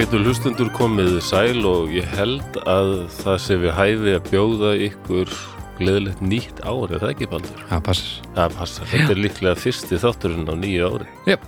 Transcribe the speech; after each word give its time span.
Ágættu 0.00 0.16
hlustundur 0.24 0.68
komið 0.72 1.18
sæl 1.20 1.58
og 1.68 1.90
ég 1.92 2.06
held 2.16 2.54
að 2.64 2.86
það 3.18 3.34
sé 3.44 3.56
við 3.60 3.74
hæfi 3.76 4.14
að 4.16 4.30
bjóða 4.30 4.70
ykkur 4.86 5.34
gleðilegt 5.76 6.22
nýtt 6.24 6.62
ár, 6.64 6.86
er 6.88 7.02
það 7.02 7.12
ekki 7.12 7.28
baldur? 7.28 7.58
Það 7.68 7.82
passar. 7.90 8.14
Það 8.38 8.56
passar, 8.62 8.88
þetta 8.94 9.12
er 9.12 9.20
líklega 9.20 9.60
fyrsti 9.60 9.98
þátturinn 10.00 10.48
á 10.48 10.56
nýju 10.56 10.88
ári. 10.88 11.10
Jep, 11.28 11.44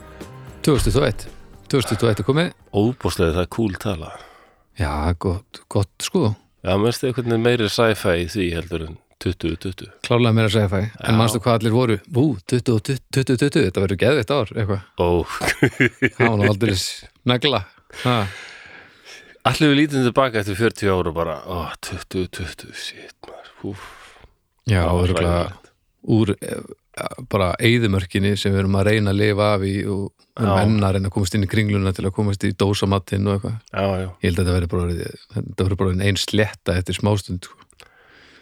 2021. 0.69 1.24
2021 1.73 2.12
er 2.12 2.29
komið. 2.29 2.52
Óbúslega 2.77 3.38
það 3.38 3.46
er 3.46 3.51
cool 3.57 3.80
tala. 3.87 4.12
Já, 4.82 4.93
gott, 5.24 5.65
gott 5.73 6.05
sko. 6.05 6.27
Já, 6.60 6.77
mennst 6.77 7.01
þið 7.01 7.09
einhvern 7.15 7.32
veginn 7.32 7.49
meiri 7.49 7.73
sci-fi 7.73 8.18
í 8.21 8.30
því 8.37 8.52
heldur 8.59 8.88
en 8.90 9.02
2020. 9.24 9.93
Klárlega 10.05 10.37
meira 10.37 10.68
fæ. 10.68 10.80
En 11.01 11.15
Já. 11.15 11.16
manstu 11.16 11.40
hvað 11.40 11.62
allir 11.62 11.73
voru? 11.80 12.02
Ú, 12.12 12.37
20, 12.52 12.68
20, 12.68 13.01
20, 13.16 13.45
20, 13.49 13.68
þetta 13.71 13.88
verður 13.88 14.05
geðvitt 14.05 14.37
ár, 14.37 14.52
eitthvað. 14.52 14.82
Ó, 15.01 15.24
Það 16.18 16.27
var 16.29 16.37
nú 16.37 16.52
aldrei 16.52 16.77
negla. 17.24 17.65
Allir 19.43 19.73
við 19.73 19.79
lítum 19.80 20.04
tilbaka 20.07 20.43
eftir 20.43 20.59
40 20.59 20.93
ára 20.93 21.10
og 21.10 21.16
bara, 21.16 21.40
ó, 21.46 21.73
2020, 21.82 22.71
shit 22.79 23.16
maður, 23.26 23.51
húf. 23.65 23.88
Já, 24.71 24.84
örgulega 24.87 25.49
úr 26.12 26.32
eh, 26.37 26.60
bara 27.30 27.52
eyðumörkinni 27.62 28.37
sem 28.38 28.52
við 28.54 28.62
erum 28.62 28.76
að 28.79 28.88
reyna 28.90 29.12
að 29.15 29.18
lifa 29.18 29.49
af 29.57 29.65
í 29.66 29.74
og 29.90 30.04
við 30.12 30.45
erum 30.45 30.52
Já. 30.52 30.62
enn 30.62 30.87
að 30.87 30.95
reyna 30.96 31.10
að 31.10 31.15
komast 31.16 31.37
inn 31.38 31.46
í 31.46 31.51
kringluna 31.51 31.93
til 31.96 32.07
að 32.07 32.15
komast 32.18 32.46
í 32.46 32.52
dósamatinn 32.62 33.26
og 33.30 33.37
eitthvað. 33.38 33.57
Já, 33.73 33.87
já. 34.02 34.09
Ég 34.23 34.27
held 34.29 34.38
að 34.38 34.43
þetta 34.43 34.56
verður 34.59 34.73
bara, 34.74 35.10
þetta 35.37 35.66
verður 35.66 35.80
bara 35.82 36.09
einn 36.09 36.21
sletta 36.21 36.77
eftir 36.79 36.99
smástund. 36.99 37.49
sko. 37.49 37.88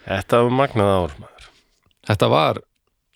Þetta 0.05 0.41
var 0.45 0.55
magnað 0.61 0.93
ár 0.97 1.15
maður. 1.21 1.49
Þetta 2.11 2.29
var, 2.33 2.61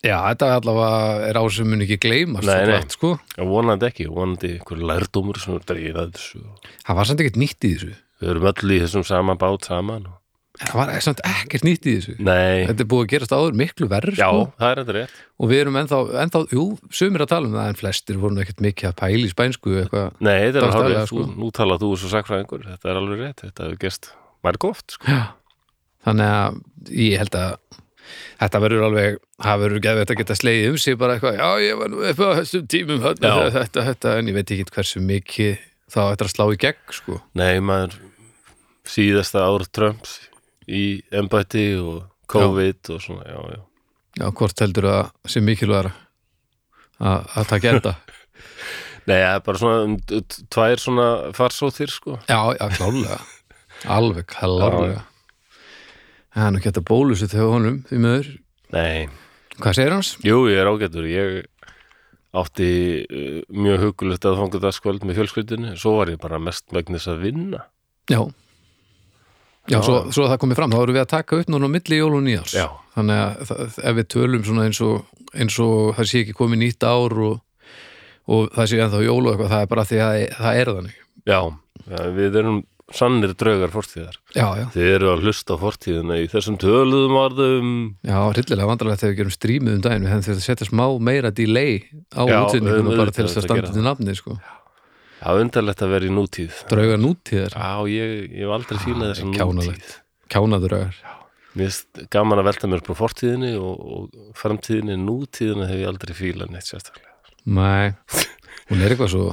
já, 0.06 0.17
þetta 0.30 0.52
allavega 0.59 1.30
er 1.30 1.39
ár 1.42 1.53
sem 1.53 1.70
mun 1.70 1.86
ekki 1.86 2.00
gleymast. 2.06 2.50
Nei, 2.50 2.67
nei. 2.70 2.92
sko. 2.94 3.16
Vonandi 3.38 3.89
ekki, 3.89 4.09
vonandi 4.11 4.56
einhver 4.58 4.84
lærdómur 4.92 5.39
sem 5.42 5.58
er 5.58 5.66
dregið 5.67 6.03
að 6.03 6.14
þessu. 6.20 6.44
Það 6.86 7.00
var 7.00 7.09
samt 7.09 7.23
ekkert 7.25 7.42
nýtt 7.42 7.66
í 7.66 7.73
þessu. 7.73 7.95
Við 8.22 8.31
erum 8.31 8.48
öll 8.52 8.76
í 8.76 8.83
þessum 8.86 9.06
sama 9.08 9.36
bát 9.39 9.67
saman. 9.67 10.08
Og... 10.11 10.22
Það 10.56 10.76
var 10.80 10.92
samt 11.03 11.22
ekkert 11.28 11.66
nýtt 11.67 11.88
í 11.89 11.95
þessu. 11.98 12.14
Nei, 12.23 12.66
Þetta 12.70 12.86
er 12.86 12.89
búið 12.94 13.03
að 13.03 13.09
gerast 13.11 13.33
áður 13.36 13.58
miklu 13.59 13.89
verður 13.92 14.16
já, 14.16 14.28
sko. 14.30 14.44
það 14.61 14.70
er 14.70 14.81
þetta 14.81 14.95
rétt. 14.98 15.16
og 15.36 15.50
við 15.52 15.64
erum 15.66 15.80
ennþá, 15.81 16.00
ennþá, 16.23 16.42
jú, 16.56 16.67
sumir 16.95 17.26
að 17.26 17.31
tala 17.33 17.50
um 17.50 17.58
það 17.58 17.72
en 17.72 17.80
flestir 17.81 18.22
voru 18.22 18.38
nú 18.38 18.44
ekkert 18.45 18.64
mikið 18.64 18.92
að 18.92 18.95
pæla 19.02 19.26
í 19.26 19.31
spænsku 19.33 19.73
eitthvað. 19.81 20.14
Nei, 20.23 20.38
þetta 20.45 20.61
er 20.61 20.78
alveg, 20.80 21.02
sko. 21.09 21.26
sko. 21.26 21.39
nú 21.44 21.50
talað 21.59 21.83
þú 21.83 21.89
svo 22.00 22.11
sakfræðingur, 22.14 22.64
þetta 22.72 22.94
er 22.94 23.02
alveg 23.02 23.26
rétt, 23.26 23.44
þetta 23.44 23.67
hefur 23.67 23.81
gerst 23.83 24.09
marg 24.48 24.70
oft, 24.70 24.95
sko. 24.95 25.11
Já. 25.11 25.26
Þannig 26.05 26.32
að 26.37 26.58
ég 27.02 27.20
held 27.23 27.36
að 27.42 27.54
þetta 28.39 28.61
verður 28.64 28.86
alveg, 28.89 29.20
það 29.45 29.61
verður 29.64 29.83
geðveitt 29.86 30.11
að 30.14 30.20
geta 30.21 30.38
slegið 30.39 30.67
um 30.71 30.77
sig 30.82 30.98
bara 31.02 31.16
eitthvað, 31.17 31.38
já, 31.39 31.49
ég 31.66 31.80
var 31.80 31.92
nú 31.93 32.02
eitthvað 32.05 32.32
á 32.33 32.38
þessum 32.42 32.67
tímum, 32.73 33.02
þetta, 33.05 33.32
Já. 33.32 33.54
þetta, 33.60 33.86
þetta, 33.89 34.16
en 34.20 34.32
ég 34.32 34.38
veit 34.39 34.54
ekki 34.55 34.67
hversu 34.76 35.04
mikið 35.05 35.54
þá 35.95 35.99
ættir 36.05 36.30
að 36.30 36.33
slá 36.33 36.45
í 36.49 36.60
gegn, 36.66 36.82
sko. 36.99 37.20
Nei, 37.39 37.54
maður 37.64 37.98
síðasta 38.95 39.45
ár 39.45 39.66
Trumps 39.73 40.17
í 40.66 40.83
embætti 41.16 41.66
og 41.82 42.04
COVID 42.32 42.92
og 42.95 43.02
svona, 43.04 43.26
já, 43.30 43.39
já. 43.55 43.61
Já, 44.16 44.27
hvort 44.32 44.61
heldur 44.64 44.87
að 44.89 45.02
sé 45.30 45.42
mikilvægara 45.43 45.92
að, 47.04 47.26
að 47.36 47.49
taka 47.52 47.73
enda. 47.76 47.95
Nei, 49.10 49.20
það 49.22 49.32
er 49.36 49.42
bara 49.45 49.61
svona 49.61 49.82
um, 49.86 49.98
tvær 50.55 50.82
svona 50.82 51.08
farsóþir, 51.37 51.92
sko. 51.93 52.16
Já, 52.30 52.39
já, 52.58 52.66
klálega 52.80 53.20
Alveg 53.98 54.26
klálega 54.32 55.04
Það 56.36 56.46
er 56.46 56.52
nú 56.52 56.60
ekki 56.60 56.70
þetta 56.72 56.86
bólusu 56.92 57.28
þegar 57.32 57.52
honum 57.56 57.76
því 57.90 58.00
möður, 58.04 58.32
Nei, 58.76 59.06
hvað 59.62 59.78
segir 59.78 59.94
hans? 59.96 60.14
jú, 60.26 60.40
ég 60.52 60.60
er 60.60 60.68
ágættur, 60.68 61.06
ég 61.08 61.46
átti 62.36 62.70
uh, 63.08 63.38
mjög 63.56 63.86
hugulegt 63.86 64.26
að 64.28 64.42
fanga 64.42 64.60
dagskvöld 64.66 65.06
með 65.08 65.22
fjölskyldinu, 65.22 65.76
svo 65.80 65.94
var 66.02 66.12
ég 66.12 66.20
bara 66.20 66.40
mest 66.44 66.66
megnis 66.76 67.08
að 67.08 67.22
vinna. 67.30 67.62
Já 68.12 68.20
Já, 69.66 69.80
Já. 69.80 69.82
svo, 69.88 69.96
svo 70.14 70.28
það 70.30 70.42
komið 70.44 70.58
fram, 70.60 70.73
þá 70.76 70.82
erum 70.84 70.94
við 70.94 71.02
að 71.02 71.14
taka 71.16 71.38
upp 71.42 71.48
núna 71.50 71.66
á 71.66 71.73
milli 71.73 71.98
jól 71.98 72.12
og 72.20 72.22
nýjárs 72.28 72.52
Já. 72.54 72.67
Þannig 72.94 73.22
að 73.23 73.40
það, 73.50 73.62
ef 73.90 73.96
við 73.98 74.08
tölum 74.14 74.44
svona 74.46 74.66
eins 74.67 74.82
og, 74.86 75.08
eins 75.34 75.56
og 75.64 75.80
það 75.98 76.10
sé 76.12 76.22
ekki 76.22 76.36
komið 76.38 76.62
nýtt 76.62 76.86
ár 76.86 77.16
og, 77.26 77.40
og 78.30 78.52
það 78.54 78.70
sé 78.70 78.82
ennþá 78.84 79.00
jól 79.08 79.23
og 79.23 79.32
eitthvað, 79.32 79.50
það 79.56 79.64
er 79.66 79.72
bara 79.72 79.88
því 79.90 80.02
að 80.06 80.20
það 80.38 80.60
er 80.62 80.72
þannig 80.76 81.00
Já, 81.26 81.40
við 82.20 82.38
erum 82.44 82.60
sannir 82.94 83.34
draugar 83.34 83.72
já, 84.36 84.68
Þið 84.76 84.90
eru 84.96 85.08
að 85.16 85.23
hlusta 85.26 85.56
á 85.56 85.58
fortíðina 85.58 86.18
í 86.22 86.28
þessum 86.30 86.58
töluðum 86.62 87.16
orðum. 87.18 87.72
já, 88.06 88.20
rillilega 88.38 88.68
vandralegt 88.70 89.02
þegar 89.02 89.14
við 89.16 89.18
gerum 89.22 89.34
strímið 89.36 89.73
um 89.73 89.82
daginn, 89.82 90.06
við 90.06 90.12
hefum 90.14 90.26
þetta 90.28 90.38
að 90.38 90.46
setja 90.46 90.68
smá 90.70 90.86
meira 91.02 91.32
delay 91.34 91.73
á 92.14 92.22
við- 92.92 93.00
bara 93.02 93.12
til 93.16 93.26
þess 93.26 93.38
að 93.42 93.48
standa 93.50 93.72
til 93.73 93.86
nafni, 93.88 94.16
sko 94.16 94.38
Já, 95.26 95.32
undarlegt 95.42 95.82
að 95.82 95.90
vera 95.96 96.06
í 96.06 96.12
nútíð. 96.14 96.54
Draugar 96.70 97.00
nútíðar, 97.02 97.54
Já, 97.56 97.72
ég, 97.90 98.32
ég 98.36 98.44
hef 98.46 98.52
aldrei 98.54 98.78
fílað 98.84 99.14
þessa 99.16 99.30
kjánalegt. 99.34 99.82
nútíð. 99.82 99.96
kjánadraugar 100.30 100.96
Mér 101.56 101.70
finnst 101.72 102.10
gaman 102.12 102.38
að 102.42 102.48
velta 102.52 102.67
mér 102.67 102.82
upp 102.84 102.90
á 102.92 102.96
fortíðinni 103.00 103.52
og, 103.56 103.80
og 103.80 104.34
framtíðinni, 104.36 104.98
nútíðinni 105.00 105.66
hef 105.72 105.80
ég 105.82 105.88
aldrei 105.88 106.14
fílað 106.14 106.52
neitt 106.52 106.67
sérstaklega. 106.67 107.16
Nei, 107.48 107.96
hún 108.70 108.82
er 108.84 108.92
eitthvað 108.94 109.10
svo 109.16 109.26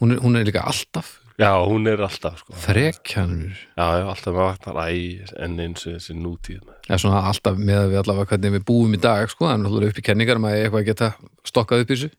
hún 0.00 0.12
er, 0.14 0.20
hún 0.22 0.36
er 0.38 0.46
líka 0.46 0.62
alltaf 0.64 1.18
Já, 1.36 1.50
hún 1.68 1.84
er 1.90 2.00
alltaf, 2.00 2.38
sko. 2.40 2.54
frekjanur 2.62 3.52
Já, 3.52 3.84
já, 4.00 4.04
alltaf 4.08 4.32
maður 4.32 4.46
vatnar 4.54 4.78
æ, 4.88 5.20
en 5.44 5.58
eins 5.60 5.84
og 5.84 5.98
þessi 5.98 6.16
nútíð. 6.16 6.62
eða 6.88 6.98
svona 7.02 7.20
alltaf 7.28 7.58
með 7.60 7.80
að 7.82 7.90
við 7.92 8.00
allavega 8.00 8.30
hvernig 8.30 8.54
við 8.56 8.64
búum 8.70 8.96
í 8.96 9.00
dag 9.04 9.28
sko, 9.28 9.50
er 9.50 9.60
náttúrulega 9.60 9.92
upp 9.92 10.00
í 10.00 10.06
kenningar 10.06 10.40
maður 10.40 10.62
eitthvað 10.64 10.80
að 10.80 10.88
geta 10.88 11.10
stokkað 11.44 11.84
upp 11.84 11.90
í 11.92 11.94
þessu 11.98 12.10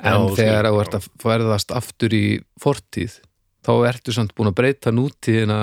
en 0.00 0.16
Já, 0.16 0.34
þegar 0.40 0.70
þú 0.70 0.80
ert 0.86 0.98
að 0.98 1.08
ferðast 1.26 1.76
aftur 1.76 2.16
í 2.16 2.24
fortíð 2.64 3.18
þá 3.64 3.72
ertu 3.92 4.16
samt 4.16 4.34
búin 4.36 4.48
að 4.52 4.58
breyta 4.62 4.92
nútíðina 4.96 5.60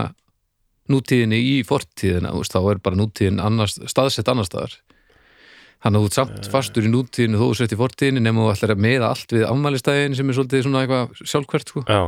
nútíðinni 0.92 1.38
í 1.42 1.58
fortíðina 1.66 2.32
veist, 2.36 2.54
þá 2.54 2.62
er 2.74 2.80
bara 2.84 2.98
nútíðin 3.00 3.42
annars, 3.42 3.78
staðsett 3.90 4.30
annar 4.30 4.46
staðar 4.46 4.78
þannig 5.82 5.98
að 5.98 6.04
þú 6.04 6.10
ert 6.10 6.18
samt 6.20 6.50
fastur 6.54 6.86
í 6.86 6.92
nútíðinu 6.94 7.40
þó 7.40 7.46
þú 7.48 7.54
sett 7.58 7.74
í 7.74 7.80
fortíðinni 7.80 8.22
nema 8.22 8.44
þú 8.46 8.52
ætlar 8.54 8.74
að 8.76 8.84
meða 8.86 9.08
allt 9.14 9.34
við 9.34 9.46
afmælistæðin 9.50 10.18
sem 10.20 10.30
er 10.30 10.38
svolítið 10.38 10.66
svona 10.68 10.84
eitthvað 10.84 11.24
sjálfkvært 11.32 11.72
sko. 11.74 11.82
Já, 11.88 12.02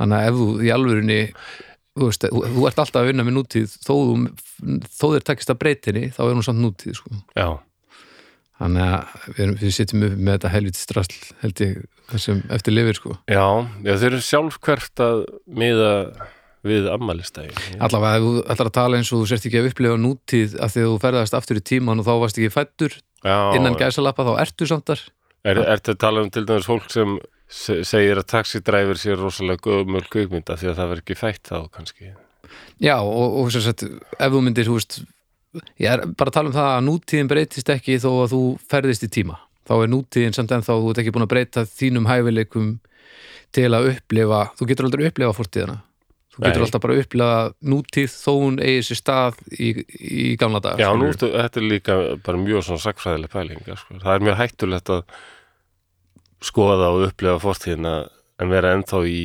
þannig 0.00 0.16
að 0.18 0.28
ef 0.30 0.38
þú 0.40 0.46
í 0.64 0.70
alvörinni 0.74 1.18
þú, 1.30 2.06
veist, 2.08 2.24
þú, 2.32 2.42
þú 2.54 2.66
ert 2.70 2.80
alltaf 2.84 3.00
að 3.02 3.08
vinna 3.10 3.26
með 3.28 3.36
nútíð 3.38 3.74
þó, 3.84 3.92
þú, 3.92 4.14
þó 4.88 5.04
þér 5.14 5.26
tekist 5.30 5.52
að 5.52 5.60
breytinni 5.64 6.04
þá 6.16 6.20
er 6.26 6.32
hún 6.38 6.46
samt 6.46 6.62
nútíð 6.64 6.96
sko. 7.00 7.20
þannig 8.60 8.84
að 8.84 9.30
við, 9.38 9.54
við 9.62 9.72
sitjum 9.76 10.04
upp 10.08 10.18
með 10.20 10.34
þetta 10.36 10.52
helviti 10.54 10.82
strasl 10.82 11.16
held 11.44 11.62
ég 11.64 11.78
þessum 12.10 12.42
eftir 12.56 12.74
lifir 12.76 12.98
sko. 12.98 13.14
já, 13.30 13.44
já, 13.86 13.94
þeir 14.02 14.10
eru 14.12 14.20
sjálf 14.26 14.58
hvert 14.66 15.02
að 15.04 15.22
miða 15.60 15.92
við 16.66 16.90
ammælistægin. 16.92 17.56
allavega 17.80 18.18
ef 18.18 18.24
þú 18.26 18.32
ætlar 18.52 18.68
að 18.68 18.74
tala 18.76 18.98
eins 19.00 19.12
og 19.14 19.22
þú 19.22 19.28
sért 19.30 19.46
ekki 19.48 19.60
að 19.62 19.68
upplifa 19.70 20.00
nútíð 20.02 20.56
af 20.60 20.74
því 20.74 20.82
að 20.84 20.90
þú 20.90 20.98
ferðast 21.06 21.36
aftur 21.38 21.60
í 21.60 21.62
tíman 21.70 22.02
og 22.02 22.08
þá 22.08 22.12
varst 22.20 22.40
ekki 22.40 22.52
fættur 22.52 22.96
Já, 23.24 23.36
innan 23.56 23.76
gæsalappa 23.80 24.24
þá 24.28 24.32
ertu 24.44 24.68
samt 24.68 24.88
þar 24.92 25.06
Er, 25.48 25.56
ertu 25.72 25.94
að 25.94 26.00
tala 26.02 26.20
um 26.20 26.28
til 26.28 26.42
dæmis 26.44 26.66
fólk 26.68 26.90
sem 26.92 27.14
se- 27.16 27.28
segir 27.50 28.20
að 28.20 28.28
taxidræfur 28.30 28.98
sé 29.00 29.14
rosalega 29.18 29.64
gömul 29.66 30.04
kvikmynda 30.10 30.56
því 30.58 30.70
að 30.70 30.76
það 30.78 30.90
verður 30.92 31.04
ekki 31.04 31.18
fætt 31.18 31.50
þá 31.50 31.56
kannski 31.74 32.12
já 32.82 32.96
og, 33.02 33.38
og 33.42 33.50
sem 33.54 33.64
sagt 33.64 33.86
ef 33.86 34.30
þú 34.30 34.42
myndir 34.46 34.68
þú 34.68 34.76
veist, 34.78 35.00
ég 35.82 35.90
er 35.90 36.04
bara 36.14 36.30
að 36.30 36.36
tala 36.38 36.52
um 36.52 36.56
það 36.56 36.70
að 36.76 36.86
nútíðin 36.86 37.30
breytist 37.30 37.72
ekki 37.74 37.98
þó 38.02 38.10
að 38.12 38.34
þú 38.34 38.42
ferðist 38.70 39.06
í 39.06 39.10
tíma 39.18 39.40
þá 39.66 39.74
er 39.80 39.92
nútíðin 39.92 40.36
samt 40.36 40.54
ennþá 40.54 40.78
þú 40.78 40.92
ert 40.92 41.02
ekki 41.02 41.14
búin 41.14 41.26
að 41.26 41.32
breyta 41.34 41.66
þínum 41.68 42.08
hæfileikum 42.10 42.72
til 43.54 43.70
að 43.74 43.92
upplifa, 43.96 44.44
þú 44.58 44.68
getur 44.70 44.86
aldrei 44.86 45.08
upplifa 45.10 45.34
fortíðina 45.34 45.80
þú 46.30 46.44
getur 46.44 46.62
Nei. 46.62 46.66
alltaf 46.68 46.84
bara 46.84 46.94
að 46.94 47.02
upplifa 47.04 47.40
nútíð 47.72 48.14
þó 48.14 48.30
hún 48.36 48.60
eigi 48.62 48.86
sér 48.86 49.00
stað 49.00 49.42
í, 49.50 49.72
í 49.98 50.30
gamla 50.38 50.62
dag 50.62 50.80
Já, 50.80 50.90
nú, 50.94 51.10
þetta 51.18 51.60
er 51.60 51.66
líka 51.66 51.98
bara 52.22 52.40
mjög 52.40 52.68
svona 52.68 52.84
sakfræðileg 52.86 53.34
pælinga 53.34 53.78
sko. 53.78 53.98
það 53.98 54.14
er 54.14 54.26
mjög 54.28 54.38
hættulegt 54.38 54.94
að 54.94 55.02
skoða 56.44 56.90
og 56.94 57.06
upplefa 57.10 57.40
fortíðina 57.42 57.94
en 58.40 58.52
vera 58.52 58.74
ennþá 58.76 59.00
í 59.08 59.20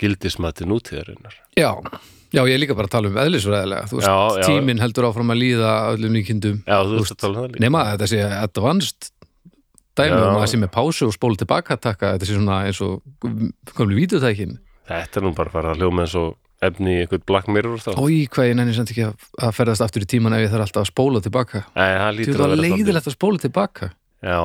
gildismati 0.00 0.66
nútíðarinnar. 0.68 1.34
Já, 1.58 1.72
já, 2.32 2.40
ég 2.46 2.54
er 2.54 2.60
líka 2.62 2.76
bara 2.78 2.88
að 2.88 2.94
tala 2.94 3.10
um 3.10 3.18
eðlisfræðilega 3.20 3.88
Þú 3.90 3.98
veist, 4.00 4.44
tíminn 4.48 4.80
heldur 4.80 5.08
áfram 5.10 5.32
að 5.34 5.40
líða 5.42 5.72
öllum 5.94 6.14
líkindum 6.16 6.60
Já, 6.64 6.78
þú 6.86 7.00
veist 7.00 7.16
að 7.16 7.22
tala 7.24 7.32
um 7.34 7.42
það 7.42 7.50
líka. 7.54 7.64
Nema 7.66 7.82
að 7.84 7.90
þetta 7.96 8.08
sé 8.12 8.20
advanced 8.38 9.10
dæmi 9.98 10.14
Já. 10.14 10.20
um 10.22 10.36
að 10.36 10.40
það 10.44 10.52
sé 10.54 10.60
með 10.62 10.72
pásu 10.78 11.08
og 11.10 11.16
spólu 11.16 11.40
tilbaka 11.42 11.76
að 11.76 11.82
taka 11.88 12.12
þetta 12.14 12.28
sé 12.30 12.36
svona 12.38 12.60
eins 12.68 12.80
og 12.86 13.02
komlu 13.76 13.98
vídeotækin 13.98 14.56
Þetta 14.90 15.20
er 15.20 15.26
nú 15.26 15.34
bara 15.36 15.50
að 15.52 15.58
fara 15.58 15.74
að 15.74 15.82
hljóma 15.84 16.06
eins 16.06 16.16
og 16.18 16.30
efni 16.64 16.94
í 16.96 17.02
einhvern 17.04 17.22
Black 17.28 17.46
Mirror 17.48 17.80
þá. 17.80 17.92
Ói, 17.96 18.24
hvað 18.28 18.48
ég 18.50 18.56
nenni 18.58 18.72
samt 18.76 18.90
ekki 18.92 19.04
að, 19.06 19.52
ferðast 19.56 19.84
aftur 19.84 20.04
í 20.04 20.08
tíman 20.10 20.34
ef 20.36 20.42
ég 20.44 20.50
þarf 20.52 20.66
alltaf 20.66 20.82
að 20.82 20.90
spóla 20.90 21.22
tilbaka. 21.24 21.62
Nei, 21.76 21.92
það 21.96 22.10
lítur 22.18 22.42
að 22.44 22.50
vera 22.52 22.64
leiðilegt 22.64 23.08
að 23.08 23.14
spóla 23.16 23.40
tilbaka 23.44 23.88
Já, 24.20 24.40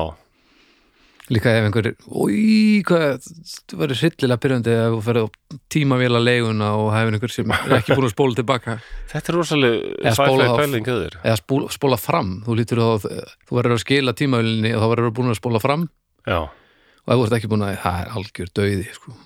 Líka 1.26 1.50
ef 1.50 1.64
einhver, 1.66 1.88
ói, 2.06 2.82
hvað 2.86 3.24
þú 3.66 3.78
verður 3.80 3.98
hryllilega 3.98 4.40
byrjandi 4.44 4.74
ef 4.78 4.92
þú 4.94 4.98
ferð 5.08 5.24
á 5.26 5.28
tímavéla 5.74 6.20
leiguna 6.22 6.68
og 6.78 6.92
hefur 6.94 7.16
einhver 7.16 7.32
sem 7.34 7.50
er 7.56 7.72
ekki 7.80 7.96
búin 7.98 8.06
að 8.06 8.12
spóla 8.14 8.38
tilbaka 8.38 8.76
þetta 9.10 9.32
er 9.32 9.38
rosalega 9.40 10.12
þá- 10.14 10.60
pæling 10.60 10.86
höður 10.86 11.16
eða 11.24 11.38
spóla, 11.40 11.72
spóla 11.74 11.98
fram 11.98 12.30
þú 12.46 12.56
lítur 12.60 12.78
þá, 12.84 13.08
þú 13.48 13.58
verður 13.58 13.74
að 13.74 13.82
skila 13.82 14.14
tímavélinni 14.22 14.70
og 14.76 14.84
þá 14.84 14.88
verður 14.94 15.10
að 15.10 15.16
búin 15.18 15.32
að 15.34 15.40
spóla 15.40 15.62
fram 15.66 15.88
Já, 16.30 16.38
og 16.46 17.10
ef 17.10 17.18
þú 17.18 17.26
ert 17.26 17.36
ekki 17.40 17.50
búin 17.50 17.66
að, 17.66 17.74
það 17.82 17.98
er 18.04 18.14
algjör 18.20 18.54
döiði 18.60 18.86
sko. 18.94 19.16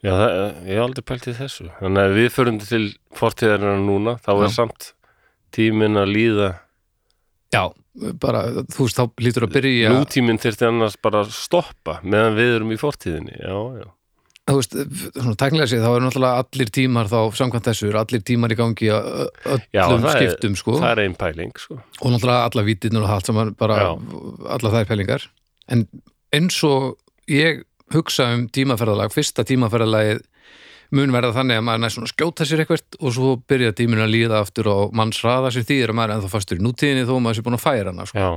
Já, 0.00 0.12
það, 0.16 0.30
ég 0.70 0.70
hef 0.78 0.84
aldrei 0.86 1.04
pælt 1.10 1.26
í 1.28 1.34
þessu. 1.36 1.66
Þannig 1.76 2.06
að 2.06 2.14
við 2.16 2.28
förum 2.32 2.56
til 2.62 2.80
fortíðarinn 3.18 3.82
núna, 3.84 4.14
þá 4.24 4.30
er 4.32 4.46
Já. 4.46 4.54
samt 4.56 4.86
tíminn 5.54 5.98
að 6.00 6.10
líða. 6.14 6.48
Já, 7.54 7.62
bara, 8.22 8.44
þú 8.70 8.84
veist, 8.86 8.98
þá 9.00 9.22
lítur 9.24 9.46
að 9.48 9.54
byrja 9.56 9.94
Nútíminn 9.94 10.38
þyrfti 10.40 10.66
annars 10.68 10.94
bara 11.02 11.24
að 11.24 11.32
stoppa 11.34 11.98
meðan 12.06 12.36
við 12.38 12.52
erum 12.60 12.70
í 12.74 12.78
fortíðinni. 12.80 13.34
Já, 13.42 13.56
já. 13.82 13.88
þú 14.50 14.56
veist, 14.60 14.76
svona 15.14 15.34
tæknilega 15.38 15.70
séð, 15.70 15.82
þá 15.84 15.90
eru 15.96 16.04
náttúrulega 16.06 16.44
allir 16.44 16.70
tímar 16.74 17.10
þá, 17.10 17.18
samkvæmt 17.38 17.66
þessu, 17.70 17.90
allir 18.00 18.22
tímar 18.26 18.50
í 18.54 18.58
gangi 18.58 18.86
í 18.88 18.92
ö- 18.94 19.28
Já, 19.74 19.82
öllum 19.86 20.02
það 20.06 20.14
er- 20.14 20.22
skiptum, 20.30 20.56
sko 20.58 20.78
Það 20.80 20.90
er 20.94 21.02
einn 21.04 21.14
pæling, 21.18 21.52
sko. 21.58 21.80
og 22.00 22.14
náttúrulega 22.14 22.46
alla 22.50 22.64
vítirnir 22.66 23.02
og 23.04 23.10
allt 23.16 23.26
saman 23.30 23.54
bara, 23.58 23.76
Já. 23.76 23.90
alla 24.56 24.72
þær 24.74 24.88
pælingar 24.90 25.26
en 25.68 25.86
eins 26.34 26.62
og 26.66 26.96
ég 27.30 27.62
hugsa 27.94 28.30
um 28.34 28.48
tímaferðalag, 28.48 29.10
fyrsta 29.14 29.42
tímaferðalagið 29.46 30.22
mun 30.96 31.14
verða 31.14 31.36
þannig 31.36 31.60
að 31.60 31.64
maður 31.66 31.82
næst 31.84 31.98
svona 31.98 32.10
skjóta 32.10 32.46
sér 32.48 32.64
eitthvað 32.64 32.98
og 32.98 33.14
svo 33.14 33.36
byrja 33.50 33.74
tíminn 33.78 34.02
að 34.02 34.12
líða 34.14 34.40
aftur 34.42 34.70
á 34.70 34.78
manns 34.96 35.20
hraða 35.22 35.52
sem 35.54 35.66
þýðir 35.66 35.92
að 35.92 35.98
maður 35.98 36.12
er 36.12 36.16
ennþá 36.16 36.32
fastur 36.32 36.60
í 36.60 36.64
nútíðinni 36.64 37.06
þó 37.06 37.14
að 37.14 37.22
maður 37.26 37.38
sé 37.38 37.44
búin 37.46 37.58
að 37.58 37.64
færa 37.64 37.92
hana 37.92 38.06
sko. 38.10 38.32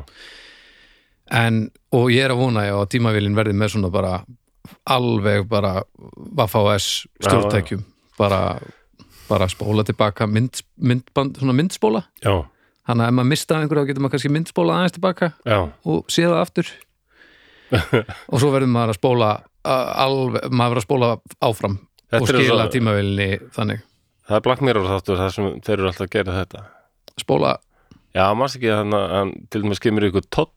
En, 1.33 1.59
og 1.95 2.07
ég 2.13 2.27
er 2.27 2.33
að 2.33 2.41
vona 2.43 2.65
að 2.69 2.85
tímavélinn 2.93 3.37
verði 3.37 3.57
með 3.57 3.73
svona 3.73 3.89
bara 3.93 4.13
alveg 4.93 5.47
bara 5.49 5.75
Vaff-AS 6.37 6.89
stjórntækjum. 7.23 7.83
Bara, 8.19 8.41
bara 9.29 9.47
spóla 9.49 9.85
tilbaka 9.87 10.27
mynd, 10.29 10.61
myndband, 10.77 11.39
svona 11.41 11.55
myndspóla. 11.57 12.03
Já, 12.21 12.43
þannig 12.85 13.07
að 13.07 13.09
ef 13.09 13.17
maður 13.17 13.31
mista 13.31 13.57
einhverju 13.59 13.83
þá 13.85 13.89
getur 13.89 14.05
maður 14.05 14.15
kannski 14.17 14.33
myndspóla 14.35 14.75
aðeins 14.77 14.97
tilbaka 14.99 15.31
já. 15.41 15.57
og 15.63 16.13
sé 16.13 16.27
það 16.27 16.41
aftur. 16.43 16.73
Og 18.29 18.37
svo 18.37 18.51
verður 18.53 18.69
maður 18.69 18.91
að 18.93 18.97
spóla 18.99 19.29
alveg, 19.65 20.43
maður 20.51 20.75
verður 20.75 20.81
að 20.83 20.85
spóla 20.85 21.07
áfram 21.41 21.79
og 22.21 22.29
er 22.29 22.39
skila 22.43 22.69
tímavélinni 22.73 23.29
þannig. 23.55 23.83
Það 24.23 24.37
er 24.39 24.45
Black 24.47 24.63
Mirror 24.63 24.89
þáttur 24.91 25.19
þar 25.19 25.35
sem 25.35 25.51
þeir 25.59 25.77
eru 25.77 25.89
alltaf 25.89 26.07
að 26.07 26.13
gera 26.15 26.37
þetta. 26.39 26.63
spóla, 27.19 27.57
Já, 28.13 28.27
maður 28.37 28.57
ekki 28.59 28.69
að 28.69 28.93
hann, 28.93 29.31
til 29.49 29.61
dæmis 29.63 29.81
kemur 29.81 30.05
ykkur 30.05 30.25
toll 30.29 30.49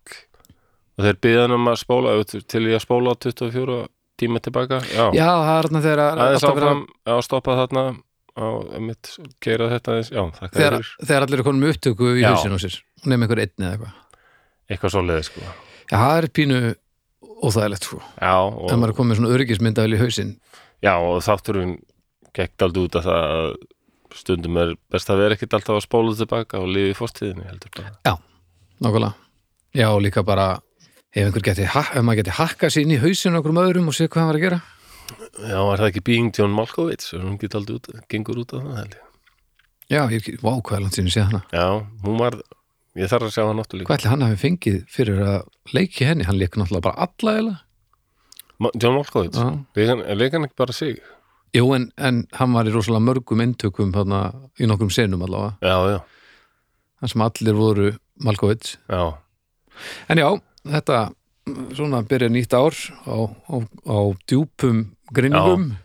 og 0.97 1.05
þeir 1.05 1.19
byggja 1.25 1.45
hann 1.47 1.55
um 1.57 1.69
að 1.71 1.79
spóla 1.81 2.13
til 2.29 2.63
ég 2.69 2.77
að 2.77 2.83
spóla 2.85 3.15
24 3.17 3.79
tíma 4.21 4.41
tilbaka. 4.45 4.81
Já, 4.93 5.07
já 5.17 5.25
það 5.29 5.53
er 5.57 5.69
þarna 5.69 5.83
þegar 5.85 6.03
aðeins 6.07 6.45
alltaf 6.45 6.57
vera- 6.57 6.69
áfram, 6.71 6.83
já, 7.09 7.15
stoppa 7.25 7.57
þarna 7.61 7.85
á 8.37 8.47
mitt, 8.85 9.13
keira 9.41 9.69
þetta 9.73 9.97
já, 10.05 10.23
þegar, 10.53 10.77
þegar 11.01 11.25
allir 11.27 11.41
er 11.41 11.47
konum 11.47 11.63
með 11.65 11.73
upptöku 11.77 12.11
í 12.21 12.25
á 12.25 12.37
sér 12.37 12.53
og 12.53 13.09
nefnir 13.09 13.25
einhver 13.25 13.41
einn 13.45 13.65
eða 13.65 13.73
eitthvað. 13.73 13.95
Eitthvað 14.69 14.93
svo 14.93 15.03
leiði, 15.07 15.25
sko. 15.31 15.41
já, 15.89 15.97
það 15.97 16.17
er 16.21 16.29
pínu 16.37 16.61
óþægilegt 17.47 17.89
sko. 17.89 18.01
Já, 18.21 18.35
ef 18.37 18.77
maður 18.77 18.83
og, 18.83 18.89
er 18.91 18.97
komið 19.01 19.11
með 19.13 19.21
svona 19.21 19.33
öryggismyndavel 19.37 19.97
í 19.97 20.01
hausinn 20.01 20.35
já, 20.85 20.93
og 20.99 21.23
þátturinn 21.25 21.79
gekk 22.37 22.63
aldrei 22.67 22.85
út 22.87 22.99
af 23.01 23.07
það 23.07 23.25
að 23.37 23.51
stundum 24.17 24.57
er 24.61 24.75
best 24.93 25.11
að 25.13 25.19
vera 25.23 25.37
ekkit 25.37 25.55
alltaf 25.57 25.77
að 25.79 25.85
spóla 25.87 26.15
tilbaka 26.17 26.61
og 26.63 26.69
lifa 26.73 26.93
í 26.93 26.97
fórstíðinni, 26.99 27.47
heldur 27.49 27.73
bara. 27.77 28.17
nákvæmlega 28.81 29.15
já, 29.77 29.89
og 29.91 30.01
líka 30.05 30.23
bara 30.25 30.47
ef 31.17 31.27
einhver 31.27 31.45
geti, 31.45 31.65
ef 31.67 32.03
maður 32.05 32.21
geti 32.23 32.37
hakkað 32.39 32.73
sér 32.75 32.85
inn 32.87 32.95
í 32.97 33.01
hausinu 33.03 33.41
okkur 33.41 33.53
um 33.55 33.61
öðrum 33.65 33.89
og 33.93 33.97
sé 33.97 34.07
hvað 34.09 34.23
hann 34.23 34.31
var 34.33 34.41
að 34.41 34.47
gera 34.47 34.61
Já, 35.37 35.61
er 35.63 35.79
það 35.79 35.89
ekki 35.91 36.03
Being 36.03 36.33
John 36.35 36.51
Malkovich, 36.57 37.05
hún 37.15 37.37
get 37.39 37.55
aldrei 37.55 37.77
út, 37.79 37.87
gengur 38.11 38.41
út 38.43 38.55
af 38.57 38.65
það, 38.65 38.79
held 38.81 38.95
ég. 38.97 39.03
já, 39.93 40.01
ég 40.11 40.31
vá, 40.43 40.53
hvað 40.61 40.77
er 40.79 40.83
langt 40.87 40.97
sinni 40.99 41.13
sé 41.15 41.23
hana 41.29 41.43
Já, 41.53 41.67
hún 42.03 42.17
var, 42.19 42.39
ég 42.99 43.11
þarf 43.13 43.29
að 43.29 43.35
sjá 43.37 43.45
hann 43.47 43.61
áttu 43.63 43.79
líka. 43.79 43.91
hvað 43.91 44.01
ætli 44.01 44.11
hann 44.15 44.25
hafi 44.27 44.41
fengið 44.43 44.79
fyrir 44.91 45.21
að 45.23 45.77
leiki 45.77 46.09
henni 46.09 46.27
hann 46.27 46.41
leik 46.41 46.57
náttúrulega 46.59 46.89
bara 46.89 47.07
alla 47.07 47.37
eða 47.43 47.55
John 48.59 48.97
Malkovich, 48.97 49.37
leik 49.77 50.33
hann 50.33 50.47
ekki 50.47 50.59
bara 50.59 50.73
sig? 50.73 50.99
Jú, 51.57 51.69
en, 51.77 51.91
en 51.97 52.25
hann 52.37 52.57
var 52.57 52.69
í 52.69 52.73
rosalega 52.75 53.05
mörgum 53.05 53.43
inntökum 53.45 53.93
þarna, 53.95 54.23
í 54.61 54.69
nokkrum 54.69 54.91
senum 54.93 55.25
allavega. 55.25 55.57
Já, 55.65 55.77
já, 55.95 55.99
þar 57.01 57.13
sem 57.13 57.25
allir 57.29 57.59
voru 57.61 57.93
Malkovits. 58.25 58.77
Já, 58.89 59.05
en 60.13 60.23
já, 60.23 60.29
þetta 60.73 61.01
svona 61.77 62.03
byrja 62.09 62.33
nýtt 62.33 62.55
ár 62.57 62.75
á, 63.07 63.17
á, 63.29 63.57
á 63.87 63.99
djúpum 64.27 64.87
grinningum 65.15 65.77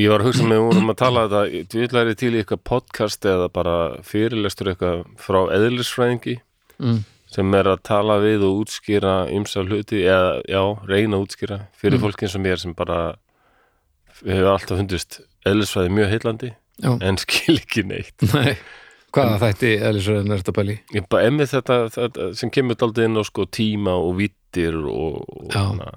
ég 0.00 0.08
var 0.08 0.22
að 0.22 0.30
hugsa 0.30 0.44
með, 0.46 0.56
við 0.56 0.68
vorum 0.70 0.92
að 0.92 0.98
tala 1.02 1.24
þetta, 1.26 1.40
ég 1.52 1.74
vil 1.74 1.96
læri 1.96 2.14
til 2.16 2.30
í 2.32 2.38
eitthvað 2.40 2.62
podcast 2.64 3.26
eða 3.28 3.48
bara 3.52 3.74
fyrirlestur 4.06 4.70
eitthvað 4.72 5.02
frá 5.20 5.40
eðlisfræðingi. 5.52 6.38
Mm. 6.80 7.02
Sem 7.32 7.54
er 7.56 7.68
að 7.72 7.80
tala 7.88 8.18
við 8.22 8.42
og 8.46 8.62
útskýra 8.66 9.14
ymsa 9.32 9.62
hluti, 9.64 10.02
eða, 10.04 10.42
já, 10.48 10.62
reyna 10.88 11.16
að 11.18 11.26
útskýra 11.26 11.58
fyrir 11.80 11.98
Mm. 11.98 12.04
fólki 12.04 12.26
eins 12.28 12.36
og 12.36 12.44
mér 12.44 12.60
sem 12.60 12.74
bara 12.76 12.98
hefur 14.22 14.50
alltaf 14.52 14.78
hundist 14.78 15.20
eðlisfræði 15.48 15.90
mjög 15.96 16.10
heillandi, 16.12 16.50
en 17.02 17.18
skil 17.24 17.56
ekki 17.58 17.84
neitt. 17.88 18.22
Nei. 18.34 18.56
Hvaða 19.12 19.38
þætti 19.42 19.70
eðlisverðin 19.84 20.32
er 20.32 20.40
þetta 20.40 20.52
pæli? 20.56 20.74
ég 20.96 21.08
bara 21.12 21.26
emmi 21.28 21.44
þetta, 21.44 21.74
þetta 21.92 22.28
sem 22.38 22.48
kemur 22.54 22.78
daldið 22.80 23.04
inn 23.10 23.20
á 23.20 23.24
sko 23.28 23.44
tíma 23.44 23.92
og 24.00 24.14
vittir 24.16 24.78
og, 24.88 25.18
og 25.28 25.52
hana, 25.52 25.90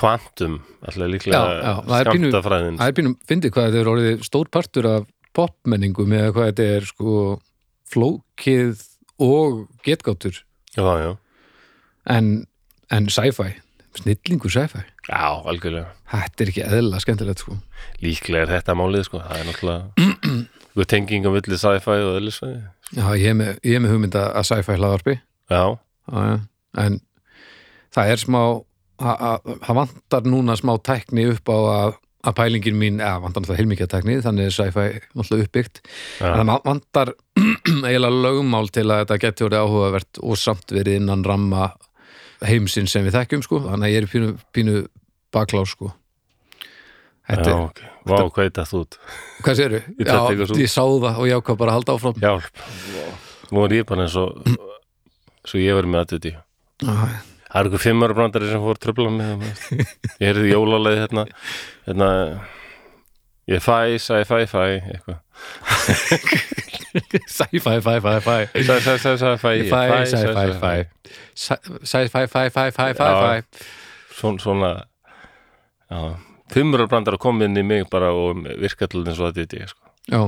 kvantum 0.00 0.54
alltaf 0.80 1.10
líklega 1.12 1.42
er 1.84 2.08
skamtafræðin 2.08 2.78
Það 2.80 2.88
er 2.88 2.96
pínum, 2.96 3.16
fyndið 3.28 3.52
hvað 3.52 3.66
þetta 3.68 3.82
er 3.82 3.90
orðið 3.92 4.24
stór 4.24 4.48
partur 4.56 4.88
af 4.88 5.04
popmenningu 5.36 6.06
með 6.08 6.30
hvað 6.32 6.48
þetta 6.48 6.68
er 6.78 6.88
sko 6.88 7.18
flókið 7.92 8.80
og 9.20 9.60
getgáttur 9.84 10.40
já, 10.76 10.82
já, 11.04 11.12
en, 12.16 12.32
en 12.90 13.08
sci-fi 13.12 13.50
snillingur 13.98 14.50
sci-fi. 14.50 14.80
Já, 15.08 15.20
algjörlega. 15.44 15.90
Þetta 16.12 16.44
er 16.44 16.50
ekki 16.52 16.62
eðla 16.64 17.00
skemmtilegt 17.02 17.42
sko. 17.42 17.56
Líklega 18.00 18.46
er 18.46 18.52
þetta 18.54 18.76
málið 18.78 19.04
sko, 19.08 19.20
það 19.20 19.40
er 19.42 19.48
náttúrulega 19.50 19.82
eitthvað 20.72 20.88
tenging 20.94 21.26
á 21.28 21.30
milli 21.34 21.58
sci-fi 21.60 21.96
og 22.00 22.14
eðlisfræði 22.20 22.60
Já, 22.92 23.06
ég 23.20 23.26
er 23.32 23.36
með, 23.36 23.50
ég 23.68 23.76
er 23.76 23.82
með 23.84 23.92
hugmynda 23.94 24.22
að 24.36 24.46
sci-fi 24.48 24.76
hlaðarpi 24.78 25.14
já, 25.52 25.62
Já, 26.12 26.32
en 26.86 26.96
það 27.92 28.12
er 28.14 28.22
smá 28.22 28.40
að- 29.02 29.22
að- 29.28 29.52
það 29.66 29.78
vantar 29.82 30.28
núna 30.32 30.56
smá 30.60 30.72
tækni 30.88 31.26
upp 31.34 31.52
á 31.52 31.58
að, 31.74 31.94
að 32.22 32.36
pælingin 32.38 32.76
mín, 32.78 33.00
eða 33.02 33.22
vantar 33.24 33.42
náttúrulega 33.42 33.60
heilmikið 33.62 33.88
tækni 33.92 34.18
þannig 34.22 34.48
er 34.48 34.54
sci-fi 34.54 34.84
náttúrulega 35.18 35.46
uppbyggt. 35.48 35.80
En 36.22 36.28
já, 36.28 36.44
það 36.50 36.68
vantar 36.68 37.14
eiginlega 37.88 38.20
lögmál 38.26 38.70
til 38.74 38.86
að 38.88 39.02
þetta 39.02 39.18
geti 39.24 39.46
orðið 39.48 39.64
áhugavert 39.66 40.22
og 40.22 40.38
samt 40.38 40.74
verið 40.76 41.00
innan 41.00 41.24
ramma 41.26 41.72
heimsinn 42.46 42.90
sem 42.90 43.06
við 43.06 43.18
þekkjum 43.18 43.42
sko. 43.46 43.62
Þannig 43.66 43.88
að 43.88 43.96
ég 43.96 44.04
er 44.04 44.12
pínu, 44.12 44.30
pínu 44.54 44.76
baklá 45.34 45.64
sko. 45.66 45.90
Þetta, 47.32 47.50
já 47.50 47.58
ok, 47.58 47.82
vá, 48.10 48.16
hvað 48.18 48.44
er 48.44 48.48
þetta 48.50 48.78
út 48.80 48.96
hvað 49.42 49.58
séru? 49.58 49.82
Já, 50.02 50.16
ég 50.58 50.70
sá 50.70 50.82
það 50.82 51.20
og 51.22 51.28
ég 51.30 51.38
ákvað 51.38 51.58
bara 51.60 51.74
að 51.74 51.78
halda 51.78 51.94
áfram. 51.96 52.16
Hjálp, 52.22 52.64
nú 53.54 53.66
er 53.66 53.76
ég 53.78 53.86
bara 53.88 54.06
eins 54.06 54.16
og 54.18 54.40
svo 55.46 55.62
ég 55.62 55.78
verið 55.78 55.94
með 55.94 56.02
að 56.02 56.16
þetta 56.16 56.32
Já, 56.82 56.96
það 57.52 57.60
er 57.60 57.68
eitthvað 57.68 57.84
fimmara 57.84 58.16
brandari 58.16 58.48
sem 58.50 58.64
fór 58.64 58.80
tröfla 58.80 59.12
með 59.12 59.44
ég 59.76 60.26
heyrði 60.26 60.52
jólalegi 60.54 61.02
hérna 61.04 61.26
hérna 61.86 62.08
ég 63.52 63.62
fæ, 63.62 63.98
sæ, 64.00 64.22
fæ, 64.24 64.36
fæ 64.48 64.62
eitthvað. 64.78 65.20
Sci-fi, 67.26 67.58
fi, 67.82 67.96
fi, 68.04 68.16
fi 68.24 68.64
sæ, 68.64 68.80
sæ, 68.80 68.96
sæ, 68.98 69.16
sæ, 69.16 69.36
fæ, 69.40 69.54
Fæ, 69.70 69.86
ég 69.92 70.04
sci-fi, 70.06 70.06
sæ, 70.06 70.18
sæ, 70.32 70.52
fi 70.62 70.74
Sci-fi, 71.34 72.26
fi, 72.26 72.48
fi, 72.50 72.70
fi, 72.70 72.92
fi, 72.94 73.04
Já. 73.04 73.40
fi 73.40 73.64
Svon, 74.12 74.38
svona 74.38 74.72
já, 75.90 76.00
fimmara 76.52 76.86
brandari 76.86 77.18
kom 77.18 77.42
inn 77.42 77.56
í 77.56 77.64
mig 77.64 77.88
bara 77.90 78.12
og 78.12 78.44
virka 78.60 78.86
til 78.86 79.06
eins 79.06 79.20
og 79.20 79.32
þetta 79.32 79.62
ég 79.62 79.72
sko. 79.72 79.88
Já, 80.12 80.20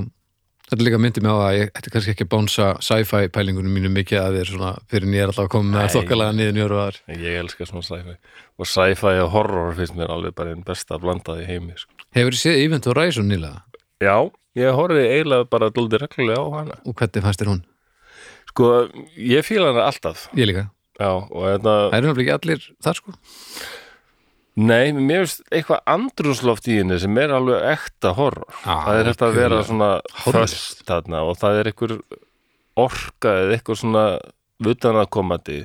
þetta 0.75 0.87
líka 0.89 1.01
myndið 1.01 1.25
með 1.25 1.35
á 1.35 1.39
að 1.45 1.57
ég 1.57 1.73
ætti 1.79 1.93
kannski 1.95 2.15
ekki 2.15 2.27
að 2.27 2.31
bánsa 2.35 2.69
sci-fi 2.85 3.31
pælingunum 3.35 3.75
mínu 3.79 3.91
mikið 3.95 4.21
að 4.21 4.39
þér 4.39 4.51
svona 4.53 4.71
fyrir 4.91 5.09
en 5.09 5.17
ég 5.17 5.25
er 5.25 5.33
alltaf 5.33 5.47
að 5.47 5.53
koma 5.55 5.75
með 5.75 5.93
þokkalega 5.95 6.37
niður 6.39 6.57
njöru 6.59 6.79
og 6.79 6.83
þar 6.85 7.21
ég 7.25 7.37
elska 7.43 7.69
svona 7.71 7.87
sci-fi. 7.89 8.17
Og 8.59 8.71
sci-fi 8.71 9.13
og 9.25 9.31
horror 9.35 9.77
finnst 9.79 9.99
mér 9.99 10.15
alveg 10.15 10.35
bara 10.39 10.55
einn 10.55 10.65
besta 10.67 10.99
blandaði 11.03 11.47
heimi 11.49 11.79
sko. 11.79 11.95
Hefur 12.15 12.37
þið 12.37 12.43
séð 12.43 12.65
Event 12.65 12.91
Horizon 12.91 13.31
nýlega? 13.31 13.63
Já, 14.03 14.17
ég 14.59 14.81
horfði 14.81 15.07
eiginlega 15.11 15.49
bara 15.55 15.71
dóldi 15.75 16.03
reglulega 16.03 16.43
á 16.43 16.49
hana. 16.59 16.81
Og 16.85 16.99
hvernig 16.99 17.25
fannst 17.25 17.43
þér 17.43 17.55
hún? 17.55 17.63
sko, 18.55 18.73
ég 19.19 19.47
fíla 19.47 19.73
hana 19.73 19.89
alltaf. 19.89 20.29
Ég 20.39 20.47
líka, 20.51 20.69
já, 20.99 21.11
og 21.11 21.49
þetta 21.49 21.73
það 21.75 21.97
eru 21.99 22.11
náttúrulega 22.11 22.37
ekki 22.37 22.37
allir 22.39 22.69
þar 22.87 23.01
sko 23.01 23.17
Nei, 24.55 24.93
mér 24.95 25.25
finnst 25.25 25.41
eitthvað 25.51 25.81
andrúsloft 25.91 26.69
í 26.71 26.77
henni 26.79 26.99
sem 27.03 27.17
er 27.19 27.33
alveg 27.35 27.65
ekta 27.73 28.13
horror. 28.15 28.47
Ah, 28.63 28.85
það 28.87 28.99
er 29.01 29.09
þetta 29.11 29.27
að 29.27 29.39
vera 29.41 29.63
svona 29.67 29.89
föst 30.29 30.85
þarna 30.87 31.23
og 31.27 31.39
það 31.41 31.59
er 31.63 31.71
einhver 31.73 31.95
orka 32.79 33.33
eða 33.41 33.57
eitthvað 33.57 33.81
svona 33.83 34.05
vutanakomandi 34.65 35.59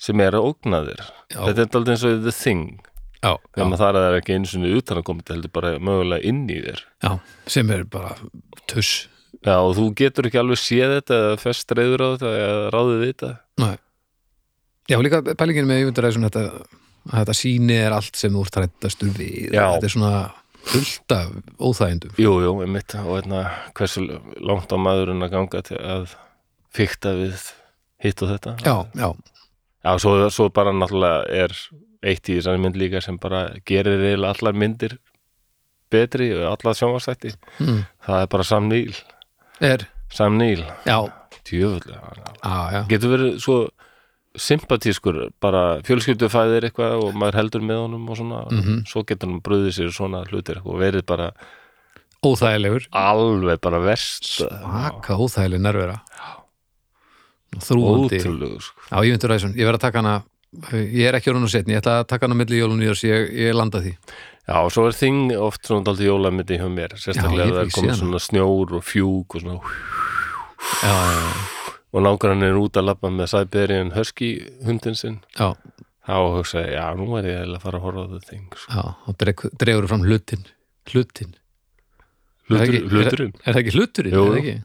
sem 0.00 0.20
er 0.24 0.36
að 0.36 0.46
ógna 0.50 0.82
þér. 0.86 1.02
Þetta 1.32 1.54
er 1.54 1.64
alltaf 1.66 1.92
eins 1.94 2.04
og 2.08 2.22
the 2.26 2.32
thing. 2.36 2.66
já, 3.22 3.34
Þannig 3.56 3.76
já, 3.76 3.76
að 3.76 3.80
það 3.84 3.98
er 4.10 4.18
ekki 4.20 4.36
eins 4.36 4.52
og 4.56 4.66
utanakomandi 4.80 5.34
heldur 5.34 5.52
bara 5.56 5.72
mögulega 5.80 6.24
inn 6.28 6.44
í 6.48 6.60
þér. 6.64 6.84
já 7.04 7.10
sem 7.46 7.70
er 7.70 7.84
bara 7.84 8.14
tuss 8.66 9.08
Já, 9.40 9.56
og 9.64 9.72
þú 9.78 9.84
getur 9.96 10.26
ekki 10.28 10.36
alveg 10.36 10.58
séð 10.60 10.90
þetta 10.98 11.16
eða 11.16 11.36
fest 11.40 11.70
reyður 11.72 12.02
á 12.04 12.08
þetta 12.12 12.30
eða 12.36 12.64
ráðið 12.74 13.04
þetta. 13.06 13.28
Nei. 13.62 13.76
Já, 14.90 14.96
líka 15.00 15.20
pælingin 15.38 15.68
með 15.70 15.86
Horizon 15.96 16.26
þetta, 16.26 16.42
að 17.08 17.16
þetta 17.22 17.36
síni 17.38 17.78
er 17.80 17.96
allt 17.96 18.18
sem 18.18 18.34
þú 18.34 18.44
ert 18.46 18.60
hrættastur 18.60 19.12
við. 19.16 19.54
Já. 19.54 19.64
þetta 19.74 19.88
er 19.88 19.94
svona 19.96 20.14
fullt 20.70 21.14
af 21.16 21.30
óþægindum. 21.56 22.14
Jú, 22.20 22.34
jú, 22.44 22.54
einmitt. 22.64 22.94
Og 23.00 23.14
hérna, 23.16 23.44
hversu 23.78 24.04
langt 24.44 24.72
á 24.72 24.76
maðurinn 24.80 25.24
að 25.24 25.34
ganga 25.36 25.62
til 25.66 25.80
að 25.80 26.16
fykta 26.76 27.14
við 27.18 27.46
hitt 28.04 28.24
og 28.24 28.34
þetta? 28.34 28.56
Já, 28.64 28.76
já, 28.96 29.10
Já, 29.80 29.94
svo, 29.96 30.28
svo 30.28 30.50
bara 30.52 30.72
náttúrulega 30.76 31.22
er 31.32 31.54
eitt 32.04 32.28
í 32.28 32.36
þessari 32.36 32.60
mynd 32.60 32.76
líka 32.76 33.00
sem 33.04 33.16
bara 33.20 33.46
gerir 33.68 34.02
eiginlega 34.02 34.34
allar 34.34 34.58
myndir 34.60 34.96
betri 35.92 36.30
og 36.36 36.44
allar 36.52 36.76
sjónvarsætti 36.76 37.32
mm. 37.62 37.78
það 38.06 38.24
er 38.24 38.28
bara 38.34 38.46
Sam 38.46 38.68
Neill. 38.68 38.98
Er, 39.64 39.86
Sam 40.12 40.36
Neill, 40.40 40.62
já, 40.84 40.98
tjöfulega 41.48 41.96
já, 41.96 42.58
já. 42.76 42.82
Getur 42.92 43.14
verið 43.14 43.40
svo 43.40 43.56
sympatískur 44.40 45.18
bara 45.42 45.62
fjölskyldufæðir 45.86 46.66
eitthvað 46.70 46.94
og 47.04 47.14
maður 47.20 47.38
heldur 47.42 47.64
með 47.66 47.82
honum 47.84 48.08
og 48.10 48.16
svona 48.20 48.42
Mhm. 48.50 48.84
svo 48.88 49.02
getur 49.04 49.28
hann 49.30 49.40
bröðið 49.44 49.74
sér 49.78 49.92
svona 49.92 50.24
hlutir 50.30 50.62
og 50.64 50.78
verið 50.80 51.04
bara 51.06 51.30
óþægilegur, 52.24 52.88
alveg 52.92 53.60
bara 53.60 53.78
verst. 53.80 54.24
Svaka 54.40 55.14
óþægileg 55.16 55.60
nervera. 55.60 56.00
Þrúandi 57.60 58.18
ótrúlegu 58.20 58.60
sko. 58.62 58.80
Já, 58.90 58.96
ég 59.06 59.14
myndur 59.16 59.32
ræðsson, 59.32 59.54
ég 59.58 59.66
verð 59.66 59.78
að 59.80 59.86
taka 59.86 59.98
hana 60.02 60.22
ég 60.74 61.06
er 61.08 61.14
ekki 61.18 61.30
orðin 61.32 61.46
og 61.46 61.50
setni, 61.52 61.74
ég 61.74 61.80
ætla 61.82 62.00
að 62.02 62.08
taka 62.10 62.26
hana 62.26 62.34
milli 62.38 62.58
jól 62.60 62.72
og 62.74 62.78
nýjars, 62.78 63.02
ég, 63.06 63.30
ég 63.34 63.54
landa 63.54 63.80
því. 63.82 63.92
Já, 64.48 64.54
og 64.64 64.70
svo 64.74 64.86
er 64.88 64.94
þing 64.98 65.32
oft 65.38 65.62
svona 65.66 65.84
daldið 65.86 66.08
jólamyndi 66.10 66.58
hjá 66.58 66.66
mér, 66.70 66.94
Já, 66.94 67.02
sérstaklega 67.06 67.46
hef 67.46 67.54
það 67.54 67.64
er 67.66 67.74
komið 67.76 67.98
svona 68.00 68.20
snjór 68.22 68.72
og 68.78 68.82
fjúk 68.86 69.34
og 69.36 69.42
svona 69.42 69.60
Já, 70.80 70.92
já, 70.92 71.30
og 71.92 72.22
hann 72.22 72.42
er 72.46 72.54
út 72.60 72.76
að 72.78 72.84
labba 72.86 73.10
með 73.10 73.26
Siberian 73.32 73.90
Husky 73.96 74.30
hundin 74.66 74.94
sinn. 74.94 75.20
Já, 75.38 75.54
þá 76.06 76.14
hugsa 76.36 76.62
ég, 76.64 76.72
já, 76.78 76.86
nú 76.96 77.08
er 77.18 77.24
ég 77.30 77.44
að 77.50 77.60
fara 77.64 77.78
að 77.78 77.84
horfa 77.88 78.04
á 78.06 78.10
það 78.14 78.24
þing 78.30 78.46
sko. 78.56 78.72
já, 78.72 78.82
og 79.06 79.16
dreg, 79.18 79.36
dregur 79.58 79.88
fram 79.90 80.02
hlutin 80.06 80.44
hlutin, 80.90 81.34
Er 82.50 82.56
það 82.56 82.60
Hlutur, 82.60 82.74
ekki- 82.74 82.90
hluturinn. 82.90 83.34
er 83.46 83.52
það 83.54 83.60
ekki 83.60 83.74
hluturinn? 83.76 84.12
Jú, 84.14 84.22
er 84.24 84.30
það 84.30 84.38
ekki? 84.40 84.56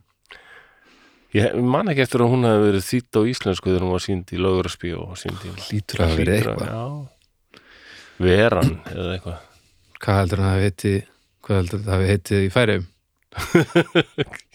Ég 1.36 1.56
man 1.76 1.90
ekki 1.92 2.02
eftir 2.06 2.22
að 2.24 2.32
hún 2.32 2.46
hefði 2.48 2.64
verið 2.72 2.86
þýtt 2.88 3.14
á 3.20 3.22
íslensku 3.30 3.68
þegar 3.70 3.84
hún 3.86 3.92
var 3.94 4.04
sínd 4.06 4.26
í 4.32 4.38
Lögurspí 4.42 4.94
og 4.98 5.18
sínd 5.20 5.38
í 5.46 5.52
Lítur 5.70 6.00
að 6.06 6.16
verið 6.18 6.40
að- 6.40 6.48
eitthvað. 6.56 7.10
Veran 8.26 8.72
eða 8.90 9.12
eitthvað. 9.18 9.40
Hvað 10.00 10.20
heldur 10.22 10.40
hann 10.42 10.50
að 10.50 10.56
það 10.56 10.66
heiti 10.66 10.94
hvað 11.46 11.56
heldur 11.60 11.80
það 11.86 11.94
hafi 11.94 12.08
heitið 12.14 12.40
í 12.46 12.50
færiðum? 12.56 12.86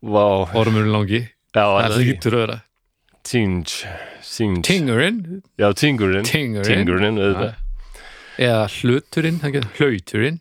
Vá, 0.00 0.24
Ormurinn 0.56 0.92
langi, 0.92 1.20
já, 1.54 1.64
það 1.64 1.86
er 1.86 1.96
lítur 2.04 2.36
að 2.36 2.44
vera. 2.44 2.58
Ting, 3.30 3.64
Ting 4.24 4.62
Tingurinn, 4.64 5.18
Já, 5.60 5.66
Tingurinn. 5.76 6.24
Tingurinn. 6.24 7.18
Eða 8.40 8.62
hluturinn, 8.72 9.36
hluturinn 9.76 10.38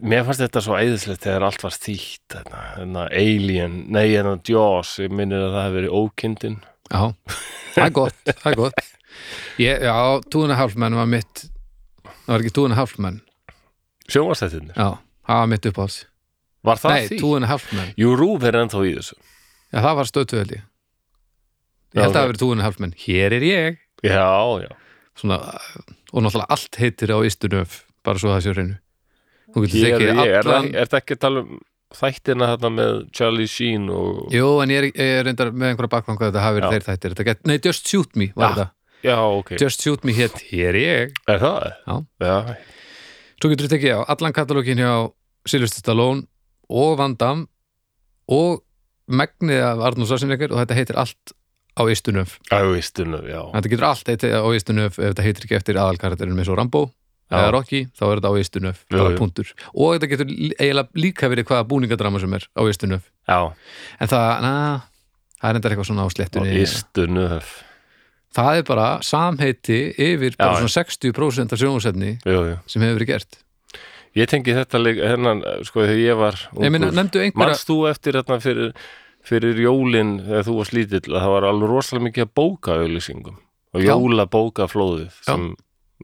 mér 0.00 0.22
fannst 0.24 0.40
þetta 0.40 0.60
svo 0.64 0.76
æðislegt 0.78 1.26
þegar 1.26 1.44
allt 1.50 1.64
var 1.66 1.74
þýtt 1.76 2.36
Alien, 3.12 3.74
nei, 3.92 4.06
þarna 4.14 4.38
Jaws 4.48 4.94
ég 5.02 5.12
minnir 5.12 5.42
að 5.44 5.52
það 5.52 5.66
hefði 5.66 5.76
verið 5.76 5.96
ókindin. 5.98 6.56
Já, 6.88 7.02
það 7.74 7.84
er 7.84 7.92
gott, 7.98 8.22
það 8.30 8.48
er 8.52 8.56
gott. 8.62 8.80
Ég, 9.60 9.84
Já, 9.84 9.96
túna 10.32 10.56
hálfmenn 10.56 10.96
var 10.96 11.10
mitt 11.12 11.44
það 12.06 12.30
var 12.32 12.40
ekki 12.46 12.54
túna 12.56 12.78
hálfmenn 12.78 13.20
sjónvastættinir, 14.08 14.72
Já, 14.72 14.88
það 15.28 15.42
var 15.42 15.52
mitt 15.52 15.68
uppáhalds. 15.72 15.98
Var 16.64 16.80
það 16.86 16.96
Nei, 16.96 17.06
því? 17.10 17.20
túna 17.20 17.50
hálfmenn, 17.52 17.92
Jú, 18.00 18.14
Rúf 18.16 18.48
er 18.48 18.60
ennþá 18.62 18.86
í 18.88 18.94
þessu 18.96 19.20
já 19.72 19.78
það 19.80 19.96
var 19.98 20.10
stöðtu 20.10 20.38
held 20.42 20.54
ég. 20.56 20.62
Held 21.92 22.04
að 22.06 22.12
það 22.14 22.20
hafi 22.22 22.30
verið 22.32 22.42
túna 22.42 22.66
hálfmenn 22.66 22.94
Hér 23.02 23.36
er 23.36 23.44
ég. 23.46 23.80
Já, 24.02 24.28
já, 24.64 24.70
Svona, 25.18 25.36
og 26.12 26.24
náttúrulega 26.24 26.48
allt 26.54 26.78
heitir 26.80 27.12
á 27.12 27.18
Ístunöf 27.20 27.82
bara 28.02 28.18
svo 28.18 28.32
það 28.32 28.40
sé 28.44 28.52
á 28.52 28.54
hreinu. 28.56 28.78
Þú 29.52 29.64
getur 29.66 29.82
ég. 29.84 29.92
Er, 29.92 30.22
ég, 30.24 30.38
allan 30.40 30.70
er, 30.72 30.86
þetta 30.86 31.00
ekki 31.02 31.16
að 31.18 31.22
tala 31.26 31.42
um 31.44 31.58
þættina 31.92 32.46
þarna 32.54 32.70
með 32.72 32.94
Charlie 33.12 33.48
Sheen 33.52 33.90
og 33.92 34.32
Jú, 34.32 34.46
en 34.64 34.72
ég 34.72 34.80
er, 34.80 34.86
ég 34.88 35.10
er 35.18 35.26
reyndar 35.28 35.50
með 35.52 35.74
einhverja 35.74 35.92
bakvanga 35.92 36.30
þetta 36.30 36.44
hafi 36.46 36.60
verið 36.62 36.72
þeir 36.78 36.86
þættir. 36.88 37.16
Get, 37.28 37.42
Nei, 37.50 37.58
Just 37.66 37.90
Shoot 37.92 38.16
Me 38.16 38.30
var 38.32 38.54
þetta. 38.56 38.68
Já, 39.02 39.16
ok, 39.20 39.52
Just 39.60 39.84
Shoot 39.84 40.06
Me 40.08 40.14
hétt 40.16 40.40
Hér 40.48 40.70
er 40.72 40.80
ég. 40.80 41.16
Er 41.28 41.42
það? 41.42 41.68
Já. 41.84 41.96
Já, 42.24 42.36
Svo 43.42 43.50
getur 43.50 43.66
þú 43.66 43.72
tekið 43.74 43.96
á 43.98 44.00
allan 44.14 44.34
katalógin 44.36 44.78
hjá 44.80 44.92
Sylvester 45.50 45.82
Stallone 45.82 46.24
og 46.70 46.92
Van 47.00 47.16
Damme 47.18 47.48
og 48.30 48.62
megnið 49.12 49.62
af 49.66 49.84
Arnóð 49.90 50.10
Svarsinleikar 50.10 50.54
og 50.54 50.62
þetta 50.62 50.78
heitir 50.78 50.98
allt 51.02 51.34
á 51.72 51.82
Ístunöf 51.88 52.36
á 52.52 52.60
veistinu, 52.68 53.22
já. 53.24 53.40
Þetta 53.54 53.72
getur 53.72 53.88
allt 53.88 54.10
heitir 54.12 54.34
á 54.36 54.48
Ístunöf 54.52 54.98
ef 54.98 55.12
þetta 55.12 55.26
heitir 55.26 55.46
ekki 55.48 55.58
eftir 55.58 55.80
aðalkarakterinn 55.80 56.36
með 56.36 56.50
svo 56.50 56.58
Rambo 56.58 56.84
Já. 57.32 57.38
eða 57.40 57.52
Rocky, 57.54 57.82
þá 57.96 58.02
er 58.06 58.20
þetta 58.20 58.28
á 58.32 58.40
Ístunöf 58.42 58.80
og 58.92 59.92
þetta 59.94 60.08
getur 60.10 60.32
eiginlega 60.32 61.00
líka 61.00 61.30
verið 61.32 61.48
hvaða 61.48 61.68
búningadrama 61.70 62.20
sem 62.20 62.34
er 62.36 62.44
á 62.52 62.62
Ístunöf 62.68 63.06
Já, 63.24 63.38
en 63.96 64.10
það, 64.12 64.32
na, 64.44 64.54
það 65.40 65.48
er 65.48 65.60
enda 65.60 65.70
eitthvað 65.72 65.88
svona 65.88 66.04
á 66.04 66.08
á 66.08 66.12
slettunni 66.12 66.58
istunu 66.60 67.28
það 68.36 68.58
er 68.58 68.66
bara 68.68 68.88
samheiti 69.06 69.78
yfir 69.96 70.36
bara 70.36 70.58
Já, 70.58 70.66
svona 70.66 70.74
60% 70.76 71.56
af 71.56 71.62
jú 71.62 71.72
sem 71.80 72.84
hefur 72.84 72.98
verið 73.00 73.10
gert. 73.14 73.40
Ég 74.12 74.28
tengi 74.28 74.52
þetta 74.52 74.80
hennan, 75.08 75.38
sko, 75.64 75.86
þegar 75.86 76.00
ég 76.02 76.18
var 76.20 76.40
nefndu 76.60 77.22
einhverja 77.22 77.40
Manst 77.40 77.68
þú 77.70 77.78
eftir 77.88 78.18
þetta 78.18 78.36
fyrir, 78.44 78.74
fyrir 79.24 79.58
jólin 79.62 80.16
þegar 80.26 80.46
þú 80.48 80.56
varst 80.58 80.72
lítill 80.76 81.12
að 81.14 81.20
það 81.22 81.32
var 81.36 81.46
alveg 81.50 81.70
rosalega 81.70 82.06
mikið 82.08 82.24
að 82.26 82.32
bóka 82.40 82.76
auðlýsingum 82.82 83.36
og 83.72 83.80
jóla 83.86 84.26
bóka 84.26 84.66
flóðið 84.68 85.10
sem 85.24 85.46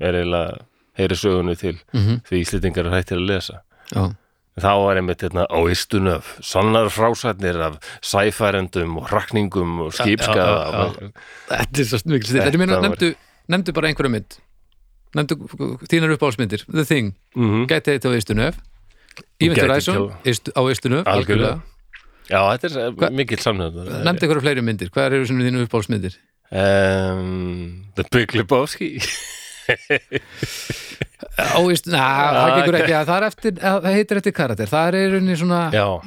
er 0.00 0.14
eiginlega 0.20 0.58
heyri 0.98 1.16
sögunni 1.18 1.56
til 1.58 1.76
mm 1.92 2.20
því 2.28 2.40
íslendingar 2.44 2.87
er 2.87 2.94
hættir 2.98 3.18
að 3.20 3.26
lesa. 3.30 3.60
Já, 3.94 4.02
þá 4.58 4.70
var 4.84 4.96
einmitt 4.98 5.22
hérna 5.22 5.44
á 5.46 5.58
istunöf 5.70 6.32
sannar 6.42 6.88
frásætnir 6.90 7.58
af 7.62 7.76
sæfærendum 8.02 8.96
og 8.98 9.06
hrakningum 9.10 9.80
og 9.87 9.92
já, 9.94 10.04
þetta 11.48 11.80
er 11.80 11.88
svo 11.90 12.00
mikil 12.10 12.34
Þetta 12.40 12.58
meina, 12.58 12.78
var- 12.80 12.88
nefndu, 12.88 13.14
nefndu 13.48 13.72
bara 13.75 13.88
einhverja 13.92 14.10
mynd. 14.14 14.38
Nefndu 15.16 15.37
þínar 15.88 16.12
uppáhalsmyndir 16.16 16.64
The 16.70 16.84
Thing, 16.84 17.14
Mhm. 17.34 17.66
gæti 17.70 17.94
þetta 17.98 18.10
á 18.10 18.18
Ístunöf 18.18 18.54
Íventur 19.40 19.70
ekki 19.70 20.52
á 20.54 20.62
Ístunöf, 20.70 21.04
Algjörlega. 21.06 21.62
Já, 22.28 22.40
þetta 22.52 22.68
er 22.68 22.97
Hva- 22.99 23.12
mikill 23.14 23.40
samnöð 23.42 23.78
Nefndu 24.04 24.26
einhverja 24.26 24.44
fleiri 24.44 24.64
myndir, 24.64 24.90
hvað 24.92 25.12
eru 25.18 25.28
sem 25.28 25.40
þínu 25.40 25.64
uppáhalsmyndir? 25.66 26.18
um, 26.52 27.85
The 27.97 28.04
Big 28.12 28.35
Lebowski. 28.37 28.97
Á 31.38 31.58
Ístunöf, 31.70 31.99
það 31.99 32.52
gengur 32.56 32.76
ekki. 32.78 32.94
Að 32.99 33.08
það, 33.11 33.25
eftir, 33.28 33.58
að 33.58 33.76
það 33.85 33.97
heitir 33.99 34.20
eftir 34.20 34.35
karakter. 34.35 34.70
Það 34.70 34.88
er 34.88 35.12
rauninni 35.12 35.37
svona, 35.38 35.58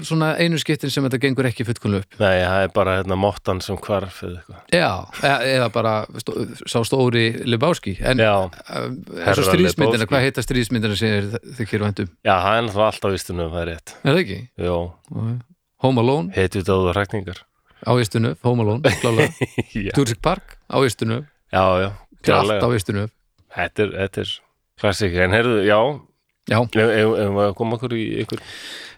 svona 0.08 0.30
einu 0.42 0.60
skiptin 0.62 0.92
sem 0.94 1.06
þetta 1.08 1.20
gengur 1.26 1.48
ekki 1.50 1.66
fullkomlega 1.68 2.06
upp. 2.06 2.18
Nei, 2.22 2.42
það 2.42 2.66
er 2.66 2.74
bara 2.76 2.96
hérna 3.00 3.18
mottan 3.20 3.62
sem 3.64 3.78
eitthvað. 3.78 4.58
Já, 4.74 4.90
eða, 5.22 5.38
eða 5.52 5.70
bara 5.76 5.94
stó, 6.24 6.36
sá 6.64 6.80
stóri 6.88 7.26
Lebowski. 7.48 7.96
En 8.02 8.24
eins 8.24 9.38
og 9.38 9.48
stríðsmyndina, 9.52 10.10
hvað 10.10 10.28
heita 10.28 10.46
stríðsmyndina 10.48 11.00
sem 11.00 11.32
þið 11.60 11.72
kýru 11.72 11.88
vendum? 11.88 12.12
já, 12.26 12.34
það 12.34 12.60
er 12.64 12.84
alltaf 12.90 13.20
istunöf, 13.20 13.54
það 13.56 13.64
er 13.66 13.72
rétt. 13.76 13.96
Er 14.02 14.12
það 14.12 14.22
ekki? 14.26 14.42
Jó, 14.68 14.78
Home 15.82 16.02
Alone. 16.02 16.32
Áður 16.36 16.94
hrækningar 16.94 17.46
á 17.82 17.92
Ístunöf, 17.98 18.38
Home 18.46 18.62
Alone, 18.64 18.94
klálega. 19.02 19.34
Jurassic 19.96 20.22
Park 20.22 20.58
á 20.70 20.78
Ístunöf, 20.86 21.26
já, 21.52 21.64
já 21.82 21.90
allt 22.38 22.62
á 22.62 22.70
Ístunöf 22.76 23.10
Þetta 23.52 23.84
er, 23.84 23.92
þetta 23.98 24.22
er 24.24 24.34
klassik 24.80 25.18
En 25.18 25.36
heyrðu, 25.36 25.58
já, 25.68 25.80
Já, 26.50 26.58
ef 26.58 27.32
maður 27.36 27.52
koma 27.58 27.78
okkur 27.78 27.94
í 27.96 28.06
ykkur 28.24 28.42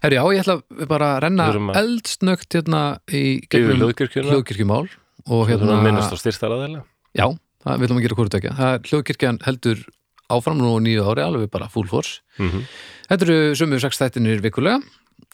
herri, 0.03 0.17
já, 0.19 0.23
ég 0.31 0.43
ætla 0.43 0.87
bara 0.89 1.09
að 1.15 1.23
renna 1.25 1.47
Við 1.51 1.79
eldsnögt 1.81 2.55
hérna 2.55 2.83
í 3.11 3.23
yfir 3.43 3.49
gegnum 3.51 3.81
hljóðkirkjuna. 3.83 4.29
hljóðkirkjumál 4.31 4.85
og 5.23 5.43
hérna, 5.49 5.79
minnast 5.83 6.15
á 6.15 6.17
styrstaraðeila 6.19 6.85
já, 7.15 7.27
það 7.63 7.81
við 7.81 7.87
ætlum 7.87 7.99
að 7.99 8.07
gera 8.07 8.55
það 8.55 8.69
er 8.69 8.89
hljóðkirkjan 8.89 9.41
heldur 9.47 9.83
áfram 10.33 10.59
nú 10.59 10.73
nýju 10.81 11.03
ári, 11.05 11.23
alveg 11.23 11.51
bara 11.51 11.69
full 11.69 11.87
force. 11.87 12.21
Mm 12.39 12.49
-hmm. 12.49 12.63
Þetta 13.09 13.25
eru 13.25 13.55
sömu 13.55 13.79
sex 13.79 13.99
þættinir 13.99 14.41
vikulega 14.41 14.79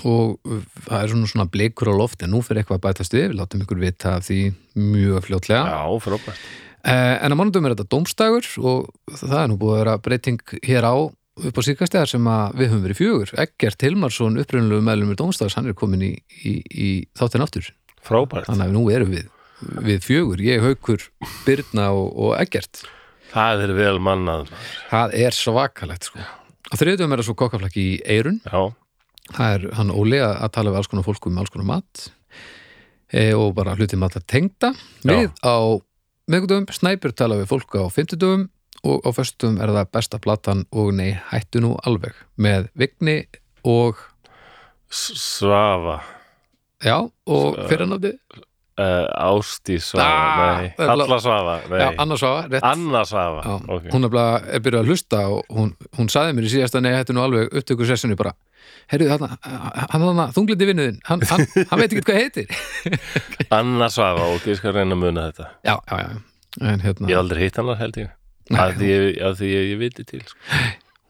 og 0.07 0.39
uh, 0.47 0.63
það 0.87 1.03
er 1.03 1.11
svona, 1.13 1.29
svona 1.33 1.47
blikur 1.51 1.91
á 1.91 1.95
loft 1.99 2.23
en 2.23 2.31
nú 2.35 2.41
fyrir 2.45 2.61
eitthvað 2.63 2.79
að 2.79 2.85
bætast 2.87 3.13
við, 3.17 3.27
við 3.31 3.37
látum 3.41 3.63
ykkur 3.65 3.81
vita 3.83 4.17
því 4.23 4.39
mjög 4.79 5.23
fljótlega. 5.27 5.63
Já, 5.75 6.01
frábært 6.07 6.49
Eh, 6.79 7.17
en 7.25 7.33
á 7.33 7.35
mánudum 7.35 7.65
er 7.67 7.73
þetta 7.75 7.91
dómstagur 7.91 8.45
og 8.63 8.85
það 9.19 9.33
er 9.41 9.49
nú 9.51 9.57
búið 9.59 9.73
að 9.73 9.79
vera 9.81 9.95
breyting 9.99 10.37
hér 10.63 10.85
á 10.87 10.95
upp 10.95 11.57
á 11.59 11.61
síkastæðar 11.67 12.07
sem 12.07 12.29
að 12.31 12.53
við 12.55 12.69
höfum 12.71 12.85
verið 12.85 12.99
fjögur. 13.01 13.33
Eggert 13.43 13.83
Hilmarsson, 13.83 14.37
upprunalegu 14.39 14.85
meðlumur 14.87 15.17
dómstags, 15.19 15.57
hann 15.59 15.67
er 15.67 15.75
komin 15.75 16.05
í, 16.07 16.13
í, 16.39 16.53
í 16.71 16.87
þáttinn 17.19 17.43
aftur. 17.43 17.67
Frábært, 17.99 18.47
Þannig 18.47 18.69
að 18.69 18.77
nú 18.77 18.85
erum 18.95 19.11
við, 19.11 19.27
við 19.89 20.07
fjögur, 20.07 20.39
ég, 20.47 20.63
Haukur, 20.63 21.03
Birna 21.43 21.89
og, 21.99 22.15
og 22.15 22.33
Eggert. 22.39 22.85
það 23.35 23.65
er 23.67 23.75
vel 23.75 23.99
mannað 23.99 24.47
Það 24.87 25.17
er 25.19 25.35
svakalegt 25.35 26.07
sko. 26.07 26.23
Á 26.71 26.73
þriðdum 26.79 27.11
er 27.11 27.19
það 27.19 27.27
svo 27.27 27.35
kokkaflakki 27.43 27.83
í 27.89 27.95
Eirun 28.07 28.39
Já, 28.47 28.71
það 29.33 29.55
er 29.55 29.67
hann 29.77 29.91
Óli 29.93 30.21
að 30.23 30.49
tala 30.55 30.73
við 30.73 30.81
alls 30.81 30.91
konar 30.91 31.07
fólk 31.07 31.27
um 31.29 31.37
alls 31.41 31.53
konar 31.53 31.69
mat 31.69 32.05
e, 33.13 33.31
og 33.33 33.53
bara 33.57 33.75
hluti 33.77 33.99
matar 33.99 34.25
tengda. 34.29 34.73
Við 35.05 35.31
á 35.45 35.57
meðgudum, 36.29 36.67
Snæpur 36.73 37.13
tala 37.15 37.39
við 37.39 37.49
fólk 37.51 37.77
á 37.77 37.85
fimmtudum 37.93 38.47
og 38.87 39.03
á 39.03 39.09
föstum 39.11 39.57
er 39.59 39.73
það 39.73 39.89
besta 39.95 40.19
platan 40.21 40.65
og 40.71 40.93
nei, 40.95 41.11
hættu 41.31 41.61
nú 41.63 41.73
alveg 41.87 42.15
með 42.39 42.69
Vigni 42.79 43.17
og 43.67 43.99
Svafa 44.89 45.99
já, 46.81 46.95
og 47.27 47.57
fyrranátti 47.69 48.13
uh, 48.79 49.33
Ástís 49.35 49.89
Svafa, 49.91 50.69
er 50.79 50.87
Halla 50.89 51.19
Svafa, 51.19 51.57
Anna 51.99 52.17
Svafa, 52.17 52.47
rétt. 52.47 52.63
Anna 52.63 53.03
Svafa, 53.05 53.43
Já, 53.43 53.55
ok. 53.75 53.89
hún 53.93 54.07
er, 54.07 54.17
er 54.55 54.63
byrjuð 54.63 54.81
að 54.81 54.93
hlusta 54.93 55.25
og 55.27 55.43
hún, 55.53 55.75
hún 55.99 56.09
saði 56.11 56.37
mér 56.37 56.47
í 56.47 56.53
síðasta 56.55 56.81
nei, 56.83 56.93
hættu 56.95 57.17
nú 57.17 57.25
alveg 57.25 57.51
upptöku 57.51 57.87
sessinu 57.89 58.17
bara 58.19 58.33
heyrðu 58.91 59.09
þarna, 59.11 59.29
hann 59.93 60.03
þarna 60.05 60.25
þunglindi 60.35 60.67
vinnuðin 60.69 60.99
hann, 61.09 61.23
hann, 61.29 61.45
hann 61.69 61.81
veit 61.83 61.93
ekki 61.93 62.05
hvað 62.09 62.19
heitir. 62.23 62.53
Anna 63.53 63.89
Svafa, 63.93 64.27
ok, 64.35 64.49
ég 64.53 64.59
skal 64.59 64.73
reyna 64.75 64.97
að 64.97 65.03
muna 65.05 65.27
þetta. 65.29 65.49
Já, 65.67 65.75
já, 65.89 65.97
já. 66.07 66.19
En 66.65 66.81
hérna, 66.83 67.09
Ég 67.11 67.19
aldrei 67.21 67.43
hitt 67.45 67.59
hann 67.61 67.69
held 67.79 67.99
ég. 68.01 68.13
Nei, 68.49 68.59
að 68.65 68.77
því 68.79 68.91
því 69.37 69.49
ég, 69.53 69.65
ég 69.75 69.81
viti 69.83 70.05
til 70.09 70.21
sko. 70.25 70.39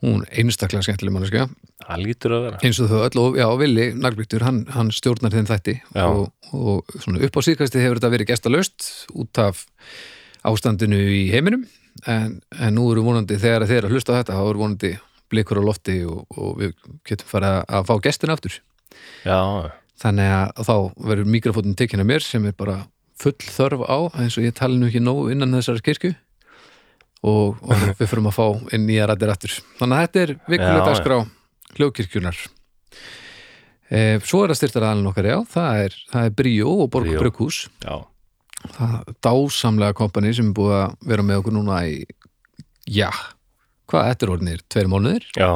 hún 0.04 0.22
einstaklega 0.28 0.84
skemmtileg 0.84 1.14
manneskja. 1.16 1.46
Það 1.80 2.02
lítur 2.04 2.34
að 2.36 2.42
vera. 2.46 2.58
Eins 2.68 2.78
og 2.84 2.90
þau 2.92 3.00
öll 3.06 3.20
og 3.22 3.38
já, 3.40 3.46
Vili 3.60 3.86
Naglbygtur, 3.96 4.44
hann, 4.44 4.60
hann 4.76 4.92
stjórnar 4.92 5.32
þeim 5.32 5.48
þætti 5.48 5.74
Já. 5.96 6.04
og, 6.06 6.30
og 6.52 6.92
upp 7.16 7.36
á 7.36 7.40
síðkasti 7.44 7.80
hefur 7.82 7.98
þetta 8.00 8.12
verið 8.14 8.30
gestalöst 8.30 8.86
út 9.16 9.40
af 9.40 9.64
ástandinu 10.48 11.00
í 11.00 11.22
heiminum. 11.32 11.64
En, 12.08 12.38
en 12.60 12.76
nú 12.76 12.86
eru 12.92 13.02
vonandi 13.04 13.36
þegar 13.40 13.64
þeir 13.68 13.88
að 13.88 13.96
hlusta 13.96 14.14
á 14.14 14.18
þetta 14.20 14.36
þá 14.38 14.42
eru 14.52 14.62
vonandi 14.62 14.92
blikur 15.30 15.60
á 15.60 15.64
lofti 15.64 15.98
og, 16.06 16.24
og 16.36 16.58
við 16.60 16.74
getum 17.08 17.30
farið 17.30 17.54
að- 17.56 17.76
að 17.78 17.86
fá 17.90 17.94
gestina 18.06 18.36
aftur. 18.36 18.56
Já, 19.24 19.38
þannig 20.02 20.32
að 20.36 20.64
þá 20.66 20.74
verður 21.10 21.30
mikrofónin 21.36 21.76
tekinn 21.78 22.02
af 22.02 22.08
mér 22.10 22.24
sem 22.26 22.46
er 22.50 22.52
bara 22.58 22.78
full 23.20 23.36
þörf 23.38 23.84
á 23.86 23.98
eins 24.20 24.38
og 24.40 24.44
ég 24.46 24.54
tala 24.56 24.74
nú 24.76 24.88
ekki 24.88 25.02
nóg 25.04 25.30
innan 25.32 25.52
þessar 25.58 25.80
kirkju. 25.84 26.14
Og, 27.20 27.58
og 27.60 27.74
við 28.00 28.06
fyrir 28.08 28.24
að 28.30 28.32
fá 28.32 28.46
inn 28.72 28.86
nýja 28.88 29.04
rættir 29.10 29.28
aftur. 29.28 29.52
Þannig 29.76 29.98
að 29.98 30.06
þetta 30.06 30.20
er 30.22 30.30
vikulega 30.48 30.86
dagskrá 30.88 31.18
hljóðkirkjunar 31.76 32.38
e, 33.90 33.98
svo 34.24 34.40
er 34.44 34.52
það 34.52 34.58
styrtar 34.60 34.86
aðalinn 34.88 35.10
okkar 35.10 35.28
já, 35.28 35.36
það 35.52 35.82
er, 35.84 35.96
það 36.12 36.28
er 36.30 36.34
Bríó 36.40 36.70
og 36.84 36.88
Borg 36.94 37.08
Bríó. 37.10 37.20
Brugghús. 37.24 37.58
Já, 37.84 37.98
það 38.78 38.94
er 38.96 39.18
dásamlega 39.26 39.96
kompani 40.00 40.32
sem 40.36 40.48
er 40.50 40.56
búið 40.56 40.76
að 40.78 40.96
vera 41.12 41.26
með 41.28 41.42
okkur 41.42 41.56
núna 41.58 41.80
í 41.90 41.98
já, 42.90 43.10
hvað 43.90 44.08
þetta 44.10 44.26
er 44.26 44.32
orðinir 44.36 44.62
tveir 44.70 44.90
mánuðir? 44.92 45.26
Já. 45.36 45.50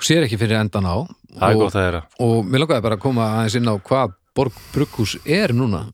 Og 0.00 0.06
sér 0.08 0.24
ekki 0.24 0.38
fyrir 0.40 0.60
endan 0.60 0.88
á. 0.88 0.96
Það 1.36 1.44
er 1.46 1.58
og, 1.58 1.60
gott 1.60 1.76
að 1.76 1.84
þeirra 1.84 2.00
og 2.26 2.48
mér 2.48 2.64
langaði 2.64 2.84
bara 2.86 2.96
að 2.98 3.04
koma 3.04 3.28
aðeins 3.36 3.58
inn 3.60 3.70
á 3.70 3.74
hvað 3.76 4.16
Borg 4.40 4.58
Brugghús 4.70 5.16
er 5.26 5.52
núna. 5.52 5.84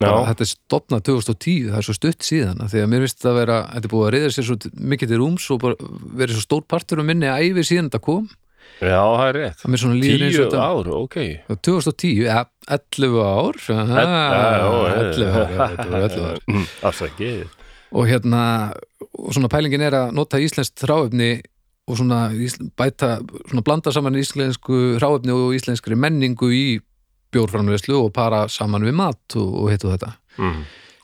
Bara, 0.00 0.24
þetta 0.32 0.42
er 0.42 0.50
stopnað 0.50 1.02
2010, 1.08 1.68
það 1.70 1.78
er 1.78 1.86
svo 1.86 1.94
stutt 1.94 2.26
síðan. 2.26 2.62
Því 2.68 2.80
að 2.82 2.88
mér 2.90 3.04
þetta 3.06 3.30
að 3.30 3.36
vera, 3.38 3.58
þetta 3.70 3.88
er 3.88 3.92
búið 3.92 4.06
að 4.06 4.14
reyða 4.16 4.32
sér 4.34 4.46
svo 4.48 4.56
mikið 4.92 5.12
til 5.12 5.20
rúms 5.22 5.46
og 5.54 5.66
verið 6.18 6.34
svo 6.34 6.42
stór 6.42 6.64
partur 6.74 7.02
um 7.02 7.08
minni 7.08 7.30
æfi 7.30 7.64
síðan 7.70 7.92
þetta 7.92 8.02
kom. 8.04 8.26
Já, 8.82 8.98
það 8.98 9.26
er 9.28 9.38
rétt. 9.38 9.62
Að 9.62 9.70
mér 9.70 9.82
svona 9.84 10.00
líður 10.00 10.24
eins 10.26 10.34
Tíu 10.34 10.42
og 10.42 10.48
þetta 10.50 10.64
ár, 10.66 10.90
ok. 10.98 11.18
2010, 11.68 12.22
ja, 12.26 12.40
11 12.74 13.20
ár. 13.22 13.60
Ell- 13.70 13.94
já, 13.94 14.64
ó, 14.66 14.74
ah, 14.74 14.74
11 14.74 14.74
ár, 14.74 14.88
já, 14.90 14.96
heyrðu. 14.98 15.28
þetta 15.76 15.90
var 15.94 16.08
11 16.08 16.26
ár 16.32 16.66
Afsakið 16.90 17.44
og 17.92 18.08
hérna, 18.08 18.72
og 19.18 19.34
svona 19.34 19.50
pælingin 19.52 19.84
er 19.84 19.96
að 19.98 20.14
nota 20.16 20.40
íslenskt 20.42 20.86
ráefni 20.88 21.36
og 21.84 21.98
svona 22.00 22.26
bæta, 22.78 23.18
svona 23.50 23.64
blanda 23.64 23.92
saman 23.92 24.16
íslensku 24.18 24.96
ráefni 25.02 25.34
og 25.34 25.54
íslenskri 25.56 25.98
menningu 25.98 26.48
í 26.54 26.66
bjórframleyslu 27.34 27.98
og 27.98 28.12
para 28.14 28.46
saman 28.48 28.86
við 28.86 28.96
mat 28.96 29.36
og, 29.36 29.50
og 29.64 29.72
hitt 29.72 29.84
og 29.84 29.96
þetta. 29.96 30.14
Mm. 30.38 30.62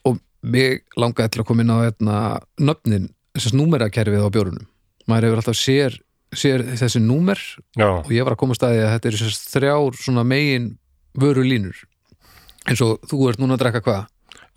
og 0.08 0.20
mig 0.42 0.80
langaði 0.98 1.34
til 1.34 1.42
að 1.42 1.48
koma 1.50 1.64
inn 1.64 1.74
á 1.74 1.78
hérna, 1.84 2.14
nöfnin, 2.58 3.10
þessast 3.36 3.58
númerakerfið 3.58 4.24
á 4.26 4.34
bjórunum. 4.34 4.64
Maður 5.10 5.28
hefur 5.28 5.42
alltaf 5.42 5.58
sér, 5.58 5.98
sér 6.34 6.64
þessi 6.78 7.02
númer 7.02 7.38
Já, 7.78 8.00
og 8.00 8.10
ég 8.14 8.26
var 8.26 8.34
að 8.34 8.42
koma 8.42 8.56
að 8.56 8.62
staði 8.62 8.82
að 8.84 8.92
þetta 8.94 9.10
eru 9.10 9.20
sérst 9.20 9.48
þrjár 9.52 10.00
svona 10.00 10.26
megin 10.26 10.72
vöru 11.18 11.44
línur 11.44 11.76
eins 12.68 12.82
og 12.84 13.00
þú 13.08 13.28
ert 13.30 13.40
núna 13.40 13.56
að 13.56 13.64
drekka 13.64 13.82
hvað 13.86 14.02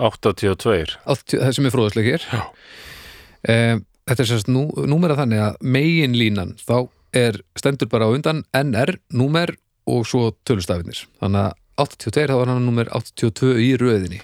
82 0.03 0.97
Allt, 1.09 1.25
það 1.33 1.51
sem 1.57 1.67
er 1.69 1.73
fróðasleikir 1.75 2.25
Já. 2.27 2.41
um, 3.53 3.83
þetta 4.09 4.23
er 4.25 4.29
sérst 4.29 4.49
nú, 4.51 4.65
númera 4.89 5.15
þannig 5.19 5.41
að 5.45 5.57
megin 5.75 6.17
línan 6.19 6.55
þá 6.59 6.75
er 7.15 7.37
stendur 7.59 7.89
bara 7.91 8.07
á 8.09 8.13
undan 8.15 8.41
NR, 8.57 8.95
númer 9.13 9.53
og 9.85 10.05
svo 10.07 10.31
tölustafinir. 10.47 11.03
Þannig 11.21 11.43
að 11.43 11.57
82 11.83 12.27
þá 12.31 12.35
var 12.39 12.49
hann 12.53 12.65
númer 12.65 12.89
82 12.95 13.51
í 13.61 13.73
röðinni. 13.81 14.21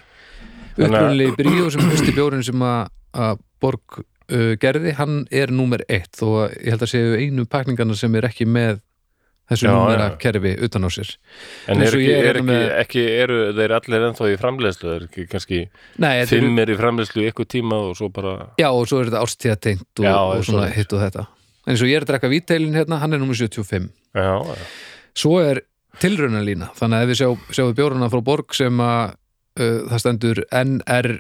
Að- 0.80 0.86
upprunalegi 0.88 1.36
bríó 1.38 1.70
sem 1.74 1.84
er 1.84 1.92
fyrsti 1.94 2.14
bjórin 2.16 2.46
sem 2.48 2.62
að, 2.66 2.90
að 3.14 3.42
Borg 3.60 4.00
uh, 4.00 4.54
gerði, 4.62 4.94
hann 4.98 5.22
er 5.36 5.52
númer 5.54 5.84
1 5.92 6.10
þó 6.18 6.26
að 6.46 6.54
ég 6.64 6.72
held 6.74 6.86
að 6.88 6.92
séu 6.94 7.18
einu 7.20 7.46
pakningarna 7.52 7.98
sem 8.00 8.16
er 8.16 8.30
ekki 8.30 8.48
með 8.50 8.80
þessu 9.50 9.70
númera 9.70 10.08
já. 10.12 10.18
kerfi 10.22 10.54
utan 10.68 10.86
á 10.86 10.90
sér. 10.94 11.14
En 11.68 11.84
er 11.84 11.96
og 11.96 12.00
ekki, 12.00 12.12
er 12.14 12.28
hérna 12.30 12.58
ekki, 12.60 12.82
ekki 12.84 13.06
eru 13.24 13.40
þeir 13.58 13.76
allir 13.80 14.06
ennþá 14.10 14.30
í 14.30 14.38
framleiðslu? 14.44 14.92
Er 14.96 15.08
ekki 15.08 15.26
kannski 15.32 15.62
Nei, 16.02 16.14
fimm 16.30 16.62
er 16.62 16.74
í 16.74 16.78
framleiðslu 16.80 17.24
í 17.24 17.30
eitthvað 17.30 17.52
tíma 17.56 17.82
og 17.88 17.98
svo 18.00 18.12
bara 18.14 18.36
Já, 18.62 18.70
og 18.70 18.86
svo 18.90 19.02
er 19.02 19.10
þetta 19.10 19.24
árstíðatengt 19.26 20.04
og, 20.04 20.12
og 20.12 20.46
svona 20.48 20.70
hitt 20.74 20.94
og 20.96 21.04
þetta. 21.06 21.26
En 21.66 21.74
eins 21.74 21.86
og 21.86 21.92
ég 21.92 22.00
er 22.00 22.06
að 22.06 22.14
drekka 22.14 22.32
víteilin 22.32 22.78
hérna, 22.78 23.02
hann 23.02 23.18
er 23.18 23.22
nummer 23.22 23.38
75 23.38 23.90
Já, 24.16 24.36
já, 24.38 24.70
Svo 25.20 25.40
er 25.44 25.64
tilraunalína. 26.00 26.70
Þannig 26.78 27.00
að 27.00 27.04
ef 27.04 27.10
við 27.10 27.20
sjá, 27.20 27.30
sjáum 27.58 27.74
bjórana 27.78 28.10
frá 28.12 28.22
Borg 28.26 28.56
sem 28.56 28.80
að 28.84 29.18
uh, 29.60 29.82
það 29.90 30.04
stendur 30.04 30.42
NR 30.62 31.12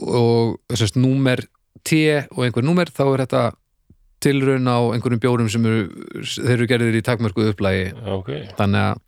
og 0.00 0.58
þessast 0.70 0.98
númer 1.00 1.44
T 1.86 2.02
og 2.34 2.44
einhver 2.44 2.66
númer 2.66 2.90
þá 2.92 3.04
er 3.06 3.24
þetta 3.24 3.44
tilraun 4.24 4.68
á 4.68 4.78
einhverjum 4.94 5.22
bjórum 5.22 5.50
sem 5.52 5.66
eru, 5.66 6.06
þeir 6.22 6.54
eru 6.56 6.68
gerðir 6.70 6.98
í 7.00 7.04
takmörku 7.04 7.46
upplægi 7.50 7.90
já, 7.90 8.10
ok. 8.14 8.30
Þannig 8.58 8.86
að 8.86 9.04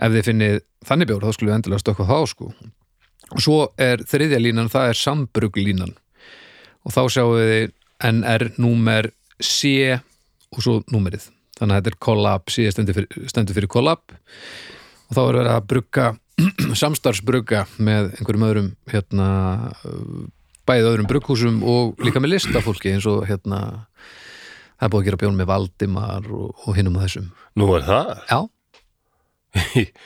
ef 0.00 0.14
þið 0.14 0.28
finnið 0.30 0.60
þannig 0.88 1.10
bjór 1.10 1.26
þá 1.26 1.36
skulle 1.36 1.50
við 1.50 1.58
endilega 1.58 1.84
stökkva 1.84 2.08
þá 2.08 2.18
sko. 2.32 2.52
Og 3.30 3.42
svo 3.44 3.58
er 3.78 4.04
þriðja 4.10 4.40
línan, 4.42 4.70
það 4.72 4.92
er 4.92 5.00
sambruglínan 5.00 5.92
og 6.80 6.94
þá 6.94 7.02
sjáum 7.12 7.36
við 7.36 7.68
NR 8.10 8.46
númer 8.56 9.10
C 9.40 10.00
og 10.50 10.64
svo 10.64 10.78
númerið. 10.90 11.28
Þannig 11.60 11.76
að 11.76 11.80
þetta 11.80 11.92
er 11.92 12.00
collab, 12.06 12.48
C 12.48 12.64
stendur 12.72 12.96
fyrir, 12.96 13.52
fyrir 13.52 13.70
collab 13.70 14.02
og 14.08 15.16
þá 15.16 15.20
er 15.22 15.38
verið 15.42 15.52
að 15.52 15.68
brugga 15.74 16.08
samstarfsbrugga 16.82 17.66
með 17.82 18.14
einhverjum 18.16 18.46
öðrum 18.48 18.72
hérna 18.90 19.28
bæðið 20.68 20.90
öðrum 20.92 21.08
brugghúsum 21.10 21.60
og 21.66 22.00
líka 22.04 22.22
með 22.22 22.36
listafólki 22.36 22.94
eins 22.94 23.08
og 23.10 23.24
hérna 23.28 23.60
það 24.80 24.86
er 24.88 24.94
búið 24.94 25.02
að 25.02 25.10
gera 25.10 25.20
bjón 25.20 25.36
með 25.38 25.50
Valdimar 25.52 26.30
og, 26.32 26.64
og 26.64 26.78
hinnum 26.78 26.96
og 26.96 27.04
þessum. 27.04 27.28
Nú 27.60 27.68
er 27.76 27.84
það? 27.84 28.14
Já, 28.30 28.40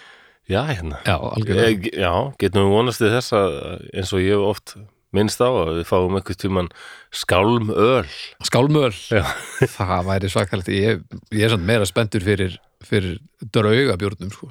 Já, 0.45 0.61
hérna. 0.69 0.99
Já, 1.07 1.17
algjörlega. 1.17 1.69
E, 1.89 2.01
Já, 2.03 2.13
getum 2.41 2.67
við 2.67 2.75
vonast 2.75 3.01
til 3.01 3.13
þess 3.15 3.33
að 3.37 3.55
eins 3.97 4.11
og 4.13 4.21
ég 4.21 4.43
oft 4.45 4.75
minnst 5.15 5.41
á 5.41 5.49
að 5.49 5.79
við 5.79 5.87
fáum 5.89 6.19
einhvern 6.19 6.41
tíman 6.43 6.69
skálm 7.15 7.71
öl 7.71 8.11
Skálmöl, 8.45 8.91
Já. 9.09 9.23
það 9.79 10.03
væri 10.11 10.31
svakalegt. 10.35 10.69
Ég, 10.75 11.01
ég 11.33 11.47
er 11.47 11.55
samt 11.55 11.65
meira 11.65 11.89
spenntur 11.89 12.25
fyrir, 12.27 12.59
fyrir 12.85 13.17
draugabjórnum 13.55 14.35
sko. 14.35 14.51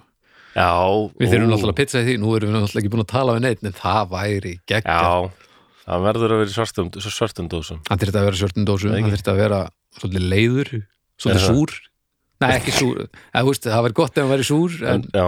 Já, 0.53 0.69
við 1.19 1.29
þurfum 1.33 1.49
náttúrulega 1.51 1.73
að 1.75 1.79
pizza 1.81 2.01
í 2.01 2.07
því. 2.07 2.17
Nú 2.21 2.33
erum 2.37 2.49
við 2.49 2.57
náttúrulega 2.57 2.81
ekki 2.81 2.93
búin 2.93 3.05
að 3.05 3.13
tala 3.13 3.37
við 3.37 3.45
neitt 3.45 3.63
en 3.65 3.77
það 3.77 4.11
væri 4.13 4.55
geggjart 4.69 4.89
Já, 4.89 5.47
það 5.85 6.09
verður 6.09 6.33
að 6.33 6.43
vera 6.43 6.53
í 6.53 6.57
svartum, 6.57 7.49
dósum. 7.53 7.85
Hann 7.89 8.01
þyrfti 8.01 9.33
að 9.33 9.41
vera 9.43 9.63
svolítið 9.99 10.29
leiður, 10.33 10.71
svolítið 11.21 11.39
Er 11.39 11.43
það? 11.43 11.57
súr. 11.57 11.75
Nei 12.43 12.49
ekki 12.57 12.73
súr, 12.75 12.97
þú 13.31 13.41
veist, 13.47 13.67
það 13.71 13.83
væri 13.85 13.95
gott 13.95 14.17
ef 14.17 14.23
hann 14.25 14.31
væri 14.33 14.43
súr 14.43 14.73
en, 14.83 14.87
en, 14.89 15.03
Já, 15.15 15.25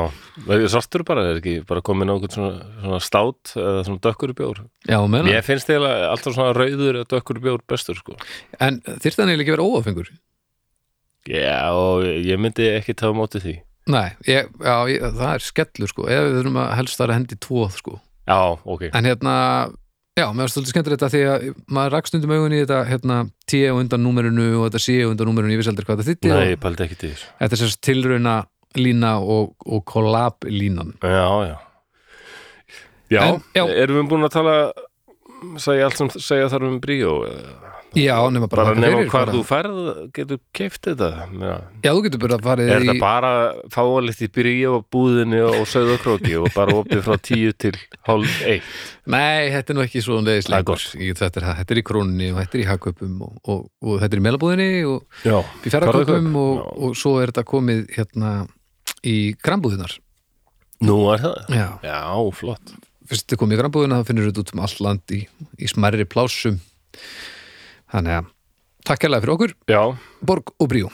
verður 0.49 0.71
svartur 0.73 1.03
bara, 1.07 1.21
er 1.29 1.37
ekki 1.39 1.53
bara 1.69 1.83
komin 1.85 2.11
á 2.11 2.15
svona, 2.27 2.49
svona 2.81 2.99
stát 3.05 3.53
eða 3.55 3.83
svona 3.87 4.01
dökkur 4.03 4.33
bjór? 4.35 4.59
Já, 4.89 4.97
menna, 5.07 5.31
Ég 5.31 5.45
finnst 5.47 5.69
eiginlega 5.71 6.09
alltaf 6.11 6.35
svona 6.35 6.51
rauður 6.57 6.99
eða 6.99 7.07
dökkur 7.13 7.39
bjór 7.45 7.63
bestur 7.71 7.95
sko. 8.01 8.17
En 8.59 8.81
þyrfti 8.83 9.21
hann 9.23 9.31
eiginlega 9.31 9.45
ekki 9.45 9.55
vera 9.55 9.69
óafengur 9.69 10.11
Já, 11.29 11.71
og 11.71 12.03
ég 12.03 12.41
myndi 12.41 12.67
ekki 12.75 12.93
tafa 12.99 13.15
móti 13.17 13.39
því. 13.41 13.55
Nei, 13.95 14.09
ég, 14.27 14.51
já, 14.65 14.75
ég, 14.91 15.07
það 15.15 15.31
er 15.31 15.45
skellur 15.45 15.89
sko, 15.93 16.09
eða 16.09 16.27
við 16.27 16.35
þurfum 16.41 16.59
að 16.65 16.69
helst 16.81 16.99
þar 16.99 17.13
að 17.13 17.19
hendi 17.21 17.39
tvoð 17.47 17.79
sko, 17.79 17.95
Já, 18.25 18.37
ok. 18.65 18.87
En 18.97 19.05
hérna 19.05 19.33
já, 20.15 20.25
mér 20.31 20.45
var 20.45 20.51
stoltið 20.53 20.71
skemmtilegt 20.73 21.05
að 21.05 21.13
því 21.15 21.21
að 21.31 21.45
maður 21.75 21.95
rakst 21.97 22.13
stundum 22.13 22.33
augun 22.35 22.55
í 22.55 22.61
þetta, 22.63 22.81
hérna 22.87 23.17
T 23.49 23.61
á 23.67 23.73
undan 23.75 24.03
númerinu 24.05 24.47
og 24.61 24.67
þetta 24.69 24.81
á 25.03 25.07
undan 25.11 25.27
númerinu, 25.31 25.55
ég 25.55 25.59
vissi 25.61 25.71
aldrei 25.73 25.87
hvað 25.89 26.01
þetta 26.01 26.11
þýtti 26.13 26.31
Nei, 26.31 26.35
og 26.39 26.51
ég 26.53 26.61
pældi 26.63 26.85
ekki 26.87 26.99
til 27.01 27.11
þess 27.13 27.25
þetta 27.41 27.57
er 27.57 27.61
sérst 27.63 27.81
tilrauna 27.83 28.35
lína 28.79 29.13
og, 29.19 29.53
og 29.67 29.85
collab 29.87 30.47
línan 30.47 30.95
Já, 31.03 31.27
já 31.51 31.55
Já, 33.13 33.21
En, 33.21 33.41
já. 33.53 33.63
erum 33.83 33.99
við 33.99 34.07
búin 34.09 34.25
að 34.25 34.33
tala 34.33 34.53
segja 35.61 35.85
allt 35.85 35.99
sem 35.99 36.09
segja 36.15 36.47
þarf 36.49 36.71
um 36.71 36.79
bríó 36.81 37.19
eða? 37.27 37.74
Já, 37.95 38.15
nema 38.33 38.47
bara, 38.51 38.65
bara 38.69 38.79
nema 38.81 39.03
bara- 39.11 39.31
þú 39.33 39.41
færð 39.47 39.77
getur 40.15 40.39
keift 40.55 40.81
þetta. 40.87 41.09
Já. 41.31 41.53
Já, 41.85 41.89
þú 41.95 42.01
getur 42.05 42.21
bara 42.25 42.37
farið 42.43 42.71
er 42.75 42.83
í 42.83 42.87
þetta 42.89 42.99
bara 43.03 43.31
fáalitt 43.71 44.21
í 44.25 44.29
byrju 44.35 44.71
og 44.75 44.85
búðinni 44.91 45.39
og 45.47 45.63
sögðakróki 45.71 46.33
og 46.41 46.49
bara 46.55 46.75
opið 46.81 47.03
frá 47.07 47.15
tíu 47.23 47.53
til 47.57 47.73
hálf 48.07 48.35
eitt? 48.45 48.63
Nei, 49.07 49.49
þetta 49.53 49.71
er 49.73 49.77
nú 49.79 49.85
ekki 49.85 50.01
svo 50.03 50.19
leiðis 50.21 50.49
Það 50.49 50.55
er 50.55 50.65
lengur 50.65 50.85
þetta, 51.21 51.41
er, 51.41 51.47
þetta 51.61 51.75
er 51.77 51.81
í 51.81 51.85
krónunni 51.91 52.31
og 52.33 52.39
þetta 52.41 52.57
er 52.59 52.63
í 52.63 52.69
hagköpum 52.71 53.15
og, 53.27 53.35
og, 53.47 53.61
og 53.85 53.99
þetta 54.01 54.17
er 54.17 54.21
í 54.21 54.25
melabúðinni 54.27 54.69
og 54.89 55.21
já, 55.23 55.37
í 55.63 55.73
Ferðakaup. 55.73 56.31
og, 56.41 56.65
og 56.89 56.97
svo 56.99 57.15
er 57.21 57.31
þetta 57.31 57.45
komið 57.47 57.85
hérna 57.95 58.33
í 59.05 59.17
grambúðinar 59.45 59.93
nú 60.85 60.97
er 61.13 61.21
það? 61.23 61.37
Já, 61.55 61.67
já, 61.85 61.99
flott. 62.35 62.73
Fyrst 63.05 63.27
þetta 63.29 63.37
komið 63.39 63.55
í 63.55 63.59
grambúðina 63.61 63.99
þá 64.01 64.07
finnur 64.09 64.27
þetta 64.31 64.41
út 64.43 64.53
um 64.55 64.63
allt 64.65 64.79
land 64.83 65.13
í, 65.15 65.19
í 65.61 65.69
smærri 65.69 66.07
plásum 66.09 66.57
Þannig 67.93 68.17
að 68.19 68.31
takk 68.85 69.05
hérlega 69.05 69.23
fyrir 69.25 69.35
okkur, 69.35 69.53
já, 69.69 69.81
Borg 70.25 70.51
og 70.59 70.69
Bríó. 70.71 70.89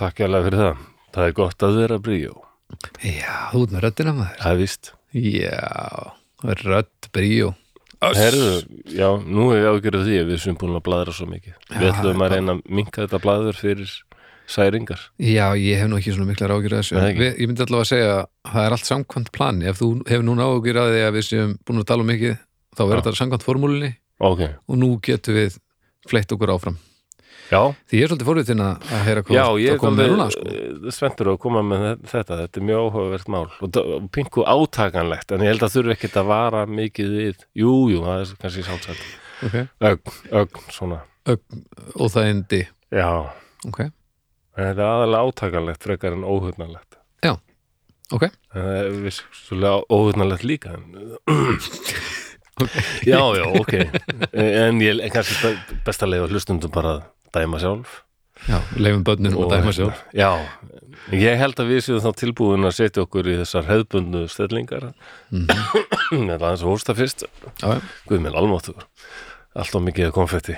Takk 0.00 0.20
hérlega 0.24 0.48
fyrir 0.48 0.62
það. 0.64 0.84
Það 1.14 1.28
er 1.28 1.34
gott 1.38 1.62
að 1.62 1.76
vera 1.78 1.98
bríó. 2.02 2.32
Já, 3.04 3.34
þú 3.52 3.60
ert 3.64 3.74
með 3.76 3.84
röddina 3.84 4.14
maður. 4.16 4.38
Það 4.40 4.54
er 4.54 4.58
víst. 4.64 4.88
Já, 5.14 6.14
rödd 6.64 7.08
Bríó. 7.14 7.52
Herðu, 8.04 8.48
já, 8.92 9.06
nú 9.24 9.46
er 9.54 9.62
ég 9.62 9.68
ágjörð 9.78 10.02
því 10.08 10.16
að 10.20 10.26
við 10.32 10.40
sem 10.42 10.56
búin 10.60 10.74
að 10.76 10.82
bladra 10.84 11.12
svo 11.14 11.24
mikið. 11.30 11.54
Við 11.70 11.84
Já, 11.86 11.92
ætlum 11.94 12.18
bara- 12.18 12.26
að 12.28 12.34
reyna 12.34 12.52
að 12.56 12.62
minka 12.68 13.04
þetta 13.06 13.20
bladur 13.22 13.56
fyrir 13.56 13.92
særingar. 14.50 15.00
Já, 15.18 15.46
ég 15.56 15.78
hef 15.80 15.88
nú 15.88 15.96
ekki 15.96 16.12
svona 16.12 16.26
miklar 16.28 16.52
ágjur 16.52 16.74
að 16.74 16.82
þessu. 16.82 16.98
Við, 17.16 17.38
Ég 17.40 17.48
myndi 17.48 17.64
allavega 17.64 17.86
að 17.86 17.92
segja 17.94 18.10
að 18.18 18.26
það 18.52 18.66
er 18.66 18.72
allt 18.76 18.90
samkvæmt 18.90 19.30
plani. 19.32 19.66
Ef 19.70 19.78
þú 19.80 19.88
hefur 20.10 20.26
núna 20.26 20.48
ágjur 20.50 20.80
að 20.82 21.12
við 21.16 21.24
séum 21.30 21.54
búin 21.64 21.80
að 21.80 21.86
tala 21.86 22.00
um 22.04 22.10
mikið 22.12 22.34
þá 22.76 22.82
er 22.84 22.90
Já. 22.92 23.00
þetta 23.00 23.16
samkvæmt 23.22 23.46
formúlinni 23.46 23.94
ok, 24.20 24.40
og 24.68 24.76
nú 24.76 24.90
getum 25.00 25.34
við 25.38 25.56
fleitt 26.10 26.34
okkur 26.34 26.52
áfram. 26.54 26.76
Já, 27.50 27.60
Því 27.90 27.98
ég 27.98 28.06
er 28.06 28.10
svolítið 28.10 28.28
forvitin 28.30 28.62
að 28.64 28.86
að 28.88 29.02
heyra 29.04 29.22
hvað 29.24 29.36
já, 29.36 29.44
ég 29.60 29.74
er 29.74 29.80
komið 29.82 30.06
núna 30.14 30.26
sko. 30.32 30.44
eh, 30.48 30.86
spenntur 30.96 31.30
að 31.34 31.38
koma 31.42 31.62
með 31.66 31.82
þe- 31.84 32.08
þetta. 32.12 32.38
Þetta 32.40 32.60
er 32.60 32.66
mjög 32.70 32.86
áhugavert 32.86 33.28
mál. 33.34 33.48
Og, 33.60 34.08
pingu 34.16 34.46
átakanlegt 34.48 35.34
en 35.34 35.44
ég 35.44 35.52
held 35.52 35.66
að 35.66 35.74
þurfi 35.76 35.94
ekkit 35.96 36.16
að 36.22 36.30
vara 36.32 36.64
mikið 36.66 37.12
við 37.18 37.44
jú, 37.52 37.74
jú, 37.92 38.00
það 38.06 38.24
er 38.24 38.32
kannski 38.40 38.64
sálsætt 38.64 39.04
okay. 39.44 39.68
ögn, 39.80 40.16
ögn, 40.32 40.64
svona. 40.72 41.02
Og 41.28 42.08
það 42.08 42.30
endi. 42.32 42.62
Já, 42.90 43.12
okay. 43.68 43.92
en 44.56 44.70
þetta 44.70 44.80
er 44.80 44.88
aðalega 44.88 45.28
átakanlegt 45.28 45.84
frekar 45.84 46.16
en 46.16 46.24
óhugnalegt 46.24 46.94
ok, 48.12 48.26
en 48.54 48.60
það 48.60 48.76
er 48.78 48.90
vissulega 49.04 49.78
óhugnalegt 49.92 50.46
líka 50.46 50.76
en 50.76 50.92
já, 53.04 53.18
já, 53.38 53.44
ok. 53.60 53.72
En 54.32 54.78
ég 54.82 55.00
er 55.02 55.10
kannski 55.14 55.34
be- 55.42 55.78
best 55.86 56.02
að 56.04 56.12
leiða 56.14 56.28
hlustundum 56.30 56.70
bara 56.74 56.92
að 56.98 57.02
dæma 57.34 57.58
sjálf. 57.62 58.00
Já, 58.48 58.58
leifum 58.76 59.02
börnum 59.06 59.36
og 59.40 59.50
dæma 59.52 59.72
sjálf. 59.74 60.00
já, 60.14 60.30
ég 61.14 61.38
held 61.40 61.58
að 61.62 61.70
við 61.72 61.80
séum 61.86 62.02
þá 62.04 62.10
tilbúin 62.20 62.66
að 62.68 62.76
setja 62.76 63.04
okkur 63.06 63.26
í 63.30 63.36
þessar 63.40 63.66
hefðbundu 63.70 64.24
stellingar. 64.30 64.90
Mhm. 65.30 65.48
með 66.28 66.38
aðeins 66.42 66.62
að 66.62 66.70
hósta 66.70 66.94
fyrst. 66.98 67.24
Guð 68.06 68.20
minn 68.22 68.34
almáttugur. 68.38 68.86
Allt 69.54 69.74
á 69.74 69.80
mikið 69.82 70.12
konfetti. 70.14 70.56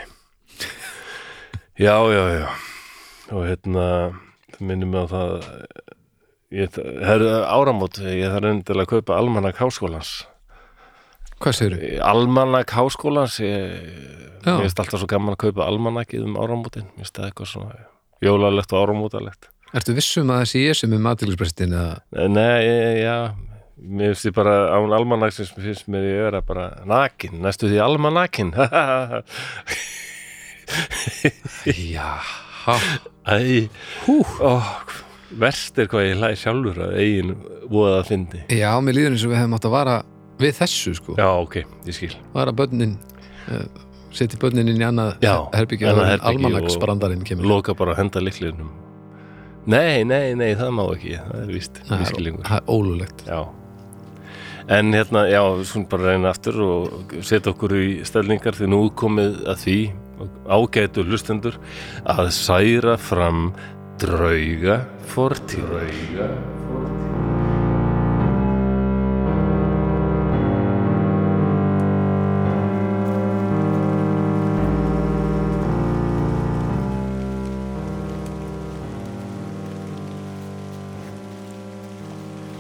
Já, 1.79 1.97
já, 2.09 2.23
já. 2.41 2.47
Og 3.33 3.43
hérna 3.45 3.87
minnum 4.61 4.91
mig 4.95 5.05
á 5.05 5.07
það 5.11 5.33
ég, 6.57 6.79
eru 7.05 7.27
áramót 7.45 7.99
Ég 8.01 8.31
þarf 8.33 8.49
endilega 8.49 8.87
að 8.87 8.93
kaupa 8.95 9.17
almanak 9.19 9.59
háskólans 9.61 10.13
Hvað 11.43 11.53
segirðu? 11.59 11.91
Almanak 12.07 12.71
háskólans 12.73 13.37
ég, 13.45 13.75
Já. 14.47 14.53
Mér 14.57 14.63
finnst 14.69 14.79
alltaf 14.81 15.01
svo 15.03 15.09
gaman 15.11 15.35
að 15.35 15.41
kaupa 15.49 15.67
almanakið 15.67 16.23
um 16.29 16.37
áramótin. 16.41 16.87
Mér 16.95 17.03
finnst 17.05 17.17
það 17.19 17.27
eitthvað 17.31 17.51
svona 17.51 17.75
jólalegt 18.25 18.73
og 18.73 18.79
áramótalegt. 18.87 19.49
Ertu 19.77 19.93
vissum 19.97 20.31
að 20.33 20.45
þessi 20.45 20.63
ég 20.69 20.79
sem 20.79 20.93
er 20.97 21.03
matilgisprestin 21.05 21.75
eða? 21.75 21.97
Nei, 22.31 22.63
ég- 22.65 23.01
já. 23.03 23.17
Mér 23.77 24.15
finnst 24.15 24.29
ég 24.31 24.35
bara 24.39 24.55
án 24.79 24.95
almanaksins 24.97 25.51
finnst 25.53 25.89
mér 25.93 26.07
ég 26.09 26.23
vera 26.25 26.41
bara 26.47 26.69
nakin. 26.89 27.35
Næstu 27.45 27.69
því 27.69 27.83
almanakin 27.85 28.55
Já, 31.67 32.17
Æ, 33.29 33.69
hú. 34.07 34.17
Verst 35.37 35.79
er 35.83 35.89
hvað 35.91 36.07
ég 36.07 36.19
hlæði 36.21 36.39
sjálfur 36.41 36.79
að 36.87 36.97
eigin 37.03 37.33
voða 37.71 37.97
að 38.01 38.09
fyndi. 38.13 38.41
Já, 38.55 38.71
mér 38.83 38.95
líður 38.97 39.17
eins 39.17 39.25
og 39.27 39.33
við 39.35 39.41
hefum 39.43 39.57
átt 39.59 39.67
að 39.69 39.75
vara 39.75 39.97
við 40.41 40.57
þessu 40.61 40.95
sko, 40.99 41.17
Já, 41.19 41.29
ok, 41.41 41.61
ég 41.89 41.97
skil. 41.97 42.15
vara 42.35 42.53
börnin 42.53 42.97
uh, 43.49 43.63
setja 44.17 44.39
börnin 44.41 44.69
inn 44.73 44.81
í 44.81 44.87
annað 44.87 45.17
herbyggja 45.55 45.93
og 45.95 46.03
herbergi 46.05 46.33
almanaksbrandarinn 46.33 47.25
kemur 47.27 47.49
Loka 47.51 47.75
bara 47.77 47.95
að 47.95 48.03
henda 48.05 48.23
liklinum. 48.25 48.73
Nei, 49.67 50.05
nei, 50.07 50.35
nei, 50.39 50.53
það 50.55 50.75
má 50.79 50.85
ekki. 50.95 51.17
Það 51.19 51.39
er 51.41 51.49
er- 51.51 52.03
vískilingur. 52.03 52.45
það 52.47 52.61
er 52.61 52.69
ólulegt 52.71 53.25
Já. 53.27 53.41
En 54.69 54.91
hérna, 54.93 55.21
já, 55.31 55.41
við 55.55 55.65
skulum 55.71 55.89
bara 55.91 56.11
reyna 56.11 56.31
aftur 56.35 56.57
og 56.65 57.13
setja 57.23 57.53
okkur 57.53 57.75
í 57.79 57.87
stellingar 58.07 58.57
því 58.59 58.67
nú 58.73 58.81
komið 58.99 59.37
að 59.47 59.61
því 59.63 59.77
ágætu 60.51 61.05
hlustendur 61.07 61.59
að 62.03 62.33
særa 62.35 62.97
fram 62.99 63.53
drauga 64.03 64.81
fortíð. 65.13 65.71
Drauga 65.71 66.96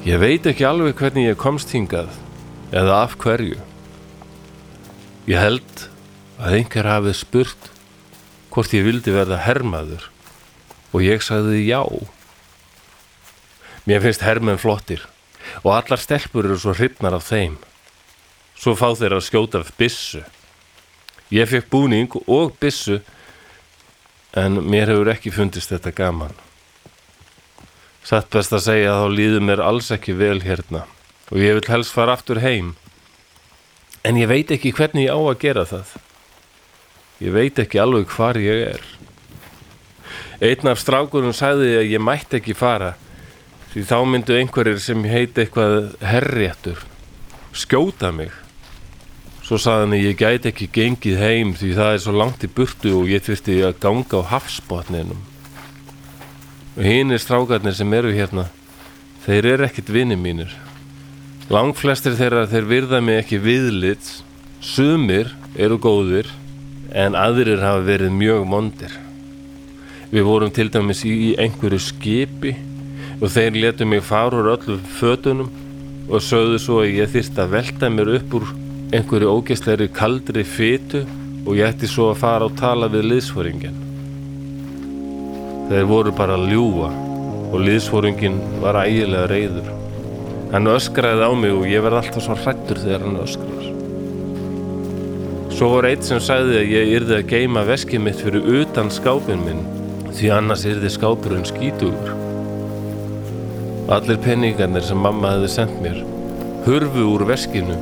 Ég 0.07 0.21
veit 0.23 0.45
ekki 0.47 0.63
alveg 0.63 1.01
hvernig 1.01 1.25
ég 1.33 1.39
komst 1.41 1.73
hingað 1.75 2.13
eða 2.71 3.01
af 3.09 3.17
hverju. 3.19 3.57
Ég 5.27 5.41
held 5.43 5.81
að 6.39 6.55
einhver 6.61 6.87
hafið 6.87 7.17
spurt 7.19 7.67
hvort 8.55 8.77
ég 8.77 8.87
vildi 8.87 9.11
verða 9.11 9.41
hermaður 9.43 10.07
og 10.95 11.03
ég 11.03 11.27
sagði 11.27 11.65
já. 11.67 11.83
Mér 13.83 14.05
finnst 14.07 14.23
hermenn 14.23 14.63
flottir 14.63 15.03
og 15.65 15.73
allar 15.75 15.99
stelpur 15.99 16.47
eru 16.47 16.61
svo 16.63 16.77
hrifnar 16.79 17.19
af 17.19 17.27
þeim. 17.27 17.59
Svo 18.55 18.79
fá 18.79 18.93
þeir 18.95 19.19
að 19.19 19.27
skjóta 19.27 19.67
af 19.67 19.75
byssu. 19.75 20.23
Ég 21.35 21.51
fekk 21.51 21.67
búning 21.75 22.15
og 22.31 22.55
byssu 22.63 23.01
en 24.39 24.63
mér 24.71 24.95
hefur 24.95 25.17
ekki 25.19 25.35
fundist 25.35 25.75
þetta 25.75 25.99
gaman. 25.99 26.43
Satt 28.07 28.29
best 28.31 28.55
að 28.55 28.67
segja 28.69 28.93
að 28.93 29.01
þá 29.03 29.17
líður 29.19 29.47
mér 29.49 29.63
alls 29.67 29.91
ekki 29.95 30.15
vel 30.15 30.39
hérna 30.45 30.85
og 31.27 31.41
ég 31.43 31.57
vil 31.59 31.71
helst 31.73 31.91
fara 31.91 32.15
aftur 32.15 32.39
heim. 32.39 32.77
En 34.07 34.19
ég 34.21 34.31
veit 34.31 34.53
ekki 34.55 34.71
hvernig 34.71 35.09
ég 35.09 35.17
á 35.17 35.19
að 35.19 35.41
gera 35.43 35.65
það. 35.67 35.97
Ég 37.19 37.35
veit 37.35 37.59
ekki 37.59 37.81
alveg 37.83 38.13
hvar 38.15 38.39
ég 38.39 38.63
er. 38.77 38.85
Einn 40.39 40.71
af 40.71 40.79
strákurum 40.79 41.35
sagði 41.35 41.73
að 41.81 41.91
ég 41.97 42.05
mætti 42.05 42.39
ekki 42.39 42.55
fara 42.55 42.95
því 43.73 43.83
þá 43.91 43.97
myndu 44.07 44.37
einhverjir 44.39 44.79
sem 44.81 45.03
heiti 45.11 45.43
eitthvað 45.43 45.97
herréttur 46.05 46.85
skjóta 47.57 48.13
mig. 48.13 48.31
Svo 49.47 49.59
sagði 49.63 49.85
hann 49.85 49.97
að 49.97 50.05
ég 50.05 50.19
gæti 50.21 50.51
ekki 50.51 50.69
gengið 50.75 51.23
heim 51.23 51.55
því 51.57 51.73
það 51.79 51.93
er 51.95 52.03
svo 52.05 52.15
langt 52.17 52.45
í 52.45 52.51
burtu 52.53 52.93
og 52.99 53.11
ég 53.11 53.25
þurfti 53.25 53.59
að 53.65 53.79
ganga 53.83 54.21
á 54.21 54.31
hafsbotninum. 54.35 55.23
Og 56.77 56.85
hinir 56.85 57.21
strákarnir 57.23 57.73
sem 57.73 57.93
eru 57.97 58.11
hérna, 58.13 58.51
þeir 59.25 59.47
eru 59.55 59.65
ekkit 59.65 59.89
vinni 59.95 60.17
mínir. 60.21 60.51
Langflestir 61.49 62.17
þeirra 62.19 62.45
þeir 62.51 62.67
virða 62.69 63.01
mig 63.01 63.23
ekki 63.23 63.39
viðlits, 63.41 64.21
sumir 64.61 65.31
eru 65.57 65.79
góðir, 65.81 66.29
en 66.93 67.17
aðrir 67.17 67.63
hafa 67.65 67.85
verið 67.87 68.13
mjög 68.13 68.45
mondir. 68.51 68.93
Við 70.13 70.27
vorum 70.29 70.53
til 70.55 70.69
dæmis 70.73 71.01
í 71.09 71.33
einhverju 71.41 71.81
skipi 71.83 72.53
og 73.21 73.31
þeir 73.33 73.57
letu 73.57 73.89
mig 73.89 74.05
fara 74.05 74.37
úr 74.39 74.53
öllu 74.55 74.77
fötunum 74.99 75.49
og 76.07 76.23
sögðu 76.23 76.61
svo 76.63 76.83
að 76.85 77.01
ég 77.01 77.11
þyrst 77.15 77.41
að 77.41 77.57
velta 77.57 77.91
mér 77.91 78.13
upp 78.19 78.37
úr 78.39 78.53
einhverju 78.95 79.33
ógeðslegri 79.33 79.89
kaldri 79.97 80.45
fytu 80.47 81.07
og 81.47 81.57
ég 81.57 81.73
ætti 81.73 81.91
svo 81.91 82.13
að 82.13 82.23
fara 82.23 82.47
og 82.51 82.57
tala 82.61 82.93
við 82.93 83.11
liðsforingin. 83.15 83.86
Þeir 85.67 85.89
voru 85.91 86.13
bara 86.15 86.37
að 86.39 86.49
ljúa 86.53 86.91
og 87.51 87.57
liðsforingin 87.63 88.41
var 88.63 88.79
ægilega 88.85 89.29
reyður. 89.33 89.71
Hann 90.53 90.71
öskraði 90.71 91.27
á 91.27 91.33
mig 91.35 91.55
og 91.55 91.67
ég 91.71 91.85
verð 91.85 92.01
alltaf 92.01 92.27
svo 92.27 92.37
hrættur 92.39 92.83
þegar 92.83 93.07
hann 93.07 93.21
öskrar. 93.25 93.71
Svo 95.57 95.71
var 95.73 95.89
eitt 95.91 96.05
sem 96.07 96.21
sagði 96.23 96.61
að 96.61 96.75
ég 96.75 96.93
yrði 96.99 97.17
að 97.21 97.31
geima 97.33 97.65
veskið 97.67 98.05
mitt 98.05 98.21
fyrir 98.21 98.51
utan 98.61 98.93
skápin 98.93 99.43
minn 99.47 99.65
því 100.17 100.35
annars 100.37 100.67
yrði 100.69 100.93
skápurinn 100.93 101.49
skítugur. 101.49 102.13
Allir 103.97 104.21
penningarnir 104.23 104.85
sem 104.85 104.99
mamma 104.99 105.37
hefði 105.37 105.51
sendt 105.57 105.83
mér 105.83 106.05
hurfu 106.67 107.05
úr 107.15 107.23
veskinu 107.29 107.77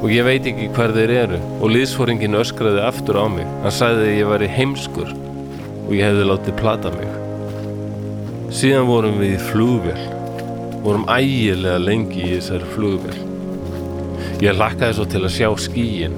og 0.00 0.12
ég 0.14 0.22
veit 0.22 0.46
ekki 0.46 0.68
hver 0.76 0.94
þeir 0.94 1.12
eru 1.24 1.40
og 1.58 1.72
liðsforingin 1.74 2.38
öskraði 2.38 2.84
aftur 2.86 3.18
á 3.18 3.26
mig 3.26 3.48
hann 3.64 3.74
sagði 3.74 4.06
að 4.06 4.18
ég 4.20 4.30
væri 4.30 4.52
heimskur 4.54 5.10
og 5.16 5.96
ég 5.98 6.06
hefði 6.06 6.28
látið 6.30 6.60
plata 6.60 6.94
mig 6.94 7.19
síðan 8.50 8.88
vorum 8.88 9.20
við 9.20 9.36
í 9.36 9.42
flugvél. 9.46 10.00
Vorum 10.82 11.06
ægilega 11.12 11.78
lengi 11.78 12.24
í 12.24 12.32
þessari 12.32 12.70
flugvél. 12.74 13.18
Ég 14.42 14.56
lakkaði 14.56 14.96
svo 14.96 15.06
til 15.12 15.22
að 15.22 15.34
sjá 15.36 15.48
skíin 15.66 16.16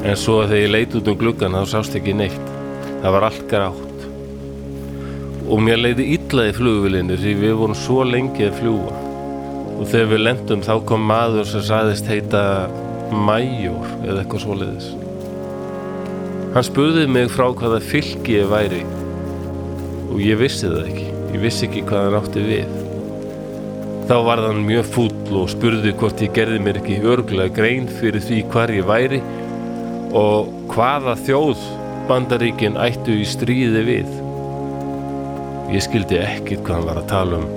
en 0.00 0.16
svo 0.16 0.38
að 0.40 0.54
þegar 0.54 0.62
ég 0.62 0.72
leit 0.72 0.96
út 0.96 1.10
um 1.12 1.18
gluggan 1.20 1.56
þá 1.58 1.74
sást 1.74 1.96
ekki 1.98 2.14
neitt. 2.16 2.46
Það 3.02 3.16
var 3.16 3.26
allt 3.28 3.44
grátt. 3.50 4.06
Og 5.50 5.60
mér 5.66 5.82
leiði 5.82 6.06
illa 6.14 6.46
í 6.48 6.56
flugvélinni 6.56 7.18
því 7.20 7.36
við 7.42 7.54
vorum 7.58 7.76
svo 7.76 8.06
lengi 8.06 8.48
að 8.48 8.56
fljúa 8.62 8.96
og 9.80 9.84
þegar 9.88 10.10
við 10.14 10.24
lendum 10.24 10.64
þá 10.64 10.72
kom 10.88 11.04
maður 11.08 11.46
sem 11.48 11.64
sagðist 11.68 12.08
heita 12.08 12.42
Major 13.10 13.92
eða 14.06 14.22
eitthvað 14.22 14.44
svoleiðis. 14.46 14.90
Hann 16.54 16.66
spurði 16.66 17.06
mig 17.10 17.28
frá 17.34 17.48
hvaða 17.50 17.84
fylki 17.84 18.40
ég 18.40 18.50
væri. 18.50 18.84
Og 20.10 20.18
ég 20.22 20.38
vissi 20.40 20.66
það 20.66 20.88
ekki 20.88 21.09
ég 21.30 21.40
vissi 21.44 21.66
ekki 21.68 21.84
hvað 21.88 22.06
hann 22.06 22.18
átti 22.20 22.44
við. 22.46 22.74
Þá 24.10 24.16
var 24.26 24.42
hann 24.46 24.64
mjög 24.66 24.90
fúll 24.96 25.38
og 25.42 25.52
spurði 25.52 25.94
hvort 26.00 26.24
ég 26.24 26.34
gerði 26.34 26.58
mér 26.64 26.80
ekki 26.80 26.98
örgulega 27.06 27.54
grein 27.60 27.86
fyrir 28.00 28.24
því 28.26 28.42
hvar 28.50 28.74
ég 28.74 28.88
væri 28.88 29.22
og 30.18 30.50
hvaða 30.72 31.14
þjóð 31.22 31.64
bandaríkin 32.10 32.78
ættu 32.80 33.20
í 33.22 33.26
stríði 33.28 33.86
við. 33.86 34.12
Ég 35.70 35.86
skildi 35.86 36.18
ekkit 36.18 36.64
hvað 36.66 36.80
hann 36.80 36.88
var 36.90 37.02
að 37.04 37.10
tala 37.14 37.42
um 37.44 37.50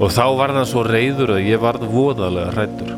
og 0.00 0.08
þá 0.14 0.24
var 0.38 0.54
hann 0.56 0.68
svo 0.68 0.82
reyður 0.86 1.34
að 1.36 1.46
ég 1.50 1.60
varð 1.60 1.84
voðalega 1.92 2.54
hrættur 2.54 2.92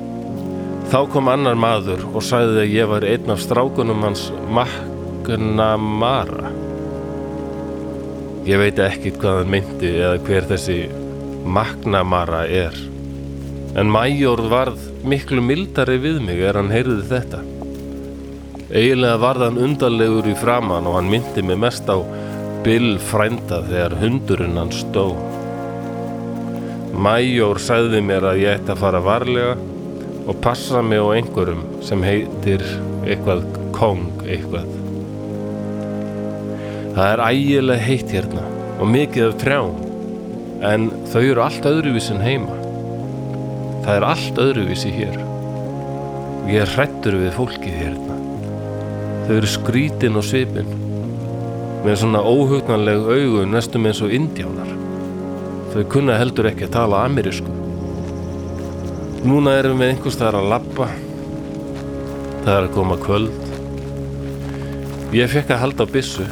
þá 0.93 0.99
kom 1.11 1.31
annar 1.33 1.57
maður 1.59 2.05
og 2.13 2.23
sagði 2.23 2.59
að 2.63 2.75
ég 2.77 2.91
var 2.91 3.07
einn 3.09 3.33
af 3.35 3.43
strákunum 3.43 4.05
hans 4.07 4.23
Magnamara 4.55 6.51
ég 8.49 8.59
veit 8.59 8.81
ekkit 8.83 9.21
hvað 9.23 9.41
hann 9.41 9.53
myndi 9.55 9.93
eða 9.99 10.19
hver 10.27 10.49
þessi 10.51 10.79
Magnamara 11.43 12.45
er. 12.47 12.77
En 13.79 13.91
Major 13.91 14.41
varð 14.53 14.83
miklu 15.09 15.43
mildari 15.43 15.99
við 16.03 16.21
mig 16.27 16.43
er 16.43 16.59
hann 16.61 16.71
heyrði 16.73 17.03
þetta. 17.11 17.43
Eiginlega 18.73 19.21
varð 19.21 19.47
hann 19.49 19.61
undarlegur 19.61 20.31
í 20.31 20.37
framann 20.39 20.87
og 20.89 20.97
hann 20.97 21.11
myndi 21.13 21.45
mig 21.45 21.61
mest 21.61 21.91
á 21.93 22.01
Bill 22.63 22.95
frænda 23.03 23.59
þegar 23.67 23.97
hundurinn 23.99 24.59
hann 24.61 24.71
stó 24.73 25.11
Major 26.93 27.59
sagði 27.59 28.03
mér 28.05 28.29
að 28.31 28.43
ég 28.45 28.61
ætti 28.61 28.75
að 28.75 28.83
fara 28.85 29.01
varlega 29.03 29.57
og 30.29 30.39
passa 30.45 30.83
mig 30.87 31.03
á 31.03 31.09
einhverjum 31.17 31.65
sem 31.83 32.05
heitir 32.07 32.63
eitthvað 33.03 33.45
Kong 33.75 34.23
eitthvað 34.23 34.82
Það 36.93 37.07
er 37.09 37.21
ægilega 37.25 37.85
heitt 37.87 38.11
hérna 38.13 38.43
og 38.77 38.89
mikið 38.93 39.29
af 39.31 39.37
trjám. 39.41 39.77
En 40.69 40.83
þau 41.09 41.23
eru 41.23 41.43
allt 41.45 41.69
öðruvísi 41.71 42.13
en 42.13 42.21
heima. 42.21 42.57
Það 43.83 43.95
er 43.95 44.07
allt 44.11 44.41
öðruvísi 44.43 44.93
hér. 44.93 45.17
Ég 46.51 46.67
er 46.67 46.75
hrættur 46.75 47.17
við 47.17 47.33
fólkið 47.39 47.79
hérna. 47.81 48.19
Þau 49.25 49.33
eru 49.39 49.51
skrítin 49.55 50.19
og 50.21 50.27
svipin. 50.29 50.69
Með 51.87 51.97
svona 52.03 52.21
óhugnanleg 52.21 53.09
augu 53.09 53.47
næstum 53.49 53.89
eins 53.89 54.03
og 54.05 54.13
indjánar. 54.13 54.77
Þau 55.73 55.83
kunna 55.97 56.19
heldur 56.21 56.51
ekki 56.51 56.69
að 56.69 56.77
tala 56.77 57.07
amerísku. 57.07 57.57
Núna 59.25 59.57
erum 59.63 59.81
við 59.81 59.95
einhvers 59.95 60.21
þar 60.21 60.43
að 60.43 60.53
lappa 60.53 60.91
það 62.43 62.55
er 62.57 62.65
að 62.67 62.73
koma 62.75 63.01
kvöld. 63.01 63.51
Ég 65.15 65.31
fekk 65.31 65.53
að 65.55 65.63
halda 65.63 65.87
á 65.87 65.93
byssu 65.95 66.29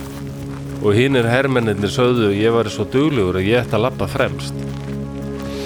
og 0.81 0.97
hinnir 0.97 1.29
hermennir 1.29 1.93
sögðu 1.93 2.33
ég 2.37 2.55
var 2.57 2.71
svo 2.73 2.88
duglegur 2.88 3.40
að 3.40 3.51
ég 3.51 3.62
ætti 3.62 3.79
að 3.79 3.87
lappa 3.88 4.09
fremst 4.11 4.64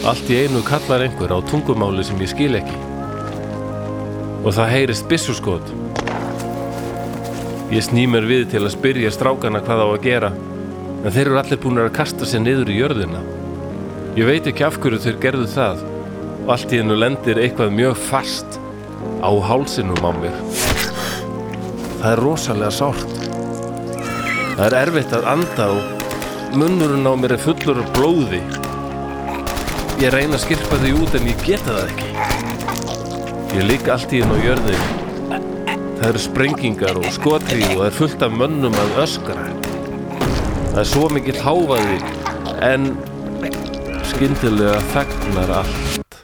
allt 0.05 0.29
í 0.29 0.43
einu 0.45 0.61
kallar 0.67 1.07
einhver 1.07 1.33
á 1.33 1.39
tungumáli 1.49 2.05
sem 2.05 2.21
ég 2.21 2.35
skil 2.35 2.53
ekki 2.59 2.77
og 4.45 4.53
það 4.53 4.73
heyrist 4.75 5.09
byssuskot 5.09 5.73
Ég 7.75 7.83
sný 7.83 8.05
mér 8.07 8.27
við 8.29 8.45
til 8.53 8.61
að 8.61 8.75
spyrja 8.75 9.11
strákana 9.11 9.59
hvað 9.65 9.81
á 9.83 9.87
að 9.89 10.03
gera 10.05 10.29
en 10.35 11.09
þeir 11.11 11.31
eru 11.31 11.39
allir 11.41 11.59
búin 11.63 11.81
að 11.83 11.95
kasta 11.97 12.29
sér 12.29 12.45
niður 12.45 12.71
í 12.71 12.77
jörðina. 12.77 13.23
Ég 14.15 14.29
veit 14.29 14.47
ekki 14.47 14.67
af 14.67 14.77
hverju 14.79 15.01
þeir 15.03 15.17
gerðu 15.25 15.49
það 15.51 15.81
og 16.45 16.53
allt 16.55 16.75
í 16.77 16.79
hennu 16.83 16.99
lendir 17.01 17.41
eitthvað 17.41 17.75
mjög 17.75 17.99
fast 18.13 18.61
á 19.25 19.31
hálsinum 19.49 20.07
á 20.07 20.13
mér. 20.21 20.39
Það 21.99 22.09
er 22.13 22.23
rosalega 22.23 22.71
sárt. 22.79 23.14
Það 24.65 24.73
er 24.73 24.81
erfitt 24.81 25.11
að 25.13 25.27
anda 25.29 25.65
og 25.77 26.55
munnurinn 26.57 27.05
á 27.05 27.13
mér 27.21 27.35
er 27.35 27.41
fullur 27.43 27.83
af 27.83 27.89
blóði. 27.93 28.39
Ég 30.01 30.15
reyna 30.15 30.39
að 30.39 30.45
skirpa 30.47 30.79
því 30.81 30.93
út 31.05 31.17
en 31.19 31.27
ég 31.29 31.43
geta 31.45 31.75
það 31.75 31.91
ekki. 31.91 32.07
Ég 33.59 33.67
ligg 33.69 33.91
allt 33.93 34.15
í 34.17 34.23
hennu 34.23 34.39
á 34.41 34.45
jörðinu 34.49 35.03
Það 35.99 36.07
eru 36.07 36.23
sprengingar 36.25 36.97
og 36.97 37.09
skotri 37.13 37.59
og 37.67 37.75
það 37.75 37.85
er 37.91 37.97
fullt 37.99 38.25
af 38.25 38.39
mönnum 38.41 38.79
að 38.81 38.97
öskra. 39.03 39.45
Það 40.71 40.81
er 40.81 40.89
svo 40.95 41.11
mikill 41.13 41.43
háfaði 41.45 41.99
en 42.65 42.87
skyndilega 44.15 44.79
þegnar 44.95 45.53
allt. 45.59 46.17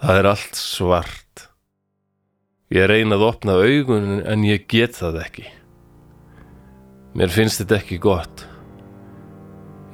Það 0.00 0.22
er 0.22 0.30
allt 0.32 0.62
svart. 0.62 1.44
Ég 2.72 2.88
reyna 2.88 3.20
að 3.20 3.26
opna 3.28 3.58
augun 3.60 4.24
en 4.24 4.48
ég 4.48 4.64
get 4.72 4.96
það 4.96 5.20
ekki. 5.26 5.46
Mér 7.14 7.30
finnst 7.30 7.60
þetta 7.62 7.76
ekki 7.78 7.98
gott. 8.02 8.42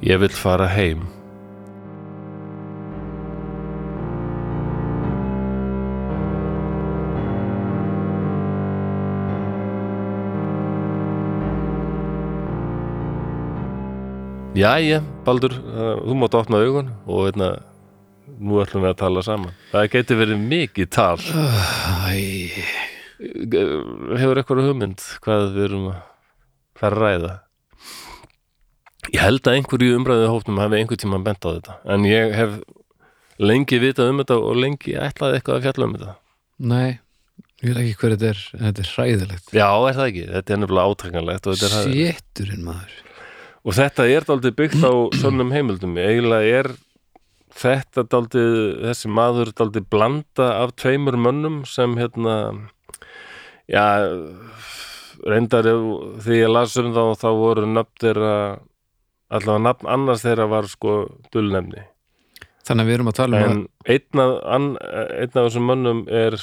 Ég 0.01 0.17
vil 0.23 0.33
fara 0.33 0.65
heim. 0.73 1.03
Jæja, 14.57 14.99
Baldur, 15.25 15.53
uh, 15.71 15.93
þú 16.03 16.15
mátt 16.19 16.35
opna 16.35 16.59
augun 16.59 16.89
og 17.07 17.27
veitna, 17.29 17.51
nú 18.41 18.57
ætlum 18.59 18.83
við 18.83 18.91
að 18.91 18.97
tala 18.99 19.23
saman. 19.23 19.53
Það 19.71 19.87
geti 19.93 20.17
verið 20.19 20.41
mikið 20.51 20.89
tal. 20.91 21.17
Æ, 22.11 22.19
Hefur 23.21 24.39
eitthvað 24.41 24.65
hugmynd 24.65 25.03
hvað 25.21 25.43
við 25.55 25.65
erum 25.69 25.83
að 25.91 25.99
að 26.87 26.97
ræða? 26.97 27.33
Ég 29.11 29.21
held 29.25 29.47
að 29.49 29.57
einhverju 29.59 29.95
umræðu 29.97 30.27
hófnum 30.31 30.59
hafi 30.61 30.79
einhver 30.79 30.99
tíma 31.01 31.19
bent 31.25 31.45
á 31.45 31.49
þetta. 31.51 31.77
En 31.95 32.05
ég 32.07 32.35
hef 32.37 32.57
lengi 33.41 33.79
vitað 33.81 34.11
um 34.13 34.21
þetta 34.21 34.37
og 34.37 34.59
lengi 34.61 34.93
ætlaði 35.01 35.39
eitthvað 35.39 35.57
að 35.57 35.65
fjalla 35.67 35.87
um 35.87 35.95
þetta. 35.97 36.17
nei, 36.61 36.99
ég 37.63 37.71
veit 37.71 37.79
ekki 37.81 37.95
hver 38.01 38.13
þetta 38.15 38.29
er 38.29 38.43
en 38.53 38.65
þetta 38.67 38.83
er 38.83 38.91
hræðilegt 38.95 39.55
Já, 39.57 39.67
er 39.89 39.97
það 39.97 40.11
ekki? 40.11 40.25
Þetta 40.35 40.53
er 40.53 40.61
nefnilega 40.61 40.91
hæðilegt. 41.77 42.21
Séturinn 42.21 42.67
maður 42.67 42.99
Og 43.61 43.77
þetta 43.77 44.05
er 44.09 44.25
daldið 44.25 44.55
byggt 44.57 44.85
á 44.85 44.91
svonum 45.21 45.51
heimildum. 45.53 45.97
Eiginlega 46.01 46.61
er 46.61 46.71
þetta 47.61 48.05
daldið, 48.09 48.53
þessi 48.87 49.11
maður 49.11 49.51
daldið 49.57 49.89
blanda 49.91 50.47
af 50.63 50.73
tveimur 50.79 51.17
mönnum 51.19 51.61
sem 51.69 51.93
hérna, 51.99 52.35
já, 53.69 53.83
reyndar 55.27 55.67
þegar 55.67 56.37
ég 56.39 56.49
las 56.51 56.77
um 56.81 56.91
þá, 56.95 57.01
þá 57.21 57.27
voru 57.37 57.65
nöfn 57.69 57.99
þeirra, 58.01 58.33
allavega 59.31 59.63
nafn 59.67 59.89
annars 59.93 60.23
þeirra 60.25 60.47
var 60.51 60.67
sko 60.71 60.95
dullnefni. 61.33 61.83
Þannig 62.67 62.83
að 62.83 62.89
við 62.91 62.95
erum 62.99 63.09
að 63.11 63.17
tala 63.19 63.39
um 63.41 63.51
En 63.51 63.61
einn 63.89 64.21
af, 64.21 64.33
einn 64.51 65.31
af 65.31 65.37
þessum 65.47 65.65
mönnum 65.71 66.01
er 66.13 66.35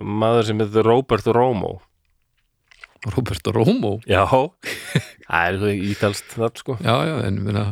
maður 0.00 0.46
sem 0.48 0.60
heitir 0.62 0.86
Robert 0.86 1.26
Romo. 1.36 1.78
að 3.06 3.14
Roberto 3.16 3.52
Romo 3.56 3.94
Já, 4.04 4.26
það 4.28 4.50
er 5.32 5.54
eitthvað 5.54 5.84
ítalst 5.88 6.34
nafn 6.40 6.60
sko. 6.60 6.74
Já, 6.84 6.94
já, 7.08 7.14
en 7.24 7.38
minna 7.46 7.62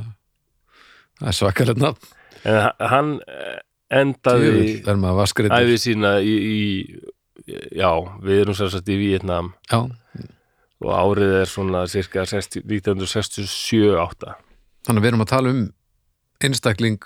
það 1.20 1.28
er 1.32 1.36
svakalegt 1.36 1.82
nafn 1.82 2.14
En 2.48 2.56
ha- 2.62 2.88
hann 2.92 3.10
eh, 3.26 3.58
endaði 3.98 4.48
Djöfull, 4.52 4.82
Það 4.86 4.92
er 4.94 5.00
maður 5.02 5.18
vaskreitur 5.18 5.58
æfi 5.66 5.78
sína 5.82 6.12
í, 6.24 6.34
í 6.38 6.58
já, 7.48 7.90
við 8.24 8.42
erum 8.42 8.56
sér 8.58 8.72
satt 8.74 8.90
í 8.92 8.98
Vietnam 9.00 9.52
Já, 9.70 9.80
og 10.84 10.92
árið 10.94 11.32
er 11.40 11.50
svona 11.50 11.86
cirka 11.90 12.26
60 12.28 12.62
1967-8 12.68 14.34
þannig 14.86 15.00
að 15.00 15.04
við 15.04 15.10
erum 15.12 15.24
að 15.26 15.32
tala 15.32 15.54
um 15.54 15.64
einstakling 16.44 17.00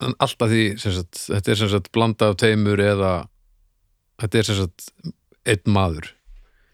alltaf 0.00 0.48
því 0.52 0.62
sagt, 0.80 1.24
þetta 1.28 1.52
er 1.52 1.60
sagt 1.74 1.90
blanda 1.92 2.30
af 2.32 2.38
teimur 2.40 2.80
eða 2.80 3.12
þetta 4.20 4.40
er 4.40 4.48
sagt 4.48 4.86
einn 5.48 5.72
maður. 5.74 6.10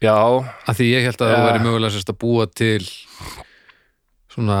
Já, 0.03 0.13
að 0.67 0.77
því 0.77 0.87
ég 0.91 1.05
held 1.07 1.21
að 1.21 1.31
það 1.31 1.37
Ja. 1.37 1.45
væri 1.47 1.63
mögulega 1.65 2.01
að 2.03 2.19
búa 2.21 2.45
til 2.53 2.83
svona 4.29 4.59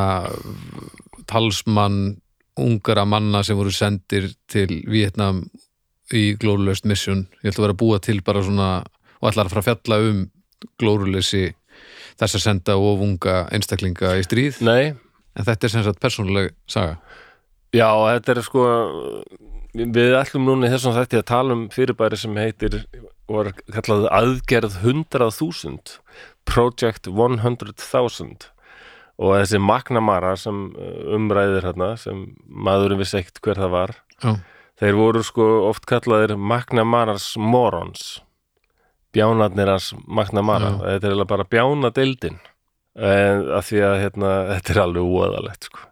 talsmann 1.29 2.17
ungara 2.57 3.05
manna 3.05 3.43
sem 3.43 3.57
voru 3.57 3.71
sendir 3.71 4.31
til 4.49 4.81
Vietnam 4.89 5.43
í 6.15 6.23
glórulaust 6.39 6.87
mission 6.87 7.25
ég 7.41 7.51
ætla 7.51 7.63
að 7.63 7.67
vera 7.67 7.75
að 7.75 7.81
búa 7.81 7.99
til 8.03 8.21
bara 8.25 8.43
svona 8.45 8.69
og 9.17 9.29
ætla 9.29 9.45
að 9.45 9.53
fara 9.53 9.63
að 9.63 9.69
fjalla 9.69 9.99
um 10.07 10.21
glóruleysi 10.81 11.43
þess 12.17 12.37
að 12.37 12.43
senda 12.43 12.77
ofunga 12.81 13.43
einstaklinga 13.53 14.15
í 14.17 14.23
stríð. 14.25 14.61
Nei, 14.65 14.93
en 15.37 15.47
þetta 15.47 15.67
er 15.67 15.73
sem 15.73 15.85
sagt 15.85 16.01
persónuleg 16.01 16.55
saga. 16.69 16.97
Já, 17.75 17.89
þetta 18.15 18.33
er 18.33 18.41
sko 18.45 18.65
við 19.77 20.15
ætlum 20.17 20.47
núna 20.47 20.69
í 20.69 20.73
þessum 20.73 20.95
þætti 20.95 21.21
að 21.21 21.29
tala 21.29 21.57
um 21.57 21.67
fyrirbæri 21.73 22.17
sem 22.17 22.37
heitir 22.39 22.79
var 23.27 23.51
kallað 23.75 24.07
aðgerð 24.15 24.79
100.000 24.81 25.97
Project 26.47 27.09
100.000 27.11 28.47
og 29.17 29.33
þessi 29.33 29.59
McNamara 29.59 30.35
sem 30.39 30.67
uh, 30.77 31.15
umræðir 31.17 31.67
hérna 31.67 31.91
sem 31.99 32.23
maðurinn 32.47 33.01
vissi 33.01 33.19
ekkert 33.19 33.41
hver 33.43 33.61
það 33.65 33.73
var 33.73 33.95
Já, 34.23 34.31
þeir 34.81 34.97
voru 34.99 35.23
sko 35.25 35.47
oft 35.69 35.87
kallaðir 35.89 36.35
McNamaras 36.37 37.31
morons. 37.39 38.21
Bjánarnir 39.15 39.71
hans 39.71 39.93
McNamara 40.05 40.73
Já. 40.75 40.79
þetta 40.83 41.07
er 41.07 41.11
eiginlega 41.13 41.31
bara 41.33 41.47
bjánadeildin. 41.49 42.39
En 42.97 43.43
að 43.53 43.67
því 43.69 43.81
að 43.85 43.99
hérna, 44.01 44.31
þetta 44.55 44.73
er 44.73 44.81
alveg 44.83 45.11
óæðalegt 45.13 45.69
sko. 45.69 45.83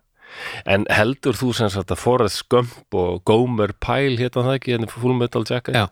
En 0.68 0.84
heldur 0.92 1.38
þú 1.38 1.52
sem 1.56 1.70
sagt 1.72 1.94
að 1.94 2.02
Forrest 2.02 2.44
Gump 2.52 2.98
og 2.98 3.22
Gomer 3.30 3.72
Pyle 3.80 4.18
hérna 4.20 4.44
það 4.44 4.58
ekki, 4.58 4.74
hérna 4.76 4.90
Full 4.92 5.16
Metal 5.16 5.46
Jacket? 5.48 5.78
Já, 5.78 5.86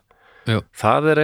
já. 0.50 0.58
Það 0.82 1.10
er, 1.14 1.20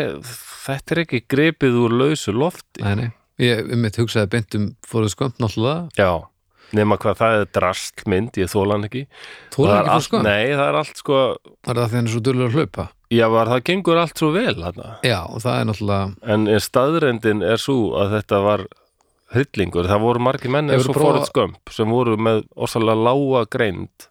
þetta 0.64 0.94
er 0.94 1.02
ekki 1.04 1.22
gripið 1.34 1.80
úr 1.82 1.96
lausu 2.00 2.32
lofti. 2.32 2.84
Nei, 2.86 2.94
nei. 3.02 3.08
Ég 3.40 3.70
mitt 3.80 3.96
hugsaði 4.00 4.28
beint 4.34 4.56
um 4.58 4.66
fóruð 4.88 5.14
skömmt 5.14 5.38
náttúrulega. 5.40 5.88
Já, 5.96 6.10
nema 6.76 6.98
hvað 7.00 7.20
það 7.20 7.36
er 7.40 7.50
drastmynd, 7.56 8.40
ég 8.40 8.50
þóla 8.52 8.76
hann 8.76 8.88
ekki. 8.88 9.04
Það 9.54 9.70
er 9.70 9.74
er 9.74 9.80
ekki 9.80 9.94
allt, 9.96 10.08
skömmt 10.08 10.28
Nei, 10.28 10.46
það 10.54 10.66
er 10.66 10.80
allt 10.80 11.00
sko 11.02 11.20
Var 11.66 11.80
það 11.80 11.86
því 11.86 11.98
hann 12.00 12.10
er 12.10 12.14
svo 12.14 12.24
dulur 12.28 12.48
að 12.50 12.58
hlaupa? 12.58 12.88
Já, 13.10 13.24
var, 13.32 13.48
það 13.50 13.64
gengur 13.66 13.98
allt 13.98 14.20
svo 14.22 14.28
vel 14.34 14.60
hana. 14.62 14.92
Já, 15.02 15.18
og 15.26 15.42
það 15.42 15.56
er 15.56 15.66
náttúrulega 15.70 16.34
En 16.36 16.46
staðrendin 16.62 17.42
er 17.42 17.58
svo 17.58 17.78
að 17.98 18.14
þetta 18.18 18.42
var 18.44 18.68
hryllingur, 19.34 19.86
það 19.90 20.04
voru 20.04 20.22
margir 20.26 20.52
menn 20.54 20.70
eins 20.74 20.86
og 20.90 20.98
Forrest 20.98 21.34
Gump 21.34 21.74
sem 21.74 21.90
voru 21.90 22.16
með 22.18 22.44
orsalega 22.58 22.98
lága 22.98 23.44
greind. 23.50 24.06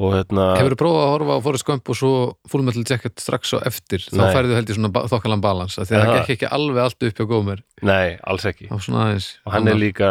Og 0.00 0.14
hérna 0.16 0.46
Hefur 0.56 0.72
þú 0.72 0.78
prófað 0.80 1.02
að 1.02 1.10
horfa 1.12 1.34
á 1.36 1.44
fóruð 1.44 1.62
skömmt 1.62 1.90
og 1.92 1.98
svo 1.98 2.12
Full 2.48 2.64
Metal 2.64 2.84
Jacket 2.88 3.20
strax 3.20 3.52
á 3.52 3.58
eftir? 3.68 4.00
Þá 4.08 4.22
Nei. 4.22 4.30
færðu 4.32 4.56
held 4.56 4.72
ég 4.72 4.78
svona 4.78 5.02
þokkalan 5.12 5.42
balans 5.44 5.76
af 5.76 5.90
því 5.90 5.98
að 5.98 6.04
það 6.06 6.14
gekk 6.16 6.32
ekki 6.36 6.48
alveg 6.56 6.80
allt 6.86 7.06
upp 7.08 7.20
hjá 7.20 7.26
Gómer 7.28 7.60
Nei, 7.84 8.16
alls 8.24 8.46
ekki. 8.48 8.70
Og 8.72 9.52
hann 9.52 9.68
er 9.68 9.78
líka 9.78 10.08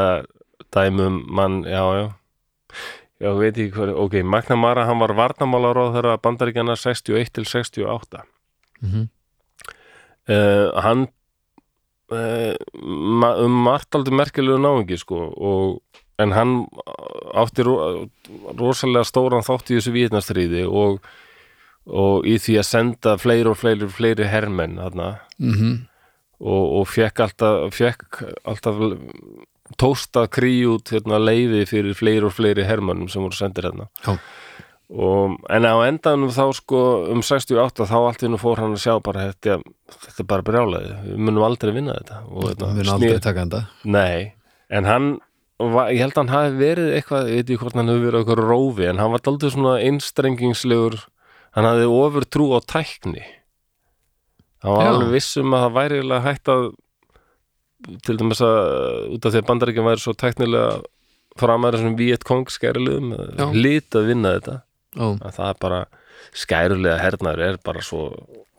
dæmum 0.75 1.21
mann, 1.27 1.63
já, 1.63 1.83
já 1.99 2.05
já, 3.21 3.31
veit 3.37 3.57
ekki 3.57 3.71
hvað, 3.75 3.91
ok, 4.05 4.13
McNamara 4.23 4.85
hann 4.87 4.99
var 5.03 5.13
varnamálaráð 5.17 5.93
þeirra 5.97 6.17
bandaríkjana 6.23 6.75
61 6.79 7.33
til 7.37 7.45
68 7.45 8.23
Mhm. 8.81 9.09
uh, 10.29 10.81
hann 10.81 11.07
uh, 12.11 12.55
ma 13.21 13.35
um 13.43 13.59
margt 13.67 13.93
aldrei 13.95 14.15
merkilegu 14.17 14.57
náungi 14.57 14.97
sko 14.97 15.19
og, 15.37 15.81
en 16.21 16.31
hann 16.35 16.55
átti 17.37 17.63
ro 17.65 17.75
rosalega 18.57 19.05
stóran 19.07 19.45
þátt 19.45 19.69
í 19.71 19.77
þessu 19.79 19.93
vietnastríði 19.95 20.65
og, 20.69 20.99
og 21.89 22.25
í 22.29 22.35
því 22.41 22.57
að 22.61 22.67
senda 22.67 23.15
fleiri 23.21 23.49
og 23.49 23.57
fleiri, 23.61 23.87
fleiri 23.89 24.27
hermenn 24.29 24.77
þarna 24.81 25.11
Mhm. 25.39 25.71
og, 26.41 26.65
og 26.81 26.87
fekk 26.89 27.19
alltaf, 27.25 27.73
fekk 27.77 28.21
alltaf 28.49 28.75
tósta 29.79 30.25
krí 30.31 30.53
út 30.69 30.91
hérna, 30.93 31.19
leiði 31.21 31.65
fyrir 31.69 31.97
fleiri 31.97 32.27
og 32.27 32.35
fleiri 32.35 32.65
hermannum 32.67 33.09
sem 33.11 33.23
voru 33.23 33.37
sendir 33.37 33.69
hérna. 33.69 33.87
Og, 34.91 35.37
en 35.47 35.63
á 35.63 35.75
endanum 35.87 36.33
þá 36.35 36.49
sko 36.57 36.79
um 37.13 37.21
68 37.23 37.87
þá 37.87 37.97
allt 38.01 38.25
nú 38.27 38.39
fór 38.41 38.59
hann 38.59 38.75
að 38.75 38.83
sjá 38.83 38.97
bara 39.03 39.29
þetta, 39.29 39.61
þetta 39.93 40.23
er 40.25 40.29
bara 40.33 40.47
brjálaði, 40.49 40.95
við 41.05 41.21
munum 41.29 41.47
aldrei 41.47 41.71
vinna 41.77 41.95
þetta. 42.01 42.21
Og 42.27 42.49
Við 42.49 42.81
erum 42.83 42.95
aldrei 42.97 43.21
taka 43.23 43.45
enda. 43.47 43.61
Nei, 43.87 44.33
en 44.67 44.89
hann 44.89 45.11
ég 45.61 46.01
held 46.01 46.15
að 46.15 46.21
hann 46.23 46.33
hafi 46.33 46.57
verið 46.59 46.93
eitthvað 46.97 47.29
ég 47.29 47.39
veit 47.39 47.49
ekki 47.49 47.61
hvort 47.61 47.77
hann 47.77 47.91
hefur 47.91 48.05
verið 48.07 48.21
eitthvað 48.21 48.41
rófi 48.41 48.87
en 48.89 49.01
hann 49.01 49.13
var 49.13 49.27
aldrei 49.31 49.53
svona 49.53 49.75
einstrengingslegur. 49.85 50.97
Hann 51.55 51.67
hafði 51.67 51.87
ofur 51.91 52.27
trú 52.31 52.49
á 52.55 52.59
tækni. 52.63 53.23
Hann 54.63 54.75
var 54.77 54.87
Já. 54.87 54.91
alveg 54.93 55.13
viss 55.15 55.37
um 55.41 55.55
að 55.55 55.65
það 55.65 55.77
væri 55.77 56.21
hægt 56.27 56.51
að 56.51 56.65
til 58.05 58.17
dæmis 58.19 58.41
að 58.45 59.15
út 59.15 59.25
af 59.25 59.33
því 59.33 59.41
að 59.41 59.47
bandaríkjum 59.49 59.87
væri 59.89 60.03
svo 60.03 60.13
tæknilega 60.13 60.81
framæri 61.39 61.79
sem 61.81 61.95
skærulegum 62.51 63.13
Já. 63.39 63.45
lit 63.55 63.89
að 63.95 64.07
vinna 64.11 64.33
þetta. 64.37 64.55
Að 64.99 65.35
það 65.37 65.49
er 65.49 65.59
bara 65.61 65.81
skærulega 66.35 66.97
hernaður 67.01 67.45
er 67.47 67.57
bara 67.63 67.81
svo 67.81 68.01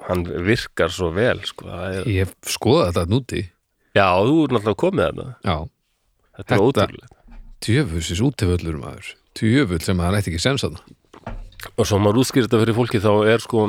hann 0.08 0.24
virkar 0.24 0.90
svo 0.90 1.10
vel 1.14 1.38
sko. 1.46 1.68
Er, 1.68 2.04
Ég 2.10 2.24
hef 2.26 2.34
skoðað 2.56 2.92
þetta 2.96 3.04
núti. 3.12 3.42
Já, 3.94 4.08
þú 4.24 4.38
er 4.46 4.54
náttúrulega 4.56 4.80
komið 4.82 5.04
þarna. 5.06 5.26
Já, 5.44 5.56
þetta 6.38 6.42
er 6.42 6.58
Þetta- 6.58 6.66
ótrúlega 6.66 7.08
tjöfusins 7.62 8.20
útivöllur 8.26 8.78
maður. 8.82 9.12
Tjöfull 9.38 9.80
sem 9.84 9.96
að 10.00 10.04
hann 10.08 10.18
ætti 10.18 10.32
ekki 10.32 10.40
sens 10.42 10.64
að 10.66 10.80
og 11.78 11.86
svo 11.86 11.98
maður 12.02 12.24
útskýr 12.24 12.48
þetta 12.48 12.58
fyrir 12.64 12.74
fólki 12.74 12.98
þá 12.98 13.12
er 13.30 13.38
sko 13.38 13.68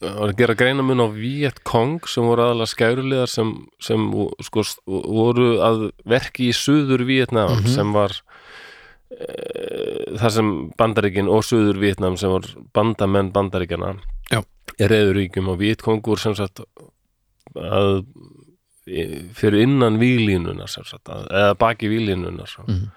að 0.00 0.32
gera 0.38 0.54
greina 0.56 0.82
mun 0.82 1.02
á 1.04 1.08
Viet 1.12 1.58
Cong 1.68 2.00
sem 2.08 2.24
voru 2.24 2.46
aðalega 2.46 2.72
skærulegar 2.72 3.28
sem, 3.28 3.50
sem 3.84 4.06
sko, 4.46 4.62
voru 4.86 5.58
að 5.60 5.90
verki 6.08 6.48
í 6.48 6.56
suður 6.56 7.04
Vietnam 7.08 7.58
Mhm. 7.60 7.68
sem 7.74 7.92
var 7.92 8.14
e, 9.10 10.16
þar 10.16 10.30
sem 10.30 10.50
bandaríkin 10.78 11.28
og 11.28 11.42
suður 11.44 11.78
Vietnam 11.82 12.16
sem 12.16 12.30
var 12.30 12.46
bandamenn 12.72 13.32
bandaríkjana 13.34 13.96
er 14.78 14.88
eðuríkjum 14.88 15.48
og 15.52 15.58
Viet 15.58 15.82
Cong 15.82 16.00
voru 16.02 16.18
sem 16.22 16.34
sagt 16.38 16.60
að 17.56 18.04
fyrir 19.36 19.62
innan 19.62 19.98
výlínuna 20.00 20.66
sem 20.68 20.84
sagt, 20.88 21.04
að, 21.12 21.26
eða 21.30 21.54
baki 21.60 21.88
výlínuna 21.92 22.46
svo. 22.48 22.64
Mhm. 22.66 22.88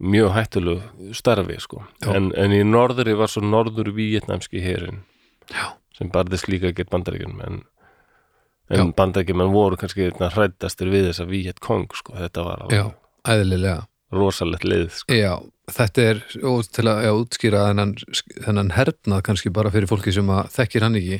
mjög 0.00 0.30
hættulegu 0.34 1.14
starfi 1.14 1.56
sko. 1.60 1.80
En, 2.06 2.32
en 2.36 2.52
í 2.54 2.60
norðri 2.62 3.16
var 3.18 3.26
svo 3.26 3.42
norður 3.42 3.88
vietnamski 3.96 4.60
herin 4.62 5.00
Já. 5.50 5.72
Sem 5.98 6.12
barðist 6.14 6.48
líka 6.50 6.72
gett 6.76 6.90
bandaríkjum 6.92 7.42
en, 7.46 7.60
en 8.70 8.94
bandaríkjum 8.96 9.44
voru 9.52 9.78
kannski 9.80 10.10
hrættastir 10.14 10.90
við 10.92 11.10
þessa 11.10 11.28
Viet 11.28 11.62
Cong 11.64 11.88
sko. 11.98 12.16
þetta 12.18 12.46
var 12.46 12.66
alveg 12.66 13.86
rosalegt 14.14 14.64
lið 14.64 14.86
sko. 14.94 15.12
Já, 15.12 15.34
þetta 15.74 16.04
er 16.12 16.20
og 16.48 16.68
til 16.72 16.86
að 16.88 17.02
já, 17.04 17.10
útskýra 17.12 17.64
þennan, 17.68 17.94
þennan 18.46 18.74
hernað 18.76 19.24
kannski 19.26 19.52
bara 19.54 19.72
fyrir 19.74 19.90
fólki 19.90 20.14
sem 20.16 20.30
að 20.32 20.52
þekkir 20.54 20.86
hann 20.86 20.98
ekki 21.00 21.18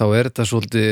þá 0.00 0.04
er 0.08 0.30
þetta 0.30 0.46
svolítið 0.50 0.88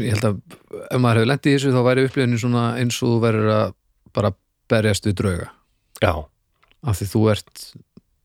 ég 0.00 0.14
held 0.14 0.26
að 0.28 0.42
ef 0.90 1.00
maður 1.02 1.22
hefur 1.22 1.30
lent 1.32 1.48
í 1.48 1.54
þessu 1.54 1.72
þá 1.74 1.80
væri 1.86 2.04
upplifunin 2.06 2.42
svona 2.42 2.66
eins 2.80 3.00
og 3.00 3.14
þú 3.14 3.22
verður 3.24 3.54
að 3.56 3.72
bara 4.16 4.32
berjast 4.70 5.08
við 5.08 5.16
drauga 5.22 5.48
já, 6.02 6.12
af 6.84 7.00
því 7.00 7.08
þú 7.14 7.24
ert 7.32 7.64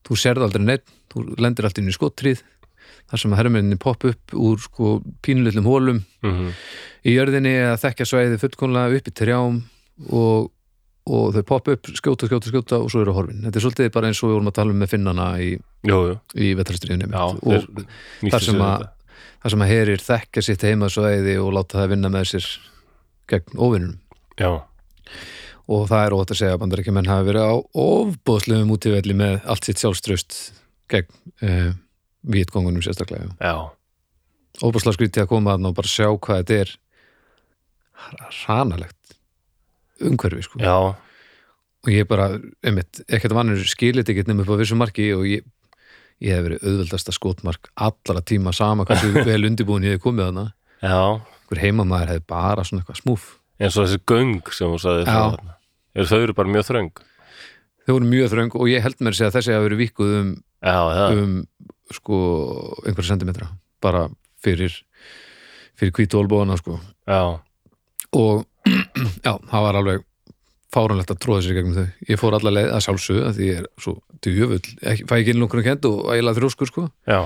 þú 0.06 0.20
sérð 0.22 0.46
aldrei 0.46 0.66
neitt, 0.66 0.86
þú 1.14 1.26
lendir 1.42 1.68
alltaf 1.68 1.82
inn 1.82 1.90
í 1.90 1.96
skottrið 1.96 2.44
þar 3.12 3.22
sem 3.22 3.34
að 3.34 3.42
hermenninni 3.44 3.78
popp 3.82 4.06
upp 4.10 4.34
úr 4.34 4.60
sko 4.64 5.00
pínulitlum 5.26 5.70
hólum 5.70 6.04
mm 6.26 6.52
í 7.06 7.14
jörðinni 7.14 7.54
að 7.70 7.80
þekkja 7.84 8.08
svæði 8.10 8.42
fullkonlega 8.42 9.00
upp 9.00 9.10
í 9.10 9.14
trjám 9.16 9.62
og, 10.10 10.50
og 11.06 11.26
þau 11.36 11.46
poppa 11.52 11.76
upp, 11.76 11.90
skjóta, 11.94 12.30
skjóta, 12.30 12.52
skjóta 12.52 12.82
og 12.82 12.92
svo 12.92 13.04
eru 13.04 13.16
horfin. 13.16 13.44
Þetta 13.46 13.62
er 13.62 13.66
svolítið 13.66 13.92
bara 13.96 14.10
eins 14.10 14.22
og 14.24 14.32
við 14.32 14.38
vorum 14.40 14.52
að 14.52 14.58
tala 14.60 14.76
um 14.76 14.82
með 14.82 14.94
finnana 14.96 15.30
í, 15.44 15.52
í 15.86 16.52
vetrastriðinni 16.58 17.12
já, 17.12 17.26
og 17.30 18.30
þar 18.34 18.48
sem 18.50 18.66
að 18.66 18.88
þar 19.46 19.54
sem 19.54 19.66
að 19.66 19.74
herir 19.76 20.02
þekkja 20.02 20.46
sitt 20.48 20.66
heima 20.66 20.90
svæði 20.90 21.38
og 21.38 21.54
láta 21.54 21.84
það 21.84 21.92
vinna 21.94 22.14
með 22.14 22.30
sér 22.34 22.50
gegn 23.30 23.62
já, 24.42 24.52
og 25.70 25.88
það 25.92 26.02
er 26.02 26.16
ótt 26.18 26.34
að 26.34 26.40
segja 26.42 26.58
að 26.58 26.62
bandaríkjumenn 26.64 27.10
hafi 27.10 27.28
verið 27.30 27.46
á 27.46 27.56
ofbóðslegum 27.86 28.74
útífelli 28.74 29.18
með 29.18 29.38
allt 29.46 29.70
sitt 29.70 29.82
sjálfströst 29.82 30.40
gegn 30.90 31.14
uh, 31.46 31.74
vítgóngunum 32.32 32.84
sérstaklega. 32.86 33.32
Já, 33.40 33.56
ofbóðslega 34.62 34.98
skrítið 34.98 35.26
að 35.26 35.32
koma 35.32 35.56
þarna 35.56 35.72
og 35.72 35.78
bara 35.80 35.92
sjá 35.92 36.08
hvað 36.12 36.42
þetta 36.42 36.60
er 36.64 36.76
hranalegt 38.44 39.18
umhverfi 40.06 40.46
sko. 40.46 40.60
Já. 40.62 40.76
Og 41.86 41.92
ég 41.94 42.08
bara, 42.10 42.32
einmitt, 42.66 43.04
ekkert 43.06 43.36
vannur 43.38 43.62
skilit 43.70 44.10
ekkert 44.10 44.30
nefnum 44.32 44.44
upp 44.46 44.58
á 44.58 44.62
vissu 44.62 44.78
marki 44.80 45.12
og 45.16 45.26
ég, 45.30 45.46
ég 46.24 46.34
hef 46.34 46.46
verið 46.48 46.66
auðveldasta 46.66 47.14
skotmark 47.14 47.70
allra 47.78 48.24
tíma 48.26 48.54
sama 48.56 48.88
hversu 48.90 49.14
vel 49.30 49.46
undirbúin 49.48 49.86
ég 49.86 49.98
hef 50.00 50.06
komið 50.06 50.30
þarna. 50.32 50.46
Já, 50.82 51.00
hver 51.50 51.62
heimamaður 51.62 52.16
hefði 52.16 52.26
bara 52.34 52.66
svona 52.66 52.82
eitthvað 52.84 53.02
smúf 53.04 53.28
eins 53.62 53.78
og 53.80 53.86
þessi 53.86 54.02
göng 54.10 54.50
sem 54.52 54.72
þú 54.74 54.80
sagði 54.84 55.06
Já. 55.08 55.54
Er- 55.96 56.10
þau 56.10 56.18
eru 56.20 56.36
bara 56.36 56.52
mjög 56.52 56.66
þröng? 56.70 56.90
Þau 57.86 57.94
voru 57.94 58.10
mjög 58.10 58.32
þröng 58.34 58.56
og 58.60 58.72
ég 58.72 58.84
held 58.84 59.04
mér 59.06 59.16
að 59.16 59.28
að 59.30 59.36
þessi 59.38 59.54
hafi 59.56 59.68
verið 59.70 59.82
vikuð 59.84 60.14
um, 60.18 60.32
já, 60.66 60.78
það, 60.90 61.20
um 61.22 61.36
sko 61.94 62.18
einhverja 62.86 63.12
sentimetra 63.12 63.50
bara 63.84 64.08
fyrir 64.42 64.74
fyrir 65.76 65.94
hvítu 65.96 66.20
olbóðana 66.22 66.58
sko. 66.60 66.80
Já, 67.06 67.40
og 68.16 68.46
já, 69.26 69.34
það 69.36 69.66
var 69.68 69.80
alveg 69.82 70.06
fáránlegt 70.76 71.12
að 71.14 71.22
tróða 71.24 71.44
sér 71.46 71.60
gegnum 71.60 71.76
þau. 71.78 71.86
Ég 72.10 72.20
fór 72.20 72.38
alla 72.38 72.54
leið 72.56 72.72
að 72.76 72.86
sjálfsögðu 72.88 73.28
að 73.28 73.38
því 73.38 73.50
ég 73.50 73.60
er 73.62 73.68
svo 73.84 73.94
djöfull, 74.26 74.64
ekki, 74.82 75.06
fæ 75.08 75.14
ekki 75.20 75.36
innlungur 75.36 75.62
að 75.62 75.70
kent 75.70 75.88
og 75.90 76.10
ægilega 76.14 76.40
þrjóskur 76.40 76.72
sko. 76.72 76.88
Já. 77.08 77.22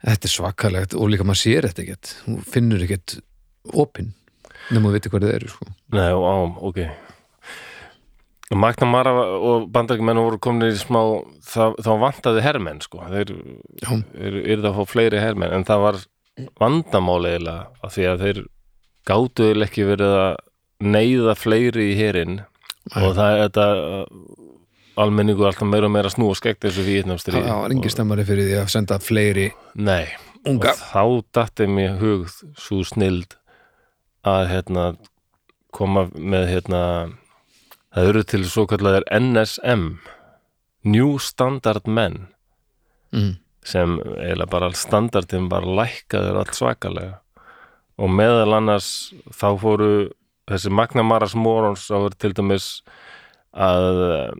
Þetta 0.00 0.30
er 0.30 0.32
svakalegt 0.32 0.96
og 0.96 1.12
líka 1.12 1.26
maður 1.28 1.42
sér 1.42 1.68
þetta 1.68 1.84
ekkert. 1.84 2.14
Þú 2.24 2.38
finnur 2.54 2.86
ekkert 2.86 3.18
opinn 3.76 4.14
nema 4.70 4.88
þú 4.88 4.96
veitir 4.96 5.12
hvað 5.12 5.26
það 5.26 5.36
eru 5.36 5.52
sko. 5.52 5.70
Nei, 5.94 6.08
á, 6.08 6.34
ok 6.70 6.84
McNamara 8.50 9.12
og 9.14 9.68
bandarækjumenn 9.70 10.18
voru 10.18 10.38
komin 10.42 10.72
í 10.72 10.78
smá 10.78 11.00
þá, 11.46 11.76
þá 11.78 11.90
vantaði 12.02 12.42
hermenn 12.42 12.80
sko. 12.82 13.04
Þeir 13.06 13.34
eru 14.18 14.42
er 14.42 14.62
það 14.64 14.70
að 14.72 14.78
fá 14.80 14.90
fleiri 14.90 15.22
hermenn 15.22 15.54
en 15.54 15.66
það 15.68 15.84
var 15.84 16.00
vandamál 16.58 17.20
eiginlega 17.28 17.68
af 17.84 17.94
því 17.94 18.06
að 18.10 18.24
þeir 18.24 18.40
eiginlega 19.10 19.68
ekki 19.68 19.86
verið 19.86 20.16
að 20.18 20.32
neyða 20.80 21.36
fleiri 21.38 21.90
í 21.92 21.96
herinn. 21.98 22.40
Og 22.96 23.14
það 23.14 23.36
er 23.36 23.42
þetta 23.44 23.66
almenningu 25.00 25.46
alltaf 25.46 25.68
meira 25.68 25.86
og 25.86 25.94
meira 25.94 26.10
snú 26.12 26.30
og 26.32 26.38
skeggt 26.38 26.64
þessu 26.64 26.82
það 26.82 26.88
Víetnamstríði 26.88 27.46
það 27.46 27.62
var 27.62 27.74
engin 27.76 27.94
stemmari 27.94 28.26
fyrir 28.28 28.48
því 28.48 28.56
að 28.60 28.72
senda 28.74 28.98
fleiri 29.02 29.46
Nei, 29.78 30.10
unga. 30.48 30.74
Og 30.74 30.82
þá 30.90 31.04
datti 31.38 31.68
mér 31.70 31.96
hug 32.00 32.26
svo 32.58 32.82
snild 32.88 33.36
að 34.26 34.50
hérna 34.50 34.86
koma 35.74 36.08
með 36.12 36.48
hérna 36.50 36.82
það 37.94 38.08
eru 38.12 38.22
til 38.24 38.44
svo 38.48 38.66
kallar 38.70 39.04
NSM 39.10 39.96
New 40.84 41.18
Standard 41.20 41.88
Men 41.88 42.28
mm. 43.12 43.34
sem 43.66 43.98
eiginlega 44.16 44.50
bara 44.50 44.70
standardin 44.78 45.48
bara 45.50 45.66
lækkaður 45.80 46.40
allt 46.42 46.56
svakalega 46.56 47.18
og 48.00 48.08
meðal 48.16 48.54
annars 48.56 49.12
þá 49.36 49.48
fóru 49.60 49.90
þessi 50.50 50.72
Magnamaras 50.72 51.34
Morons 51.36 51.84
á 51.92 52.00
verið 52.00 52.18
til 52.22 52.32
dæmis 52.38 52.68
að 53.52 54.32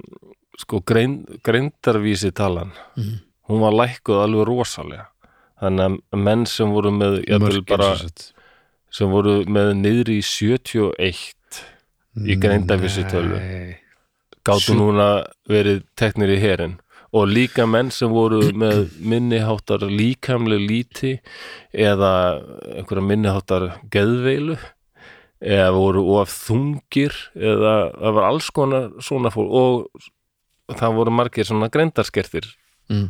sko 0.60 0.80
grein, 0.86 1.24
greindarvísi 1.44 2.32
talan 2.36 2.72
Mhm. 2.96 3.18
hún 3.48 3.60
var 3.60 3.72
lækkuð 3.72 4.22
alveg 4.24 4.46
rosalega 4.48 5.06
þannig 5.60 6.00
að 6.12 6.18
menn 6.24 6.46
sem 6.46 6.70
voru 6.72 6.90
með 6.90 7.24
bara 7.68 7.96
sem 8.90 9.10
voru 9.10 9.44
með 9.44 9.74
niðri 9.82 10.18
í 10.18 10.22
71 10.24 11.34
í 12.18 12.36
gátu 14.46 14.72
Sjö- 14.72 14.78
núna 14.78 15.08
verið 15.48 15.84
teknir 15.96 16.32
í 16.34 16.40
herin 16.40 16.78
og 17.12 17.26
líka 17.28 17.66
menn 17.66 17.90
sem 17.90 18.10
voru 18.10 18.40
með 18.54 18.92
minniháttar 19.02 19.82
líkamlega 19.90 20.66
líti 20.66 21.12
eða 21.74 22.12
einhverja 22.78 23.06
minniháttar 23.06 23.66
geðveilu 23.90 24.56
eða 25.40 25.70
voru 25.74 26.04
of 26.20 26.30
þungir 26.30 27.14
eða 27.34 27.74
það 27.96 28.16
var 28.18 28.28
alls 28.28 28.50
konar 28.54 28.90
svona 29.02 29.32
fólk 29.34 29.54
og 29.56 30.76
það 30.78 30.98
voru 31.00 31.10
margir 31.10 31.48
svona 31.48 31.70
greindarskertir. 31.72 32.46
Mm. 32.90 33.08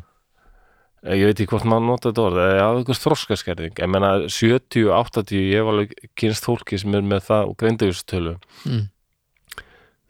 Ég 1.05 1.24
veit 1.24 1.40
ekki 1.40 1.48
hvort 1.55 1.64
maður 1.64 1.86
nota 1.88 2.11
þetta 2.11 2.24
orð 2.26 2.40
eða 2.44 2.64
einhvers 2.76 3.01
þroskaskerðing. 3.05 3.74
Ég 3.80 3.88
menna 3.88 4.11
70, 4.28 4.90
80, 4.92 5.36
ég 5.40 5.61
hef 5.62 5.70
alveg 5.72 5.94
kynst 6.20 6.44
fólki 6.44 6.78
sem 6.80 6.94
er 6.94 7.03
með 7.03 7.22
það 7.30 7.48
og 7.53 7.57
greindavístölu 7.62 8.34
Mm. 8.66 8.88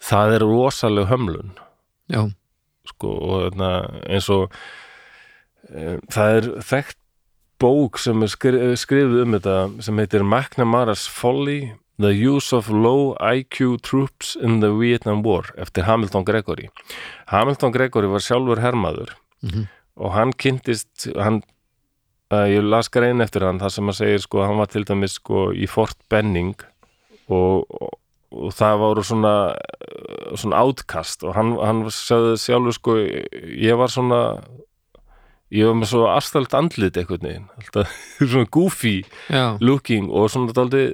það 0.00 0.34
er 0.36 0.44
rosaleg 0.46 1.06
hömlun. 1.10 1.52
Já, 2.10 2.24
sko, 2.88 3.10
og 3.20 3.44
þarna, 3.52 3.68
eins 4.08 4.28
og 4.32 4.50
e, 5.70 5.98
það 6.10 6.36
er 6.40 6.48
þekkt 6.70 6.96
bók 7.60 7.98
sem 8.00 8.22
er 8.24 8.30
skri, 8.32 8.58
skrifið 8.80 9.22
um 9.26 9.34
þetta 9.36 9.56
sem 9.84 9.96
heitir 10.00 10.24
McNamara's 10.24 11.06
Folly 11.06 11.74
The 12.00 12.14
Use 12.16 12.56
of 12.56 12.70
Low 12.72 13.12
IQ 13.20 13.76
Troops 13.84 14.32
in 14.40 14.60
the 14.62 14.70
Vietnam 14.72 15.20
War 15.22 15.44
eftir 15.60 15.84
Hamilton 15.84 16.24
Gregory. 16.24 16.70
Hamilton 17.28 17.70
Gregory 17.74 18.08
var 18.08 18.24
sjálfur 18.24 18.58
hermaður. 18.64 19.12
Mhm. 19.44 19.68
Og 19.96 20.12
hann 20.14 20.34
kynntist 20.36 21.08
hann, 21.18 21.40
uh, 22.32 22.46
ég 22.50 22.62
las 22.66 22.90
grein 22.92 23.24
eftir 23.24 23.46
hann 23.46 23.62
það 23.62 23.74
sem 23.76 23.92
að 23.92 23.98
segir 24.02 24.26
sko, 24.26 24.44
hann 24.46 24.60
var 24.60 24.70
til 24.70 24.84
dæmis 24.88 25.18
sko 25.18 25.50
í 25.52 25.68
Fort 25.70 25.98
Benning 26.12 26.54
og, 27.30 27.66
og, 27.66 27.96
og 28.30 28.54
það 28.54 28.82
voru 28.84 29.06
svona 29.06 29.34
svona 30.38 30.62
átkast. 30.64 31.24
Og 31.26 31.36
hann, 31.36 31.54
hann 31.58 31.84
sagði 31.94 32.38
sjálfur 32.40 32.76
sko 32.76 32.96
ég 33.00 33.78
var 33.78 33.92
svona 33.92 34.20
ég 35.50 35.66
var 35.66 35.78
með 35.80 35.92
svo 35.92 36.08
astalt 36.12 36.54
andlit 36.54 36.98
einhvern 37.00 37.26
veginn 37.26 37.46
alltaf 37.58 37.94
svona 38.20 38.46
goofy 38.54 39.00
já, 39.26 39.58
looking 39.58 40.10
og 40.14 40.28
svona 40.30 40.54
daldi 40.54 40.84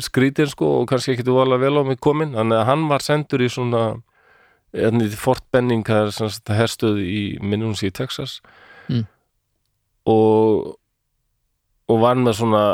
skrítin 0.00 0.48
sko 0.50 0.80
og 0.80 0.88
kannski 0.90 1.12
ekki 1.14 1.26
þú 1.28 1.42
alveg 1.44 1.66
vel 1.66 1.76
á 1.78 1.82
mig 1.86 2.00
komin. 2.02 2.34
Þannig 2.34 2.62
að 2.62 2.68
hann 2.70 2.86
var 2.90 3.04
sendur 3.04 3.44
í 3.44 3.50
svona 3.52 3.84
enn 4.76 5.02
í 5.04 5.08
Fort 5.18 5.44
Benning 5.52 5.86
það 5.86 6.20
er 6.26 6.58
herstöð 6.58 7.00
í 7.02 7.22
Minnums 7.42 7.82
í 7.86 7.90
Texas. 7.94 8.40
Mm. 8.90 9.06
og 10.10 10.76
og 11.90 11.98
var 12.02 12.18
með 12.18 12.36
svona 12.38 12.64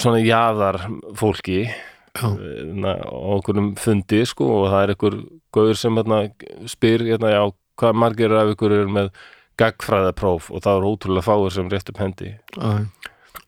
svona 0.00 0.20
jaðar 0.20 0.78
fólki 1.16 1.66
já, 1.68 2.28
na, 2.72 2.94
á 3.04 3.12
okkurum 3.38 3.74
fundi 3.80 4.22
sko 4.28 4.48
og 4.62 4.70
það 4.72 4.82
er 4.82 4.92
einhver 4.94 5.18
gauður 5.54 5.80
sem 5.80 6.00
hérna, 6.00 6.20
spyr 6.68 7.04
hérna, 7.04 7.32
já, 7.34 7.42
hvað 7.80 8.00
margir 8.04 8.34
af 8.36 8.54
ykkur 8.54 8.74
eru 8.78 8.94
með 8.96 9.12
gagfræðapróf 9.60 10.50
og 10.52 10.64
það 10.64 10.80
er 10.80 10.88
ótrúlega 10.88 11.26
fáir 11.26 11.54
sem 11.54 11.70
rétt 11.72 11.92
upp 11.92 12.02
hendi. 12.02 12.34
Já, 12.56 12.84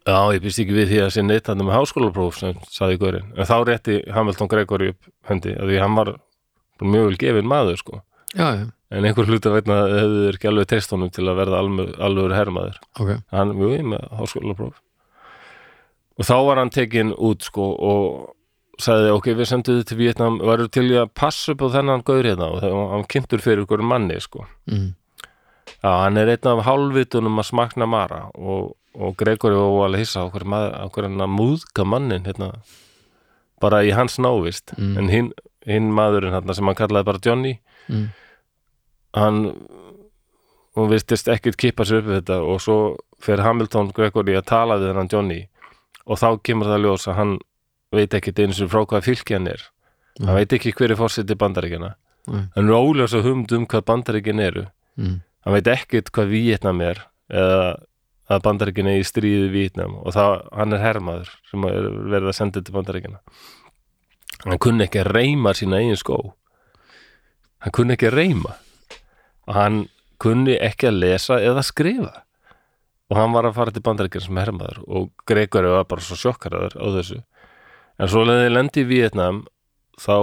Já, 0.09 0.33
ég 0.33 0.41
býst 0.43 0.61
ekki 0.63 0.75
við 0.75 0.89
því 0.91 0.99
að 1.05 1.11
sé 1.15 1.23
neitt 1.23 1.49
hann 1.51 1.61
með 1.61 1.77
háskólapróf 1.77 2.39
sem 2.39 2.61
saði 2.73 2.97
gaurinn. 3.01 3.29
En 3.37 3.49
þá 3.49 3.57
rétti 3.69 3.99
Hamilton 4.15 4.49
Gregory 4.51 4.93
upp 4.95 5.11
hendi 5.29 5.53
því 5.55 5.81
hann 5.83 5.99
var 5.99 6.15
mjög 6.89 7.05
vel 7.11 7.17
gefin 7.21 7.49
maður 7.51 7.77
sko. 7.81 8.01
Já, 8.37 8.47
já, 8.57 8.67
en 8.95 9.05
einhver 9.05 9.27
hluta 9.27 9.51
veitna 9.51 9.77
hefðu 9.91 10.21
þeir 10.27 10.37
ekki 10.39 10.49
alveg 10.49 10.67
treyst 10.71 10.91
honum 10.95 11.11
til 11.11 11.25
að 11.27 11.37
verða 11.41 11.59
alveg, 11.65 11.89
alveg 11.99 12.35
hermaður. 12.37 12.77
Ok. 13.01 13.11
Hann 13.35 13.55
mjög 13.59 13.73
í 13.79 13.83
með 13.91 14.05
háskólapróf. 14.21 14.77
Og 16.21 16.27
þá 16.29 16.35
var 16.47 16.61
hann 16.61 16.71
tekin 16.75 17.13
út 17.17 17.43
sko 17.47 17.71
og 17.75 18.81
sagði 18.81 19.11
ok, 19.13 19.27
við 19.37 19.49
sendum 19.51 19.79
þið 19.81 19.87
til 19.91 19.99
Vietnam 19.99 20.39
varum 20.41 20.69
til 20.73 20.87
að 21.01 21.11
passa 21.17 21.53
upp 21.53 21.63
á 21.65 21.69
þennan 21.77 22.05
gaur 22.05 22.25
hérna? 22.25 22.49
Og 22.55 22.61
það- 22.63 22.91
hann 22.95 23.05
kynntur 23.13 23.43
fyrir 23.45 23.65
ykkur 23.67 23.83
manni 23.85 24.21
sko. 24.21 24.47
Mm. 24.71 24.95
Já, 25.83 25.91
hann 26.05 26.17
er 26.17 26.27
einn 26.29 26.47
af 26.51 26.65
hálfvitunum 26.65 27.39
að 27.41 27.49
smakna 27.51 27.87
Mara 27.89 28.31
og, 28.35 28.77
og 28.95 29.17
Gregory 29.17 29.55
var 29.55 29.89
alveg 29.89 30.01
hissa 30.05 30.21
á 30.25 30.31
hver, 30.33 30.45
maður, 30.45 30.73
á 30.77 30.85
hver 30.93 31.03
hann 31.09 31.21
að 31.21 31.35
múðka 31.37 31.85
mannin 31.87 32.25
hérna, 32.25 32.53
bara 33.61 33.83
í 33.85 33.91
hans 33.93 34.19
návist. 34.19 34.73
Mm. 34.79 34.99
en 34.99 35.09
hinn, 35.09 35.33
hinn 35.67 35.91
maðurinn 35.93 36.33
hérna, 36.35 36.55
sem 36.55 36.65
hann 36.67 36.79
kallaði 36.79 37.05
bara 37.11 37.23
Johnny 37.25 37.59
Mm. 37.91 38.09
hann 39.15 39.39
hún 40.77 40.89
virtist 40.93 41.27
ekkert 41.33 41.57
kippa 41.59 41.83
sér 41.85 41.99
upp 42.05 42.11
við 42.11 42.21
þetta 42.21 42.37
og 42.47 42.61
svo 42.63 42.77
fer 43.21 43.43
Hamilton 43.43 43.91
Gregory 43.97 44.37
að 44.39 44.47
tala 44.53 44.77
við 44.79 44.93
hennan 44.93 45.11
Johnny 45.11 45.41
og 46.07 46.21
þá 46.21 46.29
kemur 46.47 46.71
það 46.71 46.85
ljós 46.85 47.09
að 47.11 47.19
hann 47.19 47.33
veit 47.93 48.15
ekkert 48.15 48.39
eins 48.45 48.61
og 48.63 48.71
frá 48.71 48.85
hvað 48.87 49.09
fylki 49.09 49.35
hann 49.35 49.49
er 49.51 49.65
hann 50.21 50.37
veit 50.39 50.53
ekki 50.55 50.73
hver 50.79 50.95
er 50.95 51.01
fórseti 51.01 51.35
bandaríkjana 51.35 51.95
Nei. 52.31 52.45
hann 52.55 52.69
er 52.71 52.79
óljós 52.79 53.17
að 53.19 53.27
humd 53.27 53.53
um 53.57 53.67
hvað 53.67 53.87
bandaríkin 53.91 54.41
eru 54.47 54.67
Mm. 54.99 55.21
hann 55.47 55.55
veit 55.55 55.67
ekkert 55.73 56.11
hvað 56.13 56.29
Vietnam 56.31 56.81
er 56.85 56.99
eða 57.31 57.81
að 58.31 58.43
bandaríkin 58.45 58.87
er 58.91 59.01
í 59.01 59.07
stríði 59.07 59.51
Vietnam 59.51 59.95
og 60.05 60.13
það, 60.15 60.43
hann 60.55 60.73
er 60.77 60.79
hermaður 60.85 61.31
sem 61.51 61.65
er 61.65 61.87
verið 62.11 62.29
að 62.31 62.37
senda 62.39 62.61
til 62.63 62.75
bandaríkina 62.75 63.19
hann 64.47 64.61
kunni 64.63 64.87
ekki 64.87 65.03
að 65.03 65.13
reyma 65.15 65.55
sína 65.57 65.81
eigin 65.81 65.99
skó. 66.01 66.19
Hann 67.61 67.75
kunni 67.77 67.97
ekki 67.97 68.09
að 68.09 68.19
reyma. 68.19 68.57
Og 69.49 69.57
hann 69.57 69.81
kunni 70.21 70.57
ekki 70.61 70.91
að 70.91 71.01
lesa 71.05 71.41
eða 71.45 71.65
skrifa. 71.67 72.23
Og 73.11 73.19
hann 73.19 73.35
var 73.35 73.49
að 73.49 73.57
fara 73.57 73.75
til 73.75 73.83
bandaríkina 73.85 74.23
sem 74.23 74.39
hermaður 74.39 74.85
og 74.87 75.09
Gregory 75.27 75.73
var 75.73 75.89
bara 75.91 76.05
svo 76.05 76.19
sjokkaraður 76.19 76.77
á 76.79 76.87
þessu. 76.99 77.19
En 77.99 78.09
svo 78.09 78.23
leðið 78.25 78.53
lendi 78.55 78.85
í 78.85 78.89
Vietnam 78.89 79.43
þá 80.01 80.15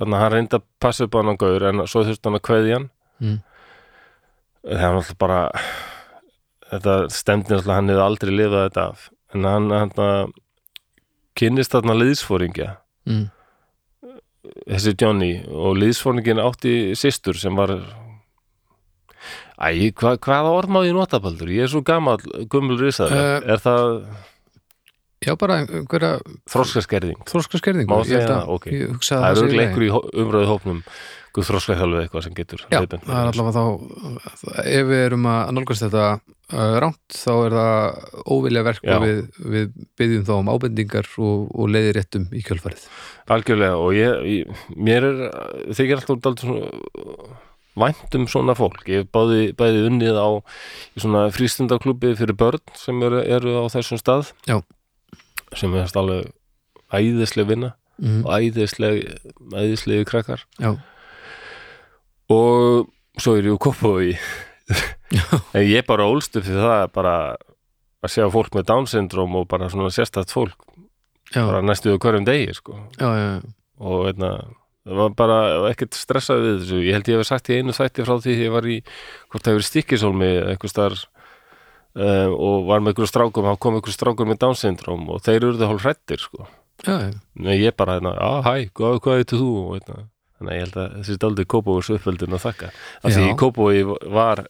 hann 0.00 0.32
reyndi 0.32 0.56
að 0.56 0.66
passa 0.80 1.06
upp 1.06 1.14
á 1.14 1.20
hann 1.20 1.38
gaur 1.40 1.66
en 1.68 1.84
svo 1.84 2.02
þurfti 2.06 2.30
hann 2.30 2.38
að 2.40 2.46
kveðja 2.48 2.78
hann. 2.78 2.90
Mm. 3.20 3.38
það 4.64 4.80
var 4.86 4.98
alltaf 4.98 5.18
bara 5.20 5.40
þetta 6.70 6.94
stemdi 7.12 7.54
alltaf 7.54 7.74
hann 7.76 7.92
hefði 7.92 8.06
aldrei 8.06 8.32
lifað 8.32 8.64
þetta 8.64 8.86
af. 8.88 9.08
En 9.34 9.46
hann, 9.46 9.68
hann 9.74 10.32
kynnist 11.40 11.72
þarna 11.74 11.96
liðsfóringja 12.02 12.70
Mm. 13.08 13.30
þessi 14.68 14.92
Johnny 15.00 15.32
og 15.48 15.78
liðsfóringin 15.80 16.40
átti 16.44 16.74
systur 17.00 17.38
sem 17.40 17.56
var 17.56 17.72
Æ, 19.60 19.90
hva, 19.92 20.14
hvaða 20.16 20.50
orð 20.56 20.70
má 20.72 20.80
ég 20.86 20.94
nota 20.96 21.18
baldur? 21.20 21.50
Ég 21.52 21.66
er 21.66 21.68
svo 21.72 21.82
gamall, 21.84 22.20
gummul 22.48 22.78
risaður 22.80 23.12
Eh, 23.20 23.52
Er 23.52 23.60
það 23.60 24.06
já, 25.20 25.34
bara 25.36 25.58
einhverja 25.60 26.12
þroskaskerðing? 26.48 27.18
þróskaskerðingu 27.28 27.92
Má 27.92 28.00
ég 28.08 28.20
held 28.22 28.30
að- 28.30 28.36
það? 28.40 28.48
Ok. 28.56 28.66
ég 28.72 28.88
hugsaði 28.94 29.20
Það 29.20 29.26
að 29.26 29.36
er 29.36 29.42
auðvitað 29.42 29.66
einhver 29.66 29.84
í 29.84 29.90
umröðu 30.24 30.48
hópnum 30.52 30.82
Guð 31.32 31.44
þroskaþjálfu 31.50 31.98
eitthvað 32.02 32.22
sem 32.24 32.34
getur 32.34 32.58
Já, 32.72 32.78
hleypinn. 32.80 33.04
það 33.04 33.20
er 33.20 33.28
allavega 33.30 33.54
þá 33.60 34.64
ef 34.64 34.86
við 34.88 35.04
erum 35.06 35.26
að 35.30 35.52
nálgast 35.54 35.84
þetta 35.84 36.20
uh, 36.52 36.76
rámt, 36.82 37.00
þá 37.14 37.32
er 37.32 37.56
það 37.56 38.16
óvilja 38.36 38.64
verk 38.66 38.86
Já. 38.86 38.94
og 38.96 39.04
við, 39.04 39.20
við 39.54 39.68
byggjum 40.00 40.24
þá 40.28 40.32
um 40.36 40.50
ábendingar 40.54 41.10
og, 41.18 41.46
og 41.54 41.70
leiðir 41.74 42.00
réttum 42.00 42.26
í 42.34 42.42
kjölfarið 42.46 42.88
Algjörlega 43.30 43.78
og 43.78 43.94
ég, 43.94 44.26
ég 44.26 44.64
mér 44.74 45.06
er 45.06 45.22
þykir 45.76 46.00
alltaf 46.00 46.22
daldið 46.26 46.54
svona 48.30 48.56
fólk 48.58 48.88
ég 48.90 49.04
hef 49.04 49.12
bæði, 49.14 49.52
bæði 49.58 49.86
unnið 49.88 50.18
á 50.18 50.28
frístundaklubbi 51.36 52.16
fyrir 52.18 52.36
börn 52.38 52.62
sem 52.78 52.98
eru, 53.06 53.22
eru 53.22 53.60
á 53.62 53.64
þessum 53.72 54.00
stað 54.00 54.32
Já. 54.50 54.58
sem 55.54 55.74
er 55.78 55.86
alveg 56.02 56.32
æðisleg 56.90 57.48
vinna 57.48 57.74
mm. 58.00 58.22
og 58.24 58.32
æðisleg 58.34 59.04
æðislegi 59.54 60.06
krakkar 60.08 60.44
já, 60.58 60.74
og 62.30 62.90
svo 63.20 63.36
er 63.36 63.48
ég 63.48 63.56
úr 63.56 63.62
Kópavogi 63.62 64.14
já, 64.16 64.49
en 65.56 65.64
ég 65.66 65.86
bara 65.88 66.08
ólst 66.08 66.36
upp 66.38 66.46
fyrir 66.46 66.64
það 66.64 66.84
bara 66.94 67.14
að 68.00 68.14
sjá 68.14 68.26
fólk 68.32 68.54
með 68.56 68.68
Down 68.70 68.88
syndrom 68.88 69.34
og 69.36 69.48
bara 69.50 69.68
svona 69.72 69.90
sérstætt 69.92 70.32
fólk 70.32 70.56
já, 71.34 71.42
bara 71.44 71.62
næstuðu 71.64 72.00
hverjum 72.02 72.26
degi 72.28 72.54
sko. 72.56 72.78
já, 72.98 73.08
já, 73.18 73.30
og 73.80 74.04
veitna, 74.08 74.30
það 74.86 75.00
var 75.02 75.16
bara 75.18 75.38
ekkert 75.70 75.98
stressað 75.98 76.44
við 76.44 76.60
þessu 76.62 76.82
ég 76.86 76.96
held 76.98 77.10
ég 77.12 77.20
hef 77.20 77.28
sagt 77.28 77.50
í 77.50 77.58
einu 77.60 77.76
þætti 77.76 78.06
frá 78.06 78.14
því 78.24 78.36
ég 78.40 78.54
var 78.54 78.68
í 78.68 78.78
hvort 79.30 79.44
það 79.44 79.56
hefur 79.56 79.68
stikkisólmi 79.68 80.30
eitthvað 80.52 80.74
starf 80.74 81.02
um, 81.94 82.36
og 82.36 82.70
var 82.70 82.80
með 82.80 82.94
einhverju 82.94 83.12
strákum 83.12 83.50
þá 83.50 83.60
kom 83.66 83.76
einhverju 83.78 83.98
strákur 83.98 84.30
með 84.30 84.40
Down 84.46 84.58
syndrom 84.58 85.04
og 85.10 85.20
þeir 85.26 85.42
eru 85.42 85.58
það 85.58 85.74
hálf 85.74 85.84
hrættir 85.88 86.24
sko. 86.24 86.48
já. 86.86 86.96
Nei, 87.34 87.58
ég 87.60 87.76
bara, 87.76 87.98
hérna, 87.98 88.14
á 88.16 88.40
hæ, 88.46 88.70
hvað, 88.72 89.02
hvað 89.04 89.20
heitir 89.20 89.42
þú 89.42 89.50
og 89.60 89.70
veitna, 89.76 89.98
þannig 90.38 90.52
að 90.54 90.56
ég 90.56 90.64
held 90.66 90.78
að 90.80 90.96
þessi 90.98 91.18
daldi 91.20 91.46
Kópavóðs 91.52 91.92
uppveldin 91.98 92.38
að 92.38 92.44
þakka 92.46 92.72
því 93.04 93.12
Já. 93.18 93.26
í 93.28 93.36
Kópavói 93.42 94.12
var 94.16 94.46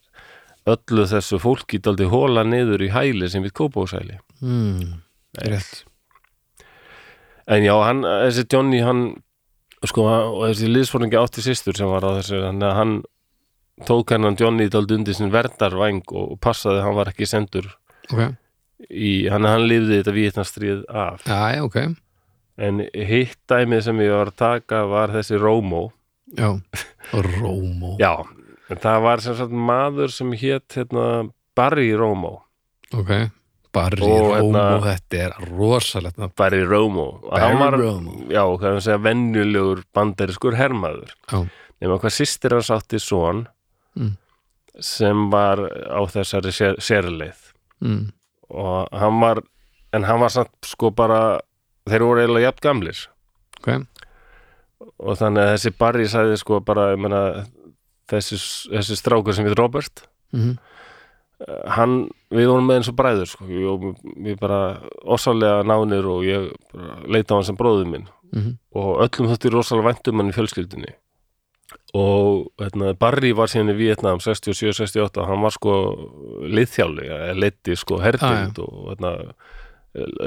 öllu 0.68 1.06
þessu 1.08 1.38
fólki 1.40 1.78
daldi 1.82 2.04
hóla 2.11 2.42
niður 2.44 2.82
í 2.84 2.90
hæli 2.92 3.28
sem 3.32 3.42
við 3.46 3.52
Kópavóðshæli 3.61 4.18
Mm. 4.42 5.00
rétt. 5.36 5.84
En 7.50 7.62
já, 7.64 7.74
hann, 7.84 8.02
þessi 8.04 8.44
Johnny, 8.52 8.80
hann 8.84 9.00
sko, 9.84 10.04
og 10.06 10.44
þessi 10.50 10.68
liðsfóringi 10.70 11.18
átti 11.18 11.42
systur 11.44 11.76
sem 11.76 11.88
var 11.90 12.04
á 12.06 12.11
þessu, 12.20 12.38
þannig 12.44 12.68
að 12.68 12.76
hann 12.78 12.94
tók 13.88 14.12
hennan 14.14 14.36
Johnny 14.38 14.68
daldi 14.68 14.94
undir 14.98 15.16
sin 15.16 15.32
verdarvæng 15.32 16.02
og, 16.12 16.36
passaði 16.44 16.80
að 16.80 16.86
hann 16.86 16.98
var 17.00 17.11
ekki 17.12 17.26
sendur 17.28 17.66
ok, 18.12 18.34
í, 18.90 19.28
hann, 19.32 19.44
hann 19.48 19.64
lifði 19.68 20.00
þetta 20.02 20.14
vietnastrið 20.16 20.82
af. 20.88 21.24
Já, 21.26 21.40
já, 21.56 21.62
ok. 21.64 21.80
En 22.61 22.82
hitt 22.92 23.38
dæmið 23.48 23.82
sem 23.86 24.00
ég 24.04 24.12
var 24.12 24.30
að 24.32 24.36
taka 24.36 24.82
var 24.90 25.12
þessi 25.14 25.38
Rómó. 25.40 25.86
Já, 26.36 26.52
Rómó. 27.12 27.96
Já, 28.00 28.12
en 28.70 28.78
það 28.80 29.02
var 29.02 29.20
sem 29.24 29.36
sagt 29.38 29.52
maður 29.52 30.12
sem 30.14 30.32
hét 30.38 30.76
hérna, 30.78 31.04
Barry 31.58 31.90
Rómó 31.98 32.36
ok, 32.94 33.10
Barry 33.74 34.02
Og 34.02 34.10
Rómó 34.10 34.34
hérna- 34.34 34.80
þetta 34.84 35.18
er 35.26 35.34
rosalegt. 35.50 36.18
Barry 36.38 36.62
Rómó 36.66 37.06
og 37.22 37.30
Barry 37.30 37.58
var, 37.60 37.76
Rómó. 37.78 38.14
já, 38.30 38.42
hvað 38.46 38.66
hann 38.70 38.80
segja 38.86 39.02
venjulegur 39.04 39.82
bandariskur 39.94 40.56
hermaður 40.58 41.12
já, 41.30 41.42
nema 41.80 41.98
hvað 42.02 42.16
sýstir 42.20 42.54
hans 42.56 42.70
átti 42.70 42.98
son 43.00 43.46
Mm. 43.98 44.12
sem 44.78 45.30
var 45.32 45.58
á 45.90 45.98
þessari 46.06 46.52
sér, 46.54 46.76
sérleið 46.78 47.40
mm. 47.82 48.04
og 48.54 48.86
hann 48.94 49.18
var 49.20 49.40
en 49.92 50.04
hann 50.06 50.20
var 50.22 50.30
samt 50.30 50.52
sko 50.62 50.92
bara 50.94 51.40
þeir 51.90 52.04
voru 52.06 52.20
eiginlega 52.22 52.46
jafn 52.52 52.62
gamlir 52.68 53.00
ok, 53.58 53.82
og 55.00 55.16
þannig 55.18 55.42
að 55.42 55.50
þessi 55.56 55.72
Barry 55.78 56.06
sagði 56.08 56.38
sko 56.38 56.60
bara, 56.64 56.92
ég 56.94 57.02
meina 57.02 57.22
þessi, 58.11 58.38
þessi 58.70 58.98
strákur 58.98 59.36
sem 59.36 59.46
við 59.46 59.58
Robert 59.58 60.04
mm. 60.34 60.54
hann, 61.76 61.98
við 62.32 62.50
vorum 62.50 62.70
með 62.70 62.80
eins 62.80 62.90
og 62.92 62.96
bræður 62.98 63.30
sko, 63.30 63.46
við, 63.50 63.92
við 64.26 64.40
bara 64.40 64.62
osalega 65.04 65.62
nánir 65.66 66.08
og 66.11 66.24
ég 66.26 66.50
leita 67.06 67.36
á 67.36 67.38
hann 67.38 67.48
sem 67.50 67.58
bróður 67.58 67.90
minn. 67.90 68.08
Mm. 68.30 68.52
og 68.78 69.00
öllum 69.02 69.26
þótti 69.32 69.50
rosalega 69.50 69.88
væntum 69.88 70.20
hann 70.20 70.28
í 70.30 70.34
fjölskyldunni. 70.36 70.92
Og 71.98 72.44
hérna, 72.62 72.92
Barry 72.94 73.32
var 73.34 73.50
síðan 73.50 73.72
í 73.72 73.78
Vietnam 73.80 74.20
67-68 74.22 75.24
hann 75.26 75.42
var 75.42 75.54
sko 75.54 75.74
liðþjáli, 76.46 77.08
leiti 77.34 77.74
sko 77.78 77.98
herdind 78.02 78.61
og 78.62 78.92
hérna, 78.92 79.12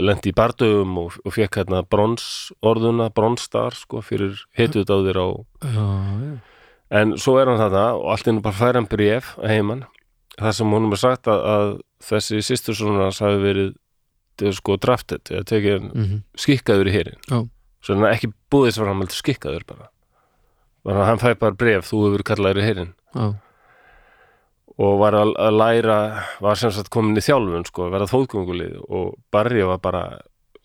lendi 0.03 0.33
í 0.33 0.35
bardögum 0.35 0.97
og, 1.05 1.15
og 1.23 1.35
fekk 1.37 1.61
hérna 1.61 1.85
bronsorðuna, 1.87 3.07
bronstar 3.15 3.75
sko 3.79 4.03
fyrir 4.03 4.43
hetudáðir 4.59 5.21
á 5.23 5.27
já, 5.63 5.79
já 5.79 6.33
En 6.93 7.15
svo 7.17 7.39
er 7.41 7.49
hann 7.49 7.57
þarna 7.57 7.85
og 7.97 8.09
allt 8.13 8.27
innum 8.29 8.43
bara 8.45 8.57
færa 8.57 8.77
hann 8.77 8.89
bréf 8.89 9.33
að 9.39 9.53
heiman 9.55 9.85
þar 10.37 10.57
sem 10.57 10.73
honum 10.73 10.93
er 10.93 11.01
sagt 11.01 11.29
að, 11.29 11.41
að 11.53 11.71
þessi 12.03 12.41
sýstursonur 12.45 13.05
hans 13.05 13.21
hafi 13.23 13.39
verið 13.41 13.71
er 14.41 14.55
sko 14.57 14.77
drafted 14.81 15.29
eða 15.31 15.45
tekið 15.49 15.87
mm. 15.89 16.13
skikkaður 16.39 16.89
í 16.89 16.93
hérin 16.95 17.19
Já. 17.29 17.39
svo 17.85 17.95
hann 17.95 18.09
ekki 18.09 18.31
búið 18.51 18.75
sem 18.75 18.87
hann 18.89 19.03
heldur 19.03 19.19
skikkaður 19.19 19.65
bara 19.69 19.89
þannig 20.83 21.01
að 21.03 21.09
hann 21.09 21.21
fæ 21.21 21.27
bara 21.39 21.59
bréf 21.59 21.89
þú 21.89 22.01
hefur 22.07 22.25
kallaður 22.27 22.61
í 22.61 22.65
hérin 22.65 22.91
já, 23.13 23.27
og 24.73 24.95
var 25.03 25.17
að, 25.19 25.35
að 25.37 25.59
læra 25.59 25.99
var 26.43 26.59
sem 26.59 26.73
sagt 26.73 26.91
komin 26.93 27.19
í 27.19 27.23
þjálfun 27.23 27.67
sko, 27.69 27.91
verða 27.93 28.09
fóðgöngulið 28.11 28.79
og 28.89 29.13
Barry 29.33 29.63
var 29.69 29.83
bara 29.83 30.03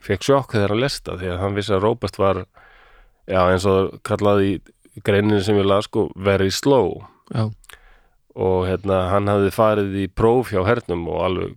fekk 0.05 0.25
sjokk 0.27 0.57
þegar 0.57 0.75
hann 0.75 0.85
lesta 0.87 1.19
því 1.21 1.33
að 1.35 1.41
hann 1.45 1.59
vissi 1.59 1.77
að 1.77 1.85
Robert 1.85 2.19
var 2.19 2.43
já 3.29 3.41
eins 3.45 3.69
og 3.69 3.99
kallaði 4.09 4.55
í 4.55 4.59
greininu 5.05 5.41
sem 5.45 5.59
ég 5.59 5.69
las 5.69 5.89
sko 5.89 6.09
very 6.17 6.51
slow. 6.55 7.03
Já, 7.35 7.49
og 8.39 8.69
hérna 8.69 9.09
hann 9.13 9.29
hafði 9.31 9.55
farið 9.55 9.97
í 9.99 10.05
próf 10.09 10.53
hjá 10.55 10.63
hernum 10.67 11.09
og 11.11 11.25
alveg 11.27 11.57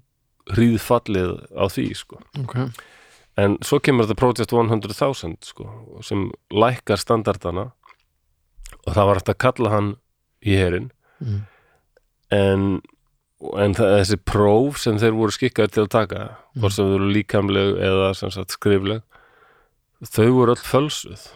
hríðfallið 0.52 1.36
á 1.54 1.66
því 1.70 1.86
sko. 1.96 2.22
ok. 2.42 2.58
En 3.39 3.56
svo 3.64 3.80
kemur 3.80 4.10
þetta 4.10 4.20
Project 4.20 4.52
100.000 4.52 5.38
sko, 5.48 5.68
sem 6.04 6.26
lækkar 6.52 7.00
standardana. 7.00 7.70
Og 8.84 8.96
það 8.96 9.08
var 9.08 9.20
hægt 9.22 9.30
að 9.32 9.39
kalla 9.46 9.72
hann 9.72 9.92
í 10.42 10.58
herin 10.58 10.89
mm. 11.22 11.42
en, 12.34 12.66
en 13.42 13.76
það, 13.78 13.94
þessi 14.02 14.20
próf 14.28 14.80
sem 14.82 14.98
þeir 15.02 15.18
voru 15.18 15.36
skikkaði 15.36 15.76
til 15.76 15.84
að 15.86 15.94
taka 15.96 16.24
hvort 16.58 16.76
sem 16.76 16.88
þau 16.88 16.96
voru 16.96 17.12
líkamleg 17.16 17.78
eða 17.89 18.12
sagt 18.18 18.56
skrifleg 18.56 19.06
þau 20.10 20.28
voru 20.39 20.56
öll 20.56 20.66
fölsuð 20.66 21.28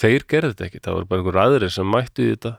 þeir 0.00 0.26
gerðu 0.30 0.54
þetta 0.54 0.66
ekki, 0.68 0.82
það 0.84 0.96
voru 0.96 1.10
bara 1.10 1.22
einhver 1.22 1.40
aðri 1.44 1.70
sem 1.74 1.90
mættu 1.90 2.24
í 2.24 2.32
þetta 2.34 2.56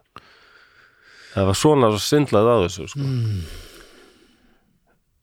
það 1.31 1.49
var 1.49 1.59
svona 1.61 1.91
svo 1.93 2.01
syndlað 2.03 2.51
á 2.51 2.55
þessu 2.65 2.87
sko. 2.91 3.07
Mm. 3.07 3.41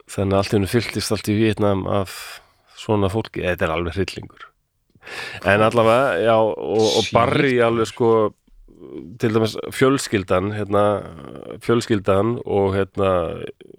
þannig 0.08 0.34
að 0.34 0.38
allt 0.40 0.52
í 0.52 0.56
hennu 0.56 0.72
fylltist 0.72 1.14
allt 1.14 1.30
í 1.30 1.38
Vietnam 1.38 1.86
af 1.90 2.18
svona 2.78 3.10
fólki, 3.12 3.44
þetta 3.44 3.68
er 3.68 3.74
alveg 3.74 3.98
hryllingur 3.98 4.48
en 5.48 5.64
allavega 5.64 6.18
já, 6.20 6.36
og, 6.36 6.84
og. 6.84 7.08
Barry 7.14 7.56
alveg 7.64 7.88
sko 7.90 8.10
til 9.18 9.32
dæmis 9.34 9.56
fjölskyldan 9.74 10.52
hérna, 10.54 10.82
fjölskyldan 11.64 12.36
og 12.46 12.76
hérna 12.76 13.10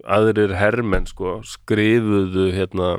aðrir 0.04 0.52
hermenn 0.58 1.08
sko 1.08 1.38
skrifuðu 1.46 2.50
hérna 2.52 2.98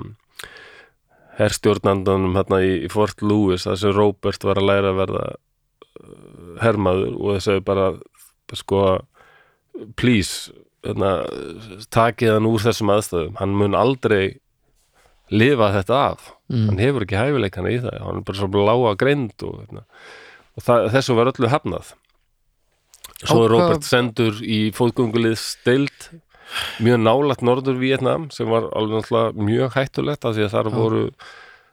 herstjórnandanum 1.39 2.36
hérna 2.36 2.59
í, 2.65 2.73
Fort 2.91 3.21
Lewis 3.23 3.63
þar 3.67 3.79
sem 3.79 3.93
Robert 3.95 4.43
var 4.47 4.59
að 4.59 4.67
læra 4.67 4.91
að 4.91 4.99
verða 4.99 5.23
uh, 5.32 6.57
hermaður 6.63 7.13
og 7.15 7.38
þess 7.38 7.51
að 7.55 7.61
bara 7.69 7.86
sko 8.59 8.82
please 9.95 10.51
hérna, 10.84 11.11
takið 11.93 12.34
hann 12.36 12.49
úr 12.49 12.63
þessum 12.65 12.91
aðstæðum. 12.91 13.38
Hann 13.39 13.55
mun 13.55 13.77
aldrei 13.77 14.38
lifa 15.32 15.69
þetta 15.77 15.99
af. 16.11 16.32
Mm. 16.51 16.65
hann 16.67 16.82
hefur 16.84 17.05
ekki 17.05 17.15
hæfileikana 17.21 17.71
í 17.71 17.79
það. 17.79 17.99
Hann 18.03 18.19
er 18.19 18.25
bara 18.27 18.41
svo 18.41 18.65
lága 18.67 18.95
greind 18.99 19.45
og, 19.47 19.61
hérna, 19.63 19.86
og 20.59 20.65
það, 20.67 20.89
þessu 20.97 21.15
var 21.15 21.32
öllu 21.32 21.51
hafnað. 21.53 21.93
Svo 23.21 23.38
Á 23.39 23.45
er 23.45 23.51
Robert 23.53 23.79
hvað- 23.79 23.88
sendur 23.88 24.41
í 24.43 24.59
fótgöngulið 24.75 25.38
stild 25.39 26.09
mjög 26.84 27.02
nálægt 27.06 27.45
Norður 27.45 27.80
Vietnam 27.82 28.30
sem 28.34 28.49
var 28.52 28.70
alveg 28.78 29.02
náttúrulega 29.02 29.47
mjög 29.49 29.78
hættulegt 29.78 30.28
af 30.28 30.36
því 30.36 30.45
að 30.47 30.56
þar 30.56 30.70
Já. 30.72 30.76
voru 30.78 31.04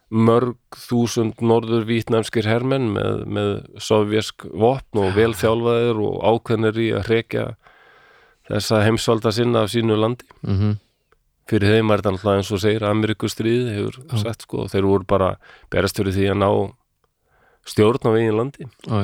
mörg 0.09 0.79
þúsund 0.89 1.43
Norður 1.45 1.87
Vietnamskir 1.89 2.49
hermenn 2.49 2.91
með, 2.95 3.25
með 3.29 3.51
sovjersk 3.85 4.47
vopn 4.49 5.03
og 5.03 5.17
velþjálfaðir 5.19 6.01
og 6.01 6.21
ákveðnir 6.25 6.81
í 6.81 6.91
að 6.97 7.09
hrekja 7.11 7.49
þessa 8.49 8.85
heimsvalda 8.87 9.33
sinna 9.37 9.67
af 9.67 9.75
sínu 9.75 9.99
landi 10.01 10.29
Mm 10.43 10.79
fyrir 11.49 11.79
þeim 11.79 11.93
er 11.93 12.03
þetta 12.03 12.15
náttúrulega 12.15 12.43
eins 12.43 12.51
og 12.53 12.63
segir 12.63 12.85
Amerikustríð 12.85 13.69
hefur 13.73 13.99
Já. 14.03 14.17
sett 14.25 14.45
sko 14.45 14.67
þeir 14.69 14.89
voru 14.89 15.09
bara 15.09 15.31
berast 15.73 16.01
fyrir 16.01 16.13
því 16.17 16.27
að 16.33 16.41
ná 16.43 16.51
stjórn 17.69 18.09
á 18.09 18.11
eigin 18.13 18.37
landi 18.37 18.67
já, 18.67 18.99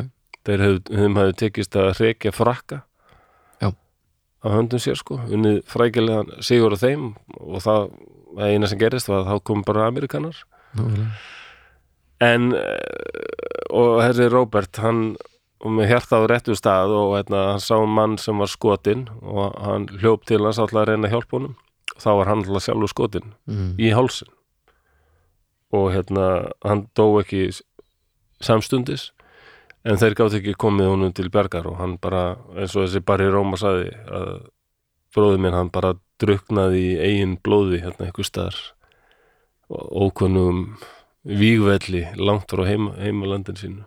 þeir 0.45 0.65
hefðu, 0.67 0.99
hefðu 1.01 1.37
tekist 1.41 1.79
að 1.81 1.91
hrekja 1.99 2.35
frakka. 2.37 2.83
Á 4.45 4.47
höndum 4.53 4.83
sér 4.83 4.99
sko. 5.01 5.19
Unnið 5.33 5.63
frækilegan 5.71 6.35
sigur 6.45 6.77
á 6.77 6.79
þeim 6.79 7.15
og 7.41 7.63
það, 7.65 7.89
eina 8.45 8.69
sem 8.71 8.81
gerist 8.81 9.09
var 9.09 9.23
að 9.23 9.31
þá 9.33 9.47
kom 9.49 9.65
bara 9.67 9.89
Amerikanar 9.89 10.43
nákvæmlega. 10.75 11.11
en 12.25 12.53
eh, 12.59 13.65
og 13.71 14.03
þessi 14.03 14.29
Robert 14.33 14.83
hann 14.83 15.17
og 15.65 15.73
með 15.73 15.95
hjarta 15.95 16.21
á 16.21 16.29
réttu 16.29 16.55
stað 16.59 16.93
og 16.93 17.15
hérna, 17.17 17.55
hann 17.55 17.63
sá 17.63 17.79
mann 17.89 18.19
sem 18.21 18.39
var 18.39 18.51
skotinn 18.53 19.07
og 19.23 19.55
hann 19.65 19.89
hljóp 19.97 20.27
til 20.29 20.43
hans 20.45 20.61
alltaf 20.61 20.83
að 20.83 20.91
reyna 20.91 21.09
að 21.09 21.15
hjálpa 21.17 21.39
honum. 21.39 21.55
Þá 21.97 22.11
var 22.19 22.29
hann 22.29 22.43
alltaf 22.45 22.67
sjálfur 22.67 22.93
skotinn 22.93 23.31
mm. 23.49 23.71
í 23.81 23.93
hálsin 23.95 24.29
og 25.75 25.89
hérna 25.95 26.27
hann 26.63 26.85
dó 26.95 27.07
ekki 27.23 27.49
samstundis 28.45 29.09
en 29.85 30.01
þeir 30.01 30.17
gátt 30.19 30.37
ekki 30.39 30.57
komið 30.61 30.91
honum 30.91 31.15
til 31.17 31.29
bjargar 31.33 31.69
og 31.69 31.79
hann 31.81 31.97
bara, 32.03 32.35
eins 32.57 32.75
og 32.77 32.87
þessi 32.87 33.05
bara 33.05 33.27
í 33.27 33.33
Róma 33.33 33.61
saði 33.61 33.91
að 34.09 34.31
bróði 35.15 35.41
minn 35.45 35.57
hann 35.57 35.73
bara 35.75 35.95
druknaði 36.23 36.83
í 36.83 36.95
eigin 37.03 37.39
blóði 37.45 37.83
hérna 37.85 38.09
einhver 38.09 38.27
staðar. 38.27 38.61
Og 39.73 40.09
ókunnum 40.09 40.65
vígvelli 41.25 42.05
langt 42.21 42.51
frá 42.53 42.65
heim, 42.69 42.91
heimalandin 43.01 43.59
sínu. 43.59 43.85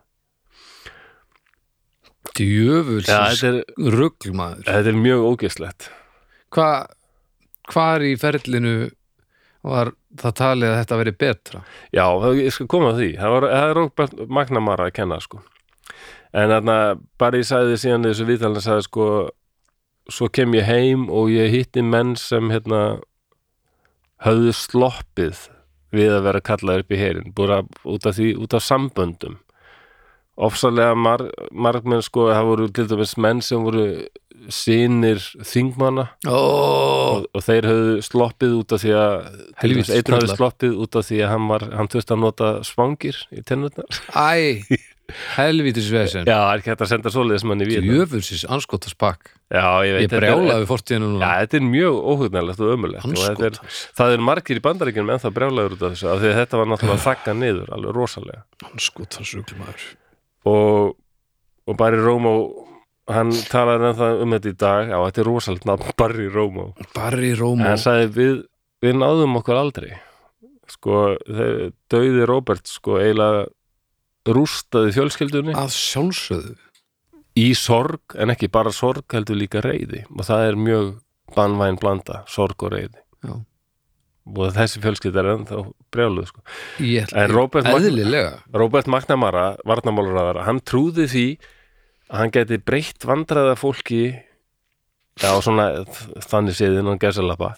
Þetta 2.38 3.48
er, 3.50 3.64
ruglmaður. 3.82 4.66
Þetta 4.68 4.91
er 4.91 4.98
mjög 5.00 5.24
ógeslegt 5.26 5.88
Hva, 6.54 6.86
hvar 7.72 8.04
í 8.06 8.12
ferlinu 8.20 8.91
var 9.66 9.89
það 10.22 10.36
talið 10.38 10.70
að 10.70 10.78
þetta 10.78 11.00
veri 11.02 11.14
betra? 11.24 11.62
Já, 11.95 12.06
ég 12.38 12.54
skal 12.54 12.68
koma 12.70 12.91
að 12.93 13.02
því. 13.02 13.10
Það, 13.18 13.34
var, 13.34 13.48
það 13.54 13.70
er 13.72 13.78
Róbert 13.80 14.22
Magnamara 14.38 14.88
að 14.88 14.95
kenna 15.00 15.18
sko. 15.24 15.41
En 16.34 16.54
þarna 16.54 16.78
bara 17.20 17.42
ég 17.42 17.50
sagði 17.50 17.78
síðan 17.82 18.08
í 18.08 18.12
þessu 18.12 18.30
viðtalinu 18.30 18.64
sagði 18.64 18.88
sko 18.88 19.10
svo 20.12 20.30
kem 20.32 20.56
ég 20.56 20.68
heim 20.68 21.08
og 21.12 21.32
ég 21.34 21.52
hitti 21.52 21.84
menn 21.84 22.16
sem 22.20 22.52
hérna 22.52 23.00
höfðu 24.24 24.54
sloppið 24.56 25.48
við 25.96 26.14
að 26.18 26.24
vera 26.28 26.44
kallaður 26.44 26.86
upp 26.86 26.94
í 26.94 27.00
herin 27.00 27.36
búið 27.36 27.70
út 27.88 28.08
af 28.08 28.18
því, 28.18 28.32
út 28.44 28.56
af 28.58 28.66
samböndum 28.66 29.38
ofsalega 30.38 30.94
mar, 30.98 31.24
margmenn 31.52 32.04
sko, 32.06 32.28
það 32.30 32.50
voru 32.52 32.70
til 32.76 32.88
dæmis 32.92 33.16
menn 33.18 33.42
sem 33.46 33.64
voru 33.66 33.88
sinir 34.54 35.22
þingmanna 35.48 36.06
oh. 36.30 37.16
og, 37.18 37.26
og 37.34 37.44
þeir 37.44 37.68
höfðu 37.72 37.96
sloppið 38.06 38.54
út 38.60 38.76
af 38.76 38.84
því 38.84 38.94
að 39.00 39.16
dæmis 39.64 39.90
einn 39.96 40.06
tröllar. 40.06 40.36
sloppið 40.36 40.78
út 40.86 41.00
af 41.00 41.08
því 41.10 41.24
að 41.24 41.34
hann, 41.34 41.48
var, 41.50 41.66
hann 41.80 41.90
þurfti 41.94 42.16
að 42.16 42.22
nota 42.22 42.52
svangir 42.68 43.24
í 43.34 43.42
tennurnar 43.48 44.02
Æ, 44.14 44.62
helvítis 45.38 45.88
vesen 45.93 46.28
Já, 46.28 46.38
er 46.51 46.62
ekki 46.62 46.74
hægt 46.74 46.84
að 46.84 46.91
senda 46.91 47.12
svoleiðis 47.14 47.45
manni 47.47 47.68
við 47.70 47.86
djöfulsins 47.88 48.45
anskotas 48.51 48.95
bakk 48.99 49.32
Já, 49.47 49.80
ég 49.88 50.01
ég 50.03 50.12
brjálaði 50.12 50.68
fortíðinu 50.68 51.08
Já, 51.08 51.12
núna 51.14 51.30
þetta 51.39 51.60
er 51.60 51.68
mjög 51.68 51.99
óhugnarlegt 52.12 52.64
og 52.64 52.74
ömulegt 52.74 53.43
er, 53.47 53.60
það 53.95 54.16
er 54.18 54.24
margir 54.28 54.60
í 54.60 54.64
bandaríkjum 54.66 55.12
en 55.14 55.22
það 55.24 55.36
brjálaður 55.38 55.78
út 55.78 55.86
af 55.88 55.93
þessu 55.95 56.10
af 56.12 56.20
því 56.20 56.32
að 56.32 56.39
þetta 56.41 56.60
var 56.60 56.72
náttúrulega 56.74 57.03
þakka 57.05 57.36
niður 57.38 57.72
alveg 57.78 57.95
rosalega. 57.95 58.43
Anskotans 58.68 59.34
ruglmaður 59.38 59.86
og, 60.51 60.97
og 61.68 61.80
Barry 61.80 62.01
Rómó 62.03 62.36
hann 63.08 63.32
talaði 63.47 63.91
ennþá 63.91 64.10
um 64.24 64.36
þetta 64.36 64.51
í 64.51 64.58
dag. 64.60 64.91
Já, 64.91 64.97
þetta 65.05 65.24
er 65.24 65.30
rosalegt 65.32 65.68
nafn, 65.70 65.93
Barry 66.01 66.28
Rómó 66.34 66.70
Barry 66.95 67.32
en 67.32 67.39
Rómo 67.39 67.70
hann 67.70 67.80
sagði 67.82 68.12
við, 68.18 68.36
við 68.84 68.99
náðum 68.99 69.39
okkur 69.39 69.62
aldrei. 69.62 69.93
Sko, 70.68 71.14
þeir, 71.24 71.70
döiði 71.88 72.28
Robert 72.28 72.68
sko 72.68 72.99
eiginlega 72.99 73.45
rústaði 74.36 74.94
fjölskyldunni. 74.96 75.54
Að 75.58 75.72
sjálfsögðu. 75.76 76.56
Í 77.38 77.52
sorg, 77.54 78.02
en 78.18 78.34
ekki 78.34 78.50
bara 78.50 78.72
sorg 78.74 79.06
heldur 79.14 79.38
líka 79.38 79.62
reyði 79.62 80.04
og 80.10 80.24
það 80.26 80.46
er 80.48 80.56
mjög 80.58 80.88
banvæn 81.36 81.78
blanda, 81.78 82.24
sorg 82.32 82.64
og 82.66 82.72
reyði 82.74 82.98
Já. 83.28 83.36
og 84.34 84.56
þessi 84.56 84.82
fjölskylda 84.82 85.22
er 85.22 85.30
ennþá 85.36 85.60
brjáluð 85.94 86.32
sko. 86.32 86.42
En 87.14 87.30
Robert 87.36 87.68
Mag- 87.68 87.76
Robert 88.58 88.88
McNamara, 88.90 89.44
varnamálurraðar 89.70 90.42
hann 90.48 90.60
trúði 90.66 91.06
því 91.12 91.26
að 92.10 92.18
hann 92.24 92.34
geti 92.40 92.58
breytt 92.58 93.06
vandræða 93.06 93.54
fólki 93.60 94.02
já, 95.22 95.30
svona 95.42 95.70
þannig 96.26 96.58
séðin 96.58 96.90
og 96.90 96.98
gæsalappa 97.02 97.54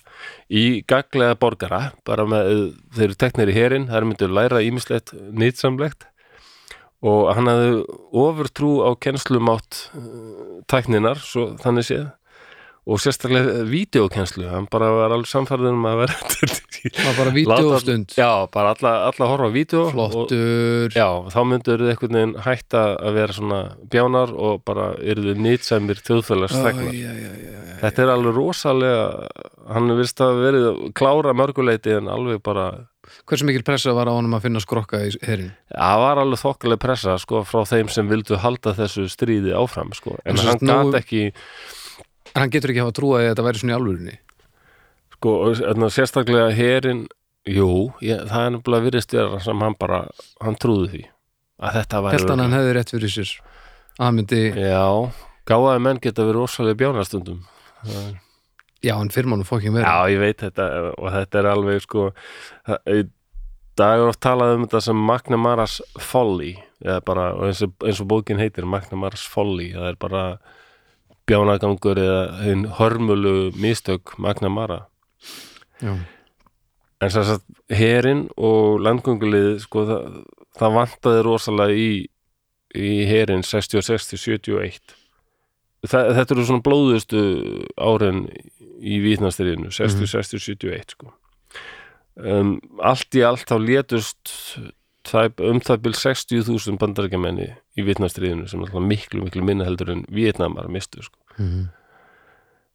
í 0.52 0.82
gaglega 0.90 1.40
borgara 1.40 1.82
bara 2.08 2.26
með, 2.28 2.74
þeir 2.96 3.08
eru 3.10 3.20
teknir 3.24 3.52
í 3.54 3.56
herin 3.56 3.88
þær 3.88 4.08
myndu 4.12 4.28
læra 4.28 4.60
ímislegt 4.66 5.14
nýtsamlegt 5.16 6.08
og 7.06 7.34
hann 7.36 7.48
hafði 7.48 7.76
ofurtrú 8.24 8.72
á 8.84 8.92
kennslumátt 9.00 9.86
uh, 9.96 10.64
tækninar, 10.72 11.22
svo 11.24 11.54
þannig 11.64 11.88
séð. 11.88 12.08
Og 12.90 12.98
sérstaklega 13.04 13.66
vídeokenslu 13.70 14.48
hann 14.50 14.66
bara 14.72 14.88
var 14.96 15.14
alveg 15.14 15.30
samfærður 15.30 15.76
um 15.76 15.84
að 15.86 16.00
vera 16.00 16.16
var 17.06 17.18
bara 17.20 17.34
vídeostund 17.36 18.16
já, 18.18 18.30
bara 18.50 18.72
alla, 18.74 18.94
alla 19.12 19.28
horfa 19.30 19.50
á 19.52 19.54
vídeo 19.54 19.84
og, 19.84 19.92
flottur. 19.94 20.96
Já, 20.96 21.06
þá 21.30 21.40
myndur 21.52 21.84
þið 21.84 21.92
einhvern 21.94 22.18
veginn 22.18 22.34
hætta 22.48 22.84
að 22.98 23.20
vera 23.20 23.36
svona 23.36 23.60
bjánar 23.94 24.34
og 24.34 24.64
bara 24.66 24.88
eru 25.04 25.28
þið 25.28 25.44
nýtsamir 25.46 26.02
æ, 26.02 27.14
æ. 27.14 27.70
Þetta 27.84 28.04
er 28.08 28.14
alveg 28.16 28.36
rosalega, 28.40 29.04
hann 29.70 29.92
virðist 29.94 30.24
að 30.26 30.42
verið 30.48 30.70
klára 30.98 31.36
mörguleiti 31.38 31.94
en 32.00 32.10
alveg 32.12 32.42
bara, 32.44 32.66
hversu 33.30 33.48
mikil 33.48 33.64
pressa 33.68 33.94
var 33.98 34.10
á 34.10 34.14
honum 34.14 34.36
að 34.38 34.48
finna 34.48 34.62
skrokka 34.64 35.02
í 35.06 35.12
herin 35.26 35.52
það 35.72 36.02
var 36.04 36.22
alveg 36.24 36.42
þokkaleg 36.44 36.82
pressa 36.82 37.18
sko 37.22 37.44
frá 37.48 37.64
þeim 37.70 37.92
sem 37.94 38.10
vildu 38.10 38.40
halda 38.40 38.74
þessu 38.78 39.08
stríði 39.12 39.54
áfram 39.58 39.94
sko. 39.98 40.18
En 40.26 40.38
hann 40.38 40.60
sagt, 40.60 40.66
nú- 40.66 40.98
ekki, 41.00 41.30
hann 42.36 42.52
getur 42.54 42.74
ekki 42.74 42.84
hafa 42.84 42.98
trúið 43.00 43.22
að 43.22 43.30
þetta 43.32 43.48
væri 43.48 43.64
svona 43.64 43.76
í 43.76 43.80
alvörinni 43.80 44.18
sko, 45.20 45.36
sérstaklega 45.92 46.52
herin, 46.56 47.08
jú, 47.50 47.90
ég, 48.06 48.24
það 48.30 48.46
er 48.46 48.54
nefnilega 48.56 48.86
virðist 48.88 49.16
vera 49.18 49.40
sem 49.44 49.66
hann 49.66 49.76
bara, 49.80 50.06
hann 50.40 50.56
trúði 50.56 50.90
því 50.94 51.04
að 51.60 51.80
þetta 51.82 52.04
væri... 52.06 52.22
hann 52.24 52.40
að 52.40 52.46
hann 52.46 52.58
hefði 52.60 52.76
rétt 52.78 52.94
fyrir 52.96 53.16
sér 53.18 53.36
að 54.00 54.06
hann 54.06 54.16
myndi, 54.22 54.42
Já, 54.56 54.86
gáðaði 55.50 55.84
menn 55.84 56.00
geta 56.00 56.24
verið 56.24 56.40
rosalega 56.40 56.80
bjánarstundum. 56.80 57.42
Það 57.84 57.98
er 58.06 58.18
já 58.84 58.96
en 58.96 59.10
fyrir 59.14 59.30
mánum 59.32 59.48
fókjum 59.48 59.76
verið 59.76 59.88
Já, 59.88 60.10
ég 60.14 60.20
veit 60.24 60.44
þetta 60.44 60.68
og 60.98 61.10
þetta 61.16 61.40
er 61.42 61.50
alveg 61.54 61.82
sko 61.84 62.10
það- 62.68 63.10
er 63.80 64.06
oft 64.08 64.20
talað 64.24 64.56
um 64.58 64.66
þetta 64.68 64.82
sem 64.84 64.96
McNamara's 65.08 65.80
Folly 66.00 66.54
eða 66.84 67.02
bara, 67.06 67.26
eins 67.48 67.62
og, 67.64 67.74
eins 67.84 68.00
og 68.00 68.08
bókin 68.08 68.40
heitir 68.40 68.66
McNamara's 68.68 69.26
Folly, 69.28 69.74
það 69.74 69.90
er 69.92 69.98
bara 70.00 70.24
bjánagangur 71.30 72.00
eða 72.00 72.22
hinn 72.44 72.64
hörmulu 72.80 73.52
mistök 73.60 74.16
McNamara 74.18 74.86
já. 75.82 75.94
en 77.02 77.10
þess 77.10 77.36
að 77.38 77.76
herin 77.76 78.28
og 78.38 78.80
landgöngulið 78.84 79.60
sko 79.64 79.86
það, 79.90 80.24
það 80.60 80.78
vantaði 80.80 81.26
rosalega 81.28 81.76
í 81.76 81.92
í 82.76 82.90
herin 83.10 83.42
66-71 83.42 84.96
Þa, 85.88 86.00
þetta 86.12 86.34
eru 86.36 86.44
svona 86.44 86.64
blóðustu 86.66 87.20
árin 87.80 88.26
í 88.28 88.59
Vítnastriðinu 89.04 89.72
60-60-71 89.76 90.96
sko. 90.96 91.14
Um, 92.20 92.58
allt 92.84 93.16
í 93.16 93.22
allt 93.24 93.48
þá 93.48 93.56
létust 93.64 94.34
um 95.42 95.62
það 95.64 95.80
bil 95.86 95.94
60.000 95.96 96.76
bandarækjamenni 96.82 97.48
í 97.80 97.86
Vítnastriðinu 97.88 98.48
sem 98.52 98.60
er 98.62 98.68
alltaf 98.70 98.84
miklu 98.86 99.24
miklu 99.26 99.44
minna 99.48 99.66
heldur 99.68 99.94
en 99.96 100.04
Vietnamar 100.14 100.68
mistu 100.72 101.02
sko. 101.06 101.16
Mhm. 101.40 101.70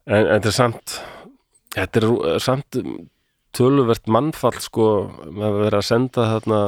en, 0.07 0.27
en 0.27 0.41
þetta 0.41 0.51
er 0.51 0.57
samt 0.57 0.95
þetta 1.77 2.01
er 2.01 2.07
rú- 2.09 2.39
samt 2.43 2.79
töluvert 3.55 4.09
mannfall 4.11 4.57
sko 4.61 4.87
með 5.29 5.45
að 5.51 5.61
vera 5.67 5.81
að 5.83 5.87
senda 5.91 6.25
þarna 6.33 6.61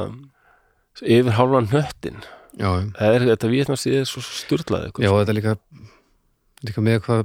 yfir 1.03 1.35
já, 2.57 2.69
já. 2.69 2.85
það 3.01 3.17
er 3.17 3.27
þetta 3.33 3.51
Vietnamstíð 3.53 3.97
er 4.01 4.07
svo 4.13 4.23
styrlaði 4.25 4.93
já, 5.03 5.11
og 5.11 5.19
þetta 5.23 5.37
líka 5.37 5.57
líka 6.69 6.85
með 6.85 7.01
hvað 7.09 7.25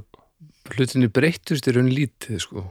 hlutinni 0.70 1.10
breyttust 1.12 1.66
í 1.68 1.74
raun 1.74 1.90
lítið 1.90 2.38
sko. 2.44 2.66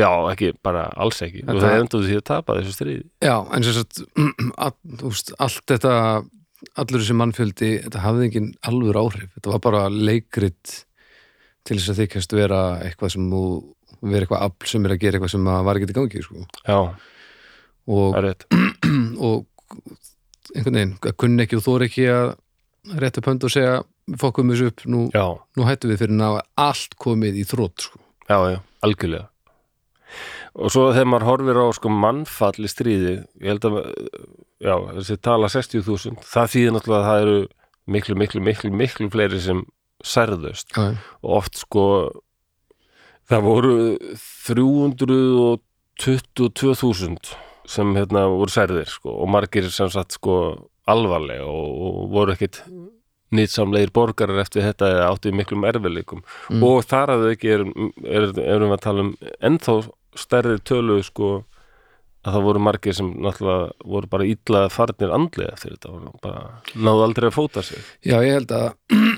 Já, 0.00 0.08
ekki, 0.32 0.54
bara 0.64 0.88
alls 0.98 1.20
ekki. 1.22 1.44
Þetta- 1.44 1.54
og 1.54 1.62
það 1.62 1.76
endur 1.80 2.06
því 2.08 2.16
að 2.18 2.24
tapa 2.30 2.56
þessu 2.58 2.72
stríði. 2.74 3.04
Já, 3.22 3.36
en 3.54 3.66
sem 3.66 3.76
sagt 3.76 4.00
allt 5.44 5.62
þetta 5.70 5.92
allur 6.80 7.02
þessi 7.02 7.16
mannfjöldi, 7.20 7.70
þetta 7.84 8.02
hafði 8.02 8.28
engin 8.28 8.50
alvör 8.66 8.98
áhrif, 9.04 9.30
þetta 9.36 9.52
var 9.52 9.62
bara 9.66 9.82
leikrit 9.92 10.74
til 11.64 11.76
þess 11.78 11.92
að 11.92 12.00
þykjast 12.02 12.36
vera 12.36 12.60
eitthvað 12.84 13.14
sem 13.14 13.28
vera 14.04 14.24
eitthvað 14.24 14.46
afl 14.48 14.70
sem 14.70 14.86
er 14.86 14.94
að 14.94 15.02
gera 15.04 15.18
eitthvað 15.18 15.34
sem 15.34 15.50
að 15.52 15.66
var 15.68 15.80
ekki 15.80 15.92
í 15.92 15.98
gangi 15.98 16.24
sko. 16.24 16.46
Já, 16.64 16.78
það 17.84 17.98
og, 17.98 18.16
er 18.18 18.26
rétt. 18.28 18.46
og 19.28 19.46
einhvern 20.54 20.78
veginn, 20.80 20.96
að 21.00 21.16
kunni 21.20 21.44
ekki 21.44 21.60
og 21.60 21.64
þóri 21.66 21.88
ekki 21.90 22.08
að 22.12 22.34
rétta 23.00 23.24
pönd 23.24 23.46
og 23.46 23.52
segja 23.52 23.78
fokkum 24.20 24.50
þessu 24.52 24.66
upp, 24.70 24.80
nú, 24.90 25.00
nú 25.12 25.62
hættum 25.68 25.90
við 25.92 26.00
fyrir 26.04 26.24
að 26.26 26.34
allt 26.66 26.92
komið 27.00 27.34
í 27.40 27.42
þrótt 27.48 27.78
sko. 27.86 27.96
já, 28.28 28.38
já, 28.54 28.58
algjörlega. 28.84 29.26
Og 30.54 30.66
svo 30.70 30.82
þegar 30.94 31.10
maður 31.10 31.28
horfir 31.30 31.56
á 31.58 31.66
sko 31.74 31.88
mannfall 31.90 32.62
í 32.62 32.70
stríði 32.70 33.14
ég 33.42 33.48
held 33.50 33.64
að, 33.70 33.74
já, 34.62 34.74
þessi 35.00 35.16
tala 35.24 35.46
60.000, 35.50 36.14
það 36.22 36.52
þýðir 36.52 36.72
náttúrulega 36.76 37.00
að 37.00 37.08
það 37.08 37.20
eru 37.24 37.38
miklu, 37.96 38.14
miklu, 38.20 38.40
miklu, 38.44 38.70
miklu 38.74 39.06
fleiri 39.12 39.40
sem 39.42 39.60
særðust. 40.04 40.68
Já, 40.76 40.84
og 41.24 41.30
oft 41.40 41.54
sko 41.64 41.84
það 43.30 43.40
voru 43.48 43.74
322.000 44.44 47.34
sem 47.64 47.88
hérna 47.96 48.28
voru 48.28 48.52
særðir 48.52 48.88
sko 48.92 49.08
og 49.24 49.28
margir 49.32 49.64
sem 49.72 49.88
sagt 49.92 50.12
sko 50.18 50.34
alvarlega 50.90 51.46
og, 51.48 51.68
og 51.80 52.10
voru 52.12 52.32
ekkit 52.34 52.56
nýtsamlegir 53.38 53.92
borgarar 53.94 54.40
eftir 54.44 54.62
þetta 54.66 54.90
í 55.28 55.32
miklum 55.34 55.64
erfileikum 55.68 56.22
Mm. 56.50 56.62
og 56.62 56.84
þar 56.84 57.12
að 57.14 57.24
þau 57.24 57.32
ekki 57.34 57.50
erum, 57.54 57.72
er, 58.04 58.28
erum 58.44 58.70
við 58.70 58.78
að 58.78 58.84
tala 58.86 59.04
um 59.04 59.12
ennþá 59.50 59.74
stærri 60.14 60.58
tölu 60.64 61.02
sko 61.02 61.30
að 62.24 62.32
það 62.38 62.44
voru 62.46 62.60
margir 62.64 62.94
sem 62.96 63.08
náttúrulega 63.20 63.72
voru 63.84 64.08
bara 64.08 64.24
illa 64.24 64.60
farnir 64.72 65.10
andlega 65.12 65.58
fyrir 65.60 65.76
þetta 65.76 65.90
og 65.92 66.20
bara 66.24 66.44
náðu 66.74 67.02
aldrei 67.04 67.26
að 67.28 67.34
fóta 67.36 67.62
sig. 67.66 67.82
Já, 68.00 68.16
ég 68.24 68.38
held 68.38 68.54
að 68.56 68.70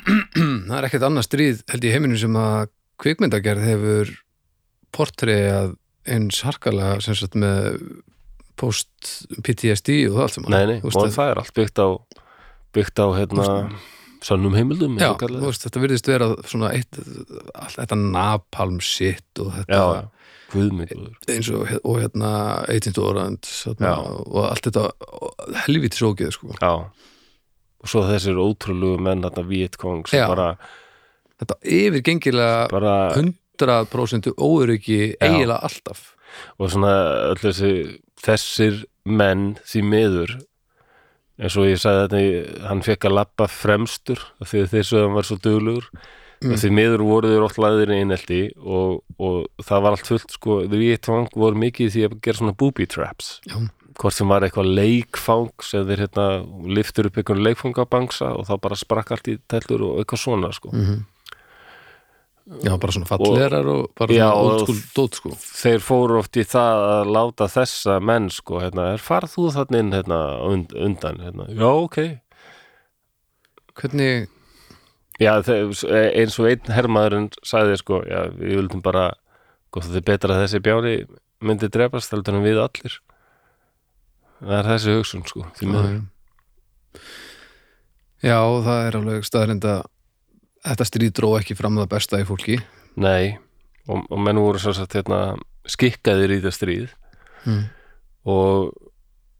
það 0.66 0.78
er 0.80 0.88
ekkert 0.88 1.06
annað 1.06 1.26
stríð 1.28 1.60
held 1.70 1.84
í 1.86 1.92
heiminum 1.94 2.18
sem 2.18 2.38
að 2.40 2.72
kvikmyndagerð 3.04 3.62
hefur 3.68 4.10
portreið 4.96 5.76
eins 6.08 6.40
harkalega 6.46 6.98
sem 7.04 7.14
sagt 7.18 7.34
með 7.38 7.78
post-PTSD 8.56 9.96
og 10.08 10.16
það 10.16 10.22
allt 10.26 10.36
sem 10.36 10.46
Nei, 10.52 10.62
nei, 10.70 10.78
veist 10.82 10.96
og 10.96 11.06
að- 11.06 11.16
það 11.16 11.30
er 11.32 11.40
allt 11.42 11.54
byggt 11.60 11.78
á 11.82 11.88
byggt 12.76 12.98
á 13.02 13.06
hérna 13.16 13.46
sannum 14.24 14.54
heimildum 14.56 14.98
Já, 15.00 15.10
veist, 15.20 15.64
þetta 15.66 15.82
virðist 15.82 16.08
vera 16.10 16.28
svona 16.48 16.72
eitt, 16.76 16.98
allt 17.54 17.78
þetta 17.80 17.98
napalm 18.00 18.78
shit 18.84 19.42
og 19.42 19.52
þetta 19.56 19.80
já, 19.80 20.04
eins 21.34 21.50
og, 21.52 21.66
og 21.82 22.00
hérna 22.00 22.30
Agent 22.70 22.98
Orange 23.02 23.50
þarna, 23.50 23.92
Já. 23.92 24.16
og 24.30 24.42
allt 24.46 24.68
þetta 24.68 24.84
helvítis 25.66 26.04
ógeð 26.06 26.32
sko. 26.36 26.54
Og 26.66 27.90
svo 27.90 28.04
þessir 28.08 28.38
ótrúlegu 28.40 29.00
menn 29.02 29.24
þarna 29.26 29.46
Vietkong 29.50 30.06
sem 30.10 30.22
Já. 30.22 30.28
bara, 30.30 30.48
þetta 31.42 31.58
yfirgengilega 31.76 32.68
bara 32.72 32.96
100% 33.18 34.32
óöryggi 34.38 35.00
eiginlega 35.20 35.60
alltaf 35.66 36.12
og 36.60 36.72
svona 36.72 36.92
öll 37.32 37.40
þessi 37.40 37.72
þessir 38.22 38.84
menn 39.06 39.54
því 39.64 39.82
miður 39.86 40.36
eins 41.38 41.56
og 41.56 41.68
ég 41.68 41.80
sagði 41.80 42.04
þetta 42.06 42.68
hann 42.70 42.84
fekk 42.86 43.08
að 43.08 43.16
lappa 43.18 43.48
fremstur 43.52 44.22
af 44.40 44.52
því 44.52 44.62
að 44.64 44.86
sögum 44.92 45.18
var 45.18 45.28
svo 45.28 45.40
duglugur 45.42 45.90
Mm. 46.44 46.52
því 46.60 46.68
miður 46.76 47.02
voru 47.06 47.28
þeir 47.32 47.44
oft 47.46 47.56
laðir 47.56 47.90
í 47.94 48.00
einelti 48.02 48.40
og, 48.60 48.98
og 49.16 49.46
það 49.64 49.82
var 49.86 49.94
allt 49.96 50.08
fullt 50.10 50.34
sko, 50.36 50.58
því 50.68 50.80
Vietkong 50.82 51.30
voru 51.32 51.56
mikið 51.62 51.94
því 51.94 52.02
að 52.04 52.16
gera 52.26 52.40
svona 52.42 52.56
booby 52.60 52.84
traps 52.92 53.30
Já. 53.48 53.56
hvort 53.96 54.12
sem 54.12 54.28
var 54.28 54.44
eitthvað 54.44 54.68
leikfang 54.76 55.64
sem 55.64 55.86
þeir 55.88 56.02
hérna 56.04 56.26
liftur 56.76 57.08
upp 57.08 57.16
einhvern 57.22 57.40
leikfangabangsa 57.46 58.34
og 58.36 58.44
þá 58.50 58.54
bara 58.66 58.76
sprakk 58.76 59.14
allt 59.16 59.30
í 59.32 59.38
tellur 59.48 59.86
og 59.88 60.02
eitthvað 60.02 60.24
svona 60.26 60.52
sko. 60.52 60.74
mm 60.76 61.04
Já, 62.46 62.76
bara 62.78 62.92
svona 62.94 63.08
fallerar 63.10 63.66
og, 63.66 63.88
bara 63.98 64.14
Já, 64.14 64.28
svona 64.30 64.36
og- 64.38 64.52
old 64.52 64.60
school 64.68 64.82
dót 64.94 65.16
sko. 65.18 65.30
þeir 65.34 65.80
fóru 65.82 66.18
oft 66.20 66.36
í 66.38 66.44
það 66.46 66.84
að 66.92 67.10
láta 67.16 67.48
þessa 67.50 67.96
menn 68.00 68.28
sko, 68.30 68.60
hérna, 68.62 68.92
er 68.94 69.02
farð 69.02 69.32
þú 69.34 69.46
þannig 69.56 69.78
inn 69.82 69.90
hérna, 69.96 70.20
und, 70.46 70.72
undan, 70.72 71.18
hérna, 71.24 71.48
já, 71.50 71.66
ok. 71.66 71.98
Hvernig, 73.76 74.28
já, 75.18 75.32
þeir, 75.42 75.74
eins 76.22 76.38
og 76.38 76.46
einn 76.52 76.70
hermaðurinn 76.76 77.26
sagði 77.42 77.80
sko, 77.82 77.98
já, 78.06 78.22
við 78.38 78.54
vildum 78.60 78.82
bara 78.84 79.08
gott 79.74 79.84
að 79.90 79.98
þið 79.98 80.06
betra 80.12 80.36
að 80.36 80.44
þessi 80.46 80.62
bjáni 80.64 80.94
myndi 81.42 81.68
drefast 81.68 82.14
heldur 82.14 82.38
en 82.38 82.46
við 82.46 82.62
allir. 82.62 83.00
Það 84.38 84.54
er 84.60 84.70
þessi 84.70 84.94
hugsun 85.00 85.26
sko, 85.26 85.42
því 85.58 85.66
miður. 85.72 85.98
Já, 88.24 88.38
það 88.64 88.80
er 88.86 88.96
alveg 89.00 89.26
staðrind 89.28 89.64
að 89.68 89.82
þetta 90.66 90.86
stríð 90.88 91.12
dró 91.18 91.28
ekki 91.38 91.56
fram 91.58 91.76
það 91.80 91.92
besta 91.94 92.20
í 92.22 92.26
fólki. 92.28 92.56
Nei, 93.00 93.36
og, 93.88 93.98
og 94.10 94.18
menn 94.22 94.40
voru 94.40 94.58
svo 94.62 94.72
sagt 94.76 94.96
hérna, 94.98 95.20
skikkaðir 95.68 96.30
í 96.36 96.42
það 96.44 96.54
stríð. 96.56 96.88
Mm. 97.46 97.64
og 98.26 98.72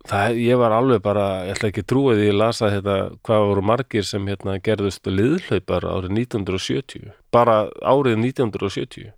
það, 0.07 0.37
ég 0.39 0.57
var 0.61 0.71
alveg 0.77 1.01
bara, 1.03 1.25
ég 1.49 1.57
ætla 1.57 1.69
ekki 1.73 1.83
að 1.83 1.89
trúa 1.91 2.13
því 2.15 2.25
ég 2.29 2.37
lasa 2.39 2.69
hérna, 2.71 2.97
hvað 3.27 3.47
voru 3.51 3.63
margir 3.67 4.05
sem 4.07 4.23
hérna, 4.31 4.53
gerðust 4.63 5.03
liðhlaupar 5.11 5.83
árið 5.91 6.11
1970 6.21 7.11
bara 7.35 7.57
árið 7.83 8.15
1970 8.23 9.11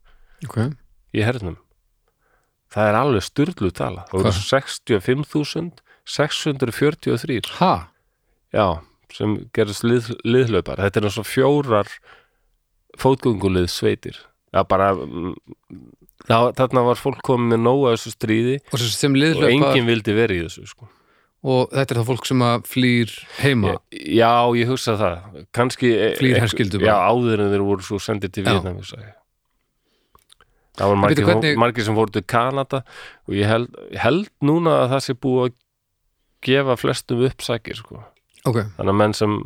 Ok, 0.47 0.57
í 1.13 1.21
hernum. 1.27 1.59
Það 2.73 2.89
er 2.89 2.97
alveg 2.99 3.23
styrlu 3.27 3.71
tala. 3.75 4.05
Það 4.09 4.15
voru 4.17 4.31
Hvað? 4.31 4.41
65.643 6.09 7.53
ha? 7.59 7.75
já, 8.55 8.67
sem 9.15 9.37
gerðust 9.57 9.85
lið, 9.87 10.11
liðhlaupar 10.25 10.83
þetta 10.85 11.01
er 11.01 11.07
og 11.23 11.29
fjórar 11.29 11.89
fótgöngulið 12.99 13.69
sveitir 13.73 14.17
já, 14.53 14.63
bara 14.69 14.93
mm, 14.97 15.35
þá- 16.29 16.53
þarna 16.59 16.85
var 16.89 17.01
fólk 17.01 17.21
komið 17.27 17.55
með 17.55 17.61
nóga 17.65 17.95
þessu 17.97 18.15
stríði 18.17 18.57
Og 18.73 18.79
sem 18.83 19.15
og 19.39 19.51
enginn 19.53 19.87
vildi 19.89 20.15
verið 20.17 20.41
í 20.43 20.47
þessu 20.49 20.67
sko 20.73 20.89
og 21.49 21.69
þetta 21.71 21.95
er 21.95 22.01
það 22.01 22.09
fólk 22.11 22.27
sem 22.27 22.41
að 22.43 22.65
flýr 22.67 23.13
heima 23.45 23.77
Já, 23.95 24.33
ég 24.59 24.67
hugsa 24.73 24.97
það 24.99 25.45
kannski 25.55 25.93
Flýr 26.19 26.41
herskyldu 26.43 26.81
bara. 26.83 26.91
Já, 26.91 26.97
áður 27.15 27.45
en 27.45 27.53
þeir 27.53 27.63
voru 27.69 27.87
svo 27.87 28.01
sendið 28.03 28.33
til 28.35 28.45
ég. 28.49 29.15
Það 30.79 30.91
var 30.93 30.99
margir, 31.03 31.25
hvernig- 31.27 31.57
margir 31.59 31.85
sem 31.87 31.95
voru 31.95 32.11
til 32.15 32.23
Kanada 32.27 32.83
og 33.29 33.35
ég 33.35 33.47
held, 33.47 33.71
held 33.99 34.29
núna 34.43 34.75
að 34.83 34.91
það 34.97 35.05
sé 35.07 35.15
búið 35.15 35.47
að 35.47 35.55
gefa 36.49 36.77
flestum 36.79 37.23
uppsækir 37.27 37.79
sko. 37.81 38.03
Ok, 38.49 38.61
þannig 38.79 38.93
að 38.95 38.99
menn 39.03 39.17
sem 39.19 39.39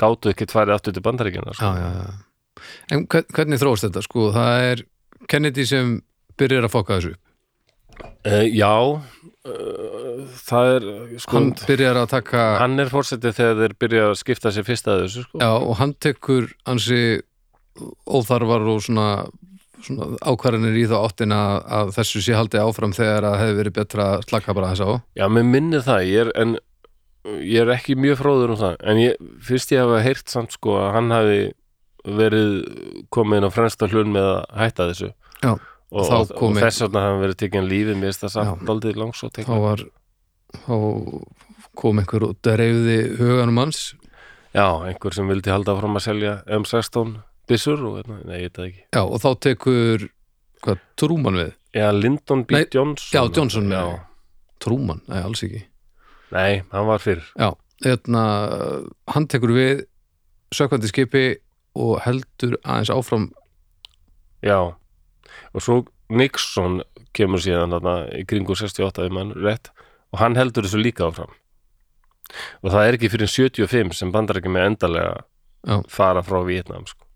gátu 0.00 0.32
ekki 0.32 0.46
tværið 0.50 0.74
aftur 0.78 0.94
til 0.96 1.04
bandaríkjana 1.06 1.54
sko. 1.58 1.72
já, 1.78 1.90
já 1.98 2.64
En 2.94 3.02
hvern- 3.10 3.26
hvernig 3.34 3.58
þróast 3.60 3.84
þetta? 3.88 4.02
Sko, 4.06 4.28
það 4.34 4.64
er 4.70 4.82
Kennedy 5.28 5.64
sem 5.68 5.94
byrjar 6.38 6.64
að 6.68 6.72
fokka 6.74 6.96
þessu 7.00 7.14
uh, 7.14 8.46
Já 8.48 8.70
uh, 8.78 10.24
það 10.46 10.70
er 10.76 10.86
sko, 11.20 11.34
Hann 11.36 11.50
byrjar 11.68 12.00
að 12.02 12.08
taka 12.14 12.44
hann 12.62 12.78
er 12.82 12.90
fórsetið 12.92 13.36
þegar 13.38 13.60
þeir 13.62 13.76
byrja 13.84 14.04
að 14.10 14.16
skipta 14.22 14.52
sér 14.54 14.66
fyrst 14.66 14.88
að 14.90 15.02
þessu 15.04 15.24
sko. 15.26 15.42
Já, 15.42 15.50
og 15.58 15.74
hann 15.82 15.94
tekur 16.02 16.48
ansi 16.70 17.00
óþarfar 18.06 18.64
og 18.70 18.82
svona, 18.86 19.06
ákvarðanir 20.24 20.76
í 20.78 20.84
þá 20.88 20.94
áttina 21.02 21.38
að 21.80 21.90
þessu 21.98 22.22
sé 22.24 22.36
haldið 22.38 22.62
áfram 22.64 22.94
þegar 22.96 23.26
að 23.32 23.38
hefði 23.42 23.56
verið 23.60 23.76
betra 23.80 24.06
að 24.14 24.26
slaka 24.28 24.54
bara 24.56 24.70
þess 24.72 24.86
á 24.86 24.90
Já, 25.20 25.26
mér 25.28 25.48
minnir 25.50 25.82
það, 25.84 26.04
ég 26.08 26.22
er, 26.24 26.30
en 26.40 26.54
ég 27.24 27.60
er 27.64 27.72
ekki 27.74 27.96
mjög 27.98 28.18
fróður 28.20 28.54
um 28.54 28.60
það, 28.60 28.74
en 28.90 29.00
ég, 29.00 29.28
fyrst 29.44 29.72
ég 29.74 29.80
hafa 29.84 30.00
heyrt 30.04 30.32
samt 30.32 30.54
sko 30.56 30.76
að 30.80 30.90
hann 30.98 31.14
hafi 31.14 31.38
verið 32.04 32.50
komið 33.14 33.40
inn 33.40 33.48
á 33.48 33.56
fremsta 33.56 33.88
hlun 33.88 34.12
með 34.12 34.28
að 34.28 34.40
hætta 34.60 34.88
þessu. 34.90 35.10
Já, 35.40 35.52
og, 35.54 36.04
þá 36.04 36.16
og, 36.18 36.32
og 36.36 36.58
þess 36.60 36.84
vegna 36.84 37.04
hafa 37.06 37.20
verið 37.22 37.38
tekinn 37.40 37.68
lífið 37.70 38.00
mér 38.00 38.10
finnst 38.12 38.24
það 38.26 38.34
samt 38.36 38.72
aldrei 38.74 38.96
langs 38.98 39.24
og 39.24 39.30
þá 39.32 39.36
tekinn 39.40 39.62
var 39.64 39.84
þá 40.54 40.74
kom 41.74 42.00
einhver 42.02 42.28
og 42.28 42.34
dreifði 42.44 42.98
huganum 43.18 43.62
hans. 43.64 43.84
Já, 44.54 44.66
einhver 44.86 45.16
sem 45.16 45.30
vildi 45.30 45.50
halda 45.50 45.74
fram 45.80 45.98
að 45.98 46.04
selja 46.06 46.34
M16 46.46 47.16
byssur 47.50 47.80
og 47.88 47.96
hérna, 47.98 48.20
nei, 48.28 48.44
Já, 48.94 49.02
og 49.02 49.18
þá 49.20 49.30
tekur 49.48 50.08
hvað, 50.64 50.82
Trúman 51.00 51.40
við? 51.40 51.54
Já, 51.74 51.88
Lyndon 51.92 52.44
B. 52.46 52.60
Nei, 52.60 52.66
Johnson 52.72 53.16
já, 53.16 53.22
Johnson. 53.34 53.66
Með- 53.68 53.80
Já, 53.80 54.04
Trúman? 54.62 55.00
Nei, 55.10 55.20
alls 55.24 55.42
ekki 55.42 55.64
nei, 56.34 56.62
hann 56.72 56.88
var 56.90 57.02
fyrr 57.02 57.22
Já, 57.38 57.52
hérna 57.84 58.24
hann 59.14 59.28
tekur 59.30 59.54
við 59.56 59.84
sökvandi 60.54 60.90
skipi 60.90 61.24
og 61.74 61.98
heldur 62.04 62.58
aðeins 62.62 62.92
áfram 62.94 63.30
Já, 64.44 64.74
og 65.54 65.64
svo 65.64 65.82
Nixon 66.12 66.82
kemur 67.16 67.40
síðan 67.42 67.72
þarna 67.72 67.94
í 68.18 68.24
kringu 68.28 68.56
68 68.58 69.06
ef 69.06 69.14
mann 69.14 69.32
rétt 69.38 69.70
og 70.12 70.20
hann 70.20 70.36
heldur 70.38 70.66
þessu 70.66 70.82
líka 70.82 71.08
áfram 71.08 71.32
og 72.62 72.72
það 72.72 72.86
er 72.86 72.98
ekki 72.98 73.12
fyrir 73.12 73.30
75 73.30 73.96
sem 73.98 74.12
bandar 74.14 74.40
ekki 74.40 74.52
með 74.52 74.68
endalega 74.72 75.22
Já. 75.64 75.78
fara 75.88 76.22
frá 76.24 76.42
Vietnam 76.44 76.84
sko. 76.86 77.06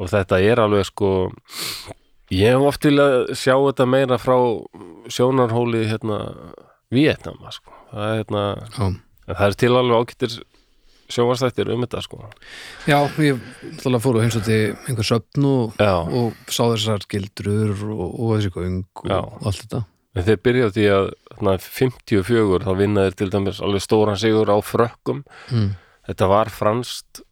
og 0.00 0.10
þetta 0.12 0.40
er 0.40 0.62
alveg 0.62 0.86
sko 0.88 1.10
ég 2.32 2.54
hef 2.54 2.68
oft 2.70 2.86
vilja 2.88 3.36
sjá 3.36 3.54
þetta 3.58 3.86
meira 3.88 4.18
frá 4.20 4.36
sjónarhóli 5.12 5.84
hérna 5.90 6.18
Vietnam 6.94 7.38
sko. 7.54 7.72
það 7.92 8.08
er 8.10 8.18
hérna 8.22 8.42
Já, 8.74 8.84
en 8.88 9.34
það 9.38 9.46
er 9.48 9.56
til 9.64 9.72
alveg 9.78 10.02
ágættir 10.04 10.36
sjónvarstættir 11.14 11.68
um 11.74 11.82
þetta 11.84 12.00
sko 12.04 12.20
Já 12.88 12.98
ég 13.20 13.40
ætla 13.74 13.98
að 13.98 14.04
fóru 14.06 14.22
heim 14.24 14.32
svo 14.32 14.40
til 14.46 14.60
einhver 14.88 15.04
söfn 15.10 15.44
og, 15.50 15.74
og 15.84 16.38
sá 16.48 16.62
þessar 16.72 17.04
gildrur 17.12 17.74
og, 17.92 18.06
og 18.14 18.32
þessi 18.38 18.54
göng 18.54 18.78
og 19.04 19.44
allt 19.50 19.64
þetta 19.66 19.84
En 20.14 20.22
þeir 20.22 20.36
byrja 20.46 20.66
á 20.70 20.74
því 20.76 20.82
að 20.94 21.06
þarna, 21.34 21.52
54 21.58 22.58
þá 22.62 22.72
vinna 22.78 23.02
þeir 23.08 23.16
til 23.18 23.26
dæmis 23.34 23.56
alveg 23.66 23.82
stóran 23.82 24.20
sigur 24.20 24.46
á 24.46 24.56
frökkum. 24.62 25.24
mm. 25.50 25.72
Þetta 26.06 26.28
var 26.30 26.50
franskt, 26.54 27.22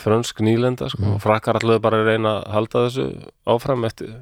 fransk 0.00 0.40
nýlenda 0.40 0.88
sko, 0.88 1.02
Mm. 1.04 1.14
og 1.18 1.20
frakkar 1.20 1.58
allavega 1.60 1.82
bara 1.84 1.98
reyna 2.06 2.32
að 2.40 2.54
halda 2.54 2.84
þessu 2.86 3.04
áfram 3.44 3.84
eftir, 3.84 4.14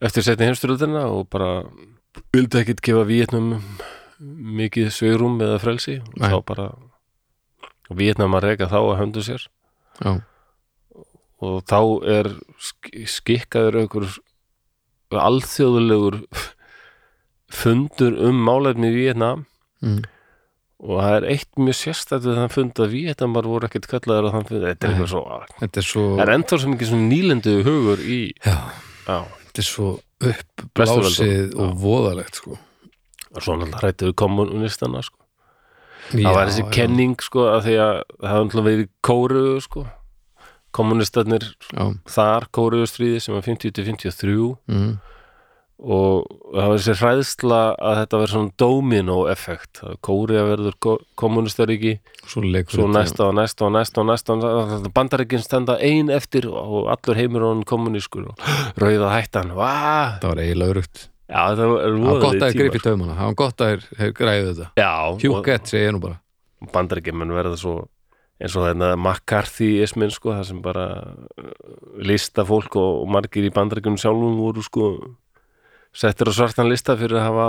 eftir 0.00 0.24
setni 0.24 0.48
heimstyrlutina 0.48 1.02
og 1.12 1.28
bara 1.28 1.50
vildi 2.34 2.62
ekkit 2.62 2.82
gefa 2.84 3.04
Vietnam 3.08 3.52
mikið 4.20 4.90
sveirum 4.94 5.38
eða 5.42 5.60
frelsi. 5.62 6.00
Og. 6.18 6.26
Þá 6.26 6.38
bara 6.48 6.68
Vietnam 7.90 8.36
að 8.38 8.50
reyka 8.50 8.70
þá 8.70 8.80
að 8.82 8.98
höndu 9.00 9.24
sér. 9.26 9.46
Já, 10.00 10.20
og 11.40 11.60
þá 11.68 11.80
er 12.18 12.30
sk 12.60 12.90
skikkaður 13.08 13.80
einhver 13.82 14.08
alþjóðulegur 15.10 16.20
fundur 17.60 18.16
um 18.28 18.42
málefni 18.46 18.92
Vietnam 18.94 19.46
mm. 19.82 20.02
og 20.84 21.00
það 21.00 21.16
er 21.16 21.28
eitt 21.34 21.50
mjög 21.58 21.78
sérstætt 21.80 22.26
við 22.26 22.38
þann 22.42 22.54
fund 22.54 22.82
að 22.84 22.94
Vietnamar 22.94 23.48
voru 23.48 23.70
ekkert 23.70 23.88
kallaður 23.90 24.30
á 24.30 24.34
þann 24.36 24.46
fund. 24.50 24.68
Þetta 24.68 24.92
er 24.92 25.10
svo 25.14 25.24
þetta 25.56 25.82
er 25.82 25.88
svo 25.88 26.06
það 26.12 26.24
er 26.26 26.34
ennþá 26.36 26.60
sem 26.62 26.76
ekki 26.76 26.90
svona 26.92 27.10
nýlendu 27.10 27.56
hugur 27.66 28.04
í 28.04 28.20
Já, 28.44 28.56
já, 29.08 29.18
þetta 29.48 29.64
er 29.64 29.70
svo 29.70 29.90
uppblásið 30.20 31.54
og 31.56 31.78
voðalegt 31.80 32.40
sko. 32.40 32.58
Og 33.30 33.44
svo 33.44 33.56
náttúrulega 33.56 33.80
hrættu 33.80 34.10
við 34.10 34.16
kommunistana 34.20 35.02
sko. 35.06 35.16
Já, 36.10 36.26
það 36.26 36.34
var 36.34 36.50
þessi 36.50 36.64
já, 36.64 36.70
kenning 36.74 37.22
sko 37.22 37.46
að 37.52 37.60
því 37.68 37.76
að 37.84 37.92
það 38.00 38.32
hafði 38.32 38.46
náttúrulega 38.46 38.70
verið 38.70 38.90
kóru 39.06 39.44
sko. 39.64 39.84
Kommunistarnir 40.74 41.46
þar 42.10 42.46
kóruðustríði 42.54 43.22
sem 43.22 43.34
var 43.34 43.46
50-53 43.46 44.34
mm, 44.70 44.90
og 45.80 46.26
það 46.52 46.66
var 46.70 46.78
þessi 46.78 46.94
hræðsla 47.00 47.58
að 47.80 47.98
þetta 48.00 48.18
verið 48.20 48.34
svona 48.34 48.54
domino 48.60 49.18
effekt. 49.32 49.80
Kóriða 50.04 50.42
verður 50.50 50.76
kommunistaríki 51.20 51.94
svo 52.24 52.42
svo 52.68 52.88
næsta 52.92 53.28
og 53.28 53.36
næsta 53.38 53.66
og 53.68 53.72
næsta 53.76 54.02
og 54.02 54.08
næsta, 54.10 54.34
og 54.36 54.42
næsta. 54.42 54.92
Bandaríkin 54.96 55.44
stenda 55.44 55.78
ein 55.80 56.10
eftir 56.12 56.48
og 56.50 56.90
allur 56.92 57.16
heimur 57.16 57.46
honum 57.48 57.64
kommunískur 57.64 58.28
og 58.32 58.50
rauða 58.82 59.14
hættan. 59.16 59.54
Vá! 59.56 60.20
Það 60.20 60.28
var 60.34 60.42
eiginlega 60.44 60.76
Já, 61.30 61.42
það 61.54 61.70
var 61.70 61.86
Það 61.94 62.20
gott 62.24 62.34
að 62.34 62.42
þeir 62.42 62.58
gripi 62.58 62.78
tímar 62.80 62.84
taumana. 62.88 63.14
Það 63.14 63.30
var 63.30 63.38
gott 63.38 63.62
að 63.64 63.70
þeir- 63.70 63.88
þeir 64.00 64.12
græðu 64.18 64.50
þetta. 64.50 64.68
Segi 65.70 65.86
ég 65.86 65.94
nú 65.96 66.02
bara. 66.02 66.20
Bandaríkjumenn 66.74 67.32
verða 67.32 67.56
svo 67.56 67.74
eins 68.40 68.56
og 68.56 68.64
þetta 68.66 68.88
McCarthy-ismin 68.96 70.12
sko, 70.12 70.32
það 70.32 70.46
sem 70.48 70.60
bara 70.64 70.86
uh, 71.04 71.50
lista 72.00 72.44
fólk 72.48 72.76
og, 72.80 73.02
og 73.04 73.10
margir 73.12 73.46
í 73.46 73.52
bandaríkjunum 73.52 74.00
sjálfum 74.00 74.38
voru 74.40 74.64
sko 74.64 74.86
settir 75.96 76.30
á 76.30 76.32
svartan 76.34 76.68
lista 76.70 76.96
fyrir 76.96 77.18
að 77.20 77.26
hafa 77.28 77.46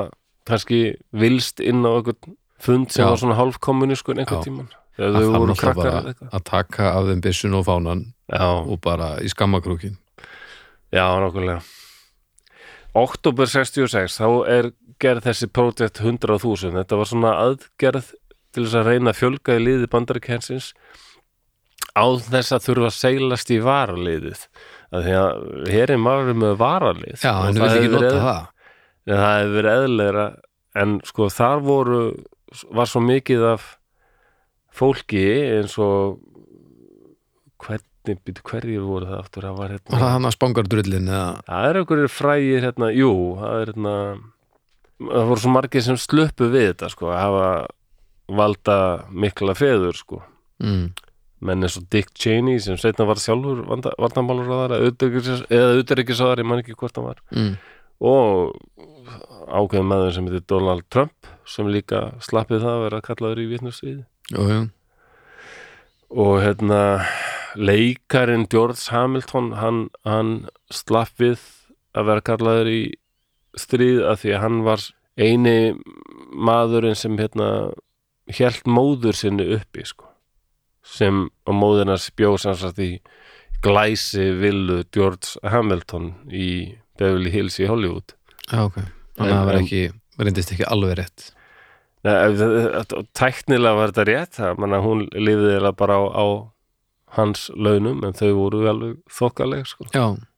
kannski 0.50 0.82
vilst 1.14 1.60
inn 1.64 1.84
á 1.86 1.92
einhvern 1.94 2.38
fund 2.62 2.92
sem 2.94 3.06
Já. 3.06 3.10
var 3.10 3.18
svona 3.22 3.38
hálfkommuniskur 3.40 4.18
einhvern 4.22 4.44
tíman 4.46 4.70
Það 5.02 5.16
þau 5.18 5.38
voru 5.40 5.54
krakkar 5.58 5.88
eða 5.88 6.12
eitthvað. 6.12 6.32
að 6.36 6.44
taka 6.46 6.90
af 6.94 7.06
þeim 7.08 7.22
byssun 7.26 7.54
og 7.58 7.66
fánan 7.66 8.02
Já, 8.32 8.48
og 8.60 8.78
bara 8.84 9.16
í 9.24 9.30
skammakrúkin. 9.32 9.96
Já, 10.92 11.06
nákvæmlega. 11.20 11.62
Oktober 12.94 13.48
66 13.48 14.18
þá 14.20 14.28
er 14.52 14.72
gerð 15.02 15.26
þessi 15.30 15.48
projekt 15.48 16.02
100.000 16.04 16.76
þetta 16.76 17.00
var 17.00 17.10
svona 17.10 17.32
aðgerð 17.40 18.12
til 18.52 18.66
þess 18.66 18.76
að 18.82 18.90
reyna 18.92 19.14
að 19.14 19.20
fjölga 19.22 19.56
í 19.58 19.64
liði 19.64 19.88
bandaríkjensins 19.92 20.74
á 21.96 22.06
þess 22.20 22.52
að 22.56 22.66
þurfa 22.68 22.90
að 22.92 22.98
seilast 23.00 23.52
í 23.52 23.60
varaliðið. 23.64 24.44
að 24.44 24.81
því 24.92 25.14
að 25.22 25.70
herin 25.72 26.04
var 26.04 26.32
með 26.36 26.56
varalið 26.60 27.22
Já, 27.24 27.32
en 27.48 27.54
við 27.56 27.62
hefði 27.64 27.80
ekki 27.82 27.92
nota 27.94 28.06
verið- 28.08 28.26
það. 28.26 28.48
En 29.08 29.16
það 29.18 29.36
hefði 29.40 29.54
verið 29.58 29.78
eðlegra 29.86 30.26
en 30.82 30.98
sko 31.08 31.30
þar 31.32 31.62
voru 31.66 32.02
var 32.76 32.86
svo 32.92 33.02
mikið 33.02 33.46
af 33.54 33.70
fólki 34.76 35.24
eins 35.60 35.78
og 35.80 36.20
hvernig, 37.62 38.20
byrju, 38.26 38.44
hverjir 38.50 38.84
voru 38.86 39.06
það 39.10 39.20
aftur? 39.22 39.46
Það 39.48 39.58
var 39.62 39.74
hérna 39.76 39.98
það 41.08 41.16
eða? 41.16 41.44
Það 41.48 41.68
er 41.70 41.80
einhverjir 41.82 42.12
frægir 42.12 42.66
hérna, 42.68 42.90
jú, 42.98 43.12
það 43.42 43.56
er 43.62 43.72
hérna 43.72 43.96
það 45.12 45.30
voru 45.32 45.42
svo 45.44 45.52
margir 45.56 45.82
sem 45.86 46.00
sluppu 46.02 46.50
við 46.54 46.68
þetta 46.74 46.90
sko, 46.94 47.12
að 47.14 47.22
hafa 47.22 47.48
valda 48.42 48.78
mikla 49.12 49.56
feður 49.58 49.98
sko. 49.98 50.22
Mm, 50.64 50.92
menn 51.42 51.66
eins 51.66 51.78
og 51.80 51.88
Dick 51.94 52.14
Cheney 52.18 52.62
sem 52.62 52.78
setna 52.80 53.08
var 53.10 53.22
sjálfur 53.22 53.64
varnamálur 53.66 54.52
eða 54.52 54.80
auðvitaðryggisáðar, 54.82 56.42
ég 56.44 56.48
man 56.48 56.62
ekki 56.62 56.78
hvort 56.78 56.98
hann 57.00 57.08
var. 57.10 57.22
Mm, 57.34 57.56
og 58.02 58.54
ákveðum 59.52 59.90
maður 59.92 60.16
sem 60.16 60.30
heitir 60.30 60.46
Donald 60.50 60.86
Trump 60.94 61.30
sem 61.50 61.70
líka 61.72 62.12
slappið 62.24 62.64
það 62.64 62.76
að 62.76 62.86
vera 62.86 63.02
kallaður 63.06 63.42
í 63.42 63.48
jú 63.52 64.62
og 66.12 66.42
hérna 66.44 66.82
leikarinn 67.56 68.48
George 68.52 68.92
Hamilton 68.92 69.54
hann, 69.60 69.86
hann 70.08 70.32
slapp 70.72 71.16
við 71.20 71.40
að 71.96 72.10
vera 72.10 72.26
kallaður 72.28 72.72
í 72.72 72.82
stríð 73.60 74.04
af 74.08 74.22
því 74.22 74.36
að 74.36 74.44
hann 74.46 74.62
var 74.68 74.86
eini 75.20 75.56
maðurinn 76.32 76.96
sem 77.00 77.18
hérna 77.20 77.72
hélt 78.32 78.68
móður 78.68 79.18
sinni 79.18 79.48
uppi 79.58 79.84
sko 79.88 80.11
sem 80.84 81.26
og 81.48 81.54
móðurnar 81.58 82.00
spjóð 82.02 82.40
samsagt 82.46 82.80
í 82.82 82.92
glæsi 83.62 84.32
villu 84.42 84.82
George 84.94 85.38
Hamilton 85.44 86.14
í 86.34 86.78
Beverly 86.98 87.30
Hills 87.34 87.60
í 87.62 87.68
Hollywood. 87.70 88.16
Já, 88.52 88.64
ok. 88.66 88.80
Þannig 89.18 89.32
að 89.32 89.38
það 89.38 89.46
var 89.46 89.56
En- 89.60 89.66
ekki, 89.66 89.84
alveg 90.72 90.98
rétt. 91.02 91.28
Tæknilega 93.18 93.76
var 93.78 93.92
þetta 93.92 94.06
rétt 94.10 94.38
það, 94.40 94.58
manna, 94.64 94.80
hún 94.82 95.04
eiginlega 95.14 95.72
bara 95.78 96.00
á, 96.02 96.04
á 96.18 96.26
hans 97.18 97.50
launum 97.54 98.02
en 98.08 98.16
þau 98.16 98.32
voru 98.38 98.64
alveg 98.72 98.98
þokkaleg 99.12 99.68
sko. 99.68 99.86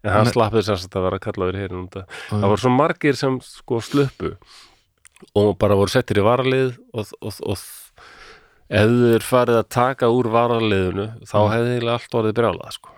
En 0.04 0.12
hann 0.12 0.26
slappið 0.32 0.66
sagt 0.68 0.96
að 0.98 1.06
vera 1.08 1.20
kallaður 1.24 1.60
hér 1.62 1.76
það, 1.94 2.06
já, 2.10 2.34
það 2.34 2.48
voru 2.50 2.64
svo 2.66 2.74
margir 2.74 3.16
sem 3.20 3.38
sko 3.46 3.80
sluppu 3.86 4.34
og 5.40 5.54
bara 5.62 5.78
voru 5.80 5.94
settir 5.94 6.20
í 6.20 6.26
varalið 6.26 6.74
og, 6.94 7.14
og, 7.22 7.38
og 7.48 7.62
ef 8.70 8.90
þau 8.90 9.10
er 9.16 9.26
farið 9.28 9.58
að 9.62 9.70
taka 9.70 10.10
úr 10.14 10.30
varaliðinu 10.34 11.08
þá 11.28 11.36
Mm. 11.40 11.52
hefði 11.54 11.74
eiginlega 11.74 11.98
allt 12.00 12.18
orðið 12.20 12.38
brjálað 12.40 12.72
sko. 12.78 12.90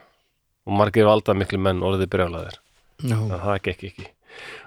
og 0.66 0.74
margir 0.80 1.06
valda 1.06 1.34
miklu 1.38 1.60
menn 1.62 1.82
orðið 1.86 2.10
brjálaðir 2.10 2.58
já, 3.06 3.18
að 3.18 3.42
það 3.46 3.62
gekk 3.68 3.84
ekki 3.90 4.06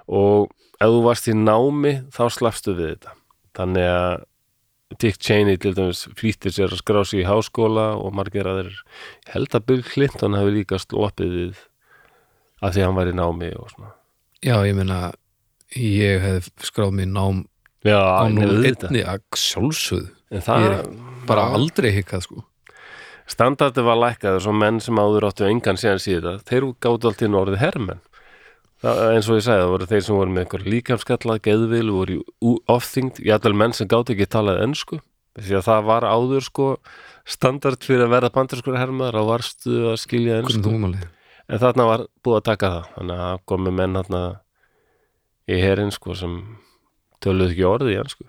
og 0.08 0.50
ef 0.80 0.88
þú 0.94 1.00
varst 1.04 1.28
í 1.28 1.34
námi 1.34 1.92
þá 2.14 2.22
slappstu 2.30 2.74
við 2.78 2.92
þetta 2.96 3.14
þannig 3.58 3.88
að 3.92 4.24
Dick 4.98 5.18
Cheney 5.20 5.56
til 5.60 5.74
dæmis 5.76 6.06
flýttir 6.16 6.48
sér 6.54 6.70
að 6.72 6.78
skrá 6.80 7.02
sig 7.04 7.20
í 7.20 7.26
háskóla 7.28 7.90
og 8.00 8.14
margir 8.16 8.46
aðeir 8.48 8.70
ég 8.72 9.32
held 9.34 9.52
að 9.58 9.66
Bill 9.66 9.82
Clinton 9.84 10.32
hefur 10.38 10.54
líka 10.54 10.78
sloppið 10.80 11.34
við 11.34 11.58
að 12.62 12.72
því 12.72 12.80
að 12.80 12.86
hann 12.86 12.96
var 12.96 13.10
í 13.10 13.16
námi 13.18 13.50
og 13.58 13.68
svona 13.74 13.90
já, 14.42 14.54
ég 14.64 14.74
meina 14.78 15.00
ég 15.76 16.22
hef 16.24 16.48
skráð 16.62 16.94
mér 17.00 17.10
nám 17.12 17.42
Já, 17.84 17.98
auðvitað. 18.00 18.88
einni 18.90 19.02
að 19.04 19.20
sjálfsögð 19.36 20.08
en 20.32 20.44
það 20.44 20.66
Ég 20.66 20.92
bara 21.28 21.48
aldrei 21.56 21.90
hikkað 21.96 22.24
sko. 22.26 22.44
Standardi 23.28 23.84
var 23.84 23.98
lækkaður 24.00 24.44
svo 24.46 24.54
menn 24.56 24.78
sem 24.80 24.96
áður 24.96 25.28
áttu 25.28 25.48
engan 25.48 25.80
síðan 25.80 26.00
síðan 26.00 26.44
þeir 26.48 26.70
gátu 26.80 27.10
allt 27.10 27.24
í 27.24 27.28
orðið 27.28 27.60
hermenn. 27.60 28.00
Það, 28.78 29.02
eins 29.10 29.28
og 29.28 29.36
ég 29.40 29.44
sagði, 29.44 29.62
það 29.64 29.72
voru 29.72 29.86
þeir 29.90 30.02
sem 30.06 30.16
voru 30.16 30.32
með 30.32 30.44
einhver 30.44 30.64
líkamskalla, 30.72 31.34
geðvil, 31.42 31.88
voru 31.90 32.18
ofþyngd, 32.70 33.18
jætvel 33.26 33.54
menn 33.58 33.74
sem 33.74 33.88
gátu 33.90 34.14
ekki 34.14 34.28
talað 34.30 34.62
ensku, 34.68 35.00
því 35.34 35.56
að 35.58 35.64
það 35.66 35.88
var 35.88 36.06
áður 36.06 36.46
sko 36.46 36.68
standard 37.28 37.84
fyrir 37.84 38.06
að 38.06 38.14
verða 38.14 38.32
bandarskur 38.34 38.78
hermaður 38.78 39.20
og 39.20 39.30
varstu 39.32 39.80
að 39.90 39.98
skilja 40.00 40.40
tungumáli 40.46 41.02
en 41.48 41.62
þarna 41.62 41.86
var 41.88 42.04
búið 42.24 42.40
að 42.40 42.46
taka 42.48 42.70
það, 42.74 42.88
þannig 42.96 43.22
að 43.26 43.42
komi 43.52 43.74
menn 43.74 43.98
þarna 43.98 44.22
í 45.48 45.60
herin 45.62 45.92
sko 45.94 46.16
sem 46.18 46.34
töluðu 47.24 47.54
ekki 47.54 47.68
orðið 47.68 47.94
í 47.94 48.00
ensku 48.02 48.28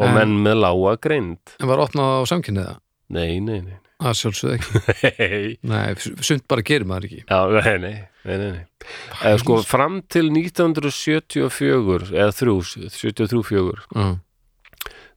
og 0.00 0.06
En- 0.08 0.16
menn 0.16 0.34
með 0.48 0.58
lága 0.64 0.96
greind 1.04 1.54
En 1.60 1.68
var 1.70 1.82
opnað 1.84 2.16
á 2.16 2.20
samkynniða? 2.32 2.74
nei, 3.12 3.38
nei, 3.44 3.60
nei, 3.66 3.78
Það 4.00 4.14
sjálfsögð 4.16 4.52
ekki. 4.56 5.58
Nei. 5.68 5.94
Sumt 6.24 6.46
bara 6.48 6.62
gerir 6.64 6.86
maður 6.88 7.04
ekki. 7.10 7.18
Já, 7.28 7.40
nei, 7.52 7.74
nei, 7.82 7.96
nei, 8.24 8.36
nei, 8.54 9.32
sko, 9.42 9.58
fram 9.68 9.98
til 10.08 10.30
1974 10.32 12.14
eða 12.16 12.32
3, 12.32 12.54
73-4 12.96 13.84
Já, 13.92 14.08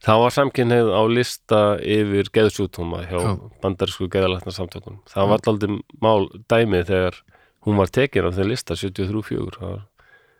þá 0.04 0.12
var 0.20 0.34
samkynneið 0.36 0.90
á 0.92 1.02
lista 1.08 1.62
yfir 1.80 2.28
geðsjúkdóma 2.36 3.06
hjá 3.08 3.20
Já. 3.24 3.32
bandarísku 3.64 4.10
geðalækna 4.12 4.52
samtökunum 4.52 5.00
það 5.14 5.32
var 5.32 5.48
aldrei 5.54 5.78
mál 6.04 6.28
dæmið 6.52 6.90
þegar 6.92 7.22
hún 7.64 7.80
var 7.80 7.88
tekin 7.96 8.28
á 8.28 8.32
þeir 8.36 8.50
lista 8.52 8.76
73-4 8.76 9.56
það 9.62 9.70
var 9.78 9.82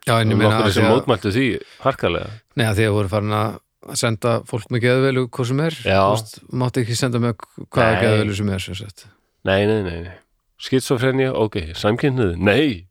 Já 0.04 0.18
en 0.20 0.34
ég 0.34 0.36
meina 0.36 0.58
nokkur 0.60 0.74
sem 0.76 0.84
mótmæltu 0.92 1.30
því 1.32 1.44
harkalega. 1.80 2.28
Nei, 2.60 2.66
að 2.68 2.76
því 2.82 2.88
að 2.90 2.96
voru 2.98 3.12
farin 3.14 3.36
að 3.38 3.54
senda 4.00 4.38
fólk 4.50 4.70
með 4.74 4.86
geðvelu 4.88 5.26
hvað 5.34 5.50
sem 5.52 5.62
er. 5.66 5.78
Veist, 5.86 6.40
Mátti 6.52 6.84
ekki 6.84 6.98
senda 6.98 7.22
með 7.24 7.38
hvaða 7.68 8.00
geðvelu 8.04 8.36
sem 8.40 8.50
er 8.56 8.64
sem. 8.68 8.90
Nei, 9.44 9.62
nei, 9.68 9.80
nei, 9.84 10.00
nei. 10.08 10.18
Skitsofrenja, 10.64 11.34
ok, 11.36 11.60
samkynnið, 11.76 12.36
nei. 12.40 12.86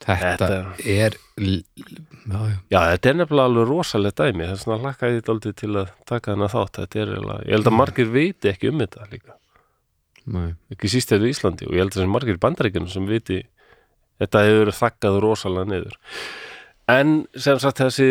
Þetta, 0.00 0.46
Þetta- 0.46 0.88
er 0.88 1.16
Já, 1.40 2.40
já. 2.48 2.56
Já, 2.72 2.78
þetta 2.94 3.10
er 3.10 3.16
nefnilega 3.18 3.48
alveg 3.50 3.66
rosalegt 3.68 4.16
dæmi. 4.20 4.46
Vegna 4.48 4.78
hlakka 4.80 5.08
ég 5.10 5.18
þetta 5.20 5.32
aldrei 5.34 5.52
til 5.60 5.70
að 5.76 5.90
taka 6.08 6.32
þennan 6.32 6.52
þátt. 6.52 6.78
Þetta 6.80 7.00
er 7.00 7.12
eiginlega, 7.14 7.44
ég 7.44 7.52
held 7.56 7.68
að 7.70 7.76
margir 7.76 8.10
viti 8.14 8.48
ekki 8.48 8.70
um 8.72 8.78
þetta 8.80 9.06
líka. 9.12 9.36
Nei. 10.30 10.54
ekki 10.72 10.88
síst 10.92 11.10
þetta 11.12 11.26
í 11.26 11.32
Íslandi. 11.34 11.66
Og 11.68 11.72
ég 11.74 11.82
held 11.82 11.92
að 11.94 11.98
þessi 12.00 12.12
margir 12.12 12.38
bandaríkjunum 12.40 12.90
sem 12.92 13.06
viti 13.08 13.38
þetta 14.20 14.42
hefur 14.46 14.72
þakkað 14.76 15.20
rosalega 15.24 15.70
niður. 15.72 15.96
En 16.88 17.14
sem 17.36 17.58
sagt 17.62 17.80
þessi 17.80 18.08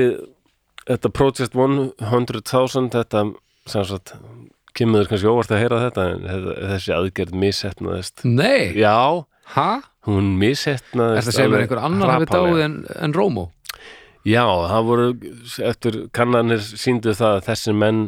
þetta 0.90 1.12
Project 1.14 1.54
100.000 1.56 2.90
þetta 2.96 3.24
sem 3.70 3.86
sagt 3.86 4.14
kemur 4.78 5.04
þér 5.04 5.10
kannski 5.12 5.30
óvart 5.32 5.52
að 5.54 5.62
heyra 5.64 5.80
þetta 5.86 6.06
en 6.14 6.24
þetta- 6.28 6.58
þessi 6.74 6.94
aðgerð 6.96 7.34
missetnaðist 7.44 8.24
Nei, 8.26 8.74
já, 8.78 9.26
ha? 9.56 9.70
hún 10.08 10.32
missetnaðist 10.42 11.28
Er 11.28 11.36
segja 11.36 11.50
mér 11.50 11.56
alveg 11.56 11.68
einhver 11.68 11.84
annar 11.86 12.14
hafi 12.16 12.26
hrapallega. 12.26 12.56
dáið 12.56 12.66
en, 12.66 12.78
en 13.08 13.14
Rómó? 13.18 13.48
Já, 14.28 14.44
það 14.46 14.88
voru 14.90 15.08
eftir 15.70 16.00
kannanir 16.14 16.60
síndu 16.62 17.14
það 17.16 17.38
að 17.40 17.46
þessi 17.50 17.74
menn 17.76 18.02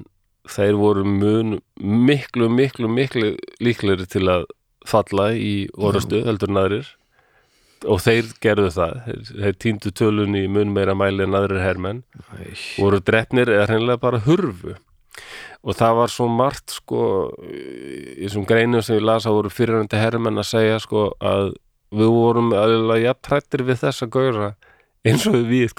þeir 0.51 0.75
voru 0.79 1.03
mun 1.07 1.59
miklu, 1.79 2.49
miklu, 2.49 2.89
miklu 2.91 3.35
líklegri 3.63 4.07
til 4.09 4.25
að 4.27 4.45
falla 4.89 5.29
í 5.37 5.69
orustu 5.77 6.23
heldur 6.25 6.49
en 6.49 6.57
aðrir 6.63 6.87
og 7.87 8.01
þeir 8.03 8.29
gerðu 8.43 8.69
það. 8.75 8.95
Þeir, 9.05 9.25
þeir 9.31 9.57
týndu 9.65 9.91
tölun 9.97 10.37
í 10.37 10.45
mun 10.51 10.73
meira 10.75 10.95
mæli 10.97 11.25
en 11.25 11.37
aðrir 11.37 11.63
hermenn. 11.63 12.03
Voru 12.77 13.01
drefnir 13.03 13.51
eða 13.51 13.67
hreinlega 13.71 14.01
bara 14.01 14.21
hurfu. 14.25 14.77
Og 15.61 15.77
það 15.77 15.97
var 15.99 16.13
svo 16.13 16.27
margt 16.31 16.73
sko 16.73 17.03
í 17.45 18.23
þessum 18.23 18.47
greinum 18.49 18.81
sem 18.85 18.97
ég 18.97 19.05
las 19.05 19.27
að 19.29 19.37
voru 19.37 19.51
fyrirhandi 19.53 19.99
hermenn 19.99 20.41
að 20.41 20.49
segja 20.53 20.79
sko 20.81 21.11
að 21.21 21.53
við 21.91 22.13
vorum 22.15 22.53
alveg 22.55 23.05
jafn 23.05 23.25
trættir 23.27 23.65
við 23.67 23.81
þessa 23.83 24.07
gauðra 24.09 24.53
eins 25.05 25.25
og 25.27 25.35
við 25.35 25.49
við 25.51 25.73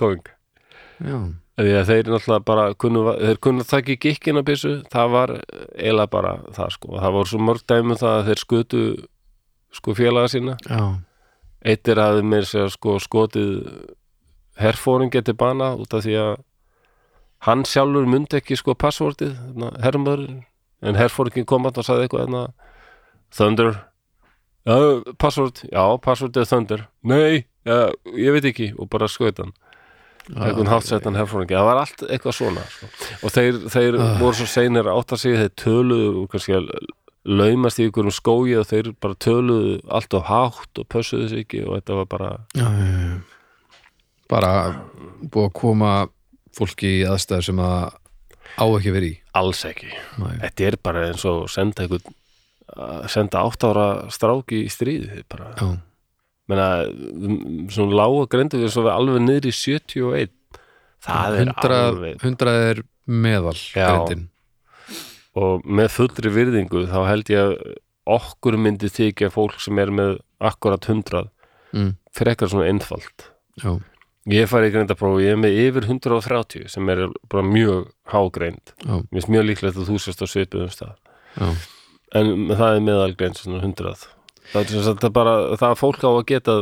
já, 1.02 1.16
því 1.58 1.72
að 1.78 1.88
þeir 1.88 2.10
náttúrulega 2.12 2.44
bara 2.46 2.66
kunnu, 2.78 3.04
þeir 3.18 3.40
kunnu 3.42 3.66
það 3.66 3.80
ekki 3.82 3.96
gikkina 4.06 4.42
byssu. 4.46 4.74
Það 4.92 5.14
var 5.16 5.32
eiginlega 5.40 6.12
bara 6.12 6.34
það 6.56 6.76
sko. 6.76 6.92
Það 6.98 7.16
voru 7.16 7.32
svo 7.32 7.40
mörg 7.48 7.64
dæmi 7.72 7.94
um 7.94 8.00
það 8.02 8.18
að 8.18 8.28
þeir 8.28 8.42
skutu 8.42 8.82
sko 9.72 9.96
félaga 9.96 10.30
sína. 10.32 10.56
Já, 10.68 10.82
eitt 11.64 11.88
er 11.88 12.00
að 12.02 12.22
mér 12.26 12.44
segja 12.48 12.68
sko 12.74 12.96
skotið 13.02 13.52
herfóring 14.62 15.12
geti 15.14 15.32
bana 15.38 15.72
út 15.78 15.94
af 15.94 16.04
því 16.04 16.16
að 16.20 16.32
hann 17.46 17.64
sjálfur 17.66 18.06
myndi 18.06 18.38
ekki 18.38 18.56
sko 18.58 18.74
passvortið 18.78 19.32
herrmöður 19.82 20.26
en 20.82 20.98
herfóringin 20.98 21.46
kom 21.46 21.66
að 21.66 21.78
og 21.82 21.86
sagði 21.86 22.06
eitthvað 22.08 22.24
hérna 22.26 22.44
Thunder. 23.32 23.72
Já, 24.68 24.74
passvort, 25.18 25.62
já, 25.72 25.82
passvortið 26.04 26.42
er 26.42 26.48
Thunder. 26.50 26.82
Nei, 27.08 27.44
já, 27.66 27.78
ég 28.14 28.34
veit 28.36 28.44
ekki. 28.50 28.66
Og 28.78 28.90
bara 28.92 29.08
skaut 29.10 29.38
hann. 29.40 29.54
Einhvern 30.36 30.68
hátsettan 30.70 31.16
herfóringi, 31.18 31.56
það 31.56 31.66
var 31.66 31.80
allt 31.80 32.04
eitthvað 32.06 32.36
svona 32.36 32.62
sko. 32.70 32.86
og 33.26 33.32
þeir, 33.34 33.56
þeir 33.72 33.96
Ah. 33.98 34.18
voru 34.20 34.36
svo 34.38 34.46
seinir 34.46 34.86
að 34.86 35.00
átta 35.00 35.16
sig, 35.18 35.34
þeir 35.34 35.54
töluðu 35.58 36.28
kannski 36.30 36.54
að 36.60 36.68
laumast 37.28 37.78
í 37.78 37.86
ykkurum 37.86 38.14
skógi 38.14 38.56
og 38.58 38.66
þeir 38.70 38.92
bara 39.02 39.18
töluðu 39.22 39.76
allt 39.94 40.14
of 40.18 40.26
hátt 40.26 40.80
og 40.82 40.88
pössuðu 40.90 41.28
sig 41.30 41.44
ekki 41.44 41.62
og 41.66 41.78
þetta 41.78 41.98
var 42.00 42.08
bara 42.10 42.30
já, 42.58 42.66
já, 42.66 42.88
já. 42.98 43.12
bara 44.32 44.52
búið 45.22 45.46
að 45.46 45.54
koma 45.60 45.92
fólki 46.56 46.96
í 46.98 47.04
aðstæður 47.08 47.46
sem 47.50 47.62
að 47.62 47.84
á 48.58 48.64
ekki 48.66 48.94
verið 48.96 49.14
í 49.14 49.20
alls 49.38 49.62
ekki 49.68 49.92
Nei. 50.18 50.34
þetta 50.42 50.66
er 50.66 50.78
bara 50.82 51.06
eins 51.12 51.24
og 51.28 51.46
senda 51.52 51.86
einhvern 51.86 52.18
senda 53.12 53.42
átt 53.46 53.66
ára 53.68 53.86
stráki 54.12 54.64
í 54.64 54.70
stríði 54.72 55.22
bara, 55.30 55.52
menna 56.50 56.68
svona 57.72 57.98
lága 58.02 58.26
grendu 58.32 58.62
við 58.62 58.78
við 58.80 58.92
alveg 58.92 59.26
niður 59.26 59.48
í 59.50 59.54
71 59.56 60.34
það 61.02 61.38
er 61.38 61.50
100, 61.52 61.78
alveg 61.78 62.24
100 62.24 62.54
er 62.72 62.82
meðal 63.06 63.58
Já. 63.58 63.88
Og 65.38 65.64
með 65.64 65.92
fullri 65.96 66.32
virðingu 66.34 66.86
þá 66.90 66.98
held 67.08 67.32
ég 67.32 67.46
að 67.46 67.54
okkur 68.12 68.58
myndi 68.58 68.90
þykja 68.92 69.30
fólk 69.32 69.60
sem 69.62 69.78
er 69.78 69.92
með 69.94 70.16
akkurat 70.42 70.88
100 70.90 71.28
mm, 71.72 71.92
frekar 72.14 72.50
svona 72.50 72.68
einfalt. 72.70 73.28
Já, 73.62 73.76
ég 74.32 74.50
fari 74.50 74.70
í 74.70 74.74
greindaprófi, 74.74 75.28
ég 75.28 75.36
er 75.36 75.42
með 75.42 75.60
yfir 75.66 75.86
130 75.88 76.66
sem 76.72 76.90
er 76.92 77.06
bara 77.30 77.46
mjög 77.46 77.92
hágreind. 78.10 78.74
Mér 78.82 79.06
finnst 79.12 79.30
mjög 79.32 79.48
líklegt 79.50 79.78
að 79.78 79.92
þú 79.92 80.00
sést 80.02 80.24
á 80.24 80.26
svipuðum 80.26 80.74
stað. 80.74 80.98
Já, 81.38 81.48
en 82.18 82.50
það 82.52 82.68
er 82.74 82.84
meðalgreind 82.88 83.38
svona 83.38 83.62
100 83.62 84.10
það 84.52 84.74
er 84.74 84.84
það 84.84 85.06
er 85.08 85.14
bara 85.14 85.34
það 85.56 85.68
að 85.70 85.80
fólk 85.80 86.04
á 86.04 86.10
að 86.10 86.24
geta 86.28 86.56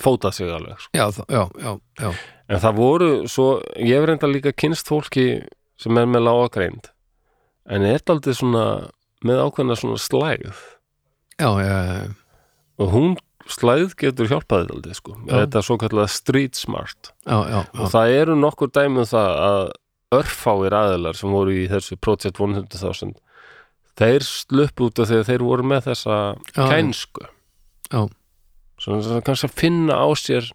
fótað 0.00 0.36
sig 0.38 0.52
alveg 0.54 0.80
sko. 0.80 0.90
já, 0.96 1.06
já, 1.28 1.42
já, 1.60 1.72
já. 2.00 2.10
en 2.48 2.62
það 2.62 2.78
voru 2.78 3.10
svo, 3.28 3.48
ég 3.76 3.98
hef 3.98 4.08
reynda 4.08 4.30
líka 4.30 4.54
kynst 4.56 4.88
fólki 4.88 5.26
sem 5.80 5.98
er 6.00 6.08
með 6.08 6.28
lága 6.28 6.50
greind 6.54 6.90
en 7.70 7.86
er 7.88 8.02
aldrei 8.12 8.34
svona 8.36 8.64
með 9.24 9.44
ákveðna 9.46 9.76
svona 9.80 10.00
slægð? 10.00 10.58
Já, 11.40 11.48
já, 11.64 11.78
já, 11.88 12.02
og 12.78 12.92
hún 12.94 13.16
slæð 13.50 13.94
getur 14.00 14.28
hjálpaði 14.30 14.70
aldrei 14.72 14.96
sko, 14.96 15.16
Já. 15.26 15.32
þetta 15.42 15.60
er 15.60 15.66
svo 15.66 15.76
kallega 15.80 16.12
street 16.12 16.58
smart. 16.58 17.12
Já, 17.26 17.38
já, 17.50 17.58
og 17.76 17.90
það 17.92 18.14
eru 18.20 18.36
nokkur 18.40 18.72
dæmi 18.72 19.02
um 19.02 19.08
það 19.08 19.40
að 19.48 19.64
örfáir 20.14 20.76
aðilar 20.78 21.18
sem 21.18 21.32
voru 21.34 21.54
í 21.56 21.66
þessu 21.70 21.98
Project 22.00 22.38
100.000 22.40 23.14
þeir 23.98 24.26
sluppu 24.26 24.88
út 24.88 25.00
af 25.02 25.10
því 25.10 25.20
að 25.20 25.28
þeir 25.30 25.46
voru 25.46 25.66
með 25.70 25.88
þessa 25.90 26.18
kænsku. 26.54 27.26
Já. 27.92 28.00
svona 28.80 29.04
svona 29.06 29.24
kannski 29.26 29.48
að 29.50 29.58
finna 29.60 29.98
á 30.02 30.08
sér 30.18 30.48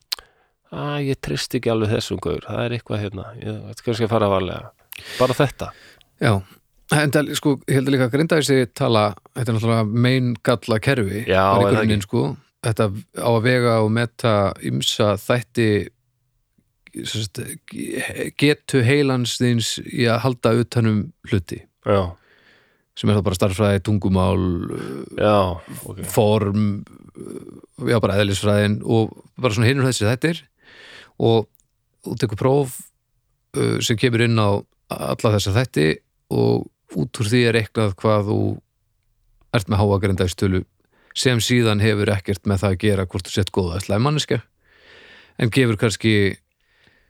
að 0.76 1.10
ég 1.10 1.20
trist 1.24 1.56
ekki 1.56 1.72
alveg 1.72 1.94
þessum 1.96 2.20
gaur 2.22 2.44
það 2.46 2.64
er 2.66 2.76
eitthvað 2.78 3.04
hérna, 3.06 3.28
ég 3.40 3.62
veit 3.70 3.84
kannski 3.86 4.08
að 4.08 4.14
fara 4.16 4.32
varlega. 4.32 4.72
Bara 5.20 5.38
þetta. 5.38 5.70
Já. 6.20 6.34
En 6.90 7.12
sko, 7.38 7.60
ég 7.70 7.78
held 7.78 7.90
að 7.90 7.94
líka 7.94 8.08
að 8.08 8.14
grinda 8.16 8.40
þessi 8.40 8.70
tala, 8.78 9.12
þetta 9.38 9.52
er 9.52 9.56
náttúrulega 9.58 10.04
mein 10.06 10.30
galla 10.46 10.80
kerfi, 10.82 11.24
Já, 11.30 11.44
bara 11.54 11.70
í 11.70 11.76
grunninn, 11.78 12.06
sko. 12.06 12.24
Þetta 12.66 12.88
á 13.22 13.30
að 13.30 13.44
vega 13.46 13.76
og 13.84 13.92
meta 13.96 14.34
ymsa 14.66 15.14
þætti 15.22 15.70
sagt, 17.06 17.42
getu 18.42 18.82
heilans 18.84 19.38
þins 19.40 19.76
í 19.86 20.08
að 20.10 20.24
halda 20.26 20.56
utanum 20.64 21.04
hluti. 21.30 21.62
Já, 21.86 22.10
sem 22.98 23.12
er 23.12 23.20
það 23.20 23.28
bara 23.30 23.40
starffræði, 23.40 23.84
tungumál 23.86 24.42
já, 25.16 25.38
ok. 25.86 26.02
form 26.10 26.66
já 27.88 28.00
bara 28.02 28.18
eðlisfræðin 28.20 28.80
og 28.84 29.14
bara 29.40 29.56
svona 29.56 29.70
hinur 29.70 29.88
þessi 29.88 30.08
þættir. 30.08 30.42
Og 31.20 31.48
þú 32.06 32.18
tekur 32.20 32.40
próf 32.40 32.76
uh, 33.56 33.78
sem 33.84 34.00
kemur 34.00 34.26
inn 34.26 34.40
á 34.40 34.58
alla 34.90 35.36
þessa 35.38 35.54
þætti 35.56 35.88
og 36.34 36.68
út 36.98 37.22
úr 37.22 37.30
því 37.30 37.44
er 37.50 37.60
eitthvað 37.60 37.96
hvað 38.00 38.30
þú 38.32 38.40
ert 39.58 39.70
með 39.70 39.82
háa 39.82 40.00
grindægstölu 40.06 40.64
sem 41.18 41.42
síðan 41.44 41.84
hefur 41.84 42.12
ekkert 42.14 42.46
með 42.48 42.64
það 42.64 42.76
að 42.76 42.82
gera 42.86 43.08
hvort 43.10 43.28
þú 43.28 43.36
sett 43.36 43.54
góða 43.54 43.82
slæmanniska 43.84 44.42
en 45.40 45.54
gefur 45.54 45.80
kannski 45.82 46.14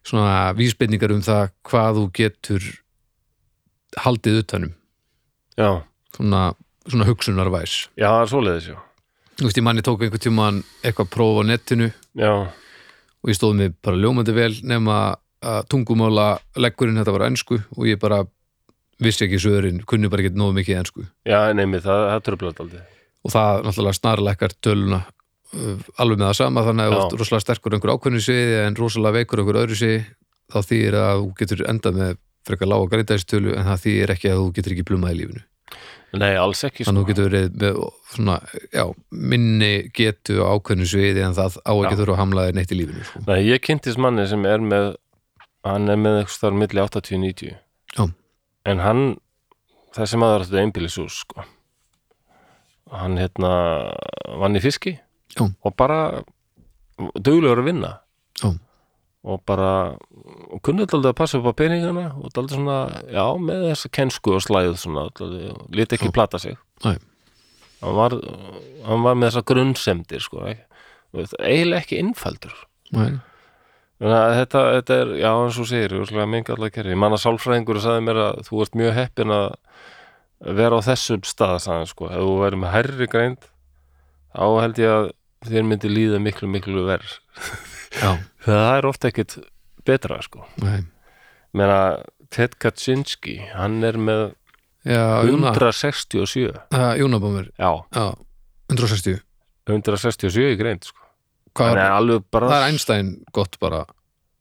svona 0.08 0.52
vísbendingar 0.58 1.14
um 1.14 1.24
það 1.24 1.52
hvað 1.68 2.00
þú 2.00 2.06
getur 2.20 2.68
haldið 4.00 4.44
utanum 4.44 4.76
já, 5.60 5.82
svona, 6.16 6.54
svona 6.88 7.08
hugsunarvæs. 7.10 7.76
Já, 8.00 8.08
það 8.08 8.22
er 8.22 8.32
svoleiðis, 8.34 8.70
já. 8.72 8.78
Þú 9.40 9.48
veist, 9.48 9.60
ég 9.60 9.66
manni 9.66 9.84
tók 9.86 10.04
einhvern 10.04 10.24
tímann 10.24 10.62
eitthvað 10.84 11.12
próf 11.14 11.40
á 11.40 11.44
netinu. 11.48 11.90
Já, 12.20 12.34
og 13.20 13.32
ég 13.32 13.38
stóð 13.38 13.56
mig 13.60 13.76
bara 13.84 14.00
ljómandi 14.00 14.36
vel 14.36 14.54
nema 14.68 15.00
að 15.40 15.62
tungumála 15.72 16.30
leggurinn 16.60 17.00
þetta 17.00 17.16
var 17.16 17.28
ennsku 17.30 17.62
og 17.76 17.88
ég 17.88 18.00
bara 18.00 18.26
vissi 19.04 19.26
ekki 19.26 19.39
söðurinn, 19.41 19.84
kunni 19.88 20.10
bara 20.12 20.26
ekki 20.26 20.39
nógu 20.39 20.56
mikið 20.60 20.82
ennsku 20.82 21.06
já, 21.28 21.39
neymi, 21.56 21.82
það, 21.84 22.06
það 22.14 22.24
tröflaði 22.28 22.64
aldrei 22.66 22.82
og 23.20 23.34
það 23.36 23.66
náttúrulega 23.68 24.00
snarlekkar 24.00 24.56
töluna 24.64 25.02
uh, 25.04 25.76
alveg 26.00 26.22
með 26.22 26.28
það 26.30 26.39
sama 26.39 26.66
þannig 26.68 26.88
að 26.88 26.95
þú 26.95 27.04
ert 27.04 27.20
rosalega 27.24 27.45
sterkur 27.45 27.78
einhver 27.78 27.93
ákveðnu 27.95 28.24
sviði 28.26 28.58
en 28.64 28.80
rosalega 28.80 29.20
veikur 29.20 29.43
einhver 29.43 29.62
öðru 29.64 29.80
sviði 29.80 30.02
þá 30.50 30.60
þýðir 30.72 31.00
að 31.04 31.22
þú 31.22 31.30
getur 31.41 31.64
endað 31.70 32.02
með 32.02 32.18
frekar 32.50 32.72
lága 32.72 32.91
greindæðistölu 32.93 33.56
en 33.56 33.70
það 33.70 33.86
þýðir 33.86 34.14
ekki 34.16 34.32
að 34.32 34.41
þú 34.41 34.52
getur 34.58 34.76
ekki 34.76 34.88
plumað 34.89 35.16
í 35.16 35.20
lífinu 35.20 35.45
nei, 36.18 36.34
alls 36.41 36.64
ekki 36.66 36.88
þannig 36.88 37.04
að 37.04 37.04
þú 37.04 37.06
sko. 37.06 37.12
getur 37.12 37.28
verið 37.30 37.60
með 37.60 37.82
svona, 38.14 38.38
já, 38.74 38.86
minni 39.12 39.74
getu 39.93 40.39
á 40.41 40.47
ákveðnu 40.56 40.88
sviði 40.89 41.26
en 41.28 41.36
það 41.38 41.60
á 41.62 41.74
ekki 41.76 42.00
þurfa 42.00 42.16
að 42.16 42.22
hamla 42.24 42.45
þér 42.47 42.58
neitt 42.58 42.74
í 42.74 42.80
lífinu 42.80 43.06
sko. 43.06 43.22
Nei, 43.28 43.38
ég 43.45 43.62
kynntist 43.62 44.02
manni 44.02 44.26
sem 44.32 44.47
er 44.50 44.64
með 44.64 44.88
hann 45.68 45.91
er 45.91 46.00
með 46.00 46.22
eitthvað 46.22 46.38
starf 46.38 46.58
milli 46.58 46.84
80-90 46.86 47.54
Já. 47.97 48.04
En 48.66 48.80
hann 48.84 49.03
þessi 49.95 50.20
maður 50.22 50.45
þetta 50.47 50.64
einbýlishús 50.64 51.22
sko. 51.24 51.45
hann 52.89 53.18
hérna 53.22 53.51
vann 54.41 54.57
í 54.57 54.62
fiski 54.64 54.95
Já. 55.38 55.45
og 55.45 55.76
bara 55.78 56.24
duglegur 57.16 57.62
að 57.62 57.70
vinna 57.70 57.91
Já. 58.41 58.49
og 59.24 59.43
bara 59.45 59.95
og 60.49 60.62
kunni 60.66 60.86
alltaf 60.88 61.05
að 61.05 61.18
passa 61.20 61.38
upp 61.39 61.51
á 61.53 61.60
peningana 61.62 62.07
og 62.18 62.30
alltaf 62.32 62.49
svona, 62.55 62.80
já, 63.14 63.26
með 63.38 63.68
þessa 63.70 63.91
kensku 63.93 64.34
og 64.34 64.41
slæð 64.41 64.74
svona, 64.82 65.05
alltaf, 65.07 65.30
lít 65.70 65.93
ekki 65.93 66.10
Já. 66.10 66.16
plata 66.18 66.39
sig 66.41 66.57
hann 66.84 67.95
var, 67.95 68.18
hann 68.86 69.05
var 69.05 69.16
með 69.16 69.30
þessa 69.30 69.45
grunnsemdir 69.53 70.26
sko, 70.26 70.43
eiginlega 71.14 71.84
ekki 71.84 72.01
innfældur 72.01 72.55
Nei. 72.91 73.20
Þetta, 74.00 74.60
þetta 74.78 74.97
er, 75.04 75.10
já 75.20 75.30
eins 75.36 75.58
og 75.60 75.72
ég 75.76 76.28
mengi 76.32 76.54
allar 76.54 76.72
kerri. 76.72 76.93
Ég 76.95 77.00
manna 77.02 77.18
sálfræðingur 77.20 77.80
og 77.82 77.84
sagði 77.84 78.04
mér 78.08 78.20
að 78.30 78.38
þú 78.47 78.62
ert 78.64 78.78
mjög 78.80 78.93
heppin 78.95 79.34
að 79.36 79.47
vera 80.60 80.80
á 80.80 80.88
þessum 80.88 81.26
stað, 81.28 81.58
sagði 81.66 81.89
sko. 81.91 82.08
Ef 82.08 82.22
þú 82.24 82.36
væri 82.39 82.60
með 82.62 82.74
hærri 82.78 83.08
greind, 83.12 83.50
þá 84.32 84.45
held 84.64 84.80
ég 84.80 84.93
að 84.95 85.10
þér 85.50 85.68
myndi 85.68 85.91
líða 85.91 86.22
miklu, 86.24 86.47
miklu 86.52 86.86
verð. 86.88 87.18
Það 88.45 88.70
er 88.78 88.88
ofta 88.88 89.10
ekkit 89.10 89.36
betra, 89.88 90.22
sko. 90.24 90.45
nei. 90.64 90.86
Meina, 91.58 91.97
Ted 92.30 92.56
Kaczynski, 92.62 93.39
hann 93.56 93.82
er 93.84 93.97
með 93.97 94.28
Já, 94.86 95.26
Júna, 95.28 95.52
167. 95.58 96.54
uh, 96.72 96.91
Júna 96.95 97.20
bómur, 97.20 97.50
Já, 97.58 97.72
já, 97.91 98.06
160. 98.70 99.20
167 99.68 100.54
í 100.54 100.60
greind, 100.60 100.86
sko. 100.88 101.09
Hvað 101.56 101.80
er 101.80 102.22
bara... 102.32 102.52
það 102.52 102.60
er 102.60 102.68
Einstein 102.70 103.16
gott 103.36 103.58
bara. 103.62 103.86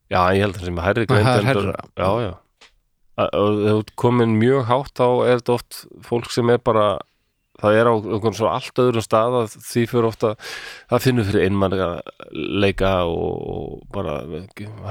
Já, 0.09 0.21
ég 0.33 0.45
held 0.45 0.55
að 0.55 0.61
það 0.61 0.69
sem 0.69 0.79
er 0.79 0.87
hærri 0.87 1.09
Það 1.09 1.19
er 1.19 1.25
greind 1.29 1.49
hærra. 1.49 1.89
Já, 1.97 2.09
já 2.25 2.31
þú 3.27 3.83
komin 3.99 4.37
mjög 4.39 4.65
hátt 4.69 4.95
þá 4.95 5.07
er 5.27 5.39
þetta 5.41 5.55
oft 5.57 5.79
fólk 6.07 6.29
sem 6.31 6.49
er 6.53 6.59
bara 6.63 6.99
það 7.59 7.75
er 7.75 7.89
á 7.91 7.93
einhvern 7.99 8.35
svo 8.37 8.47
allt 8.47 8.79
öðrum 8.79 9.03
stað 9.03 9.35
að 9.41 9.55
því 9.67 9.81
fyrir 9.91 10.07
ofta 10.07 10.29
það 10.91 11.03
finnur 11.03 11.27
fyrir 11.27 11.47
einmann 11.49 11.75
leika 12.63 12.91
og 13.09 13.81
bara 13.91 14.21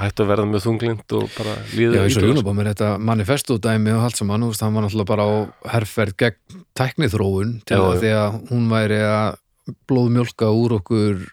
hættu 0.03 0.25
að 0.25 0.29
verða 0.29 0.45
mjög 0.51 0.65
þunglind 0.67 1.15
og 1.17 1.25
bara 1.33 1.55
Já, 1.57 1.73
líða 1.79 2.03
eins 2.03 2.19
og 2.19 2.27
illa. 2.27 2.35
Unabomber, 2.35 2.69
þetta 2.69 2.91
manifestodæmi 3.09 3.95
og 3.95 4.05
allt 4.05 4.21
saman, 4.21 4.45
hann 4.45 4.77
var 4.77 4.85
náttúrulega 4.85 5.11
bara 5.15 5.25
á 5.25 5.37
herferð 5.73 6.17
gegn 6.21 6.61
tækniþróun 6.77 7.57
til 7.65 7.79
Já, 7.79 7.85
að 7.87 7.95
já. 7.95 8.01
því 8.03 8.13
að 8.19 8.39
hún 8.53 8.69
væri 8.75 9.01
að 9.07 9.41
blóðmjólka 9.89 10.53
úr 10.53 10.77
okkur 10.77 11.25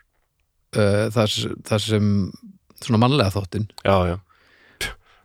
uh, 0.77 1.07
þar, 1.14 1.35
þar 1.66 1.85
sem 1.87 2.12
svona 2.85 3.03
mannlega 3.03 3.33
já 4.12 4.16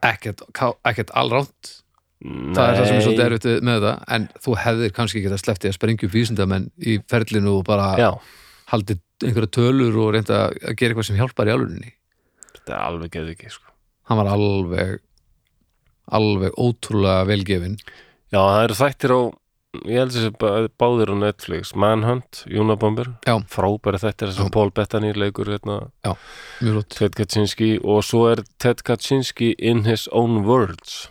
ekkert, 0.01 0.43
ekkert 0.87 1.13
allránt. 1.17 1.77
Það 2.21 2.61
er 2.61 2.75
það 2.77 2.85
sem 2.85 2.95
er 2.95 3.03
svolítið 3.05 3.23
erfitt 3.25 3.63
með 3.65 3.79
þetta 3.79 4.15
en 4.15 4.25
þú 4.45 4.55
hefðir 4.61 4.91
kannski 4.93 5.21
getað 5.23 5.39
sleppti 5.41 5.69
að 5.71 5.77
sprengja 5.77 6.09
vísindamenn 6.13 6.67
í 6.77 6.99
ferlinu 7.09 7.55
og 7.57 7.63
bara 7.65 7.87
Já, 7.97 8.09
haldið 8.69 8.99
einhverja 9.25 9.53
tölur 9.57 9.97
og 10.03 10.11
reynda 10.13 10.43
að 10.51 10.75
gera 10.77 10.93
eitthvað 10.93 11.07
sem 11.07 11.17
hjálpar 11.17 11.49
í 11.49 11.53
alvörinni 11.55 11.93
þetta 12.51 12.75
er 12.75 12.83
alveg 12.85 13.15
geði 13.15 13.33
ekki 13.33 13.49
sko. 13.55 13.73
hann 14.09 14.21
var 14.21 14.29
alveg 14.35 15.01
alveg 16.19 16.61
ótrúlega 16.61 17.25
velgefin 17.31 17.79
Já, 17.81 18.37
það 18.37 18.61
eru 18.67 18.77
þættir 18.83 19.15
á 19.17 19.21
ég 19.87 19.95
held 20.01 20.11
þessi 20.11 20.31
bá- 20.35 20.67
báðir 20.79 21.11
á 21.11 21.15
Netflix 21.15 21.71
Manhunt, 21.79 22.41
Unabomber 22.51 23.07
Já. 23.25 23.37
frábæri 23.47 23.99
þættir 24.01 24.33
sem 24.35 24.45
Já. 24.49 24.51
Paul 24.51 24.69
Bettany 24.71 25.13
leikur 25.15 25.45
hérna, 25.47 25.91
lótt 26.61 26.89
Ted 26.97 27.15
Kaczynski 27.15 27.79
og 27.83 28.03
svo 28.03 28.25
er 28.31 28.43
Ted 28.59 28.83
Kaczynski 28.83 29.53
in 29.57 29.85
his 29.85 30.07
own 30.11 30.43
words 30.43 31.07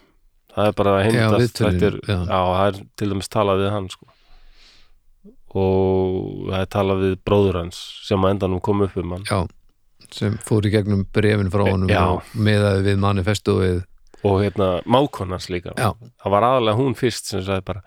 það 0.54 0.66
er 0.68 0.72
bara 0.76 0.98
Já, 1.00 1.10
hindast 1.10 1.40
viðtölin, 1.40 1.80
þættir, 1.80 2.00
já. 2.04 2.18
já, 2.26 2.40
það 2.52 2.66
er 2.66 2.84
til 2.96 3.08
dæmis 3.14 3.28
talað 3.32 3.62
við 3.64 3.70
hann 3.70 3.88
sko. 3.88 4.06
og 5.54 6.50
það 6.50 6.60
er 6.60 6.66
talað 6.70 7.00
við 7.04 7.16
bróður 7.26 7.58
hans 7.64 7.78
sem 8.06 8.20
að 8.22 8.30
endanum 8.36 8.60
kom 8.62 8.82
upp 8.82 8.96
um 9.00 9.10
hann 9.16 9.24
Já, 9.24 9.40
sem 10.12 10.36
fór 10.44 10.68
í 10.68 10.70
gegnum 10.74 11.06
brefin 11.10 11.50
frá 11.50 11.64
Já. 11.88 12.04
og 12.12 12.22
meðaði 12.36 12.84
við 12.90 12.98
manifestu 13.02 13.56
við 13.58 13.80
og 14.22 14.42
hérna 14.44 14.82
mákonans 14.84 15.48
líka 15.48 15.72
Já. 15.80 15.94
það 16.20 16.30
var 16.36 16.42
aðalega 16.44 16.76
hún 16.76 16.94
fyrst 16.98 17.24
sem 17.32 17.40
sagði 17.40 17.64
bara 17.64 17.82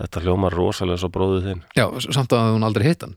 þetta 0.00 0.22
hljómar 0.24 0.56
rosalega 0.56 1.00
svo 1.02 1.10
bróðið 1.12 1.48
þinn 1.50 1.62
Já, 1.78 1.86
samt 2.08 2.32
að 2.36 2.52
hún 2.56 2.66
aldrei 2.68 2.86
hitt 2.88 3.06
hann 3.06 3.16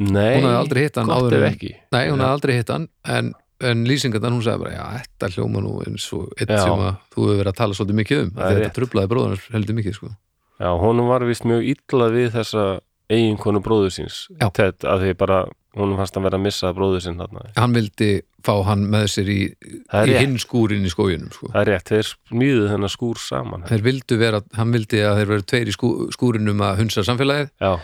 Nei, 0.00 0.40
Hún 0.40 0.48
hafði 0.48 0.58
aldrei 0.62 0.82
hitt 0.86 0.96
hann 0.96 1.10
gott 1.10 1.20
áður 1.20 1.36
ef 1.38 1.46
ekki 1.50 1.70
Nei, 1.92 2.02
hún 2.08 2.22
hafði 2.24 2.32
aldrei 2.32 2.54
hitt 2.56 2.72
hann 2.72 2.86
en, 3.16 3.32
en 3.70 3.84
lýsingarnar 3.88 4.32
hún 4.32 4.44
sagði 4.46 4.64
bara 4.64 4.74
já, 4.76 4.84
þetta 5.02 5.30
hljóma 5.34 5.64
nú 5.64 5.72
eins 5.84 6.06
og 6.16 6.30
eitt 6.38 6.52
Já. 6.54 6.62
sem 6.64 6.84
að 6.86 6.94
þú 7.12 7.26
hefur 7.26 7.40
verið 7.42 7.52
að 7.52 7.58
tala 7.60 7.76
svolítið 7.76 7.98
mikið 8.00 8.22
um 8.24 8.30
þetta 8.40 8.70
trublaði 8.78 9.10
bróðan 9.12 9.42
heldur 9.52 9.76
mikið 9.80 9.96
sko. 9.98 10.12
Já, 10.60 10.70
honum 10.80 11.08
var 11.12 11.24
vist 11.28 11.44
mjög 11.48 11.68
illa 11.74 12.08
við 12.12 12.30
þessa 12.36 12.64
eiginkonu 13.10 13.60
bróður 13.64 13.92
síns. 13.94 14.22
Ted, 14.56 14.84
að 14.86 15.04
því 15.04 15.14
bara, 15.20 15.38
honum 15.78 16.00
fannst 16.00 16.16
að 16.18 16.26
vera 16.26 16.38
að 16.40 16.44
missa 16.48 16.72
bróður 16.74 17.04
sín 17.04 17.20
þarna. 17.20 17.44
Hann 17.56 17.74
vildi 17.76 18.10
fá 18.46 18.52
hann 18.66 18.86
með 18.90 19.06
sér 19.14 19.30
í, 19.30 19.40
í 19.52 20.14
hinn 20.16 20.38
skúrin 20.40 20.86
í 20.86 20.92
skóginum 20.92 21.30
sko. 21.34 21.50
Það 21.52 21.60
er 21.62 21.70
rétt, 21.74 21.92
þeir 21.92 22.08
smíðu 22.10 22.70
þennan 22.72 22.92
skúr 22.92 23.20
saman. 23.22 23.66
Þeir 23.68 23.84
vildu 23.86 24.18
vera, 24.20 24.40
hann 24.56 24.72
vildi 24.74 25.02
að 25.06 25.20
þeir 25.20 25.32
veru 25.34 25.46
tveir 25.52 25.70
í 25.70 25.76
skú, 25.76 25.90
skúrinum 26.16 26.64
að 26.66 26.82
hunsa 26.82 27.04
samfélagið. 27.06 27.52
Já, 27.60 27.74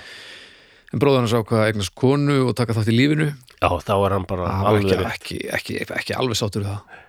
en 0.95 1.03
bróðan 1.03 1.29
sá 1.31 1.41
hvað 1.45 1.67
eignast 1.69 1.95
konu 1.99 2.39
og 2.47 2.55
taka 2.59 2.77
þátt 2.77 2.93
í 2.93 2.97
lífinu. 2.97 3.33
Já, 3.61 3.69
þá 3.85 3.95
er 3.97 4.15
hann 4.17 4.29
bara 4.29 4.47
var 4.49 4.71
alveg 4.73 5.03
ekki, 5.11 5.41
ekki, 5.51 5.81
ekki, 5.83 5.99
ekki, 5.99 6.17
alveg 6.17 6.39
sáttur 6.41 6.65
við 6.65 6.73
það. 6.73 7.03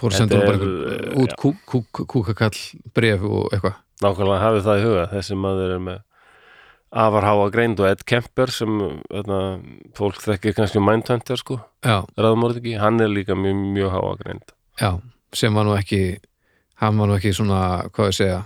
Fór 0.00 0.14
að 0.14 0.22
senda 0.22 0.38
hann 0.38 0.48
bara 0.48 0.58
er, 0.58 0.64
einhver 0.66 1.06
eh, 1.06 1.16
út 1.22 1.34
kú, 1.40 1.52
kú, 1.68 1.82
kú, 1.92 2.06
kúkakall 2.14 2.60
bref 2.96 3.26
og 3.28 3.50
eitthvað. 3.54 3.80
Nákvæmlega 4.00 4.44
hafið 4.44 4.66
það 4.66 4.80
í 4.80 4.84
huga, 4.86 5.08
þessi 5.10 5.36
maður 5.40 5.74
er 5.74 5.82
með 5.88 5.98
afar 6.90 7.26
háa 7.26 7.50
greind 7.54 7.80
og 7.80 7.86
Ed 7.90 8.02
Kemper 8.08 8.50
sem 8.50 8.80
þarna, 9.06 9.40
fólk 9.94 10.18
þekkir 10.24 10.56
kannski 10.56 10.82
Mindhunter 10.82 11.38
sko, 11.38 11.60
ráðmórð 11.84 12.64
hann 12.80 13.00
er 13.00 13.12
líka 13.12 13.36
mjög, 13.38 13.60
mjög 13.76 13.94
háa 13.94 14.16
greind. 14.22 14.54
Já, 14.80 14.90
sem 15.32 15.54
var 15.54 15.68
nú 15.68 15.76
ekki 15.78 16.18
hann 16.82 16.98
var 16.98 17.10
nú 17.10 17.16
ekki 17.18 17.34
svona, 17.36 17.60
hvað 17.94 18.10
ég 18.10 18.18
segja 18.18 18.40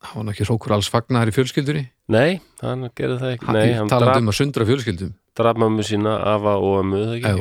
hann 0.00 0.16
var 0.16 0.26
nú 0.26 0.34
ekki 0.34 0.48
hrókur 0.48 0.74
alls 0.74 0.90
fagnar 0.90 1.30
í 1.30 1.34
fjölskyldunni. 1.36 1.86
Nei, 2.10 2.40
hann 2.64 2.88
gerði 2.96 3.18
það 3.20 3.34
ekki. 3.36 3.54
Nei, 3.54 3.72
hann 3.78 3.90
draf, 3.92 4.16
um 4.18 4.32
að 4.32 4.38
sundra 4.40 4.66
fjölskyldum. 4.66 5.14
draf 5.38 5.60
mömmu 5.60 5.84
sína, 5.86 6.16
afa 6.26 6.56
og 6.58 6.80
ömmu 6.82 7.04
Já. 7.20 7.34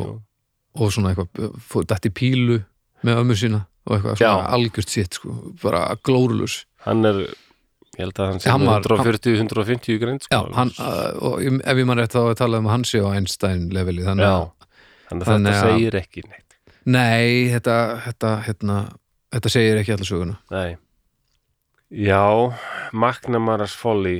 og 0.75 0.93
svona 0.93 1.13
eitthvað, 1.13 1.57
fór 1.71 1.87
dætt 1.89 2.05
í 2.05 2.13
pílu 2.13 2.59
með 3.03 3.23
ömmu 3.23 3.37
sína 3.39 3.63
og 3.87 3.95
eitthvað 3.97 4.45
algjört 4.53 4.91
sitt 4.93 5.17
sko, 5.17 5.33
bara 5.63 5.87
glórulus 6.05 6.65
hann 6.85 7.05
er 7.07 7.23
ég 7.99 8.05
held 8.05 8.19
að 8.23 8.29
hann 8.31 8.39
sé 8.39 8.49
Hann 8.53 8.65
var- 8.69 8.85
140-150 8.87 9.99
greind 9.99 10.23
sko. 10.23 10.31
já, 10.35 10.53
hann, 10.55 10.71
uh, 10.79 11.11
og 11.19 11.41
ef 11.43 11.75
ég 11.83 11.85
mann 11.89 11.99
rétt 11.99 12.15
þá 12.15 12.21
að 12.31 12.37
tala 12.39 12.61
um 12.63 12.69
sé 12.87 13.01
á 13.03 13.11
Einstein 13.11 13.69
leveli 13.75 14.05
þannig 14.07 14.25
að, 14.29 14.45
þannig 15.09 15.25
að 15.27 15.33
þetta 15.33 15.55
að- 15.55 15.63
segir 15.67 15.99
ekki 16.01 16.23
neitt 16.29 16.59
nei, 16.85 17.49
þetta 17.53 17.75
þetta, 18.07 18.31
hérna, 18.47 18.77
þetta 19.35 19.49
segir 19.51 19.81
ekki 19.83 19.97
alla 19.97 20.07
söguna 20.13 20.37
Nei 20.55 20.77
Já, 21.89 22.53
McNamara's 22.93 23.73
Folly 23.73 24.19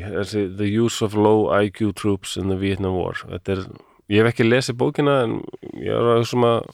The 0.57 0.65
Use 0.65 1.03
of 1.05 1.13
Low 1.13 1.51
IQ 1.53 1.93
Troops 1.95 2.35
in 2.35 2.49
the 2.49 2.55
Vietnam 2.57 2.95
War 2.97 3.13
er, 3.59 3.65
ég 4.09 4.23
hef 4.25 4.31
ekki 4.33 4.47
lesið 4.49 4.75
bókina 4.81 5.19
en 5.23 5.35
ég 5.77 5.93
er 5.93 6.07
að 6.17 6.25
sem 6.25 6.41
að 6.49 6.65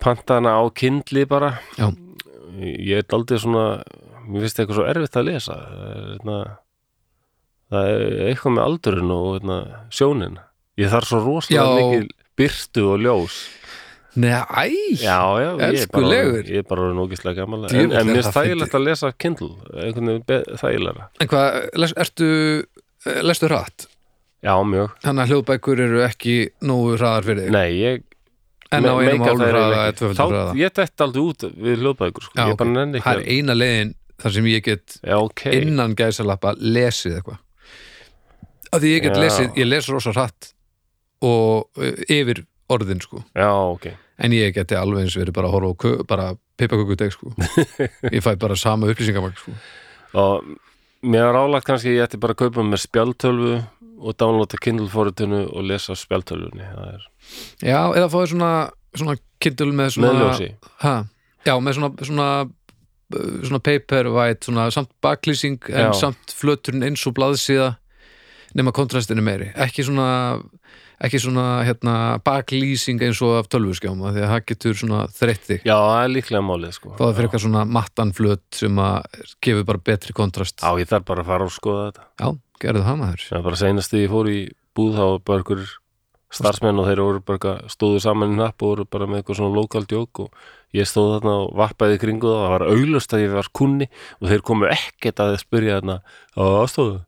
panta 0.00 0.38
hana 0.40 0.56
á 0.56 0.64
kindli 0.74 1.26
bara 1.28 1.58
Já. 1.76 1.90
ég 2.58 2.96
er 3.02 3.12
aldrei 3.12 3.38
svona 3.38 3.66
mér 4.26 4.44
finnst 4.46 4.60
eitthvað 4.60 4.78
svo 4.78 4.86
erfitt 4.90 5.18
að 5.20 5.28
lesa 5.30 5.56
það 5.56 5.88
er, 5.92 6.04
hérna, 6.12 6.36
það 7.72 7.90
er 7.94 8.20
eitthvað 8.28 8.56
með 8.56 8.66
aldurinn 8.68 9.14
og 9.16 9.26
hérna, 9.36 9.58
sjónin 9.94 10.38
ég 10.80 10.92
þarf 10.92 11.10
svo 11.10 11.22
rosalega 11.24 11.74
mikið 11.80 12.14
byrtu 12.40 12.86
og 12.92 13.02
ljós 13.06 13.40
Nei, 14.12 14.28
Elskulegur. 15.00 16.44
ég 16.44 16.60
er 16.60 16.66
bara 16.68 16.90
nógislega 16.92 17.46
gammal 17.46 17.64
en, 17.70 17.94
mér 17.94 18.18
finnst 18.18 18.34
þægilegt 18.36 18.74
að 18.76 18.84
lesa 18.90 19.10
Kindle 19.16 19.54
einhvern 19.72 20.10
veginn 20.10 20.58
þægilegra 20.60 21.06
En 21.16 21.30
hvað, 21.32 21.56
ertu, 22.04 22.28
eh, 23.06 23.22
lestu 23.24 23.48
hratt? 23.48 23.86
Já, 24.42 24.52
mjög, 24.66 24.92
Þannig 25.04 25.22
að 25.22 25.32
hljóðbækur 25.32 25.80
eru 25.86 26.02
ekki 26.04 26.36
nógu 26.66 26.96
hraðar 26.98 27.28
fyrir 27.28 27.46
þig. 27.46 27.54
nei, 27.54 27.70
ég 27.78 28.02
en 28.72 28.88
á 28.88 28.94
einum 28.96 29.22
hraða 29.22 29.46
eiginlega 29.46 29.82
eða 29.86 29.96
tvöfaldur 29.98 30.32
hraða. 30.32 30.54
Ég 30.58 30.74
dætt 30.78 31.04
aldrei 31.04 31.22
út 31.22 31.44
við 31.52 31.82
hljóðbækur 31.82 32.26
sko. 32.26 32.36
Já, 32.36 32.44
Ég 32.48 32.58
bara 32.58 32.84
ok. 32.88 33.04
Það 33.04 33.20
er 33.20 33.24
eina 33.36 33.56
leiðin 33.56 33.94
þar 34.22 34.36
sem 34.36 34.48
ég 34.50 34.64
get 34.66 34.96
Já, 35.02 35.16
ok 35.18 35.44
innan 35.52 35.96
gæsalappa 35.98 36.54
lesið 36.58 37.18
eitthvað. 37.18 37.42
Af 38.72 38.80
því 38.80 38.94
ég 38.94 39.04
get 39.04 39.18
Já. 39.18 39.22
lesið, 39.26 39.52
ég 39.60 39.68
les 39.68 39.90
rosa 39.92 40.14
hratt 40.14 40.52
og 41.22 41.68
uh, 41.78 41.92
yfir 42.10 42.44
orðin 42.72 43.02
sko. 43.04 43.24
Já, 43.36 43.50
ok 43.50 43.92
En 44.22 44.30
ég 44.36 44.52
geti 44.54 44.76
alveg 44.78 45.06
eins 45.06 45.14
verið 45.18 45.34
bara 45.34 45.48
að 45.48 45.54
horfa 45.56 45.92
á 45.98 46.06
bara 46.06 46.26
pipakökudeg 46.60 47.14
sko. 47.14 47.32
ég 48.14 48.22
fæ 48.22 48.36
bara 48.38 48.54
sama 48.60 48.86
upplýsingamagn 48.92 49.38
sko. 49.40 49.54
Og 50.20 50.44
mér 51.02 51.30
er 51.32 51.38
álagt 51.40 51.66
kannski 51.66 51.96
ég 51.96 52.04
ætti 52.04 52.20
bara 52.22 52.36
að 52.36 52.44
kaupa 52.44 52.62
mér 52.66 52.82
spjaldtölvu 52.82 53.56
og 54.02 54.16
downloada 54.18 54.58
Kindle 54.62 54.88
forritinu 54.90 55.44
og 55.50 55.66
lesa 55.66 55.96
spjaldtölvunni 55.98 56.66
Það 56.68 56.88
er 56.92 57.08
Já, 57.62 57.80
eða 57.96 58.08
fáið 58.12 58.32
svona, 58.34 58.52
svona 58.98 59.16
kindle 59.42 59.74
með 59.78 59.94
svona 59.96 60.12
meðljósi 60.12 60.48
Ha, 60.84 60.94
já, 61.46 61.54
með 61.58 61.78
svona, 61.78 62.08
svona 62.10 62.28
svona 63.46 63.62
paperwhite, 63.64 64.48
svona 64.48 64.66
samt 64.74 64.90
baklýsing 65.04 65.70
en 65.70 65.90
Já. 65.90 65.92
samt 66.06 66.34
flöturinn 66.36 66.86
eins 66.86 67.04
og 67.08 67.16
blaðsíða 67.18 67.72
nema 68.58 68.74
kontrastinu 68.76 69.24
meiri. 69.24 69.50
Ekki 69.56 69.84
svona, 69.86 70.06
ekki 71.02 71.20
svona 71.22 71.46
hérna, 71.66 71.96
baklýsing 72.24 73.02
eins 73.06 73.22
og 73.24 73.38
af 73.40 73.50
tölvuskjáma 73.52 74.12
því 74.12 74.24
að 74.26 74.32
það 74.34 74.46
getur 74.52 74.80
svona 74.82 75.02
þreytt 75.16 75.48
þig. 75.48 75.66
Já, 75.68 75.76
það 75.76 76.04
er 76.04 76.14
líklega 76.18 76.46
málið 76.46 76.78
sko. 76.78 76.94
Fáðu 77.00 77.16
fyrir 77.16 77.30
eitthvað 77.30 77.44
svona 77.46 77.66
mattan 77.78 78.14
flöt 78.16 78.46
sem 78.62 78.80
að 78.84 79.20
gefur 79.44 79.68
bara 79.72 79.84
betri 79.90 80.16
kontrast. 80.16 80.60
Já, 80.60 80.72
ég 80.80 80.90
þarf 80.90 81.08
bara 81.08 81.24
að 81.24 81.30
fara 81.32 81.48
og 81.48 81.54
skoða 81.56 81.90
þetta. 81.90 82.08
Já 82.20 82.32
gerðu 82.62 82.86
það 82.86 82.98
maður. 83.00 83.28
Það 83.28 83.38
er 83.38 83.46
bara 83.46 83.60
seinast 83.60 83.92
því 83.92 84.02
ég 84.02 84.12
fór 84.12 84.30
í 84.30 84.40
búð 84.76 84.96
þá 84.96 85.02
var 85.02 85.22
bara 85.28 85.42
einhver 85.42 85.70
starfsmenn 86.32 86.80
og 86.80 86.88
þeir 86.88 87.02
voru 87.04 87.22
bara 87.28 87.54
stóðu 87.72 88.02
saman 88.02 88.34
í 88.34 88.38
napp 88.38 88.62
og 88.62 88.72
voru 88.72 88.88
bara 88.88 89.08
með 89.08 89.20
eitthvað 89.20 89.40
svona 89.40 89.56
lokal 89.58 89.84
djók 89.88 90.22
og 90.24 90.44
ég 90.76 90.88
stóð 90.88 91.14
þarna 91.16 91.38
og 91.44 91.54
vappaði 91.60 91.98
í 91.98 92.02
kringu 92.02 92.32
það 92.32 92.42
það 92.42 92.52
var 92.56 92.66
auglust 92.72 93.16
að 93.16 93.24
ég 93.24 93.32
var 93.36 93.50
kunni 93.60 93.88
og 94.20 94.28
þeir 94.32 94.44
komu 94.50 94.70
ekkert 94.72 95.24
að 95.24 95.38
spyrja 95.42 95.80
þarna. 95.80 95.98
Á 96.38 96.42
aðstóðu 96.62 97.00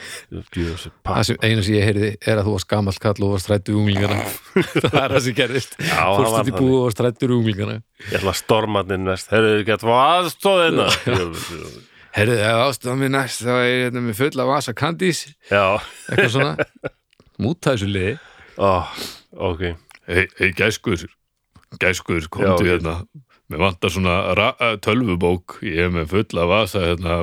það 0.00 1.22
sem 1.28 1.38
eina 1.44 1.62
sem 1.64 1.76
ég 1.76 1.84
heyrði 1.84 2.10
er 2.24 2.40
að 2.40 2.46
þú 2.48 2.54
varst 2.54 2.68
gamall 2.70 2.96
kall 3.02 3.26
og 3.26 3.34
varst 3.34 3.50
rættu 3.50 3.76
unglingana. 3.76 4.18
Það 4.80 4.96
er 5.02 5.14
það 5.14 5.22
sem 5.26 5.36
gerðist. 5.36 5.76
Já, 5.76 5.92
það 5.92 6.16
fórst 6.16 6.32
var 6.32 6.40
út 6.40 6.50
í 6.50 6.54
þannig. 6.54 6.56
búið 6.62 6.76
og 6.78 6.86
varst 6.86 7.02
rættur 7.04 7.34
unglingana. 7.36 7.76
Ég 8.06 8.16
ætla 8.20 8.32
að 8.32 8.40
storma 8.40 8.84
þinn 8.88 9.12
Þeir 9.26 9.40
eru 9.40 9.60
ekki 9.60 9.76
að 9.76 9.86
fá 9.86 9.94
aðstóðina 10.00 10.88
Herðu, 12.10 12.40
ef 12.42 12.60
ástæðan 12.64 12.98
mér 13.04 13.12
næst 13.14 13.44
þá 13.46 13.52
er 13.52 13.68
ég 13.68 13.84
hérna 13.84 14.00
með 14.02 14.16
fulla 14.18 14.46
vasa 14.48 14.72
kandís 14.74 15.20
Já, 15.46 15.78
eitthvað 16.08 16.32
svona. 16.34 16.66
Múta 17.44 17.76
þessu 17.76 17.92
liði. 17.92 18.16
Ó, 18.58 18.72
ok. 19.52 19.64
Hei, 20.10 20.26
hei 20.40 20.50
gæskur 20.58 21.06
gæskur, 21.78 22.26
komdu 22.32 22.66
Já, 22.66 22.72
hérna. 22.74 22.96
Mér 23.50 23.64
vantar 23.64 23.90
svona 23.90 24.16
eh, 24.32 24.76
tölvubók. 24.82 25.58
Ég 25.66 25.86
er 25.88 25.94
með 25.94 26.10
fulla 26.14 26.46
vasa 26.50 26.82
hérna 26.84 27.20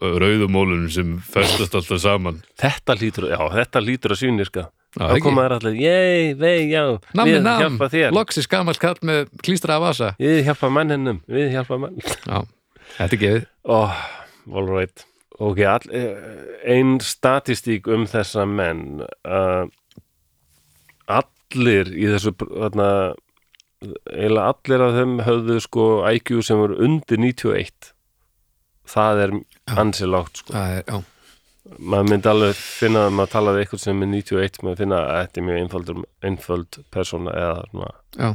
rauðumólunum 0.00 0.88
sem 0.92 1.12
festast 1.22 1.74
alltaf 1.76 2.00
saman. 2.02 2.40
Þetta 2.60 2.96
lítur, 2.98 3.28
já, 3.32 3.38
þetta 3.52 3.82
lítur 3.84 4.14
að 4.14 4.20
sýnir 4.22 4.50
sko. 4.50 4.66
Þá 4.94 5.16
koma 5.24 5.46
þær 5.46 5.56
allir, 5.56 5.78
ég, 5.82 6.36
vei, 6.38 6.68
já 6.70 6.84
Nammi 7.18 7.32
við 7.34 7.40
nam, 7.42 7.62
hjálpa 7.64 7.88
þér. 7.90 8.12
Loksis 8.14 8.46
gammal 8.50 8.76
kall 8.78 9.00
með 9.02 9.24
klístra 9.42 9.78
af 9.78 9.82
vasa. 9.88 10.10
Við 10.22 10.44
hjálpa 10.46 10.70
manninum, 10.70 11.18
við 11.30 11.50
hjálpa 11.56 11.80
mann 11.82 11.98
Já, 11.98 12.44
þetta 13.00 13.08
er 13.08 13.22
gefið 13.24 13.48
oh, 13.74 13.96
all 14.54 14.70
right. 14.70 15.06
Ok, 15.42 15.64
all, 15.66 15.88
ein 16.70 17.00
statistík 17.02 17.88
um 17.90 18.06
þessa 18.06 18.44
menn. 18.46 19.02
Uh, 19.26 19.66
allir 21.10 21.90
í 21.90 22.06
þessu 22.12 22.36
þarna, 22.38 22.88
eiginlega 24.12 24.52
allir 24.52 24.84
af 24.86 24.94
þeim 24.98 25.16
höfðu 25.26 25.56
sko 25.64 25.88
IQ 26.10 26.32
sem 26.46 26.60
voru 26.60 26.78
undir 26.84 27.20
91 27.22 27.90
það 28.94 29.20
er 29.24 29.34
Já. 29.34 29.74
ansi 29.80 30.08
lágt 30.10 30.40
sko. 30.42 30.52
Það 30.52 30.78
er, 30.78 30.84
já, 30.88 30.98
maður 31.80 32.08
myndi 32.10 32.28
alveg 32.28 32.56
finna 32.60 33.04
að 33.08 33.14
maður 33.18 33.32
talaði 33.34 33.62
eitthvað 33.64 33.82
sem 33.84 34.02
er 34.04 34.10
91 34.12 34.58
maður 34.66 34.80
finna 34.82 34.98
að 35.04 35.20
þetta 35.22 35.40
er 35.40 35.46
mjög 35.48 36.02
einföld 36.28 36.80
persóna 36.92 37.36
eða 37.40 37.62
svona. 37.70 37.92
Já, 38.18 38.28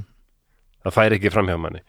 það 0.85 0.97
færi 0.97 1.19
ekki 1.19 1.33
fram 1.35 1.51
hjá 1.51 1.59
manni. 1.61 1.83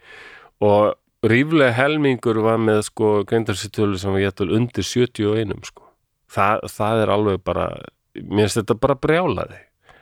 Og 0.61 1.31
ríflega 1.31 1.73
helmingur 1.77 2.41
var 2.45 2.61
með 2.61 2.83
sko 2.89 3.09
greindarsýttölu 3.29 3.97
sem 4.01 4.13
var 4.13 4.23
getur 4.27 4.53
undir 4.53 4.85
71 4.85 5.65
sko. 5.71 5.87
Það, 6.31 6.67
það 6.71 7.01
er 7.03 7.11
alveg 7.17 7.41
bara 7.43 7.65
mér 8.15 8.45
finnst 8.47 8.61
þetta 8.61 8.77
bara 8.79 8.95
brjálaði 8.99 9.57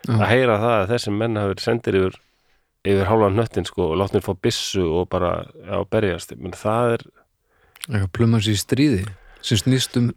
Já. 0.07 0.15
að 0.19 0.27
heyra 0.29 0.57
það 0.61 0.75
að 0.75 0.91
þessi 0.93 1.13
menn 1.15 1.37
hafi 1.39 1.51
verið 1.53 1.63
sendir 1.65 1.97
yfir 1.99 2.19
yfir 2.89 3.07
hálfa 3.09 3.31
hnöttin 3.33 3.67
sko 3.69 3.91
og 3.91 3.99
látnir 4.01 4.25
fá 4.25 4.33
byssu 4.35 4.83
og 4.83 5.09
bara 5.13 5.33
já, 5.63 5.79
berjast, 5.91 6.35
menn 6.37 6.57
það 6.57 6.97
er 6.97 7.07
eitthvað 7.89 8.11
plumans 8.17 8.49
í 8.49 8.57
stríði 8.59 9.05
sem 9.45 9.61
snýst 9.61 9.97
um 10.01 10.11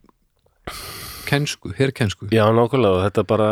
kensku, 1.28 1.72
herkensku 1.78 2.28
já, 2.32 2.44
nákvæmlega, 2.54 3.06
þetta 3.08 3.26
bara 3.28 3.50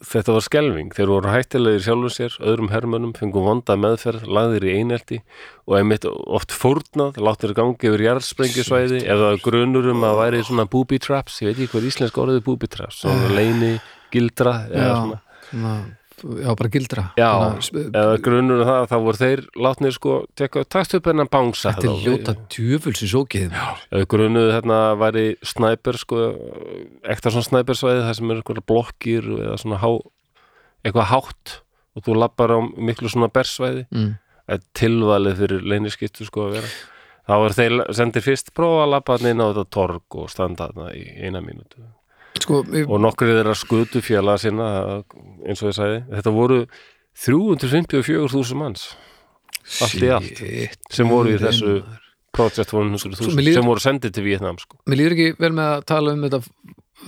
þetta 0.00 0.34
var 0.36 0.44
skelving, 0.44 0.92
þeir 0.96 1.10
voru 1.12 1.32
hættilegir 1.32 1.82
sjálfur 1.84 2.14
sér, 2.14 2.36
öðrum 2.40 2.70
hermönnum, 2.72 3.12
fengu 3.16 3.42
vonda 3.44 3.76
meðferð, 3.76 4.24
lagðir 4.32 4.66
í 4.70 4.74
einelti 4.78 5.20
og 5.68 5.76
einmitt 5.76 6.06
oft 6.08 6.54
fórnað, 6.56 7.20
láttir 7.20 7.52
gangi 7.56 7.90
yfir 7.90 8.06
jarðsprengisvæði, 8.06 9.02
ef 9.04 9.20
það 9.20 9.34
er 9.34 9.42
grunur 9.44 9.90
um 9.92 10.06
að 10.08 10.20
væri 10.22 10.42
svona 10.48 10.64
booby 10.72 11.00
traps, 11.02 11.42
ég 11.44 11.50
veit 11.50 11.58
ekki 11.58 11.74
hvað 11.74 11.88
íslensk 11.90 12.20
orðið 12.24 12.44
booby 12.48 12.70
traps, 12.72 13.02
svona 13.04 13.28
leini 13.36 13.74
gildra, 14.14 14.56
eða 14.70 14.86
Já, 14.86 14.94
svona. 15.02 15.20
svona, 15.50 15.74
já, 16.22 16.50
bara 16.58 16.70
gildra. 16.72 17.04
Já, 17.18 17.30
eða 17.72 18.18
grunur 18.24 18.62
um 18.62 18.68
það, 18.68 18.86
þá 18.90 18.94
voru 19.06 19.20
þeir 19.20 19.42
látnir 19.66 19.94
sko, 19.96 20.14
tekka, 20.38 20.64
takst 20.70 20.96
upp 20.98 21.08
hennan 21.10 21.30
bangsa 21.30 21.74
Þetta 21.76 21.90
er 21.90 22.06
ljóta 22.06 22.34
djöfulsi 22.54 23.10
sókið. 23.10 23.56
Ef 23.96 24.06
grunuðu 24.10 24.54
hérna 24.54 24.80
væri 25.00 25.26
snæper 25.46 26.00
sko, 26.00 26.22
ekta 27.14 27.34
svona 27.34 27.48
snæpersvæði 27.48 28.06
það 28.06 28.16
sem 28.20 28.32
er 28.32 28.42
eitthvað 28.42 28.64
blokkir 28.72 29.30
eða 29.38 29.58
svona 29.62 29.80
há, 29.82 29.90
eitthvað 30.84 31.10
hátt 31.14 31.56
og 31.96 32.06
þú 32.06 32.18
lappar 32.22 32.56
á 32.56 32.58
miklu 32.60 33.12
svona 33.12 33.30
bersvæði. 33.32 33.86
Mm. 33.90 34.10
það 34.46 34.56
er 34.56 34.66
tilvalið 34.74 35.40
fyrir 35.44 35.70
leyniskittu 35.74 36.26
sko 36.26 36.48
að 36.48 36.58
vera. 36.58 36.74
Þá 37.30 37.34
er 37.38 37.54
þeir 37.54 37.80
sendir 37.94 38.24
fyrst 38.24 38.54
prófa 38.56 38.84
að 38.84 38.92
lappa 38.96 39.16
inn 39.22 39.42
á 39.42 39.46
þetta 39.52 39.66
torg 39.70 40.18
og 40.18 40.30
standa 40.32 40.70
þarna 40.70 40.92
í 40.98 41.04
eina 41.22 41.42
mínútu 41.44 41.84
Sko, 42.40 42.62
og 42.64 43.00
nokkur 43.04 43.30
þeirra 43.34 43.54
skutu 43.58 44.00
félaga 44.04 44.38
sinna 44.42 44.68
eins 45.46 45.60
og 45.62 45.70
ég 45.70 45.76
sagði, 45.76 46.00
þetta 46.16 46.32
voru 46.34 46.60
354.000 47.20 48.56
manns 48.60 48.88
allt 49.84 50.00
í 50.02 50.08
allt, 50.14 50.40
sem 50.90 51.08
voru 51.10 51.34
í 51.36 51.40
þessu. 51.40 51.80
Project 52.30 52.70
Svo 52.70 52.78
100.000 52.84 53.34
mér 53.34 53.42
líður- 53.42 53.56
sem 53.58 53.66
voru 53.66 53.82
sendið 53.82 54.12
til 54.14 54.22
Vietnam 54.24 54.58
sko. 54.62 54.76
Mér 54.86 55.00
líður 55.00 55.14
ekki 55.16 55.32
vel 55.42 55.50
með 55.56 55.70
að 55.74 55.80
tala 55.90 56.12
um 56.14 56.20
þetta 56.22 56.40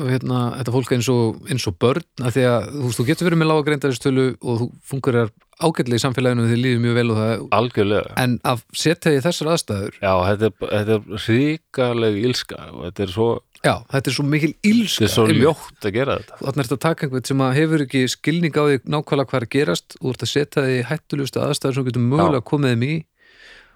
hérna, 0.03 0.39
þetta 0.59 0.73
fólk 0.75 0.93
eins 0.97 1.09
og, 1.13 1.37
eins 1.53 1.67
og 1.69 1.77
börn 1.79 2.03
af 2.27 2.33
því 2.35 2.43
að 2.49 2.67
þú, 2.73 2.83
veist, 2.89 2.99
þú 2.99 3.07
getur 3.07 3.29
verið 3.29 3.39
með 3.43 3.51
lága 3.53 3.65
greindaristölu 3.69 4.25
og 4.43 4.59
þú 4.63 4.67
fungurar 4.91 5.31
ágætlega 5.63 6.01
í 6.01 6.03
samfélaginu 6.03 6.43
og 6.43 6.51
þið 6.51 6.63
líður 6.65 6.83
mjög 6.83 6.97
vel 6.99 7.11
og 7.13 7.21
það 7.21 7.45
algjörlega 7.61 8.15
en 8.25 8.35
að 8.51 8.63
setja 8.83 9.13
í 9.15 9.21
þessar 9.23 9.51
aðstæður 9.53 9.99
Já, 10.03 10.13
þetta 10.33 10.49
er, 10.49 10.55
þetta 10.73 10.97
er 10.97 11.27
ríkaleg 11.29 12.19
ílska 12.25 12.61
og 12.73 12.81
þetta 12.89 13.05
er 13.07 13.13
svo, 13.15 13.29
já, 13.62 13.74
þetta 13.93 14.10
er 14.10 14.16
svo 14.16 14.26
mikil 14.26 14.52
ílska 14.66 15.05
þetta 15.05 15.09
er 15.09 15.14
svo 15.14 15.39
ljótt 15.39 15.86
að 15.89 15.94
gera 15.97 16.18
þetta. 16.20 16.40
Þannig 16.40 16.62
er 16.62 16.68
þetta 16.68 16.78
að 16.78 16.84
taka 16.86 17.06
einhvern 17.06 17.28
sem 17.30 17.44
að 17.47 17.55
hefur 17.60 17.86
ekki 17.86 18.02
skilning 18.12 18.59
á 18.59 18.62
því 18.62 18.80
nákvæmlega 18.94 19.30
hvað 19.30 19.40
er 19.40 19.47
að 19.48 19.55
gerast. 19.56 19.97
Og 20.01 20.05
þú 20.05 20.12
ert 20.14 20.26
að 20.26 20.32
setja 20.32 20.66
því 20.66 20.82
hættulustu 20.90 21.43
aðstæður 21.43 21.78
sem 21.78 21.89
getur 21.89 22.06
mögulega 22.09 22.48
komið 22.52 22.74
þeim 22.74 22.84
í. 22.89 22.98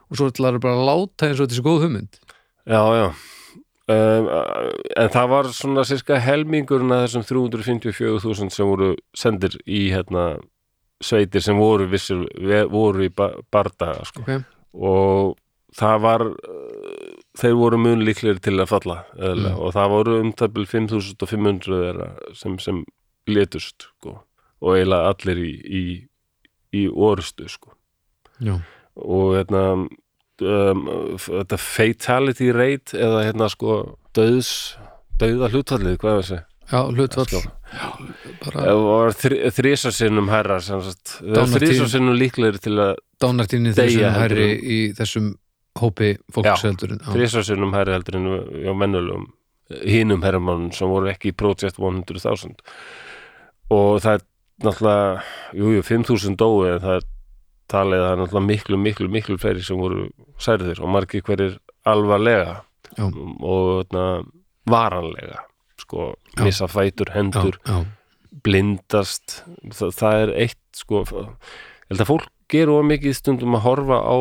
Og 0.07 0.21
svo 0.21 0.29
ætlar 0.31 0.61
bara 0.63 0.77
að 0.77 0.91
láta 0.91 1.31
eins 1.31 1.41
og 1.41 1.47
þetta 1.47 1.57
er 1.57 1.61
svo 1.61 1.67
góð 1.67 1.87
hugmynd. 1.87 2.21
Já, 2.67 2.83
já. 3.01 3.07
Um, 3.87 4.29
En 4.99 5.11
það 5.15 5.29
var 5.31 5.49
svona 5.55 5.85
sérska 5.87 6.19
helmingurinn 6.19 6.91
að 6.91 7.05
þessum 7.05 7.25
354.000 7.29 8.51
sem 8.51 8.67
voru 8.67 8.89
sendir 9.15 9.55
í 9.63 9.85
hérna 9.93 10.25
sveitir 11.05 11.45
sem 11.45 11.59
voru 11.61 11.87
vissir, 11.91 12.25
voru 12.73 13.05
í 13.07 13.11
ba 13.13 13.29
bardaga 13.53 14.07
sko. 14.09 14.25
okay. 14.25 14.41
og 14.73 15.37
það 15.77 16.03
var 16.07 16.25
þeir 17.37 17.55
voru 17.59 17.79
mun 17.81 18.05
líklegir 18.07 18.41
til 18.43 18.57
að 18.63 18.71
falla 18.71 18.99
Mm. 19.53 19.59
og 19.61 19.73
það 19.77 19.91
voru 19.93 20.17
um 20.23 20.33
það 20.33 20.53
bil 20.57 20.67
5500 20.67 21.81
þeirra 21.83 22.09
sem, 22.35 22.59
sem 22.59 22.85
letust 23.29 23.89
sko. 23.91 24.19
og 24.63 24.77
eiginlega 24.77 25.11
allir 25.13 25.39
í, 25.45 25.53
í, 25.69 25.85
í 26.73 26.87
orustu 26.89 27.49
sko. 27.49 27.75
Og 28.97 29.35
hérna 29.37 29.63
um, 29.77 30.89
þetta 31.27 31.59
fatality 31.61 32.51
rate 32.57 32.97
eða 32.97 33.25
hérna 33.29 33.49
sko 33.53 33.99
döðs 34.17 34.77
döða 35.21 35.51
hlutfallið, 35.53 35.99
hvað 36.01 36.17
er 36.19 36.23
þessi? 36.25 36.41
já 37.73 37.91
bara 38.43 38.63
það 38.67 38.81
var 38.87 39.15
þrísasinnum 39.55 40.29
herra 40.33 40.57
Dánartíðn. 40.59 41.53
þrísasinnum 41.61 42.17
líklegir 42.19 42.59
til 42.65 42.75
að 42.83 42.95
dánartíðni 43.23 43.75
Deyja 43.77 44.11
þessum 44.11 44.17
herri 44.21 44.49
í 44.61 44.79
þessum 44.99 45.29
hópi 45.81 46.15
fólksheldurinn 46.35 47.03
já. 47.03 47.11
þrísasinnum 47.15 47.75
herri 47.77 47.97
heldur 47.97 48.19
en 48.21 48.31
já, 48.65 48.73
mennulegum 48.77 49.27
hinum 49.83 50.23
herramannum 50.23 50.73
sem 50.75 50.89
voru 50.91 51.11
ekki 51.11 51.33
í 51.33 51.37
Project 51.37 51.81
100.000 51.83 52.55
og 53.75 54.01
það 54.05 54.19
er 54.21 54.25
náttúrulega 54.67 55.23
jú, 55.59 55.73
jú, 55.75 55.85
5.000 55.85 56.39
dói 56.39 56.77
en 56.77 56.85
það 56.85 57.01
er 57.01 57.09
talið 57.73 58.01
að 58.01 58.07
það 58.07 58.13
er 58.13 58.21
náttúrulega 58.23 58.47
miklu, 58.53 58.79
miklu, 58.79 59.11
miklu 59.13 59.39
fleiri 59.43 59.65
sem 59.67 59.81
voru 59.81 60.07
særðir 60.43 60.81
og 60.83 60.93
margir 60.95 61.25
hverjir 61.27 61.59
alvarlega 61.87 62.61
Já. 62.97 63.09
og 63.43 63.93
na, 63.95 64.07
varanlega 64.71 65.43
sko, 65.83 66.15
Já. 66.37 66.45
missa 66.47 66.71
fætur, 66.71 67.11
hendur 67.15 67.59
blindast 68.47 69.41
það, 69.75 69.91
það 69.99 70.23
er 70.23 70.35
eitt 70.47 70.63
sko 70.77 71.03
ég 71.03 71.91
held 71.91 72.03
að 72.05 72.11
fólk 72.11 72.31
gerur 72.53 72.81
of 72.81 72.87
mikið 72.87 73.17
stundum 73.19 73.59
að 73.59 73.67
horfa 73.67 73.99
á 74.07 74.17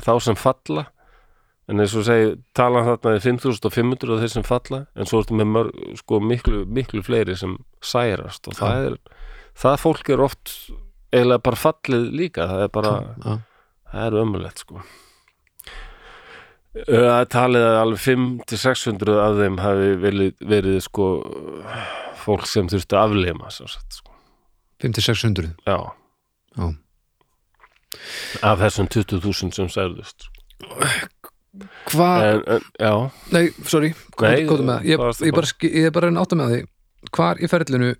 þá 0.00 0.12
sem 0.24 0.38
falla 0.38 0.86
en 1.70 1.82
eins 1.82 1.94
og 1.96 2.06
segi, 2.06 2.32
talan 2.56 2.86
þarna 2.88 3.14
er 3.16 3.22
5500 3.24 4.14
af 4.14 4.22
þeir 4.22 4.32
sem 4.34 4.46
falla 4.46 4.80
en 4.98 5.08
svo 5.08 5.22
ertu 5.22 5.36
með 5.38 5.52
mörg, 5.52 5.84
sko, 6.00 6.18
miklu, 6.24 6.64
miklu 6.66 7.04
fleiri 7.06 7.36
sem 7.38 7.54
særast 7.84 8.48
og 8.50 8.58
það 8.58 8.88
er 8.88 8.98
það 9.62 9.78
fólk 9.84 10.10
er 10.12 10.24
oft 10.24 10.56
eiginlega 11.12 11.44
bara 11.44 11.60
fallið 11.60 12.10
líka 12.22 12.48
það 12.50 12.66
er 12.66 12.74
bara, 12.74 12.92
já. 13.22 13.38
það 13.92 14.06
er 14.08 14.20
ömulegt 14.24 14.64
sko 14.64 14.84
Það 16.72 17.26
talið 17.28 17.62
að 17.68 17.78
alveg 17.82 17.98
5-600 18.00 19.16
af 19.20 19.34
þeim 19.36 19.58
hafi 19.60 19.88
verið, 20.00 20.38
verið 20.48 20.78
sko 20.80 21.08
fólk 22.22 22.46
sem 22.48 22.70
þurfti 22.72 22.96
að 22.96 23.10
aflema 23.10 23.50
svo 23.52 23.66
sagt, 23.68 23.98
sko. 23.98 24.14
5-600 24.80 25.50
Já, 25.68 25.76
já. 26.56 26.64
Af 28.42 28.60
þessum 28.62 28.88
20.000 28.92 29.56
sem 29.56 29.70
særðust. 29.72 30.28
Hvað, 31.92 32.46
nei, 33.34 33.44
sorry 33.68 33.90
góðum 34.16 34.70
með 34.70 34.86
ég, 34.88 34.96
ég, 34.96 35.34
bara, 35.36 35.48
ég 35.68 35.88
er 35.88 35.92
bara 35.92 36.08
að 36.08 36.12
reyna 36.12 36.22
að 36.24 36.36
með 36.40 36.52
því. 36.54 36.60
Hvar 37.12 37.40
í 37.42 37.50
ferlinu 37.50 37.90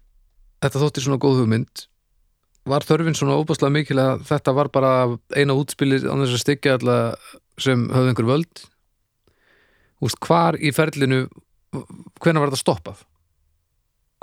þetta 0.62 0.82
þótti 0.82 1.04
svona 1.04 1.20
góð 1.20 1.42
hugmynd 1.42 1.86
var 2.70 2.86
þörfin 2.86 3.16
svona 3.18 3.36
óbúslega 3.40 3.74
mikil 3.74 3.98
að 3.98 4.22
þetta 4.28 4.54
var 4.56 4.70
bara 4.72 4.92
eina 5.34 5.56
útspilir 5.58 6.04
þess 6.06 6.36
að 6.38 6.44
styggja 6.44 6.76
alla 6.78 6.98
sem 7.60 7.88
höfðu 7.90 8.12
einhver 8.12 8.30
völd? 8.30 8.64
Úst, 10.02 10.18
hvar 10.22 10.56
í 10.58 10.72
ferlinu 10.74 11.26
hvenær 12.22 12.44
var 12.44 12.52
þetta 12.52 12.62
stoppað? 12.62 13.04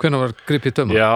Hvenær 0.00 0.24
var 0.24 0.36
gripið 0.48 0.80
döma 0.80 0.96
já 0.96 1.12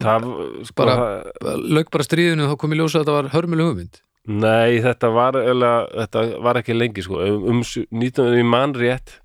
Það 0.00 0.28
sko, 0.68 0.76
Bara- 0.80 1.24
það- 1.40 1.64
lauk 1.76 1.90
bara 1.92 2.06
stríðinu 2.06 2.46
og 2.46 2.52
þá 2.54 2.60
kom 2.62 2.72
í 2.72 2.78
ljósa 2.80 3.00
að 3.00 3.02
þetta 3.04 3.16
var 3.18 3.32
hörmuleg 3.34 3.70
hugmynd 3.70 4.00
Nei, 4.30 4.78
þetta 4.84 5.08
var 5.12 5.36
eiginlega, 5.40 5.88
þetta 5.96 6.22
var 6.44 6.58
ekki 6.60 6.74
lengi 6.76 7.02
sko, 7.02 7.20
um, 7.24 7.44
um 7.50 7.62
19. 7.64 8.36
í 8.40 8.44
mann 8.46 8.74
rétt 8.76 9.16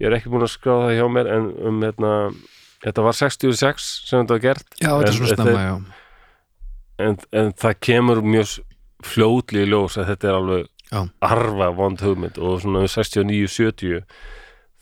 ég 0.00 0.08
er 0.08 0.16
ekki 0.16 0.32
búin 0.32 0.42
að 0.46 0.54
skráða 0.56 0.88
það 0.88 0.96
hjá 0.98 1.06
mér 1.16 1.28
en 1.36 1.48
um 1.68 1.80
hérna 1.84 2.12
þetta 2.82 3.04
var 3.06 3.12
66 3.18 3.88
sem 4.08 4.22
þetta 4.24 4.34
var 4.38 4.44
gert 4.46 4.68
já, 4.80 4.88
þetta 4.90 5.08
er 5.12 5.18
svona 5.18 5.36
snemma, 5.36 5.64
já 5.68 5.74
en, 7.02 7.18
en 7.32 7.52
það 7.58 7.76
kemur 7.88 8.22
mjög 8.24 8.56
fljótli 9.02 9.64
í 9.64 9.68
ljós 9.70 9.96
að 9.98 10.12
þetta 10.12 10.28
er 10.30 10.38
alveg 10.38 10.68
Já. 10.92 11.00
arfa 11.24 11.68
vond 11.74 12.02
hugmynd 12.04 12.36
og 12.38 12.58
svona 12.62 12.82
69-70 12.86 14.02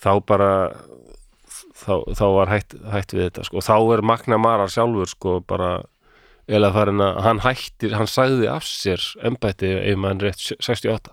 þá 0.01 0.11
bara 0.27 0.48
þá, 1.81 1.94
þá 2.19 2.24
var 2.36 2.52
hætt, 2.52 2.74
hætt 2.93 3.15
við 3.16 3.24
þetta 3.28 3.44
sko. 3.48 3.57
og 3.61 3.66
þá 3.66 3.77
er 3.97 4.02
Magna 4.12 4.39
Mara 4.39 4.66
sjálfur 4.70 5.09
sko 5.11 5.39
bara 5.40 5.70
eða 6.51 6.73
farin 6.74 7.01
að 7.05 7.20
hann 7.24 7.40
hættir, 7.44 7.93
hann 7.94 8.09
sagði 8.11 8.48
af 8.51 8.65
sér 8.66 9.02
embætti 9.24 9.70
ef 9.93 9.98
mann 10.01 10.20
rétt 10.23 10.40
68 10.59 11.12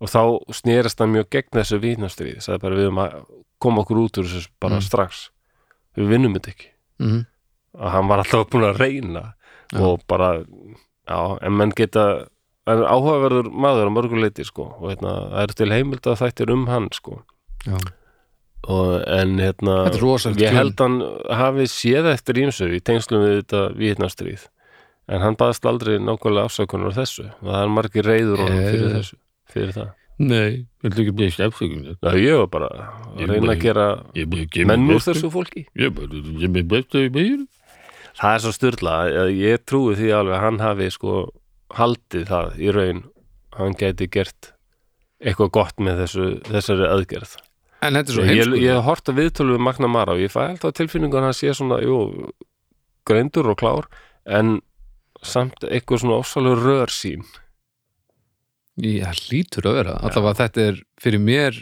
og 0.00 0.08
þá 0.10 0.20
snerist 0.56 0.98
hann 1.02 1.12
mjög 1.12 1.28
gegn 1.30 1.58
þessu 1.60 1.78
vítnastrið, 1.82 2.38
sagði 2.40 2.62
bara 2.64 2.78
við 2.80 2.88
um 2.90 3.00
að 3.02 3.18
koma 3.60 3.82
okkur 3.84 3.98
út 4.06 4.18
úr 4.22 4.24
þessu 4.30 4.48
bara 4.60 4.78
Mm. 4.80 4.86
strax. 4.86 5.30
Við 5.96 6.08
vinnum 6.08 6.34
þetta 6.38 6.50
ekki. 6.54 6.70
Mm 7.00 7.26
að 7.78 7.90
hann 7.94 8.08
var 8.10 8.18
alltaf 8.18 8.48
búin 8.50 8.64
að 8.66 8.78
reyna 8.82 9.20
Já. 9.70 9.78
og 9.78 10.00
bara, 10.10 10.42
já, 11.06 11.38
en 11.46 11.52
menn 11.54 11.70
geta 11.70 12.26
en 12.66 12.80
áhugaverður 12.82 13.46
maður 13.54 13.86
á 13.86 13.94
mörguleiti 13.94 14.42
sko, 14.44 14.64
og 14.80 14.90
hérna, 14.90 15.12
það 15.30 15.42
er 15.44 15.54
til 15.54 15.68
heimild 15.70 16.02
að 16.10 16.18
þættir 16.18 16.50
um 16.50 16.64
hann 16.66 16.88
sko. 16.90 17.20
Já, 17.66 17.76
og, 18.68 19.02
en 19.08 19.36
hérna 19.40 19.76
er 19.88 19.96
ég 20.40 20.52
held 20.54 20.80
hann 20.82 20.98
hafi 21.32 21.66
séð 21.70 22.10
eftir 22.12 22.40
ímsu 22.44 22.68
í 22.76 22.80
tengslum 22.84 23.22
við 23.24 23.36
þetta 23.40 23.62
vietnamstríð 23.78 24.48
en 25.10 25.24
hann 25.24 25.38
baðast 25.40 25.64
aldrei 25.66 25.96
nákvæmlega 25.98 26.46
afsökunar 26.46 26.92
á 26.94 26.98
þessu. 27.00 27.24
Og 27.42 27.48
það 27.50 27.62
er 27.64 27.72
margir 27.74 28.06
reyður 28.06 28.42
honum 28.44 28.60
Eh. 28.60 28.70
fyrir 28.70 28.92
þessu 28.98 29.16
fyrir 29.50 29.72
það? 29.74 29.88
Nei, 30.20 30.66
viltu 30.84 31.00
ekki 31.00 31.14
bli 31.16 31.30
stefsökun 31.32 31.96
Já, 31.96 32.10
ég 32.20 32.36
var 32.42 32.50
bara 32.52 32.68
að 33.16 33.30
reyna 33.32 33.54
að 33.54 33.62
gera 33.64 33.86
menn 34.68 34.90
úr 34.92 35.00
þessu 35.00 35.30
fólki. 35.32 35.64
Ég 35.74 35.94
bli 36.52 36.62
bestu 36.62 37.06
í 37.06 37.10
meir 37.14 37.46
Það 38.20 38.34
er 38.34 38.42
svo 38.44 38.52
styrla 38.52 38.94
ég 39.32 39.62
trúi 39.64 39.96
því 39.96 40.10
alveg 40.12 40.36
að 40.36 40.44
hann 40.44 40.58
hafi 40.60 40.90
sko 40.92 41.14
haldið 41.78 42.26
það 42.28 42.58
í 42.60 42.72
raun 42.74 43.02
hann 43.56 43.74
gæti 43.78 44.10
gert 44.10 44.52
eitthvað 45.20 45.50
gott 45.56 45.76
með 45.80 46.04
þessu, 46.04 46.26
þessari 46.48 46.86
aðgerð 46.90 47.36
En 47.80 47.96
þetta 47.96 48.12
er 48.12 48.16
svo 48.16 48.24
ég, 48.24 48.30
heimskur 48.34 48.60
ég 48.60 48.74
hef 48.76 48.84
hort 48.84 49.08
að 49.08 49.18
viðtölu 49.22 49.54
við 49.56 49.62
Magna 49.64 49.88
Mara 49.88 50.12
og 50.16 50.20
ég 50.20 50.32
fæ 50.32 50.40
alltaf 50.50 50.74
tilfinningu 50.76 51.16
að 51.20 51.30
sé 51.38 51.54
svona 51.56 51.78
jú, 51.80 51.98
greindur 53.08 53.48
og 53.52 53.56
klár 53.62 53.88
en 54.28 54.58
samt 55.24 55.64
eitthvað 55.68 56.02
svona 56.02 56.18
ofsalegu 56.20 56.58
rör 56.60 56.92
sín. 56.92 57.24
Ég 58.80 59.04
hlýtur 59.26 59.66
að 59.68 59.74
vera, 59.80 59.96
allavega 60.00 60.38
þetta 60.44 60.62
er 60.70 60.78
fyrir 61.02 61.20
mér 61.24 61.58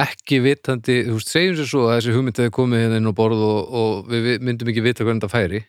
ekki 0.00 0.38
vitandi, 0.44 1.00
þú 1.08 1.16
veist, 1.18 1.32
segjum 1.34 1.56
sér 1.58 1.68
svo 1.68 1.82
að 1.88 1.96
þessi 1.98 2.14
hugmynd 2.14 2.38
hefði 2.40 2.52
komið 2.54 2.84
hérna 2.84 3.00
inn 3.00 3.10
á 3.10 3.14
borð 3.18 3.40
og, 3.42 3.72
og 3.80 4.12
við 4.12 4.22
vi- 4.28 4.38
myndum 4.46 4.70
ekki 4.70 4.84
vita 4.86 5.04
hvernig 5.04 5.24
þetta 5.24 5.32
færi 5.34 5.60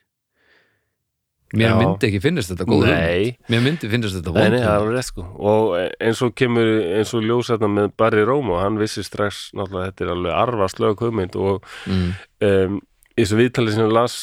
Mér 1.54 1.68
Já. 1.68 1.76
myndi 1.82 2.08
ekki 2.08 2.20
finnast 2.24 2.52
þetta 2.54 2.66
góð 2.70 2.84
hugmynd. 2.86 3.02
Nei, 3.02 3.38
Mér 3.52 3.64
myndi 3.66 3.90
finnast 3.92 4.16
þetta 4.16 4.32
nei, 4.32 4.42
vond 4.44 4.54
nei, 4.56 4.62
það 4.62 4.70
er 4.72 4.78
hugmynd. 4.78 4.84
alveg 4.86 4.96
rétt 4.98 5.10
sko 5.10 5.26
og 5.52 5.64
eins 6.08 6.22
og 6.24 6.36
kemur 6.40 6.70
eins 7.00 7.14
og 7.18 7.26
ljósætna 7.28 7.70
með 7.74 7.90
Barry 8.00 8.24
Rómo 8.30 8.60
hann 8.62 8.78
vissi 8.80 9.04
strax 9.04 9.42
náttúrulega 9.58 9.90
þetta 9.92 10.06
er 10.06 10.14
alveg 10.16 10.38
arfa 10.46 10.70
slög 10.72 11.04
hugmynd 11.04 11.36
og 11.36 11.66
mm. 11.92 12.08
um, 12.48 12.78
í 13.18 13.26
þessu 13.26 13.42
viðtalið 13.42 13.76
sem 13.76 13.84
ég 13.90 13.92
las 13.98 14.16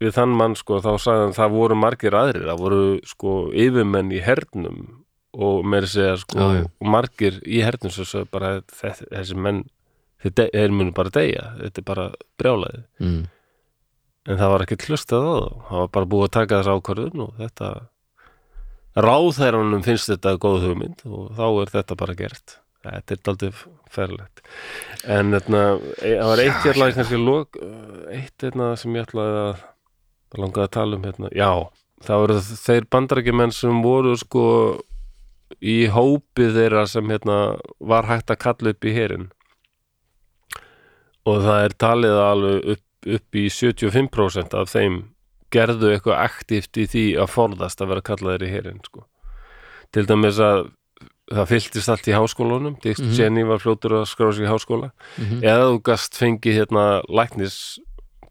við 0.00 0.14
þann 0.16 0.36
mann 0.38 0.54
sko 0.56 0.78
þá 0.80 0.92
sagði 1.02 1.24
hann 1.26 1.36
það 1.36 1.56
voru 1.58 1.76
margir 1.76 2.14
aðrir, 2.16 2.46
það 2.48 2.62
voru 2.62 2.82
sko 3.10 3.34
yfirmenn 3.52 4.14
í 4.16 4.22
hernum 4.24 4.78
og 5.34 5.66
meiri 5.66 5.86
segja 5.90 6.14
sko 6.22 6.38
Já, 6.38 6.46
já. 6.60 6.64
og 6.80 6.86
margir 6.94 7.36
í 7.46 7.60
hernum 7.66 7.92
svo 7.92 8.06
sagði 8.08 8.30
bara 8.32 8.54
þessi, 8.70 9.04
þessi 9.10 9.36
menn 9.36 9.60
þeir, 10.22 10.32
de- 10.38 10.48
þeir 10.54 10.72
munu 10.78 10.94
bara 10.96 11.12
deyja, 11.14 11.44
þetta 11.60 11.82
er 11.82 11.86
bara 11.90 12.06
brjálaði 12.40 12.80
Mm. 13.00 13.20
En 14.28 14.40
það 14.40 14.52
var 14.54 14.64
ekki 14.66 14.80
hlustað 14.86 15.24
á 15.24 15.32
það 15.32 15.48
það 15.68 15.80
var 15.80 15.90
bara 15.96 16.10
búið 16.14 16.26
að 16.26 16.34
taka 16.36 16.60
þess 16.60 16.74
ákvörðun 16.74 17.24
og 17.24 17.32
þetta 17.40 17.70
ráðherranum 19.00 19.86
finnst 19.86 20.10
þetta 20.10 20.36
góð 20.42 20.66
hugmynd 20.68 21.06
og 21.06 21.30
þá 21.38 21.46
er 21.48 21.72
þetta 21.78 21.96
bara 22.00 22.18
gert. 22.18 22.56
Þetta 22.80 23.12
er 23.12 23.18
daldið 23.28 23.58
ferlegt. 23.92 24.40
En 25.04 25.34
þetta, 25.34 25.60
það 26.00 26.30
var 26.30 26.42
eitt 26.42 26.64
ég 26.64 26.70
ætlaði 26.72 26.94
kannski 26.96 27.18
lok, 27.20 27.58
eitt 28.08 28.44
hérna 28.46 28.70
sem 28.80 28.96
ég 28.96 29.04
ætlaði 29.04 29.42
að 29.42 29.66
að 30.30 30.44
langaði 30.44 30.66
að 30.66 30.74
tala 30.76 30.96
um 30.96 31.06
hérna, 31.06 31.30
já 31.34 31.50
það 32.06 32.22
voru 32.22 32.38
þeir 32.62 32.86
bandarækjumenn 32.94 33.54
sem 33.54 33.82
voru 33.84 34.14
sko 34.18 34.44
í 35.60 35.76
hópi 35.92 36.48
þeirra 36.54 36.86
sem 36.88 37.10
hérna 37.10 37.38
var 37.92 38.08
hægt 38.08 38.30
að 38.32 38.42
kalla 38.44 38.74
upp 38.74 38.86
í 38.86 38.94
herin 38.94 39.26
og 41.28 41.42
það 41.44 41.64
er 41.64 41.74
talið 41.84 42.20
alveg 42.22 42.70
upp, 42.74 42.86
upp 43.06 43.34
í 43.38 43.46
75% 43.48 44.54
af 44.58 44.68
þeim 44.74 45.00
gerðu 45.50 45.94
eitthvað 45.94 46.20
aktíft 46.24 46.76
í 46.78 46.84
því 46.86 47.04
að 47.22 47.32
forðast 47.32 47.80
að 47.82 47.88
vera 47.94 48.04
kallaðir 48.06 48.44
í 48.46 48.50
herin 48.52 48.80
sko. 48.86 49.06
til 49.92 50.04
dæmis 50.06 50.38
að 50.38 50.68
það 51.30 51.46
fylltist 51.50 51.88
allt 51.90 52.08
í 52.10 52.14
háskólunum 52.14 52.76
Dick 52.82 52.98
Mhm. 52.98 53.12
Cheney 53.16 53.44
var 53.46 53.58
fljótur 53.58 53.92
að 54.02 54.06
skrá 54.10 54.32
sig 54.34 54.44
í 54.46 54.50
háskóla 54.50 54.90
Mm 55.18 55.40
eða 55.42 55.70
þú 55.70 55.82
gast 55.82 56.14
fengið 56.18 56.58
hérna 56.60 57.02
læknis 57.08 57.78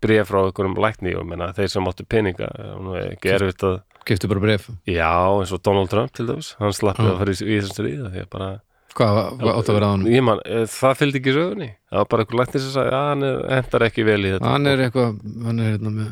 bréf 0.01 0.27
frá 0.29 0.45
einhverjum 0.47 0.75
lækni 0.79 1.15
og 1.19 1.25
menna 1.27 1.51
þeir 1.53 1.67
sem 1.69 1.83
áttu 1.83 2.05
peninga 2.07 2.47
er 2.47 3.17
erfitt 3.41 3.63
að 3.63 3.81
Keftu 4.05 4.27
bara 4.29 4.39
bref 4.39 4.69
já 4.87 5.11
eins 5.11 5.51
og 5.51 5.61
Donald 5.63 5.89
Trump 5.89 6.11
til 6.13 6.25
dæmis 6.27 6.55
hann 6.59 6.71
slappið 6.71 7.03
Já. 7.05 7.11
að 7.11 7.17
fara 7.19 7.31
í, 7.31 7.35
í 7.43 7.59
þessum 7.59 7.75
stríða 7.75 8.11
því 8.13 8.21
að 8.23 8.29
bara 8.29 8.61
Hvað 8.99 9.19
átt 9.53 9.69
að 9.71 9.77
vera 9.77 9.89
á 9.89 9.93
hann? 9.93 10.07
ég 10.11 10.25
man, 10.27 10.41
eh, 10.45 10.65
það 10.69 10.97
fylgdi 11.01 11.21
ekki 11.21 11.35
sögunni 11.35 11.69
það 11.89 12.01
var 12.01 12.09
bara 12.13 12.25
einhver 12.25 12.39
lækni 12.41 12.63
sem 12.63 12.73
sagði 12.73 12.95
að 12.97 13.07
hann 13.09 13.27
hentar 13.55 13.85
ekki 13.87 14.07
vel 14.07 14.19
í 14.19 14.33
þetta 14.33 14.51
Hann 14.53 14.71
er 14.71 14.83
eitthvað, 14.85 15.21
hann 15.45 15.63
er 15.63 15.71
hérna 15.73 15.93
með 15.95 16.09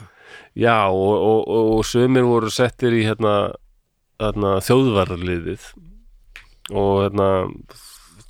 Já, 0.57 0.77
og, 0.89 1.15
og, 1.15 1.41
og, 1.45 1.68
og 1.77 1.84
sömur 1.85 2.26
voru 2.26 2.49
settir 2.49 2.95
í 2.97 3.03
hérna, 3.05 3.34
hérna 4.18 4.55
þjóðvarliðið 4.65 5.68
og 6.73 7.03
hérna 7.05 7.30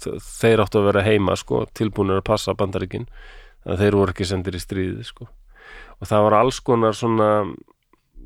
þeir 0.03 0.61
áttu 0.61 0.81
að 0.81 0.89
vera 0.91 1.05
heima 1.07 1.37
sko, 1.39 1.63
tilbúinir 1.77 2.19
að 2.21 2.27
passa 2.27 2.53
að 3.67 3.81
þeir 3.81 3.97
voru 3.99 4.13
ekki 4.13 4.27
sendir 4.27 4.55
í 4.55 4.61
stríði 4.61 5.03
sko. 5.03 5.27
og 5.99 6.07
það 6.07 6.23
var 6.27 6.35
alls 6.39 6.59
konar 6.63 6.95
svona 6.95 7.29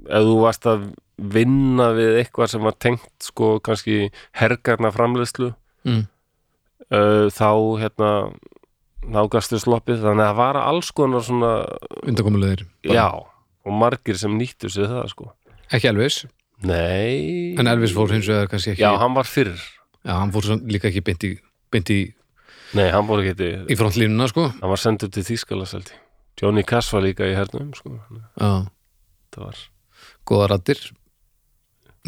ef 0.10 0.26
þú 0.28 0.36
varst 0.42 0.68
að 0.70 0.92
vinna 1.18 1.92
við 1.98 2.20
eitthvað 2.22 2.52
sem 2.54 2.66
var 2.66 2.78
tengt 2.82 3.26
sko 3.26 3.60
kannski 3.64 4.12
hergarna 4.38 4.92
framleiðslu 4.94 5.52
mm. 5.86 6.04
Uh, 6.92 7.28
þá 7.34 7.50
hérna 7.82 8.12
þá 9.02 9.22
gastu 9.34 9.58
sloppið, 9.62 10.04
þannig 10.04 10.26
að 10.28 10.30
það 10.32 10.40
var 10.44 10.60
alls 10.62 10.92
konar 10.94 11.24
svona, 11.26 11.52
undankomulegir 12.06 12.68
já 12.86 13.08
og 13.62 13.74
margir 13.78 14.18
sem 14.18 14.34
nýttu 14.38 14.70
sér 14.74 14.90
það 14.90 15.10
sko. 15.12 15.32
Ekki 15.72 15.90
Elvis, 15.92 16.24
Nei. 16.66 17.56
En 17.58 17.70
Elvis 17.70 17.94
fór 17.96 18.12
hins 18.14 18.28
vegar 18.30 18.50
kannski 18.52 18.76
ekki 18.76 18.84
Já, 18.84 18.92
hann 19.02 19.16
var 19.18 19.26
fyrr. 19.26 19.56
Já, 20.06 20.14
hann 20.20 20.30
fór 20.34 20.46
líka 20.70 20.90
ekki 20.92 21.02
beint 21.06 21.24
í, 21.26 21.32
beint 21.74 21.90
í, 21.94 22.00
Nei, 22.78 22.88
hann 22.94 23.08
fór 23.10 23.24
ekki 23.26 23.50
í 23.66 23.78
frontlínuna 23.80 24.28
sko. 24.30 24.48
Hann 24.62 24.72
var 24.74 24.82
sendur 24.82 25.10
til 25.14 25.26
Þýskalaseldi 25.26 25.98
Johnny 26.42 26.64
Cass 26.66 26.90
var 26.94 27.04
líka 27.06 27.26
í 27.28 27.34
hernum 27.38 27.74
sko. 27.78 27.98
Já, 28.38 28.52
Það 29.32 29.46
var 29.48 29.62
góða 30.28 30.50
rattir 30.54 30.82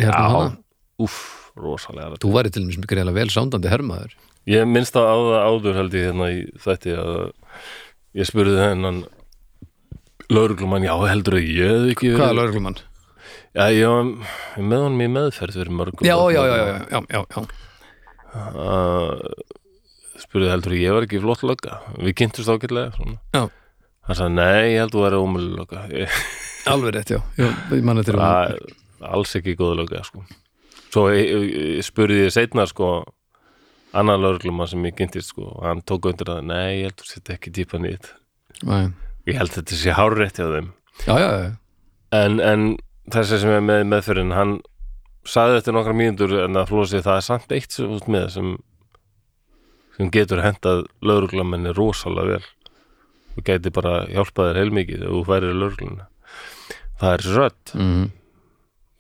hana 0.02 0.58
Úff, 1.02 1.18
rosalega 1.58 2.12
rætt. 2.14 2.22
Þú 2.22 2.32
væri 2.36 2.52
til 2.54 2.64
dæmis 2.64 2.78
greiðlega 2.86 3.18
vel 3.18 3.32
sándandi 3.34 3.70
hermaður 3.72 4.14
Ég 4.50 4.66
minnst 4.68 4.98
á 5.00 5.04
það 5.04 5.38
áður 5.48 5.78
held 5.80 5.94
ég 5.96 6.08
hérna 6.10 6.30
í 6.34 6.40
þetta 6.60 6.96
að 7.00 7.14
ég 8.20 8.28
spurði 8.28 8.58
þennan 8.60 9.04
lauruglumann, 10.34 10.84
já 10.84 10.96
heldur 11.08 11.38
að 11.40 11.48
ég 11.48 11.72
hef 11.72 11.94
ekki 11.94 12.12
Hvaða 12.18 12.36
lögreglumann? 12.40 12.78
Já, 13.54 13.66
ég 13.70 13.88
var 13.88 14.04
með 14.60 14.84
honum 14.84 15.04
í 15.06 15.10
meðferð 15.14 15.60
fyrir 15.62 15.76
mörgum 15.80 16.08
Já, 16.08 16.16
já, 16.34 16.42
já, 16.50 16.56
já, 16.60 16.68
já, 16.92 17.00
já, 17.14 17.40
spurði 20.24 20.52
heldur 20.52 20.74
að 20.76 20.82
ég 20.82 20.96
var 20.98 21.08
ekki 21.08 21.22
flott 21.24 21.44
lögga 21.46 21.80
við 22.00 22.16
kynntumst 22.22 22.50
svona. 22.50 23.18
Já. 23.36 23.44
hann 24.10 24.18
sagði, 24.20 24.36
nei, 24.40 24.74
ég 24.74 24.80
held 24.82 24.90
að 24.90 24.96
þú 24.96 25.04
væri 25.06 25.20
ómölu 25.24 25.52
lögga 25.60 25.84
Alveg 26.74 26.96
rétt, 26.96 27.12
já, 27.14 27.20
ég 27.38 27.84
manna 27.84 28.04
til 28.08 28.16
að, 28.18 28.56
alls 29.04 29.36
ekki 29.40 29.56
góð 29.60 29.76
lögga 29.82 30.04
sko. 30.08 30.24
svo 30.90 31.10
ég, 31.14 31.24
ég, 31.30 31.84
spurði 31.86 32.26
ég 32.26 32.34
seinna 32.34 32.66
sko, 32.70 32.96
annan 33.94 34.22
lögregluma 34.24 34.68
sem 34.70 34.84
ég 34.88 34.96
kynntist 34.98 35.34
sko, 35.34 35.46
og 35.56 35.66
hann 35.68 35.84
tók 35.86 36.10
undir 36.10 36.32
að, 36.34 36.44
nei, 36.50 36.82
ég 36.82 36.88
held 36.90 36.98
að 36.98 37.04
þú 37.04 37.10
setja 37.12 37.38
ekki 37.38 37.54
típa 37.54 37.80
nýtt 37.82 38.10
Já, 38.64 38.78
ég 39.28 39.40
held 39.40 39.52
að 39.52 39.58
þetta 39.60 39.80
sé 39.80 39.96
hárrétt 39.98 40.40
hjá 40.40 40.46
þeim. 40.54 40.70
Já, 41.08 41.16
já, 41.20 41.30
já. 41.44 41.50
en, 42.20 42.40
en 42.40 42.66
þessi 43.12 43.40
sem 43.42 43.52
er 43.54 43.66
með 43.66 43.84
meðferðin 43.92 44.36
hann 44.38 44.54
sagði 45.28 45.60
þetta 45.60 45.76
nokkra 45.76 45.96
mínútur 45.98 46.36
en 46.44 46.60
að 46.60 46.70
flósi 46.72 47.02
það 47.04 47.20
er 47.20 47.26
samt 47.28 47.56
eitt 47.56 47.78
út 47.84 48.10
með 48.12 48.28
sem, 48.36 48.50
sem 49.98 50.12
getur 50.14 50.44
hendað 50.44 50.86
lauruglamenni 51.02 51.74
rosalega 51.76 52.38
vel. 52.38 52.50
Og 53.34 53.48
gæti 53.48 53.72
bara 53.74 54.04
hjálpað 54.12 54.52
þér 54.52 54.60
heilmikið 54.62 55.06
þú 55.08 55.22
færir 55.28 55.56
laurugluna 55.58 56.10
það 57.02 57.16
er 57.18 57.26
rödd. 57.38 57.74
Mm, 57.78 58.04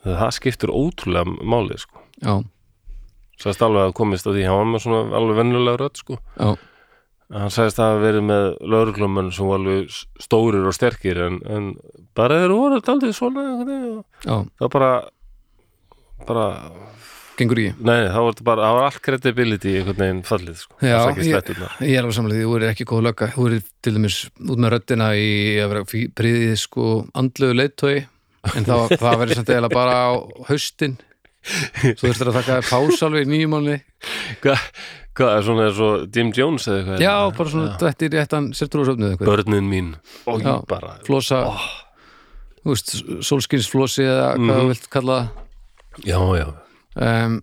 það 0.04 0.34
skiptir 0.38 0.74
ótrúlega 0.74 1.36
málið 1.54 1.84
sko. 1.86 2.02
Já, 2.24 2.34
sagðist 3.44 3.66
alveg 3.68 3.90
að 3.90 3.98
komist 4.00 4.30
að 4.30 4.38
því. 4.38 4.46
Hann 4.50 4.62
var 4.62 4.70
með 4.74 4.86
svona 4.86 5.18
alveg 5.20 5.40
vennulega 5.42 5.82
rödd 5.84 6.00
sko. 6.00 6.20
Já, 6.38 6.54
hann 7.34 7.54
sagðist 7.54 7.82
að 7.82 7.92
hafa 7.92 8.04
verið 8.04 8.26
með 8.30 8.48
lauruglumenn 8.74 9.34
sem 9.36 9.50
var 9.50 9.62
alveg 9.62 10.00
stórir 10.24 10.70
og 10.70 10.76
sterkir 10.78 11.22
en, 11.28 11.40
en 11.50 11.70
bara 12.18 12.44
þeir 12.44 12.56
voru 12.56 12.82
aldrei 12.94 13.14
svona 13.16 13.46
það 14.24 14.68
bara 14.74 14.92
bara 16.28 16.48
gengur 17.38 17.60
ekki 17.60 17.86
Nei, 17.88 18.10
þá 18.14 18.20
var 18.28 18.42
bara, 18.46 18.68
það 18.68 18.78
var 18.78 18.88
allt 18.88 19.02
credibility 19.08 19.74
einhvern 19.80 20.02
veginn 20.04 20.22
fallið, 20.28 20.60
sko. 20.62 20.78
Já, 20.84 20.98
Það 21.02 21.22
ég-. 21.26 21.54
Ég 21.88 21.96
er 21.98 22.04
alveg 22.04 22.18
samlega 22.18 22.40
því, 22.40 22.46
þú 22.46 22.58
er 22.60 22.66
ekki 22.70 22.88
góð 22.92 23.06
lögga. 23.08 23.30
Þú 23.34 23.48
er 23.50 23.56
til 23.84 23.96
dæmis 23.98 24.20
út 24.44 24.62
með 24.62 24.76
röddina 24.76 25.08
í 25.18 25.32
að 25.64 25.74
vera 25.74 25.88
príðið 26.20 26.54
sko 26.62 26.90
andlegu 27.18 27.58
leittói 27.58 27.96
en 28.54 28.68
þá, 28.68 28.76
það 28.92 29.20
verður 29.24 29.40
samt 29.40 29.54
eða 29.58 29.72
bara 29.74 29.98
á 29.98 30.12
haustin 30.52 30.98
svo 31.44 32.08
þurftur 32.08 32.30
að 32.32 32.38
taka 32.40 32.58
pás 32.70 33.02
alveg 33.06 33.26
í 33.28 33.32
nýjum 33.34 33.52
mánuði 33.56 33.80
Hvað, 34.44 34.66
hvað, 35.18 35.32
er 35.38 35.46
svona 35.48 35.66
eins 35.68 35.80
og 35.84 36.06
Jim 36.16 36.32
Jones 36.36 36.68
eða 36.68 36.80
eitthvað? 36.82 37.04
Já, 37.04 37.16
bara 37.38 37.54
svona 37.54 37.78
þetta 37.84 38.06
er 38.08 38.14
réttan 38.18 38.50
sértrúasöfnið 38.58 39.12
eitthvað 39.14 39.32
Börnin 39.32 39.68
mín. 39.72 39.90
Og 40.28 40.42
Já. 40.44 40.54
bara, 40.68 40.94
flosa 41.08 41.42
þú 42.64 42.72
veist, 42.74 42.94
sólskinsflosi 43.28 44.06
eða 44.08 44.30
hvað 44.38 44.46
Mhm. 44.48 44.62
þú 44.62 44.68
vilt 44.72 44.90
kalla 44.90 45.18
já, 46.08 46.20
já. 46.40 46.48
um, 46.96 47.42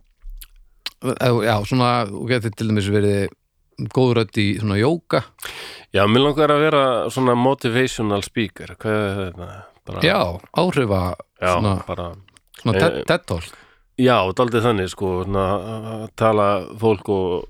Já, 1.01 1.55
svona 1.65 1.91
þú 2.11 2.27
getur 2.29 2.53
til 2.57 2.69
dæmis 2.69 2.89
verið 2.93 3.29
góð 3.97 4.11
rödd 4.19 4.37
í 4.37 4.47
svona 4.61 4.77
jóka 4.77 5.23
Já, 5.97 6.05
mér 6.07 6.27
langar 6.27 6.53
að 6.53 6.61
vera 6.61 6.83
svona 7.11 7.33
motivational 7.35 8.23
speaker. 8.23 8.77
Hvað 8.79 8.99
er 9.01 9.17
þetta? 9.33 9.47
Bara, 9.89 10.01
Já, 10.05 10.19
áhrifa 10.61 11.01
já, 11.41 11.55
svona, 11.57 11.73
bara, 11.87 12.05
svona 12.61 12.77
Eh, 12.77 12.81
TED- 12.85 13.07
TED 13.09 13.25
Talk 13.27 13.49
já, 14.01 14.17
daldið 14.39 14.65
þannig, 14.67 14.91
sko, 14.93 15.11
að 15.29 16.07
tala 16.19 16.49
fólk 16.81 17.11
og 17.15 17.49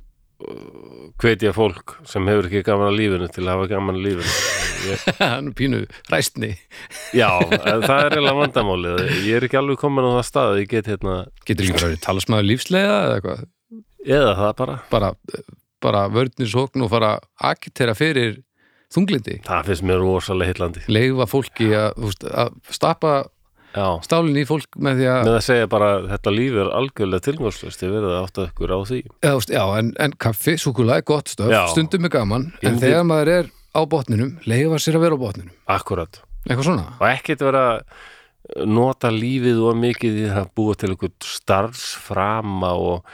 hvetja 1.20 1.52
fólk 1.52 1.98
sem 2.08 2.24
hefur 2.30 2.46
ekki 2.48 2.62
gaman 2.64 2.88
að 2.88 2.96
lífinu 2.96 3.26
til 3.32 3.44
að 3.44 3.50
hafa 3.54 3.70
gaman 3.74 3.98
að 4.00 4.06
lífinu. 4.08 4.34
Er 5.20 5.48
pínu 5.52 5.82
ræstni 6.08 6.54
já, 7.12 7.26
það 7.84 7.90
er 7.98 8.14
eiginlega 8.14 8.36
vandamálið. 8.38 9.00
Ég 9.26 9.36
er 9.36 9.44
ekki 9.44 9.58
alveg 9.60 9.80
komin 9.82 10.06
á 10.08 10.16
það 10.16 10.28
stað 10.30 10.52
að 10.54 10.60
ég 10.62 10.70
get 10.70 10.88
hérna, 10.88 11.16
getur 11.44 11.66
ekki 11.66 11.74
bara 11.76 11.90
verið 11.90 12.04
talasmaður 12.06 12.48
lífsleiða 12.48 12.94
eða 13.02 13.18
eitthvað 13.18 13.42
eða 14.16 14.30
það 14.38 14.54
bara. 14.62 14.76
bara, 14.94 15.10
bara 15.84 16.04
vörnisókn 16.14 16.86
og 16.86 16.92
fara 16.94 17.10
að 17.18 17.26
agitera 17.50 17.96
fyrir 17.98 18.38
þunglindi 18.96 19.36
Það 19.44 19.68
finnst 19.68 19.84
mér 19.90 20.00
rosalega 20.00 20.54
hillandi. 20.54 20.86
leifa 20.88 21.28
fólki 21.28 21.68
að, 21.76 22.08
að 22.32 22.56
stappa 22.72 23.12
Já, 23.20 23.28
stálinn 24.04 24.36
í 24.40 24.44
fólk 24.48 24.78
með 24.82 25.00
því 25.00 25.08
að 25.12 25.20
með 25.28 25.36
að 25.38 25.44
segja 25.46 25.68
bara 25.70 25.90
þetta 26.10 26.32
líf 26.34 26.56
er 26.64 26.70
algjörlega 26.80 27.26
tilgangslust 27.28 27.82
ég 27.86 27.92
verið 27.94 28.10
að 28.16 28.24
átta 28.24 28.46
ykkur 28.50 28.72
á 28.74 28.78
því 28.90 29.00
já, 29.54 29.64
en, 29.78 29.92
en 30.06 30.14
kaffi, 30.18 30.56
súkulega, 30.58 31.04
gott 31.06 31.28
stöf 31.30 31.52
Já. 31.52 31.60
stundum 31.70 32.04
er 32.08 32.14
gaman, 32.16 32.48
en 32.62 32.72
Indi- 32.74 32.86
þegar 32.88 33.04
maður 33.06 33.32
er 33.38 33.50
á 33.70 33.80
botninum, 33.86 34.32
leifa 34.50 34.80
sér 34.82 34.98
að 34.98 35.04
vera 35.06 35.14
á 35.18 35.22
botninum 35.22 35.54
akkurat 35.70 36.22
eitthvað 36.48 36.66
svona 36.66 36.86
og 36.98 37.06
ekkert 37.12 37.44
vera 37.46 37.64
að 37.76 38.66
nota 38.66 39.10
lífið 39.14 39.58
og 39.62 39.76
mikið 39.78 40.16
í 40.24 40.28
það 40.32 40.40
að 40.42 40.54
búa 40.58 40.74
til 40.80 40.88
einhvern 40.90 41.12
starfsframa 41.22 42.70
og, 42.74 43.04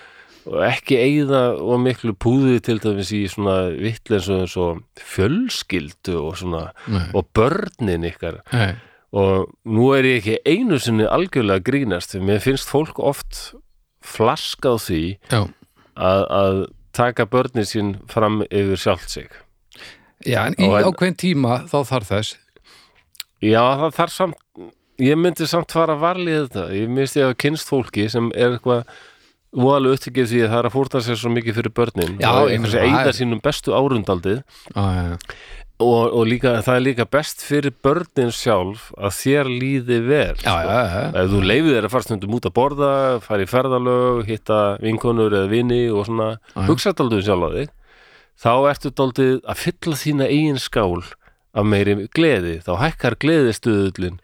og 0.48 0.60
ekki 0.64 0.96
eigða 1.02 1.40
og 1.60 1.80
miklu 1.82 2.14
púði 2.16 2.60
til 2.64 2.78
dæmis 2.80 3.10
í 3.12 3.24
svona 3.28 3.56
vittleins 3.76 4.28
og 4.32 4.40
eins 4.46 4.54
og 4.62 4.80
fjölskyldu 5.12 6.16
og 6.22 6.38
svona 6.40 6.62
Nei. 6.88 7.02
og 7.12 7.28
börnin 7.36 8.06
ykkar 8.08 8.40
Nei. 8.54 8.70
Og 9.16 9.51
nú 9.64 9.90
er 9.97 10.09
ég 10.09 10.20
ekki 10.20 10.38
einu 10.44 10.78
sinni 10.82 11.06
algjörlega 11.09 11.64
grínast 11.64 12.16
mér 12.20 12.43
finnst 12.44 12.68
fólk 12.68 13.01
oft 13.01 13.55
flaska 14.05 14.74
á 14.74 14.76
því 14.76 15.02
að, 15.32 16.22
að 16.40 16.62
taka 16.97 17.26
börnin 17.28 17.68
sín 17.68 17.94
fram 18.12 18.43
yfir 18.47 18.80
sjálft 18.80 19.12
sig. 19.12 19.28
Já, 20.24 20.47
en 20.47 20.56
í 20.60 20.68
ákveðin 20.68 21.18
tíma 21.20 21.62
þá 21.70 21.78
þarf 21.90 22.12
þess. 22.12 22.36
Já, 23.44 23.60
það 23.82 23.97
þarf 23.98 24.14
samt 24.14 24.70
ég 25.02 25.18
myndi 25.20 25.48
samt 25.48 25.74
fara 25.76 25.97
varlið 26.01 26.47
þetta. 26.47 26.64
Ég 26.76 26.88
myndi 26.88 27.20
ég 27.20 27.30
að 27.30 27.36
kynst 27.44 27.68
fólki 27.68 28.09
sem 28.12 28.30
er 28.34 28.56
eitthvað 28.56 28.86
voðalega 29.56 29.97
upptekið 29.97 30.30
því 30.32 30.40
að 30.44 30.51
það 30.52 30.59
er 30.59 30.68
að 30.68 30.74
fórta 30.74 31.02
sér 31.05 31.20
svo 31.20 31.32
mikið 31.32 31.59
fyrir 31.60 31.74
börnin. 31.76 32.16
Já, 32.20 32.30
og 32.32 32.51
einhversi 32.52 32.82
eigða 32.82 33.12
sínum 33.16 33.43
bestu 33.44 33.76
árundaldið. 33.76 34.43
Og, 35.82 36.12
og 36.16 36.22
líka, 36.28 36.54
það 36.64 36.78
er 36.78 36.84
líka 36.86 37.04
best 37.12 37.42
fyrir 37.44 37.74
börnin 37.84 38.30
sjálf 38.32 38.86
að 38.96 39.12
þér 39.18 39.50
líði 39.52 39.98
vel 40.06 40.36
Já, 40.40 40.40
sko. 40.40 40.54
já, 40.70 40.78
já. 40.88 41.02
ef 41.20 41.32
þú 41.34 41.40
leifir 41.50 41.74
þér 41.76 41.88
að 41.88 41.92
fara 41.96 42.06
stundum 42.06 42.36
út 42.38 42.48
að 42.48 42.54
borða 42.56 42.90
fara 43.26 43.44
í 43.44 43.50
ferðalög, 43.50 44.22
hitta 44.30 44.60
vinkonur 44.80 45.36
eða 45.36 45.50
vini 45.52 45.82
og 45.92 46.06
svona, 46.08 46.30
Já, 46.54 46.56
já. 46.62 46.66
hugsa 46.70 46.94
daldið 46.96 47.26
sjálf 47.28 47.44
á 47.44 47.50
þig 47.58 47.74
þá 48.46 48.50
ertu 48.72 48.92
daldið 49.02 49.36
að 49.48 49.60
fylla 49.66 50.00
þína 50.04 50.30
eigin 50.32 50.60
skál 50.60 51.02
af 51.56 51.64
meiri 51.64 51.94
gleði, 52.12 52.58
þá 52.64 52.72
hækkar 52.82 53.16
gleðistuðullin 53.24 54.18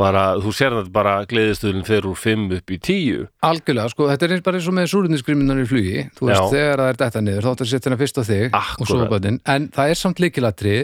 bara, 0.00 0.24
þú 0.40 0.52
sér 0.56 0.76
þetta 0.78 0.92
bara 0.94 1.14
gleðistuðullin 1.30 1.86
fer 1.88 2.08
úr 2.08 2.16
5 2.18 2.46
upp 2.58 2.72
í 2.72 2.78
10 2.88 3.26
Algjörlega, 3.50 3.92
sko, 3.92 4.08
þetta 4.10 4.26
er 4.28 4.34
eins 4.36 4.46
bara 4.46 4.60
eins 4.60 4.68
og 4.70 4.76
með 4.78 4.88
súrunniskriminnar 4.94 5.60
í 5.60 5.68
flugi, 5.68 6.06
þú 6.16 6.30
veist, 6.30 6.40
Já. 6.40 6.48
þegar 6.56 6.82
það 6.84 6.92
er 6.94 7.00
detta 7.04 7.24
niður 7.26 7.46
þá 7.46 7.50
áttu 7.52 7.66
að 7.66 7.72
setja 7.74 7.90
hana 7.90 8.00
fyrst 8.00 8.20
á 8.20 8.24
þig 8.30 8.46
Akkúrat. 8.50 8.80
og 8.80 8.90
svo 8.90 9.10
bönnin, 9.12 9.40
en 9.54 9.68
það 9.76 9.92
er 9.94 10.00
samt 10.00 10.22
líkilatri 10.24 10.76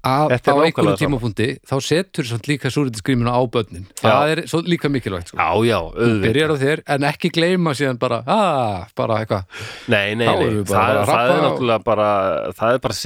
að 0.00 0.32
á 0.32 0.96
sama. 0.96 0.96
tímapunkti 0.96 1.46
þá 1.68 1.74
setur 1.84 2.24
samt 2.24 2.46
líka 2.48 2.70
súrunniskrimina 2.72 3.34
á 3.36 3.40
bönnin 3.52 3.84
það 4.00 4.30
er 4.32 4.40
svo 4.48 4.60
líka 4.64 4.88
mikilvægt, 4.88 5.28
sko. 5.28 5.36
Já, 5.36 5.50
já, 5.68 5.78
byrjar 6.24 6.52
á 6.52 6.56
þér, 6.62 6.82
en 6.94 7.04
ekki 7.10 7.30
gleyma 7.36 7.74
síðan 7.76 7.98
bara, 8.00 8.22
aaa, 8.24 8.86
bara 8.96 9.18
eitthvað. 9.20 9.44
Nei, 9.92 10.14
nei, 10.16 10.24
nei, 10.24 10.62
það, 10.64 11.02
það 11.10 11.24
er 11.24 11.34
og- 11.34 11.42
náttúrulega 11.44 11.84
bara 11.84 12.08
það 12.56 12.72
er 12.74 12.80
bara 12.86 12.96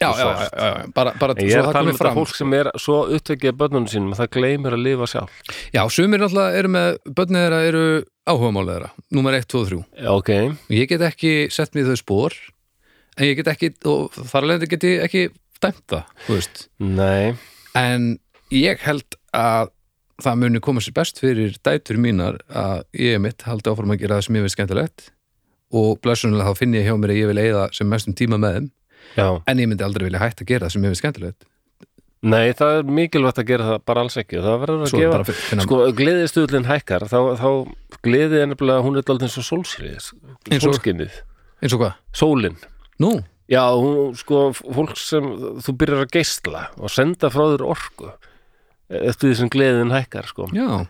já, 0.00 0.08
já, 0.08 0.14
sort. 0.22 0.54
já, 0.56 0.70
já, 0.70 0.92
bara, 0.96 1.12
bara 1.20 1.34
ég 1.34 1.50
svo 1.52 1.60
er 1.60 1.68
að 1.68 1.72
tala 1.76 1.90
um 1.90 1.96
þetta 1.98 2.14
fólk 2.16 2.34
sem 2.36 2.54
er 2.54 2.70
svo 2.80 2.96
upptekið 3.18 3.52
af 3.52 3.58
börnunum 3.60 3.90
sínum 3.92 4.14
að 4.14 4.22
það 4.22 4.30
gleymir 4.38 4.72
að 4.78 4.84
lifa 4.86 5.10
sjálf 5.10 5.30
já, 5.74 5.82
sumir 5.92 6.24
náttúrulega 6.24 6.56
eru 6.62 6.72
með, 6.78 6.88
bönnið 7.20 7.44
þeirra 7.44 7.60
eru 7.68 7.84
áhugamálið 8.30 8.72
þeirra, 8.74 8.90
númer 9.12 9.36
1, 9.36 9.46
2 9.52 9.60
og 9.60 9.68
3 9.68 9.84
Já, 10.00 10.10
ok, 10.16 10.30
og 10.70 10.74
ég 10.80 10.88
get 10.88 11.04
ekki 11.10 11.34
sett 11.52 11.74
mér 11.76 11.92
þau 11.92 12.00
spór 12.00 12.32
en 13.18 13.26
ég 13.26 13.36
get 13.36 13.52
ekki, 13.52 13.74
og 13.84 14.14
þar 14.16 14.46
alveg 14.46 14.68
get 14.70 14.88
ég 14.88 15.04
ekki 15.04 15.28
dæmt 15.64 15.84
það, 15.92 16.16
þú 16.26 16.38
veist. 16.38 16.64
Nei. 16.82 17.36
En 17.78 18.10
ég 18.54 18.82
held 18.86 19.16
að 19.36 19.70
það 20.20 20.40
muni 20.42 20.60
koma 20.64 20.82
sér 20.84 20.96
best 20.96 21.20
fyrir 21.22 21.56
dætur 21.64 22.00
mínar 22.00 22.40
að 22.48 22.82
ég 23.00 23.20
mitt 23.22 23.46
haldi 23.48 23.72
áfram 23.72 23.94
að 23.94 24.02
gera 24.02 24.18
það 24.18 24.26
sem 24.26 24.38
ég 24.40 24.46
veist 24.46 24.58
skemmtilegt. 24.58 25.06
Og 25.70 26.00
blessunulega 26.02 26.50
þá 26.50 26.60
finn 26.60 26.74
ég 26.74 26.88
hjá 26.88 26.96
mér 26.98 27.14
að 27.14 27.20
ég 27.20 27.30
vil 27.30 27.42
eigða 27.44 27.68
sem 27.76 27.88
mestum 27.88 28.16
tíma 28.18 28.40
með 28.42 28.58
þeim. 28.58 28.68
Já, 29.16 29.26
en 29.48 29.62
ég 29.62 29.70
myndi 29.70 29.86
aldrei 29.86 30.06
vilja 30.08 30.20
hætta 30.22 30.44
að 30.44 30.50
gera 30.50 30.66
það 30.66 30.74
sem 30.74 30.84
ég 30.84 30.94
veist 30.94 31.04
skemmtilegt. 31.04 31.46
Nei, 32.20 32.52
það 32.52 32.74
er 32.76 32.90
mikilvægt 32.98 33.38
að 33.40 33.46
gera 33.48 33.66
það 33.70 33.78
bara 33.88 34.02
alls 34.04 34.16
ekki. 34.20 34.40
Það 34.44 34.58
verður 34.60 34.82
að 34.84 34.90
svo 34.90 34.98
gefa 35.00 35.20
að 35.22 35.30
finna 35.40 35.64
Sko, 35.64 35.78
gleðistuðlinn 35.96 36.66
hækkar 36.68 37.06
þá, 37.08 37.18
þá 37.40 37.48
gleði 38.04 38.42
er 38.42 38.50
nefnilega, 38.50 38.84
hún 38.84 39.00
er 39.00 39.06
daldið 39.08 39.30
eins 39.30 39.38
og 39.40 39.46
sólskinnið, 39.46 41.16
eins 41.62 41.76
og 41.76 41.80
hvað? 41.80 41.96
sólin. 42.20 42.58
Nú, 43.00 43.14
Já, 43.50 43.64
hún, 43.74 44.14
sko, 44.18 44.50
fólk 44.54 44.94
sem 45.00 45.26
þú 45.64 45.74
byrjar 45.80 46.04
að 46.04 46.14
geisla 46.14 46.68
og 46.78 46.92
senda 46.92 47.32
frá 47.34 47.48
þér 47.50 47.66
orku 47.66 48.12
eftir 48.90 49.30
því 49.30 49.34
sem 49.38 49.50
gleðin 49.50 49.94
hækkar, 49.94 50.28
sko. 50.30 50.46
Já, 50.54 50.86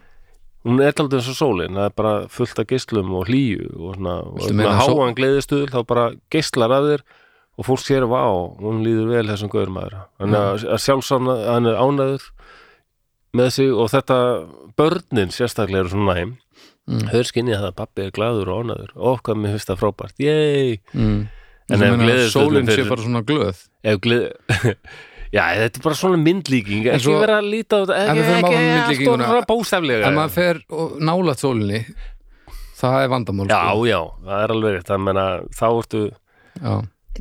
hún 0.69 0.83
er 0.85 0.93
daldið 0.97 1.21
eins 1.21 1.31
og 1.33 1.39
sólin, 1.39 1.79
það 1.79 1.89
er 1.89 1.97
bara 1.97 2.13
fullt 2.33 2.61
af 2.61 2.69
geislum 2.69 3.15
og 3.17 3.31
hlýju 3.31 3.71
og 3.79 3.97
svona, 3.97 4.19
og 4.29 4.45
svona 4.45 4.77
háan 4.77 5.17
gleðistuðl 5.17 5.73
þá 5.73 5.81
bara 5.89 6.07
geislar 6.33 6.77
að 6.77 6.91
þér 6.91 7.07
og 7.61 7.69
fólk 7.69 7.85
sér 7.85 8.09
vá, 8.09 8.23
hún 8.61 8.85
líður 8.85 9.11
vel 9.15 9.27
þessum 9.29 9.53
gauður 9.53 9.75
maður. 9.77 9.97
Hann 10.21 10.37
er 10.37 10.69
að 10.77 10.85
sjálfsána, 10.85 11.37
hann 11.49 11.69
er 11.69 11.81
ánæður 11.81 12.29
með 13.37 13.51
sig 13.57 13.73
og 13.73 13.91
þetta 13.93 14.21
börnin 14.81 15.33
sérstaklega 15.33 15.85
eru 15.85 15.93
svona 15.93 16.17
næm. 16.17 16.39
Mm. 16.91 17.05
höfður 17.13 17.29
skinnið 17.29 17.57
að 17.59 17.65
það 17.67 17.75
pappi 17.79 18.03
er 18.03 18.15
glaður 18.17 18.49
og 18.51 18.65
ánæður 18.65 18.95
hvað 19.23 19.37
mér 19.39 19.53
finnst 19.55 19.69
það 19.69 19.81
frábært, 19.83 20.23
yey 20.25 20.79
mm. 20.97 21.21
En 21.71 21.79
Þú 21.79 21.85
ef 21.87 21.91
meina 21.91 21.97
að 21.97 22.07
gleðistuðlinn 22.09 22.67
sólin 22.67 22.71
sé 22.75 22.89
bara 22.91 23.05
svona 23.07 23.23
glöð 23.31 23.61
ef 23.85 24.01
gleð 24.05 24.25
Já, 25.37 25.45
þetta 25.55 25.79
er 25.79 25.85
bara 25.85 25.95
svona 26.01 26.19
myndlíking 26.19 26.87
En 26.89 26.97
ekki 26.97 27.05
svo- 27.07 27.21
vera 27.23 27.37
að 27.39 27.51
líta 27.53 27.79
á 27.79 27.81
þetta 27.87 27.99
En 28.01 28.09
ekki, 28.11 28.19
við 28.19 28.27
förum 28.27 28.41
ekki 28.41 28.51
áfram 28.51 28.65
með 28.65 28.71
allt 28.71 28.89
myndlíkinguna. 28.91 29.29
og 29.37 29.47
bóstaflega 29.53 30.09
ef 30.09 30.17
maður 30.17 30.35
fer 30.41 30.61
og 30.75 30.97
nálat 31.11 31.45
sólinni 31.45 31.81
það 32.81 32.97
er 33.05 33.09
vandamál 33.13 33.47
Já, 33.53 33.61
sko. 33.71 33.85
já, 33.87 34.01
það 34.27 34.43
er 34.47 34.55
alveg 34.57 34.75
rétt 34.79 34.91
það 34.91 35.03
meina, 35.07 35.25
þá 35.55 35.67
ertu 35.71 36.03
Já. 36.65 36.75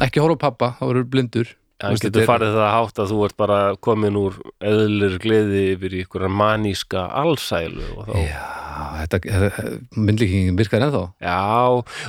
ekki 0.08 0.24
horfa 0.24 0.40
á 0.40 0.44
pappa, 0.48 0.70
þá 0.80 0.84
eru 0.90 1.04
blindur 1.06 1.56
Það 1.80 1.94
Veist, 1.94 2.04
getur 2.04 2.12
þetta 2.12 2.24
er- 2.26 2.32
farið 2.34 2.56
það 2.58 2.72
hátt 2.76 2.98
að 3.00 3.12
þú 3.14 3.18
ert 3.30 3.36
bara 3.40 3.58
komin 3.88 4.18
úr 4.20 4.34
eðlir 4.68 5.14
gleði 5.24 5.62
yfir 5.78 5.94
í 5.96 6.02
ykkur 6.04 6.26
maníska 6.28 7.06
allsælu 7.22 7.86
og 7.96 8.10
þá, 8.10 8.18
já. 8.26 8.42
Já, 8.80 8.86
þetta, 9.02 9.20
þetta 9.28 9.66
myndlíkingin 10.00 10.60
virkar 10.60 10.86
ennþá. 10.86 11.04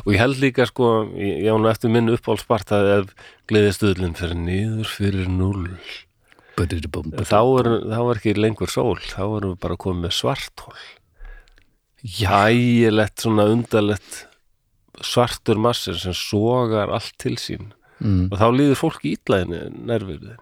Og 0.05 0.13
ég 0.15 0.23
held 0.23 0.39
líka 0.43 0.69
sko, 0.71 0.91
ég, 1.19 1.49
án 1.51 1.67
eftir 1.71 1.91
minn 1.91 2.13
uppáhaldsbart 2.15 2.71
að 2.77 2.93
ef 2.95 3.13
gleðistuðlinn 3.51 4.15
fyrir 4.19 4.39
niður 4.39 4.95
fyrir 4.95 5.27
budidibum. 6.61 7.13
þá 7.27 7.41
er, 7.41 7.71
þá 7.91 8.01
er 8.05 8.19
ekki 8.21 8.37
lengur 8.39 8.71
sól 8.71 8.99
þá 9.01 9.23
erum 9.25 9.55
við 9.55 9.61
bara 9.63 9.79
komið 9.81 10.13
svartól 10.13 10.75
Já, 12.01 12.49
ægilegt 12.49 13.21
svona 13.21 13.45
undarlegt 13.53 14.23
svartur 15.05 15.59
massir 15.61 15.99
sem 16.01 16.15
sogar 16.17 16.93
allt 16.93 17.13
til 17.21 17.37
sín. 17.41 17.75
Mm, 18.01 18.31
og 18.33 18.39
þá 18.41 18.47
líður 18.57 18.79
fólki 18.81 19.13
ítlaðinni 19.17 19.67
nervir 19.89 20.23
Já. 20.25 20.39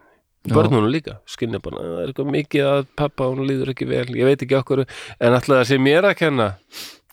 Börnunum 0.55 0.93
líka, 0.93 1.19
skinni 1.29 1.61
bara 1.65 1.83
það 1.83 2.03
er 2.03 2.13
eitthvað 2.13 2.31
mikið 2.37 2.69
að 2.73 2.87
pappa 2.99 3.29
hún 3.31 3.49
líður 3.49 3.75
ekki 3.75 3.89
vel, 3.91 4.07
ég 4.17 4.31
veit 4.31 4.45
ekki 4.47 4.59
okkur 4.61 4.85
en 4.85 5.33
alltaf 5.33 5.57
það 5.57 5.67
sé 5.73 5.81
mér 5.83 6.09
að 6.09 6.17
kenna. 6.23 6.53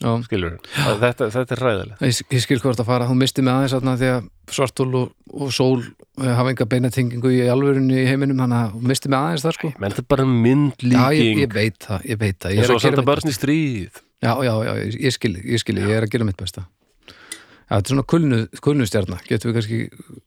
Já. 0.03 0.09
skilur 0.25 0.57
þetta, 0.99 1.29
þetta 1.31 1.55
er 1.55 1.61
ræðilegt 1.63 2.01
Ég, 2.03 2.17
ég 2.35 2.41
skil 2.43 2.57
hvort 2.59 2.79
að 2.83 2.87
fara, 2.89 3.05
hún 3.07 3.19
misti 3.21 3.43
mig 3.45 3.53
aðeins 3.55 3.75
þarna 3.77 3.93
því 4.01 4.09
að 4.11 4.25
svartól 4.51 4.87
og, 4.99 5.13
og 5.31 5.53
sól 5.55 5.77
eh, 5.85 6.33
hafa 6.35 6.51
enga 6.51 6.67
beinatengingu 6.73 7.31
í 7.31 7.37
alvörunni 7.51 8.01
í 8.01 8.07
heiminum 8.09 8.41
þannig 8.43 8.59
að 8.59 8.73
hún 8.75 8.89
misti 8.91 9.11
mig 9.11 9.21
aðeins 9.21 9.45
þar 9.45 9.57
sko. 9.57 9.71
Menn 9.79 9.95
þetta 9.95 10.03
er 10.03 10.09
bara 10.11 10.25
myndlíking. 10.33 11.21
Ég, 11.21 11.39
ég 11.45 11.55
veit 11.55 11.79
það, 11.87 12.09
ég 12.11 12.19
veit 12.25 12.39
það 12.43 12.59
er 12.59 12.73
og 12.73 12.75
að 12.75 12.83
senda 12.83 12.99
mitt 12.99 13.09
börn 13.13 13.31
í 13.31 13.35
stríð. 13.37 14.01
Já, 14.25 14.31
já, 14.43 14.53
já, 14.67 14.73
ég, 14.83 15.15
skil, 15.15 15.33
ég 15.39 15.63
skil, 15.63 15.77
ég 15.79 15.95
er 15.95 16.07
að 16.09 16.11
gera 16.17 16.27
mitt 16.27 16.39
besta. 16.43 16.65
Já, 17.07 17.77
þetta 17.77 17.81
er 17.85 17.91
svona 17.93 18.07
kulnu, 18.11 18.41
kulnustjarna 18.67 19.21
getum 19.29 19.53
við 19.53 19.61
kannski 19.61 19.81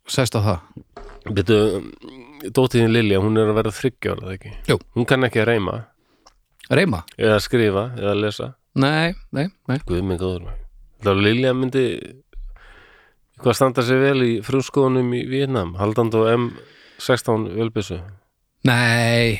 sæst 0.08 0.38
á 0.38 0.40
það? 0.48 0.58
Betu, 1.36 1.60
dóttiðin 2.54 2.92
Lilja, 2.94 3.20
hún 3.24 3.36
er 3.40 3.50
að 3.50 3.58
vera 3.60 3.72
þryggjára, 3.74 4.24
það 4.26 4.34
ekki? 4.36 4.52
Jú. 4.70 4.76
Hún 4.96 5.06
kann 5.10 5.26
ekki 5.28 5.42
að 5.42 5.48
reyma, 5.52 5.76
Reyma? 6.70 7.02
eða 7.18 7.38
skrifa, 7.40 7.84
eða 7.98 8.14
lesa. 8.20 8.48
Nei, 8.78 9.14
nei, 9.34 9.46
nei 9.70 9.78
Guð 9.88 10.02
minn 10.06 10.18
góður 10.20 10.44
maður. 10.46 10.64
Var 11.06 11.20
Lilja 11.24 11.52
myndi 11.56 11.84
hvað 13.42 13.54
standa 13.58 13.82
sig 13.86 14.00
vel 14.02 14.18
í 14.26 14.32
frúskoðunum 14.46 15.12
í 15.18 15.22
Vietnam, 15.30 15.74
haldandi 15.78 16.18
og 16.20 16.28
M16 16.34 17.48
völbissu. 17.58 18.00
Nei, 18.68 19.38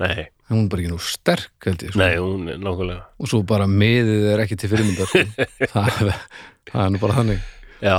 Nei, 0.00 0.26
hún 0.50 0.66
er 0.66 0.68
bara 0.72 0.82
ekki 0.82 0.90
nú 0.92 0.98
sterk 1.00 1.64
held 1.64 1.82
ég, 1.86 1.92
sko. 1.94 2.00
nei, 2.02 2.16
hún 2.20 2.48
er 2.52 2.58
nákvæmlega. 2.60 3.04
og 3.16 3.28
svo 3.30 3.38
bara 3.48 3.64
miðið 3.68 4.26
er 4.34 4.42
ekki 4.44 4.58
til 4.60 4.68
fyrirmyndar 4.72 5.08
sko. 5.08 5.22
það, 5.72 6.10
það 6.68 6.82
er 6.82 6.90
nú 6.92 7.00
bara 7.00 7.16
þannig 7.16 7.46
Já, 7.82 7.98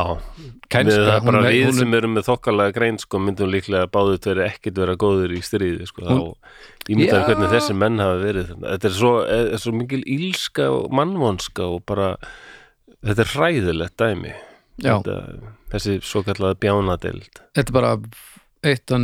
Kænska, 0.74 0.98
við 0.98 1.12
hún 1.14 1.28
bara 1.30 1.44
við 1.46 1.68
hún 1.68 1.78
sem 1.78 1.94
erum 2.00 2.16
með 2.18 2.28
þokkalega 2.32 2.74
grein, 2.74 2.98
sko, 3.02 3.22
myndum 3.22 3.52
líklega 3.54 3.90
báðu 3.94 4.18
tveiri 4.24 4.46
ekkit 4.48 4.82
vera 4.82 4.98
góður 4.98 5.36
í 5.38 5.44
stríði, 5.46 5.86
sko, 5.90 6.08
Hún- 6.08 6.24
þá 6.34 6.90
ímyndaði 6.90 7.22
Já. 7.22 7.28
hvernig 7.30 7.54
þessi 7.54 7.78
menn 7.78 8.02
hafa 8.02 8.18
verið. 8.24 8.52
Þetta 8.64 8.90
er 8.90 8.98
svo, 8.98 9.14
er, 9.28 9.54
er 9.54 9.62
svo 9.62 9.74
mikil 9.76 10.02
ílska 10.02 10.68
og 10.74 10.92
mannvonska 10.98 11.68
og 11.68 11.86
bara, 11.86 12.16
þetta 13.06 13.26
er 13.26 13.34
hræðilegt 13.36 13.98
dæmi. 14.02 14.34
Þetta, 14.78 15.16
þessi 15.72 15.98
svo 16.06 16.24
kallaða 16.26 16.58
bjánadeild 16.62 17.40
þetta 17.58 17.72
er 17.72 17.76
bara 17.76 17.94
eitt 18.68 18.94
af 18.94 19.02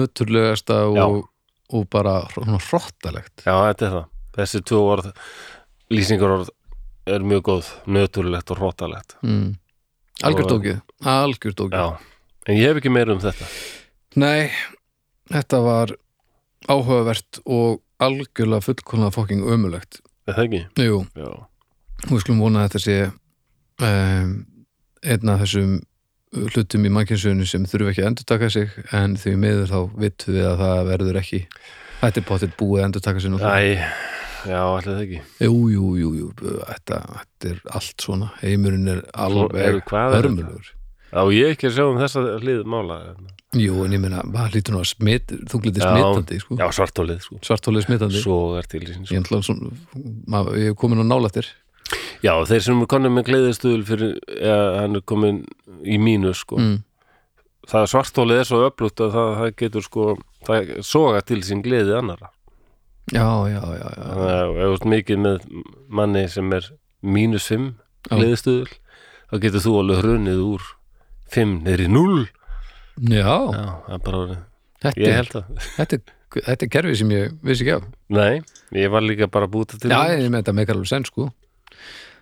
nöturlegasta 0.00 0.78
og, 0.90 1.26
og 1.70 1.88
bara 1.92 2.22
svona 2.32 2.60
hrottalegt 2.70 3.44
já, 3.44 3.52
þetta 3.52 3.86
er 3.86 3.94
það 3.96 4.06
þessi 4.38 4.62
tvö 4.70 4.80
orð, 4.94 5.10
lýsingar 5.92 6.36
orð 6.38 6.52
er 7.10 7.24
mjög 7.26 7.44
góð, 7.48 7.70
nöturlegt 7.90 8.52
og 8.54 8.60
hróttalegt 8.62 9.16
mm. 9.26 9.50
Ógið 10.24 10.80
já, 11.72 11.86
en 12.46 12.58
ég 12.58 12.68
hef 12.68 12.80
ekki 12.80 12.92
meira 12.92 13.14
um 13.16 13.22
þetta. 13.22 13.48
Nei, 14.20 14.50
þetta 15.32 15.60
var 15.64 15.94
áhugavert 16.70 17.40
og 17.46 17.80
algjörlega 18.02 18.64
fullkomlega 18.64 19.14
fokking 19.16 19.44
ömulegt 19.48 20.00
er 20.30 20.36
það 20.36 20.46
ekki? 20.46 20.62
Jú, 20.86 20.98
Já, 21.18 21.30
og 22.06 22.12
við 22.14 22.24
skulum 22.24 22.42
vona 22.44 22.64
að 22.64 22.68
þetta 22.68 22.82
sé 22.84 22.98
um, 23.86 24.34
einn 25.00 25.32
af 25.32 25.44
þessum 25.44 25.78
hlutum 26.30 26.86
í 26.86 26.92
mannkynnsögunni 26.94 27.48
sem 27.48 27.64
þurfi 27.66 27.90
ekki 27.90 28.04
að 28.04 28.10
endurtaka 28.12 28.50
sig 28.54 28.74
en 28.94 29.16
því 29.18 29.36
miður 29.40 29.72
þá 29.72 29.80
vitum 30.04 30.36
við 30.36 30.46
að 30.46 30.60
það 30.62 30.82
verður 30.92 31.20
ekki 31.24 31.40
Þetta 32.00 32.20
er 32.22 32.24
potið 32.24 32.52
búið 32.56 32.78
að 32.78 32.86
endurtaka 32.86 33.20
sig 33.20 33.32
náttúrulega. 33.32 33.60
Æ, 33.60 34.19
já, 34.46 34.60
allir 34.62 34.90
það 34.90 35.02
ekki. 35.04 35.22
Jú, 35.46 35.56
jú, 35.74 35.86
jú, 36.00 36.10
jú 36.18 36.28
þetta, 36.40 37.00
þetta 37.14 37.50
er 37.52 37.62
allt 37.78 38.04
svona. 38.06 38.30
Heimurinn 38.42 38.92
er 38.92 39.02
alveg 39.12 39.82
hvað 39.90 40.18
hörmulegur 40.18 40.76
Já, 41.10 41.24
ég 41.34 41.56
ekki 41.56 41.66
að 41.66 41.74
sjá 41.74 41.84
um 41.88 41.96
þessa 41.98 42.20
hlið 42.38 42.60
mála 42.70 42.98
Jú, 43.58 43.80
en 43.82 43.94
ég 43.96 43.98
meina, 43.98 44.20
maður 44.30 44.60
lítur 44.60 44.76
nú 44.76 44.82
að 44.84 44.92
smit 44.92 45.32
þungliti 45.50 45.82
Já. 45.82 45.88
smitandi, 45.90 46.36
sko. 46.38 46.58
Já, 46.60 46.68
svartólið, 46.76 47.24
sko. 47.24 47.38
Svartólið 47.48 47.86
smitandi. 47.88 48.20
Svo 48.22 48.36
er 48.60 48.68
til 48.70 48.84
í 48.84 48.92
sín 48.94 49.24
maður, 50.30 50.60
ég 50.60 50.70
er 50.70 50.76
komin 50.78 51.02
á 51.02 51.06
nálættir 51.10 51.48
Já, 52.22 52.36
þeir 52.46 52.62
sem 52.62 52.84
er 52.84 52.90
konum 52.92 53.16
með 53.18 53.26
gleðistuðul 53.26 53.82
fyrir, 53.88 54.12
eða 54.38 54.84
hann 54.84 55.00
er 55.00 55.02
komin 55.02 55.40
í 55.82 55.98
mínus, 55.98 56.44
sko. 56.44 56.60
Mm. 56.62 56.76
Það 57.70 57.88
svartólið 57.90 58.42
er 58.42 58.46
svo 58.46 58.60
öflugt 58.68 59.02
að 59.02 59.16
það, 59.16 59.30
það 59.40 59.56
getur, 59.64 59.86
sko 59.88 60.06
það 60.46 60.70
soga 60.86 61.24
til 61.26 61.40
sín 61.46 61.64
gleði 61.64 61.96
annara 61.98 62.30
Já, 63.10 63.26
já, 63.50 63.58
já, 63.58 63.86
já, 63.90 64.02
Þannig 64.06 64.34
að 64.34 64.50
ef 64.50 64.60
þú 64.60 64.74
ert 64.76 64.86
mikið 64.92 65.22
með 65.24 65.48
manni 66.00 66.22
sem 66.30 66.52
er 66.54 66.68
mínus 67.02 67.48
5 67.50 67.64
Já. 68.06 68.12
gleðistuðul 68.14 68.68
þá 69.30 69.34
getur 69.44 69.64
þú 69.64 69.72
alveg 69.80 70.04
hrunnið 70.04 70.44
úr 70.44 70.68
5 71.34 71.56
niður 71.66 71.82
í 71.84 71.88
0 71.90 72.14
já. 73.10 73.34
Já, 73.50 73.66
það 73.86 73.96
er 73.96 74.04
bara 74.06 74.20
orðið. 74.24 74.40
Þetta, 74.80 75.00
Ég 75.02 75.18
held 75.18 75.34
að 75.36 75.50
þetta, 75.76 75.98
er, 75.98 76.44
þetta 76.46 76.66
er 76.66 76.70
kerfi 76.76 76.94
sem 77.00 77.10
ég 77.12 77.34
vissi 77.44 77.66
ekki 77.66 77.74
af. 77.76 77.90
Nei, 78.16 78.40
ég 78.78 78.92
var 78.94 79.04
líka 79.04 79.28
bara 79.32 79.50
búið 79.50 79.74
til 79.82 79.92
Já, 79.92 80.00
ég 80.14 80.30
með 80.30 80.40
þetta 80.40 80.56
meikar 80.56 80.78
alveg 80.78 80.90
senn, 80.92 81.06
sko. 81.08 81.28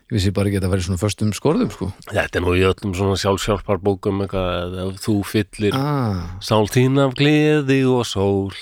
Ég 0.09 0.17
vissi 0.17 0.33
bara 0.35 0.49
ekki 0.49 0.59
að 0.59 0.65
þetta 0.65 0.73
væri 0.73 0.87
svona 0.89 1.03
föstum 1.03 1.33
skorðum, 1.37 1.71
sko. 1.75 1.91
Þetta 2.09 2.41
er 2.41 2.45
nú 2.47 2.55
í 2.57 2.65
öllum 2.67 2.95
svona 2.97 3.19
sjálfsjálfar 3.21 3.83
bókum 3.85 4.25
eitthvað 4.25 4.79
að 4.87 4.95
þú 5.05 5.17
fyllir 5.29 5.77
ah, 5.77 6.25
sál 6.41 6.65
þín 6.73 6.99
af 7.05 7.13
gleði 7.19 7.83
og 7.93 8.07
sól 8.09 8.57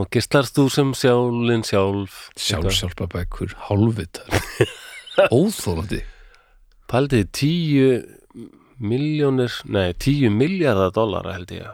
þá 0.00 0.08
gistlast 0.16 0.56
þú 0.56 0.66
sem 0.72 0.94
sjálin 0.96 1.66
sjálf? 1.66 2.22
Sjálfsjálfa 2.40 3.08
bækur, 3.12 3.56
hálfvitar. 3.68 4.40
Óþólandi 5.36 6.00
Paldið 6.90 7.28
tíu 7.36 7.90
miljónir, 8.80 9.52
nei, 9.68 9.92
tíu 10.00 10.30
miljardar 10.32 10.94
dollara 10.96 11.36
held 11.36 11.52
ég 11.54 11.68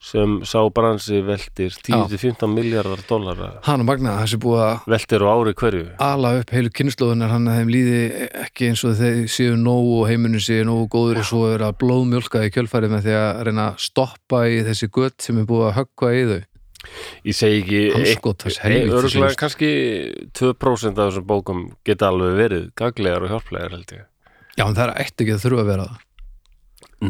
sem 0.00 0.38
sá 0.48 0.62
bransi 0.72 1.18
veltir 1.20 1.74
10-15 1.84 2.48
miljardar 2.48 3.02
dollara. 3.04 3.50
Hann 3.66 3.82
og 3.82 3.88
Magna, 3.90 4.14
þessi 4.22 4.38
búið 4.40 4.62
að 4.64 4.86
veltir 4.94 5.24
á 5.24 5.28
ári 5.28 5.52
hverju? 5.60 5.82
ala 6.00 6.30
upp 6.40 6.54
heilu 6.56 6.72
kynnslóðunar 6.72 7.34
hann 7.34 7.50
að 7.52 7.58
þeim 7.60 7.72
líði 7.74 7.98
ekki 8.46 8.70
eins 8.70 8.84
og 8.88 8.96
þeir 8.96 9.18
séu 9.28 9.58
nóg 9.60 9.90
og 9.98 10.06
heimurinn 10.08 10.40
séu 10.40 10.64
nógu 10.64 10.88
góður 10.94 11.20
og 11.20 11.28
svo 11.28 11.42
er 11.52 11.66
að 11.66 11.76
blóðmjólka 11.84 12.46
í 12.48 12.54
kjölfærið 12.54 12.94
með 12.94 13.08
því 13.08 13.18
að 13.20 13.42
reyna 13.50 13.66
að 13.68 13.84
stoppa 13.90 14.46
í 14.48 14.62
þessi 14.70 14.88
gött 14.96 15.20
sem 15.20 15.42
er 15.42 15.50
búið 15.52 15.66
að 15.68 15.76
höggva 15.82 16.14
í 16.16 16.24
þau 16.30 16.40
Ég 17.26 17.36
segi 17.36 17.62
ekki 17.62 17.80
örgulega 18.88 19.26
list. 19.26 19.38
kannski 19.40 19.70
2% 20.36 21.00
af 21.00 21.10
þessum 21.10 21.26
bókum 21.28 21.64
geta 21.86 22.08
alveg 22.10 22.38
verið 22.38 22.68
gaglegar 22.78 23.26
og 23.26 23.34
hjálplegar 23.34 23.74
held 23.76 23.92
ég. 23.96 24.06
Já, 24.56 24.64
en 24.66 24.76
það 24.76 24.84
er 24.86 24.94
eitt 25.04 25.24
ekki 25.24 25.34
að 25.34 25.44
þurfa 25.44 25.64
að 25.64 25.72
vera 25.72 25.88
það. 25.90 26.06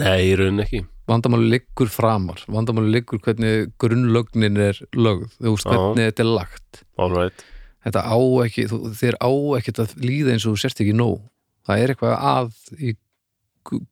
Nei, 0.01 0.19
í 0.31 0.35
raun 0.39 0.65
ekki. 0.65 0.83
Vandamáli 1.11 1.49
liggur 1.51 1.91
framar. 1.91 2.43
Vandamáli 2.51 2.93
liggur 2.95 3.23
hvernig 3.25 3.73
grunnlögnin 3.83 4.59
er 4.63 4.79
lögð, 4.95 5.33
þú 5.41 5.55
veist 5.57 5.71
hvernig 5.71 6.11
þetta 6.11 6.27
er 6.27 6.31
lagt. 6.31 6.83
All 6.99 7.15
right. 7.15 7.47
Þetta 7.87 8.03
á 8.07 8.19
ekki, 8.45 8.67
þú, 8.71 8.81
þér 9.01 9.17
á 9.19 9.31
ekki 9.59 9.75
að 9.81 9.95
líða 10.05 10.35
eins 10.35 10.47
og 10.47 10.55
þú 10.55 10.63
sérst 10.63 10.83
ekki 10.85 10.95
nóg. 10.99 11.23
Það 11.67 11.83
er 11.83 11.95
eitthvað 11.95 12.27
að 12.31 12.53
í 12.79 12.95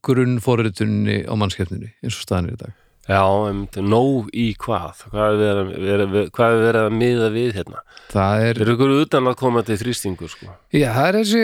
grunnforritunni 0.04 1.22
á 1.28 1.34
mannskefninu 1.38 1.90
eins 2.02 2.16
og 2.16 2.24
staðan 2.24 2.50
er 2.50 2.58
í 2.58 2.62
dag 2.62 2.76
Já, 3.08 3.22
um, 3.24 3.62
nóg 3.88 4.28
í 4.36 4.50
hvað? 4.60 5.06
Hvað 5.08 5.30
er 5.32 5.38
verið, 5.80 6.08
að- 6.28 6.28
er 6.68 6.90
miða 6.92 7.30
við 7.32 7.54
hérna? 7.56 7.80
það 8.12 8.44
er, 8.44 8.60
eru 8.62 8.74
ykkur 8.76 8.94
utan 9.02 9.28
að 9.30 9.36
koma 9.40 9.62
til 9.66 9.76
þrýstingur 9.80 10.30
sko. 10.32 10.46
já, 10.72 10.88
það 10.96 11.08
er 11.08 11.18
þessi 11.18 11.42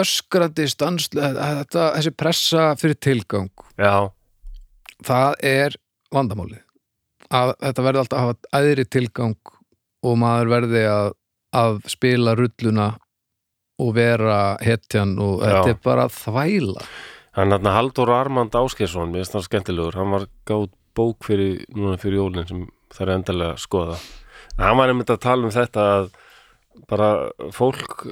öskrandi 0.00 0.68
stanslega 0.72 1.48
þetta, 1.62 1.84
þessi 1.96 2.12
pressa 2.16 2.68
fyrir 2.80 2.98
tilgang 3.04 3.50
Já, 3.78 4.08
það 5.04 5.34
er 5.44 5.76
vandamálið 6.14 6.64
að 7.28 7.52
þetta 7.60 7.84
verði 7.84 8.02
alltaf 8.02 8.18
að 8.18 8.26
hafa 8.26 8.62
æðri 8.62 8.86
tilgang 8.88 9.36
og 10.08 10.16
maður 10.20 10.52
verði 10.54 10.84
að, 10.88 11.10
að 11.58 11.78
spila 11.92 12.34
rulluna 12.38 12.88
og 13.78 13.92
vera 13.94 14.56
hetjan 14.64 15.16
og 15.22 15.42
Já. 15.42 15.48
þetta 15.50 15.74
er 15.74 15.80
bara 15.84 16.08
þvæla 16.12 16.86
hann 17.38 17.54
hann 17.54 17.70
Halldór 17.70 18.12
Armand 18.16 18.56
Áskersson, 18.58 19.12
mér 19.12 19.22
finnst 19.22 19.36
það 19.36 19.46
skemmtilegur, 19.46 19.98
hann 20.00 20.14
var 20.16 20.26
gátt 20.48 20.74
bók 20.98 21.28
fyrir, 21.28 21.62
núna 21.74 21.98
fyrir 22.00 22.18
jólinn 22.18 22.48
sem 22.48 22.66
það 22.94 23.04
er 23.04 23.14
endalega 23.14 23.54
að 23.54 23.62
skoða. 23.62 23.96
En 24.56 24.64
hann 24.66 24.78
var 24.80 24.92
einmitt 24.92 25.12
að 25.14 25.22
tala 25.22 25.46
um 25.46 25.54
þetta 25.54 25.86
að 25.94 26.10
bara 26.90 27.08
fólk 27.54 28.06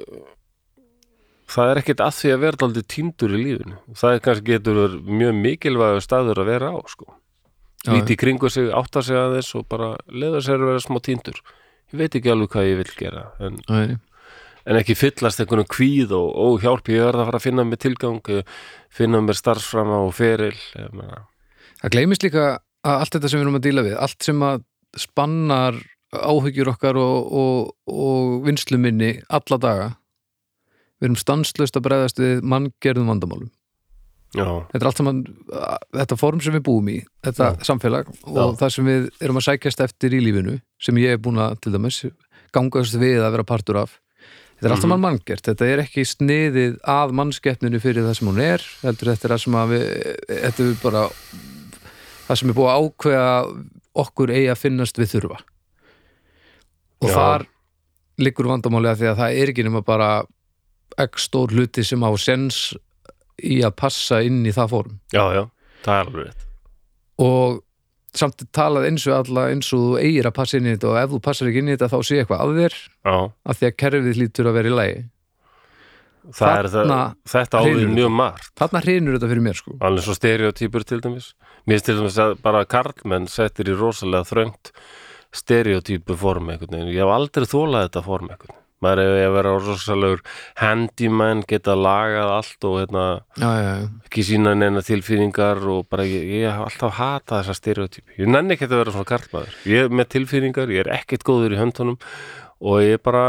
það 1.51 1.70
er 1.70 1.81
ekkert 1.82 2.03
að 2.07 2.16
því 2.20 2.32
að 2.35 2.43
vera 2.44 2.66
aldrei 2.66 2.89
týndur 2.94 3.36
í 3.36 3.43
lífinu. 3.43 3.78
Það 3.98 4.16
er 4.16 4.24
kannski 4.24 4.53
getur 4.53 4.98
mjög 5.07 5.39
mikilvægur 5.43 6.05
staður 6.05 6.43
að 6.43 6.51
vera 6.53 6.73
á 6.74 6.78
sko. 6.90 7.12
Líti 7.86 8.16
í 8.16 8.19
kringu 8.19 8.51
sig, 8.51 8.66
átta 8.74 9.03
sig 9.05 9.19
að 9.19 9.36
þess 9.36 9.59
og 9.61 9.69
bara 9.70 9.93
leða 10.11 10.43
sér 10.43 10.59
að 10.59 10.73
vera 10.73 10.82
smá 10.82 10.98
týndur. 11.03 11.39
Ég 11.93 12.01
veit 12.01 12.19
ekki 12.19 12.32
alveg 12.32 12.51
hvað 12.51 12.69
ég 12.70 12.81
vil 12.81 12.94
gera 12.98 13.28
en 13.47 13.61
Æ, 13.70 13.98
en 14.66 14.78
ekki 14.81 14.97
fyllast 14.98 15.39
einhvern 15.39 15.69
kvíð 15.70 16.16
og, 16.19 16.32
og 16.35 16.65
hjálp 16.65 16.90
ég 16.90 17.05
verð 17.07 17.23
að 17.23 17.28
fara 17.28 17.39
að 17.39 17.47
finna 17.47 17.66
mér 17.66 17.78
tilgang 17.85 18.19
finna 18.97 19.20
mér 19.24 19.39
starfsframa 19.39 20.01
og 20.06 20.14
feril 20.16 20.56
það 20.77 21.93
gleymist 21.93 22.24
líka 22.24 22.47
að 22.86 23.02
allt 23.02 23.16
þetta 23.16 23.31
sem 23.31 23.40
við 23.40 23.47
erum 23.47 23.59
að 23.60 23.66
díla 23.66 23.85
við 23.86 24.01
allt 24.06 24.27
sem 24.27 24.43
að 24.47 24.64
spannar 24.97 25.78
áhyggjur 26.14 26.70
okkar 26.73 26.98
og, 27.01 27.32
og, 27.32 27.70
og 27.90 28.40
vinsluminni 28.47 29.16
alla 29.27 29.59
daga. 29.60 29.89
Við 30.97 31.10
erum 31.10 31.20
stanslöst 31.20 31.77
að 31.77 31.86
bregðast 31.89 32.20
við 32.23 32.44
manngerðum 32.47 33.10
vandamálum. 33.12 33.51
Já, 34.36 34.47
þetta 34.70 34.82
er 34.82 34.89
allt 34.90 35.01
saman, 35.01 35.18
þetta 35.94 36.16
form 36.18 36.40
sem 36.44 36.56
við 36.56 36.64
búum 36.66 36.89
í 36.93 36.97
þetta 37.24 37.52
samfélag 37.64 38.09
og 38.27 38.36
Já. 38.36 38.56
það 38.60 38.73
sem 38.74 38.89
við 38.90 39.05
erum 39.23 39.39
að 39.39 39.47
sækjast 39.47 39.82
eftir 39.85 40.16
í 40.16 40.20
lífinu 40.24 40.56
sem 40.82 40.98
ég 41.01 41.14
er 41.14 41.20
búin 41.23 41.39
að 41.40 41.55
til 41.64 41.73
dæmis 41.73 42.01
gangast 42.52 42.98
við 43.01 43.23
að 43.23 43.36
vera 43.36 43.47
partur 43.48 43.78
af 43.85 43.94
þetta 44.57 44.69
er 44.69 44.74
allt 44.74 44.85
saman 44.87 45.03
manngert, 45.03 45.45
þetta 45.45 45.69
er 45.69 45.83
ekki 45.85 46.05
sniðið 46.09 46.78
að 46.89 47.12
mannskeppninu 47.20 47.81
fyrir 47.83 48.07
það 48.07 48.19
sem 48.19 48.31
hún 48.31 48.41
er 48.45 48.65
heldur 48.83 49.12
þetta 49.12 49.28
er 49.28 49.35
það 49.35 49.43
sem 49.45 49.59
að 49.61 49.74
við 49.74 49.85
þetta 50.31 50.66
er 50.66 50.78
bara 50.83 51.03
það 52.27 52.41
sem 52.41 52.51
er 52.51 52.57
búið 52.57 52.70
að 52.73 52.87
ákveða 52.87 53.35
okkur 53.97 54.33
eigi 54.35 54.49
að 54.53 54.62
finnast 54.62 54.99
við 55.01 55.12
þurfa. 55.15 55.39
Og 57.05 57.11
Já. 57.11 57.15
þar 57.15 57.47
liggur 58.24 58.49
vandamáli 58.49 58.91
að 58.91 59.03
því 59.03 59.11
að 59.11 59.20
það 59.20 59.39
er 59.43 59.53
ekki 59.53 59.66
nema 59.66 59.83
bara 59.85 60.11
ekki 60.97 61.20
stór 61.20 61.53
hluti 61.53 61.85
sem 61.85 62.01
á 62.01 62.11
sens 62.20 62.61
í 63.45 63.61
að 63.66 63.77
passa 63.77 64.23
inn 64.24 64.41
í 64.49 64.55
það 64.57 64.73
form. 64.73 64.99
Já, 65.12 65.24
já, 65.37 65.43
það 65.85 65.99
er 65.99 66.11
alveg 66.11 66.28
rétt. 66.28 66.47
Og 67.27 67.61
samt 68.21 68.47
talað 68.57 68.89
eins 68.91 69.05
og 69.09 69.19
alla 69.21 69.49
eins 69.53 69.69
og 69.77 69.83
þú 69.83 69.99
eigir 70.03 70.29
að 70.29 70.37
passa 70.39 70.59
inn 70.59 70.69
í 70.69 70.73
þetta 70.75 70.89
og 70.93 70.99
ef 71.03 71.13
þú 71.13 71.21
passar 71.27 71.51
ekki 71.51 71.63
inn 71.63 71.71
í 71.71 71.77
þetta 71.77 71.91
þá 71.93 71.99
sé 72.09 72.21
eitthvað 72.23 72.45
að 72.45 72.61
þér 72.61 72.79
já, 72.81 73.17
af 73.27 73.61
því 73.61 73.69
að 73.69 73.77
kerfið 73.83 74.21
lítur 74.23 74.51
að 74.51 74.59
vera 74.61 74.73
í 74.73 74.77
lagi. 74.77 75.05
Það 76.37 76.57
er 76.59 76.69
það, 76.73 76.93
þetta 77.31 77.59
áður 77.63 77.91
mjög 77.93 78.15
margt. 78.19 78.53
Þarna 78.59 78.81
hrinur 78.83 79.15
þetta 79.15 79.29
fyrir 79.31 79.45
mér 79.47 79.59
sko. 79.61 79.75
Alveg 79.87 80.03
svo 80.03 80.15
stereotýpur 80.17 80.87
til 80.89 80.99
dæmis. 81.05 81.29
Mér 81.71 81.85
til 81.87 81.95
dæmis 82.01 82.17
að 82.19 82.33
bara 82.43 82.65
karlmenn 82.67 83.29
settir 83.31 83.71
í 83.71 83.77
rosalega 83.79 84.27
þröngt 84.27 84.73
stereotýpu 85.37 86.17
form 86.19 86.53
veginn, 86.53 86.89
ég 86.91 87.03
hef 87.03 87.13
aldrei 87.13 87.47
þólað 87.49 87.87
þetta 87.87 88.03
form 88.07 88.31
veginn, 88.33 88.57
maður 88.85 89.03
hefur 89.03 89.27
að 89.27 89.35
vera 89.36 89.53
rosalegur 89.65 90.23
handyman, 90.61 91.43
geta 91.48 91.77
lagað 91.78 92.32
allt 92.36 92.66
og 92.69 92.78
hérna, 92.82 93.05
já, 93.40 93.48
já, 93.48 93.69
já. 93.81 93.86
ekki 94.09 94.24
sína 94.31 94.55
neina 94.57 94.82
tilfinningar 94.85 95.62
og 95.73 95.86
bara 95.93 96.07
ég, 96.09 96.27
ég 96.43 96.51
hef 96.51 96.66
alltaf 96.69 96.98
hatað 96.98 97.43
þessa 97.43 97.59
stereotýpu, 97.61 98.16
ég 98.20 98.32
nenni 98.32 98.57
ekki 98.57 98.69
að 98.69 98.81
vera 98.82 98.97
svona 98.97 99.11
karlmaður, 99.12 99.55
ég 99.73 99.86
er 99.86 99.94
með 100.01 100.11
tilfinningar 100.16 100.74
ég 100.74 100.85
er 100.85 100.93
ekkert 100.98 101.24
góður 101.27 101.57
í 101.57 101.61
höndunum 101.61 101.97
og 102.66 102.81
ég 102.81 103.01
bara, 103.05 103.24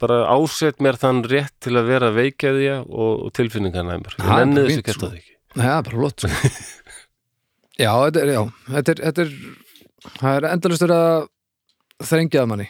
bara 0.00 0.22
ásett 0.34 0.80
mér 0.84 0.98
þann 1.00 1.22
rétt 1.28 1.54
til 1.64 1.76
að 1.80 1.88
vera 1.88 2.10
veikjaðja 2.12 2.80
og, 2.84 3.26
og 3.26 3.34
tilfinningarnæmur 3.36 4.18
ég 4.18 4.32
nenni 4.32 4.66
þessu 4.66 4.82
geta 4.84 4.98
sko. 4.98 5.10
það 5.10 5.20
ekki 5.20 5.32
Nei, 5.54 5.64
það 5.64 5.76
er 5.76 5.84
bara 5.86 6.00
flott 6.00 6.24
sko. 6.24 6.30
já, 7.84 7.90
þetta 7.92 8.24
er, 8.24 8.32
já 8.34 8.42
þetta 8.74 8.94
er, 8.94 9.04
þetta 9.08 9.24
er 9.24 9.36
það 10.18 10.38
er 10.38 10.48
endalustur 10.50 10.94
að 10.94 11.28
þrengjaða 12.04 12.50
manni 12.50 12.68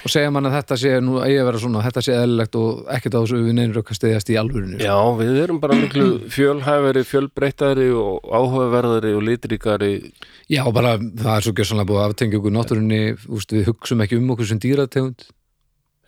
og 0.00 0.08
segja 0.08 0.30
mann 0.32 0.48
að 0.48 0.54
þetta 0.56 0.76
sé 0.80 0.92
nú 1.04 1.18
að 1.20 1.34
vera 1.46 1.60
svona, 1.60 1.82
þetta 1.84 2.02
sé 2.06 2.14
eðlilegt 2.16 2.56
og 2.56 2.86
ekkert 2.94 3.16
á 3.16 3.20
þessu 3.20 3.40
við 3.44 3.56
neynir 3.58 3.80
okkar 3.82 3.98
stiðjast 3.98 4.30
í 4.32 4.38
alvörinu 4.40 4.78
Já, 4.80 4.96
við 5.18 5.40
erum 5.42 5.58
bara 5.60 5.76
miklu 5.76 6.06
fjölhæfari, 6.32 7.02
fjölbreyttari 7.08 7.88
og 7.92 8.24
áhugaverðari 8.32 9.12
og 9.18 9.26
litríkari. 9.28 9.92
Já, 10.48 10.64
bara 10.72 10.94
það 10.96 11.34
er 11.34 11.46
svo 11.46 11.54
gjössanlega 11.58 11.90
búið 11.90 12.00
að 12.02 12.14
aftengja 12.14 12.40
okkur 12.40 12.56
náttúrunni, 12.56 13.02
úst, 13.28 13.52
við 13.52 13.68
hugsum 13.68 14.04
ekki 14.06 14.20
um 14.20 14.32
okkur 14.32 14.48
sem 14.48 14.62
dýrategund, 14.64 15.26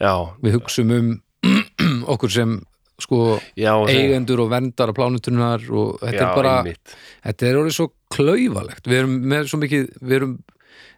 Já, 0.01 0.15
við 0.43 0.56
hugsum 0.56 0.94
um 0.97 1.11
okkur 2.15 2.32
sem 2.32 2.56
sko 3.05 3.19
já, 3.59 3.73
eigendur 3.90 4.44
og 4.44 4.52
verndar 4.52 4.93
af 4.93 4.97
plánutunar 4.97 5.62
og 5.74 5.98
þetta 6.02 6.20
já, 6.20 6.27
er 6.28 6.36
bara 6.39 6.55
einmitt. 6.62 6.94
þetta 7.27 7.48
er 7.48 7.59
orðið 7.59 7.77
svo 7.78 7.86
klaufalegt 8.15 8.86
við 8.86 9.01
erum 9.01 9.16
með 9.32 9.48
svo 9.51 9.61
mikið 9.62 9.89
við 9.98 10.16
erum, 10.20 10.35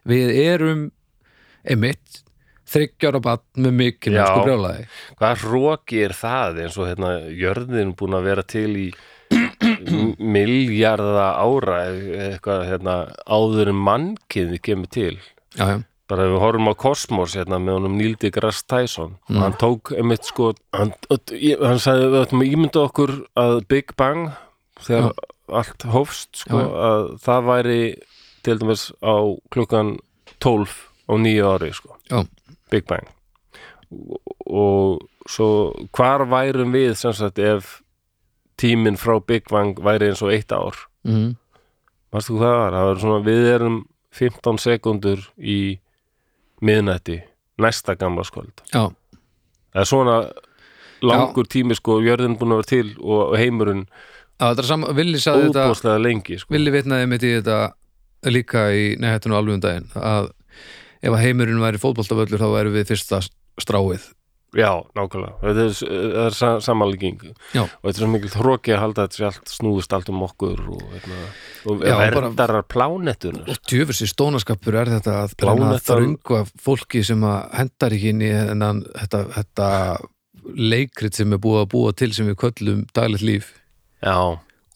við 0.07 0.33
erum 0.43 0.83
einmitt 1.67 2.21
þryggjára 2.67 3.21
bann 3.23 3.43
með 3.63 3.75
mikil 3.81 4.15
Já. 4.17 4.25
sko 4.27 4.45
brjálaði 4.47 4.87
Hvað 5.19 5.45
róki 5.51 6.01
er 6.07 6.15
það 6.17 6.61
eins 6.65 6.77
og 6.81 6.89
hérna 6.89 7.11
jörðin 7.31 7.93
búin 7.99 8.17
að 8.17 8.27
vera 8.31 8.43
til 8.47 8.71
í 8.77 8.87
miljarda 10.37 11.27
ára 11.41 11.77
eitthvað 11.91 12.65
hérna 12.69 12.95
áður 13.27 13.71
en 13.73 13.79
mannkiði 13.87 14.59
kemur 14.63 14.89
til? 14.93 15.15
Já, 15.57 15.65
já, 15.73 15.77
bara 16.07 16.27
við 16.31 16.39
horfum 16.43 16.69
á 16.71 16.73
Kosmos 16.79 17.35
hérna 17.37 17.59
með 17.59 17.79
honum 17.79 17.97
Neil 17.99 18.15
deGrasse 18.21 18.63
Tyson. 18.69 19.15
Mm. 19.27 19.35
og 19.37 19.41
hann 19.43 19.57
tók 19.59 19.91
einmitt 19.97 20.27
sko 20.27 20.53
hann, 20.75 20.93
hann 21.11 21.81
sagði 21.83 22.11
við 22.13 22.21
ættum 22.25 22.43
að 22.45 22.53
ímynda 22.53 22.83
okkur 22.87 23.15
að 23.43 23.57
Big 23.71 23.95
Bang 23.99 24.29
þegar 24.85 25.11
allt 25.47 25.87
hófst 25.93 26.43
sko 26.43 26.59
Já. 26.61 26.67
að 26.91 27.05
það 27.23 27.45
væri 27.51 27.81
til 28.47 28.57
dæmis 28.61 28.87
á 29.03 29.15
klukkan 29.51 29.95
12 30.43 30.75
á 31.07 31.13
nýju 31.19 31.47
ári 31.49 31.71
sko. 31.75 31.95
Já, 32.11 32.21
Big 32.71 32.87
Bang 32.89 33.07
og, 34.47 35.03
svo 35.27 35.49
hvar 35.95 36.25
værum 36.27 36.73
við 36.75 36.93
sem 36.99 37.13
sagt 37.15 37.39
ef 37.39 37.77
tíminn 38.59 38.97
frá 38.99 39.17
Big 39.23 39.47
Bang 39.51 39.79
væri 39.83 40.11
eins 40.11 40.23
og 40.25 40.33
eitt 40.33 40.51
ár 40.55 40.75
mm, 41.07 41.35
Varstu 42.15 42.37
hvað 42.37 42.47
það 42.47 42.59
var? 42.61 42.75
Það 42.77 42.87
var 42.87 43.01
svona, 43.03 43.23
við 43.25 43.47
erum 43.51 43.79
15 44.17 44.61
sekundur 44.63 45.25
í 45.37 45.57
miðnætti 46.63 47.19
næsta 47.61 47.97
gamla 47.99 48.23
skvöld. 48.25 48.63
já, 48.73 48.87
Það 49.73 49.81
er 49.83 49.89
svona 49.89 50.15
langur 51.05 51.45
tími 51.45 51.75
sko, 51.77 51.99
jörðin 52.01 52.37
búin 52.39 52.55
að 52.55 52.61
vera 52.63 52.69
til 52.71 52.93
og 53.03 53.35
heimurinn 53.37 53.83
já 54.37 54.53
óbúslega 55.69 56.01
lengi 56.01 56.37
sko. 56.39 56.53
Villi 56.53 56.73
vitnaði 56.73 57.09
mitt 57.09 57.25
í 57.25 57.35
þetta 57.37 57.59
líka 58.31 58.67
í 58.73 58.95
nehættinu 59.01 59.37
alveg 59.37 59.57
um 59.57 59.63
daginn 59.63 59.87
að 59.95 60.31
ef 61.01 61.11
að 61.13 61.23
heimurinn 61.25 61.61
væri 61.63 61.81
fótboltavöllur 61.81 62.41
þá 62.41 62.49
væri 62.53 62.73
við 62.77 62.87
fyrsta 62.93 63.19
stráið. 63.61 64.13
Já, 64.55 64.69
nákvæmlega. 64.95 65.33
Þetta 65.43 65.63
er, 65.67 66.03
er 66.23 66.35
sa 66.37 66.49
samanlegging 66.63 67.17
og 67.27 67.67
þetta 67.83 67.89
er 67.91 67.97
svo 67.99 68.07
mikil 68.13 68.29
þróki 68.31 68.71
að 68.73 68.79
halda 68.79 69.03
að 69.03 69.09
þetta 69.09 69.17
sé 69.19 69.25
allt 69.27 69.51
snúðust 69.51 69.93
allt 69.97 70.11
um 70.13 70.21
okkur 70.23 70.61
og, 70.71 70.85
hérna, 70.93 71.17
og 71.67 71.83
Já, 71.83 71.95
verdarar 72.15 72.63
plánettunar. 72.71 73.43
og 73.51 73.59
djöfursi 73.67 74.07
stónaskapur 74.07 74.77
er 74.79 74.93
þetta 74.95 75.17
að 75.25 75.35
Plánettan- 75.43 75.83
þröngu 75.91 76.39
af 76.39 76.53
fólki 76.63 77.03
sem 77.05 77.21
að 77.27 77.51
hendar 77.59 77.97
ekki 77.97 78.13
inn 78.15 78.23
í 78.23 78.31
þennan, 78.31 78.81
þetta, 78.95 79.21
þetta 79.35 79.69
leikrit 80.55 81.19
sem 81.19 81.33
er 81.35 81.43
búið 81.43 81.61
að 81.65 81.69
búa 81.75 81.93
til 81.99 82.13
sem 82.15 82.31
við 82.31 82.39
köllum 82.45 82.85
daglegt 82.95 83.27
líf. 83.27 83.51
Já, 83.99 84.15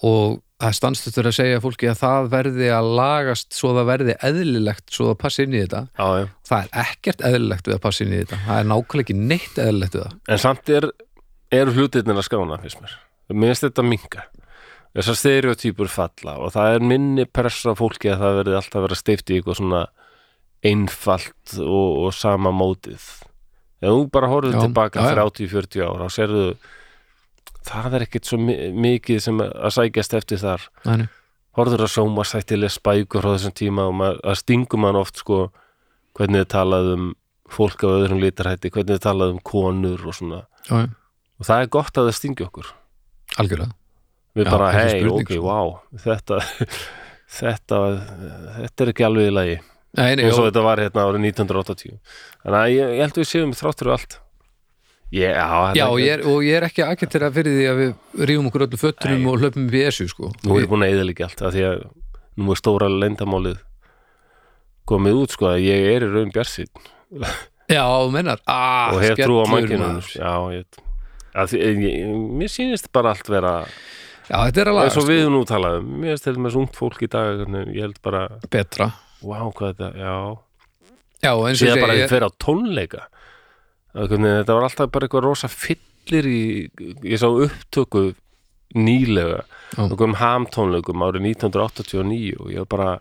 og 0.03 0.41
það 0.61 0.75
stannstustur 0.77 1.29
að 1.29 1.38
segja 1.38 1.61
fólki 1.63 1.89
að 1.91 2.01
það 2.01 2.27
verði 2.31 2.67
að 2.75 2.89
lagast 2.99 3.55
svo 3.57 3.71
það 3.77 3.88
verði 3.91 4.15
eðlilegt 4.29 4.93
svo 4.93 5.07
það 5.11 5.17
passi 5.23 5.45
inn 5.45 5.55
í 5.55 5.61
þetta 5.63 5.81
já, 5.88 6.07
já. 6.21 6.27
það 6.49 6.65
er 6.65 6.83
ekkert 6.85 7.23
eðlilegt 7.31 7.69
við 7.69 7.77
að 7.77 7.81
passa 7.85 8.05
inn 8.05 8.13
í 8.13 8.19
þetta 8.21 8.41
það 8.47 8.59
er 8.61 8.69
nákvæmlega 8.71 9.05
ekki 9.07 9.17
neitt 9.21 9.61
eðlilegt 9.65 9.97
við 9.97 10.05
það 10.05 10.35
En 10.35 10.43
samt 10.45 10.71
er, 10.75 10.89
eru 11.61 11.73
hlutirnir 11.77 12.21
að 12.21 12.27
skána, 12.27 12.59
finnst 12.61 12.83
mér. 12.83 12.93
Finnst 13.31 13.65
þetta 13.67 13.85
minga. 13.88 14.27
Þessar 14.91 15.17
stereotýpur 15.21 15.88
falla 15.91 16.35
og 16.43 16.51
það 16.51 16.75
er 16.75 16.85
minni 16.91 17.25
pressa 17.25 17.73
fólki 17.79 18.11
að 18.11 18.25
það 18.25 18.38
verði 18.41 18.55
alltaf 18.59 18.79
að 18.79 18.85
vera 18.88 18.99
steift 18.99 19.31
í 19.31 19.38
eitthvað 19.38 19.59
svona 19.61 19.83
einfalt 20.67 21.53
og, 21.63 21.89
og 22.05 22.15
sama 22.15 22.51
mótið. 22.53 23.05
Ef 23.81 23.88
þú 23.95 24.01
bara 24.13 24.27
Já, 24.29 24.59
tilbaka 24.59 25.05
já, 25.07 25.15
já. 25.15 25.23
30-40 25.23 25.85
ára, 25.88 26.05
þá 26.05 26.17
sérðu 26.17 26.43
það 27.67 27.95
er 27.99 28.05
ekkit 28.07 28.25
svo 28.29 28.38
mi- 28.41 28.71
mikið 28.73 29.19
sem 29.21 29.41
að 29.43 29.73
sækjast 29.77 30.13
eftir 30.19 30.41
þar. 30.41 30.67
Næ, 30.85 31.07
Horfður 31.57 31.81
að 31.83 31.91
sjóma 31.91 32.23
sættilega 32.23 32.71
spækur 32.71 33.21
frá 33.25 33.33
þessum 33.35 33.53
tíma 33.59 33.83
og 33.89 33.95
maður, 33.99 34.19
að 34.23 34.38
stingum 34.39 34.79
mann 34.85 34.95
oft 34.95 35.17
sko 35.19 35.39
hvernig 36.15 36.45
þið 36.45 36.49
talað 36.53 36.91
um 36.93 37.09
fólk 37.51 37.83
af 37.83 37.95
öðrum 37.97 38.21
litarhætti, 38.23 38.71
hvernig 38.71 38.95
þið 38.95 39.01
talað 39.03 39.33
um 39.35 39.39
konur 39.43 40.05
og 40.07 40.15
svona. 40.15 40.39
Já, 40.69 40.88
og 40.88 41.43
það 41.49 41.61
er 41.65 41.67
gott 41.75 41.97
að 41.99 42.07
það 42.07 42.15
stingi 42.21 42.45
okkur. 42.47 42.69
Algjörlega. 43.43 43.75
Við 44.39 44.45
Já, 44.47 44.51
bara, 44.53 44.69
hei, 44.71 45.03
ok, 45.11 45.27
sko. 45.35 45.41
wow 45.43 45.73
þetta, 46.05 46.38
þetta 47.41 47.79
þetta 48.61 48.85
er 48.85 48.91
ekki 48.93 49.05
alveg 49.07 49.27
í 49.27 49.35
lagi. 49.35 49.57
Eins 49.99 50.38
og 50.39 50.45
þetta 50.47 50.63
var 50.63 50.79
hérna 50.79 51.03
árið 51.03 51.25
1980 51.33 51.97
þannig 52.45 52.59
að 52.61 52.69
ég, 52.71 52.91
ég 52.95 53.01
held 53.03 53.11
að 53.17 53.21
við 53.25 53.27
séum 53.27 53.51
þráttur 53.59 53.89
og 53.91 53.97
allt 53.97 54.15
ég, 55.11 55.33
já, 55.35 55.47
er 55.71 55.79
ég 56.01 56.13
er, 56.15 56.23
og 56.31 56.45
ég 56.45 56.57
er 56.59 56.67
ekki 56.67 56.85
aðgættir 56.85 57.25
að 57.27 57.39
fyrir 57.39 57.57
því 57.57 57.65
að 57.71 57.79
við 57.81 58.27
rífum 58.29 58.49
okkur 58.51 58.65
öllu 58.67 58.79
föttunum 58.81 59.27
og 59.31 59.41
hlöpum 59.43 59.67
í 59.71 59.83
ESU 59.88 60.07
sko. 60.11 60.31
nú 60.43 60.53
er 60.53 60.61
Við- 60.61 60.65
ég 60.65 60.71
búin 60.71 60.85
að 60.88 60.93
eða 60.95 61.07
líka 61.09 61.27
allt 61.27 61.41
af 61.41 61.55
því 61.55 61.65
að 61.69 61.85
nú 62.41 62.51
er 62.51 62.61
stóra 62.61 62.91
leyndamálið 62.91 63.57
komið 64.88 65.21
út 65.23 65.35
sko 65.35 65.51
að 65.51 65.63
ég 65.67 65.89
er 65.95 66.07
í 66.07 66.11
raun 66.11 66.31
bjarsinn 66.35 66.71
Já, 67.71 67.83
þú 67.88 68.11
mennar 68.11 68.39
ah, 68.51 68.91
og 68.91 69.03
hef 69.03 69.15
trú 69.19 69.39
á 69.39 69.45
mannkynunum 69.47 69.99
maður. 69.99 70.13
já, 70.15 70.33
ég, 70.57 70.81
að 71.35 71.51
því, 71.53 71.59
ég, 71.88 72.15
mér 72.39 72.51
sýnist 72.51 72.91
bara 72.91 73.13
allt 73.15 73.29
vera 73.31 73.55
Já, 74.31 74.38
þetta 74.47 74.61
er 74.61 74.69
að 74.71 74.77
eins 74.85 74.95
og 74.95 75.03
laga 75.03 75.11
við 75.11 75.29
nú 75.33 75.39
talaðum. 75.43 75.88
Mér 75.99 76.13
finnst 76.13 76.27
þetta 76.29 76.41
með 76.43 76.53
svona 76.53 76.67
ungt 76.67 76.77
fólk 76.79 77.01
í 77.03 77.07
dag 77.11 77.41
ég 77.51 77.81
held 77.83 77.97
bara, 78.05 78.21
betra. 78.53 78.88
Wow, 79.19 79.49
hvað 79.57 79.73
þetta, 79.73 79.89
já. 79.99 80.13
Já, 81.21 81.31
eins 81.35 81.57
og 81.57 81.59
síðan 81.65 81.81
bara 81.83 81.95
að 81.97 81.99
ég 81.99 82.11
fer 82.13 82.23
á 82.23 82.29
tónleika. 82.39 83.01
Að 83.01 83.20
þetta 83.95 84.55
var 84.55 84.68
alltaf 84.68 84.91
bara 84.91 85.07
eitthvað 85.07 85.26
rosa 85.27 85.49
fyllir 85.51 86.27
í 86.31 86.41
ég 87.03 87.19
sá 87.22 87.27
upptöku 87.27 88.13
nýlega. 88.76 89.43
Um 89.77 90.13
hamtónleikum 90.15 91.03
árið 91.03 91.26
1989 91.35 92.35
og 92.39 92.51
ég 92.53 92.63
var 92.63 92.69
bara 92.72 92.91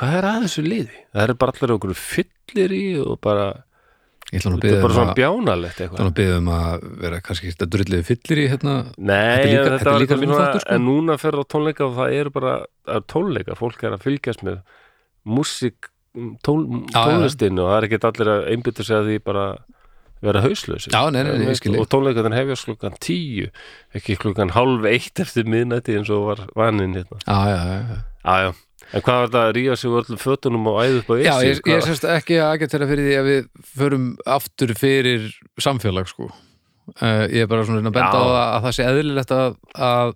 hvað 0.00 0.14
er 0.18 0.26
að 0.30 0.44
þessu 0.46 0.62
liði? 0.66 1.00
Það 1.14 1.24
er 1.28 1.34
bara 1.42 1.52
allir 1.54 1.74
okkur 1.76 1.94
fyllir 1.98 2.74
í 2.74 2.84
og 3.04 3.20
bara, 3.22 3.48
Ég 4.30 4.38
ætla 4.44 4.52
þetta 4.56 4.70
er 4.70 4.82
bara 4.82 4.92
um 4.92 4.98
svona 4.98 5.14
bjánalegt 5.18 5.78
ætla 5.80 5.86
eitthvað. 5.86 6.00
nú 6.00 6.10
að 6.10 6.18
byggja 6.20 6.36
um 6.40 6.50
að 6.54 6.84
vera 7.02 7.20
kannski 7.26 7.50
þetta 7.50 7.66
drullið 7.74 8.04
fyllir 8.10 8.38
í 8.42 8.48
hérna. 8.52 8.74
Nei, 8.98 9.16
Þetta 9.16 9.48
líka- 9.50 9.72
þetta, 9.78 9.90
var 9.90 10.00
líka 10.04 10.18
svona, 10.20 10.38
þáttur, 10.40 10.60
sko. 10.60 10.74
en 10.74 10.84
núna 10.86 11.18
fer 11.18 11.32
á 11.34 11.42
tónleika 11.50 11.86
og 11.86 11.94
það 11.98 12.12
eru 12.20 12.30
bara 12.30 12.52
það 12.86 12.96
er 13.00 13.06
tónleika, 13.14 13.56
fólk 13.58 13.82
er 13.84 13.96
að 13.96 14.04
fylgjast 14.06 14.42
með 14.46 14.60
músík 15.26 15.90
tón, 16.42 16.86
tónlistinu 16.94 17.62
og 17.64 17.70
það 17.70 17.76
er 17.80 17.86
ekki 17.88 18.00
allir 18.10 18.30
að 18.34 18.48
einbyttu 18.54 18.84
sig 18.86 18.96
að 18.96 19.06
því 19.10 19.18
bara 19.24 19.44
vera 20.20 20.42
Já, 20.92 21.00
ég. 21.74 21.80
og 21.80 21.86
tónleikarnir 21.92 22.36
hefjast 22.36 22.66
klukkan 22.68 22.96
tíu 23.00 23.46
ekki 23.96 24.16
klukkan 24.20 24.52
hálf 24.56 24.84
eitt 24.90 25.22
eftir 25.22 25.48
miðnætti 25.48 25.96
eins 25.96 26.10
og 26.12 26.26
var 26.28 26.42
vaninn 26.58 26.96
hérna 26.98 27.20
Já, 27.24 27.38
já, 27.48 27.60
já, 27.64 27.78
já. 27.80 27.96
já, 28.24 28.36
já. 28.44 28.52
en 28.90 29.04
hvað 29.06 29.16
var 29.20 29.28
þetta 29.30 29.42
að 29.46 29.54
ríða 29.56 29.78
sig 29.80 29.90
úr 29.90 30.02
öllum 30.04 30.20
fötunum 30.20 30.68
og 30.70 30.80
æða 30.84 31.00
upp 31.00 31.10
á 31.10 31.14
Já, 31.20 31.32
Esju? 31.38 31.48
ég, 31.48 31.62
ég 31.72 31.86
sérst 31.88 32.06
ekki 32.10 32.38
að 32.40 32.52
agitera 32.58 32.90
fyrir 32.90 33.08
því 33.08 33.16
að 33.20 33.28
við 33.30 33.50
förum 33.80 34.06
aftur 34.36 34.74
fyrir 34.78 35.28
samfélag 35.60 36.10
sko. 36.10 36.30
uh, 37.00 37.24
ég 37.30 37.44
er 37.44 37.50
bara 37.50 37.64
svona 37.68 37.84
að 37.86 37.96
benda 37.96 38.10
Já. 38.12 38.20
á 38.20 38.24
það 38.28 38.40
að 38.44 38.64
það 38.66 38.76
sé 38.78 38.88
eðlilegt 38.92 39.34
að, 39.36 39.58
að 39.90 40.14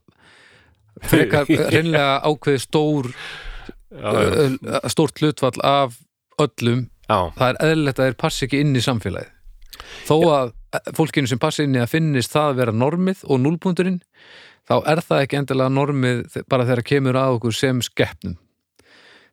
frekar 1.11 1.53
reynlega 1.75 2.17
ákveði 2.29 2.65
stór 2.65 3.13
já, 3.15 4.11
já, 4.11 4.49
uh, 4.49 4.89
stórt 4.93 5.23
hlutfall 5.23 5.61
af 5.65 5.97
öllum 6.43 6.89
já, 7.09 7.19
það 7.39 7.49
er 7.49 7.63
eðlilegt 7.71 8.01
að 8.03 8.11
þeir 8.11 8.19
passi 8.25 8.47
ekki 8.49 8.61
inn 8.65 8.77
í 8.77 8.83
samfélagið 8.85 9.34
þó 10.09 10.17
að 10.35 10.55
fólkinu 10.97 11.31
sem 11.31 11.41
passi 11.41 11.67
inn 11.67 11.77
í 11.77 11.83
að 11.83 11.93
finnist 11.93 12.35
það 12.35 12.51
að 12.51 12.61
vera 12.63 12.77
normið 12.85 13.27
og 13.29 13.43
núlpunturinn 13.43 14.01
þá 14.69 14.77
er 14.91 15.03
það 15.05 15.25
ekki 15.25 15.39
endilega 15.41 15.75
normið 15.75 16.41
bara 16.51 16.67
þegar 16.67 16.89
kemur 16.89 17.21
að 17.21 17.39
okkur 17.39 17.57
sem 17.57 17.83
skeppnum 17.85 18.39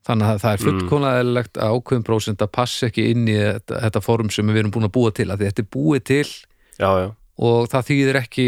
þannig 0.07 0.31
að 0.31 0.41
það 0.41 0.55
er 0.55 0.63
fullkomlega 0.65 1.22
eðlilegt 1.22 1.59
að 1.61 1.76
ákveðum 1.77 2.05
prósent 2.07 2.41
að 2.41 2.53
passa 2.57 2.89
ekki 2.89 3.07
inn 3.13 3.27
í 3.30 3.38
þetta, 3.38 3.81
þetta 3.85 4.03
form 4.03 4.31
sem 4.34 4.49
við 4.49 4.63
erum 4.63 4.73
búin 4.73 4.88
að 4.89 4.95
búa 4.97 5.13
til 5.13 5.27
að 5.30 5.45
þetta 5.45 5.63
er 5.63 5.69
búið 5.76 6.03
til 6.09 6.26
já, 6.26 6.89
já. 7.03 7.07
og 7.47 7.69
það 7.72 7.88
þýðir 7.91 8.22
ekki 8.23 8.47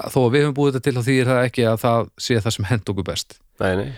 þó 0.00 0.18
að 0.24 0.32
við 0.34 0.44
höfum 0.46 0.56
búið 0.56 0.72
þetta 0.72 0.86
til 0.86 0.96
þá 0.96 1.08
þýðir 1.08 1.30
það 1.30 1.48
ekki 1.50 1.66
að 1.70 1.78
það 1.84 2.10
sé 2.26 2.40
það 2.40 2.56
sem 2.56 2.68
hend 2.72 2.92
okkur 2.94 3.08
best 3.10 3.38
Nei, 3.62 3.72
nei. 3.78 3.90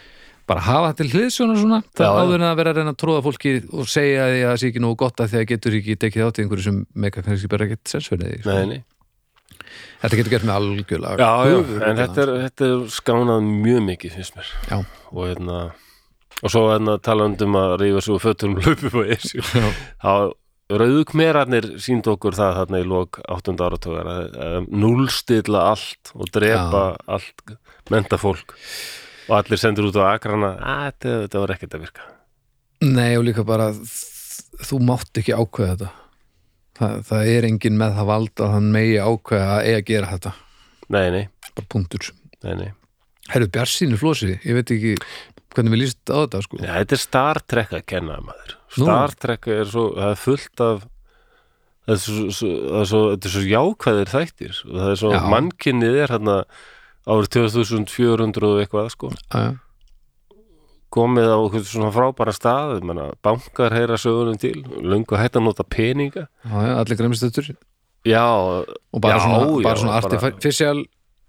Bara 0.46 0.62
hafa 0.62 0.90
þetta 0.92 1.00
til 1.02 1.10
hliðsjóna 1.16 1.56
svona 1.58 1.78
það 1.90 2.04
Já, 2.06 2.10
já. 2.10 2.18
áður 2.22 2.36
en 2.42 2.48
að 2.50 2.58
vera 2.60 2.72
að 2.72 2.76
reyna 2.80 2.92
að 2.94 3.00
tróða 3.02 3.22
fólki 3.26 3.54
og 3.74 3.88
segja 3.90 4.26
því 4.30 4.42
að 4.42 4.50
það 4.52 4.60
sé 4.62 4.68
ekki 4.70 4.82
nógu 4.84 4.98
gott 5.02 5.22
að 5.24 5.32
því 5.32 5.40
að 5.40 5.48
getur 5.52 5.78
ekki 5.80 5.96
tekið 6.04 6.26
átt 6.28 6.38
í 6.38 6.44
einhverju 6.44 6.66
sem 6.68 6.78
meika 7.06 7.24
kannski 7.26 7.50
bara 7.50 7.66
ekkert 7.66 7.92
sensverið 7.94 8.36
því, 8.46 8.76
sko. 8.76 8.84
þetta 10.04 10.20
getur 10.20 10.32
gert 10.36 10.46
með 10.46 10.56
algjörlega 10.60 11.16
Já, 11.18 11.32
já, 11.50 11.56
höfuð- 11.56 11.82
en 11.90 12.00
þetta 12.02 12.22
er, 12.26 12.32
þetta 12.46 12.70
er 12.70 12.86
skánað 12.96 13.50
mjög 13.66 13.84
mikið 13.90 14.16
finnst 14.20 14.38
mér 14.38 14.50
Já. 14.70 14.78
og 15.10 15.22
hérna 15.26 15.58
og 16.44 16.52
svo 16.52 16.64
hérna 16.70 16.98
talandi 17.00 17.46
um 17.48 17.54
að 17.56 17.76
rífa 17.82 18.02
sig 18.04 18.14
úr 18.14 18.22
fötunum 18.26 18.60
hlaupi 18.62 18.90
på 18.92 19.04
Esju 19.16 19.42
Já. 19.62 19.70
þá 20.04 20.12
rauðukmerarnir 20.80 21.66
síndu 21.82 22.10
okkur 22.16 22.34
það 22.34 22.56
þarna 22.60 22.78
í 22.82 22.86
lok 22.90 23.20
8. 23.30 23.52
áratögar 23.62 24.08
að, 24.10 24.64
núlstilla 24.74 25.60
allt 25.72 26.10
og 26.18 26.30
drepa 26.34 26.80
allt 27.06 27.54
menta 27.94 28.18
fólk 28.18 28.54
og 29.26 29.36
allir 29.40 29.60
sendur 29.60 29.90
út 29.90 29.98
á 29.98 30.14
akrana. 30.14 30.54
Að 30.60 31.04
þetta, 31.04 31.42
var 31.42 31.54
ekkert 31.56 31.76
að 31.76 31.84
virka. 31.86 32.08
Nei 32.86 33.16
og 33.16 33.26
líka 33.26 33.44
bara 33.46 33.70
þú 34.66 34.80
mátt 34.84 35.20
ekki 35.20 35.36
ákveða 35.36 35.76
þetta. 35.76 35.92
Það, 36.76 36.96
það 37.08 37.30
er 37.32 37.46
engin 37.48 37.78
með 37.80 37.94
það 37.96 38.10
vald 38.10 38.42
að 38.44 38.52
hann 38.52 38.72
megi 38.74 38.98
ákveða 39.00 39.52
að 39.54 39.68
eiga 39.68 39.78
að 39.78 39.86
gera 39.90 40.10
þetta. 40.12 40.34
Nei, 40.92 41.06
nei, 41.14 41.22
bara 41.56 41.70
punktur. 41.72 42.10
Nei, 42.44 42.52
nei. 42.60 42.68
Herru 43.32 43.48
Bjarsínu 43.50 43.98
flósi, 43.98 44.36
ég 44.36 44.58
veit 44.58 44.70
ekki 44.70 44.92
hvernig 45.56 45.72
við 45.72 45.82
líst 45.82 46.12
á 46.12 46.16
þetta 46.20 46.42
sko. 46.44 46.60
Já, 46.60 46.74
þetta 46.76 46.94
er 46.96 47.02
Star 47.02 47.40
Trek 47.48 47.72
að 47.74 47.86
kenna 47.88 48.20
maður. 48.22 48.52
Nú. 48.76 48.84
Star 48.84 49.16
Trek 49.24 49.48
er 49.56 49.72
svo, 49.72 49.88
það 49.96 50.12
er 50.12 50.20
fullt 50.20 50.62
af 50.66 50.84
það 51.86 51.94
er 51.94 52.00
svo, 52.02 52.24
svo, 52.34 52.50
það 52.66 52.80
er 52.80 52.88
svo, 52.90 53.02
þetta 53.12 53.28
er 53.28 53.34
svo 53.36 53.44
jákvæðir 53.50 54.12
þættir. 54.12 54.60
Og 54.66 54.76
það 54.76 54.92
er 54.92 55.00
svo, 55.02 55.12
Já. 55.14 55.20
mannkynnið 55.32 55.98
er 56.02 56.14
hérna 56.14 56.36
árið 57.06 57.28
2400 57.36 58.48
og 58.50 58.60
eitthvað 58.64 58.90
sko, 58.94 59.10
Já, 59.32 59.44
komið 60.96 61.28
á 61.28 61.38
svona 61.66 61.90
frábæra 61.94 62.32
stað, 62.34 62.80
menna, 62.86 63.10
bankar 63.26 63.74
heyra 63.74 63.98
sögunum 64.00 64.38
til, 64.40 64.62
löngu 64.80 65.18
hætt 65.18 65.36
að 65.36 65.44
nota 65.48 65.64
peninga. 65.66 66.26
Já, 66.46 66.56
já, 66.66 66.72
allir 66.80 66.96
græmistötur 67.00 67.50
Já, 68.06 68.22
og 68.94 69.00
bara 69.02 69.16
Já, 69.18 69.22
svona, 69.24 69.38
já, 69.44 69.62
bara 69.66 69.76
svona 69.82 70.00
bara- 70.00 70.20
artificial 70.30 70.84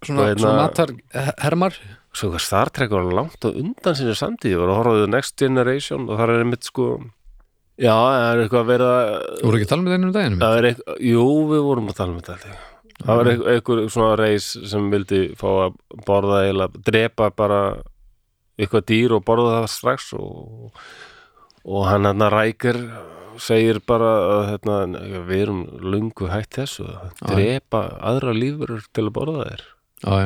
svona, 0.06 0.22
Og 0.22 0.28
hérna- 0.30 0.42
svona 0.46 0.62
matar 0.62 0.94
hermar 1.42 1.74
svo 2.14 2.30
hvað 2.32 2.42
Star 2.46 2.70
Trek 2.70 2.90
var 2.92 3.04
langt 3.14 3.42
á 3.44 3.50
undan 3.50 3.96
sinni 3.98 4.14
samtíð, 4.14 4.54
ég 4.54 4.60
var 4.62 4.70
að 4.70 4.78
horfa 4.78 4.94
á 4.94 5.00
The 5.04 5.08
Next 5.12 5.36
Generation 5.38 6.08
og 6.10 6.18
það 6.20 6.30
er 6.30 6.44
einmitt 6.44 6.64
sko 6.64 6.86
Já, 7.78 7.94
það 7.94 8.34
er 8.34 8.42
eitthvað 8.46 8.62
að 8.62 8.72
vera 8.72 8.92
Þú 9.42 9.46
voru 9.46 9.58
ekki 9.58 9.66
að 9.66 9.70
tala 9.70 9.82
með 9.82 10.14
daginn 10.14 10.40
Það 10.40 10.58
er 10.58 10.64
eitthvað, 10.70 10.98
jú, 11.02 11.26
við 11.52 11.62
vorum 11.68 11.88
að 11.90 11.98
tala 11.98 12.12
um 12.14 12.22
þetta 12.22 12.38
held 12.38 12.46
ég. 12.54 12.58
Það 13.04 13.20
var 13.20 13.30
eitthvað 13.54 13.84
svona 13.94 14.16
reis 14.18 14.48
sem 14.72 14.88
vildi 14.94 15.22
fá 15.38 15.48
að 15.68 15.76
borða 16.08 16.40
eða 16.50 16.68
drepa 16.88 17.30
bara 17.38 17.60
eitthvað 18.58 18.88
dýr 18.90 19.14
og 19.20 19.26
borða 19.28 19.60
það 19.60 19.68
strax 19.76 20.10
og, 20.18 20.72
og 21.68 21.86
hann 21.92 22.10
hann 22.10 22.26
rækir 22.34 22.80
segir 23.38 23.78
bara 23.86 24.10
að 24.32 24.44
hérna, 24.50 24.78
við 25.28 25.44
erum 25.44 25.60
lungu 25.94 26.30
hætt 26.32 26.58
þessu 26.58 26.88
að 26.90 27.20
drepa 27.36 27.84
aðra 28.02 28.34
lífur 28.34 28.80
til 28.90 29.06
að 29.06 29.14
borða 29.20 29.52
þér 29.52 29.68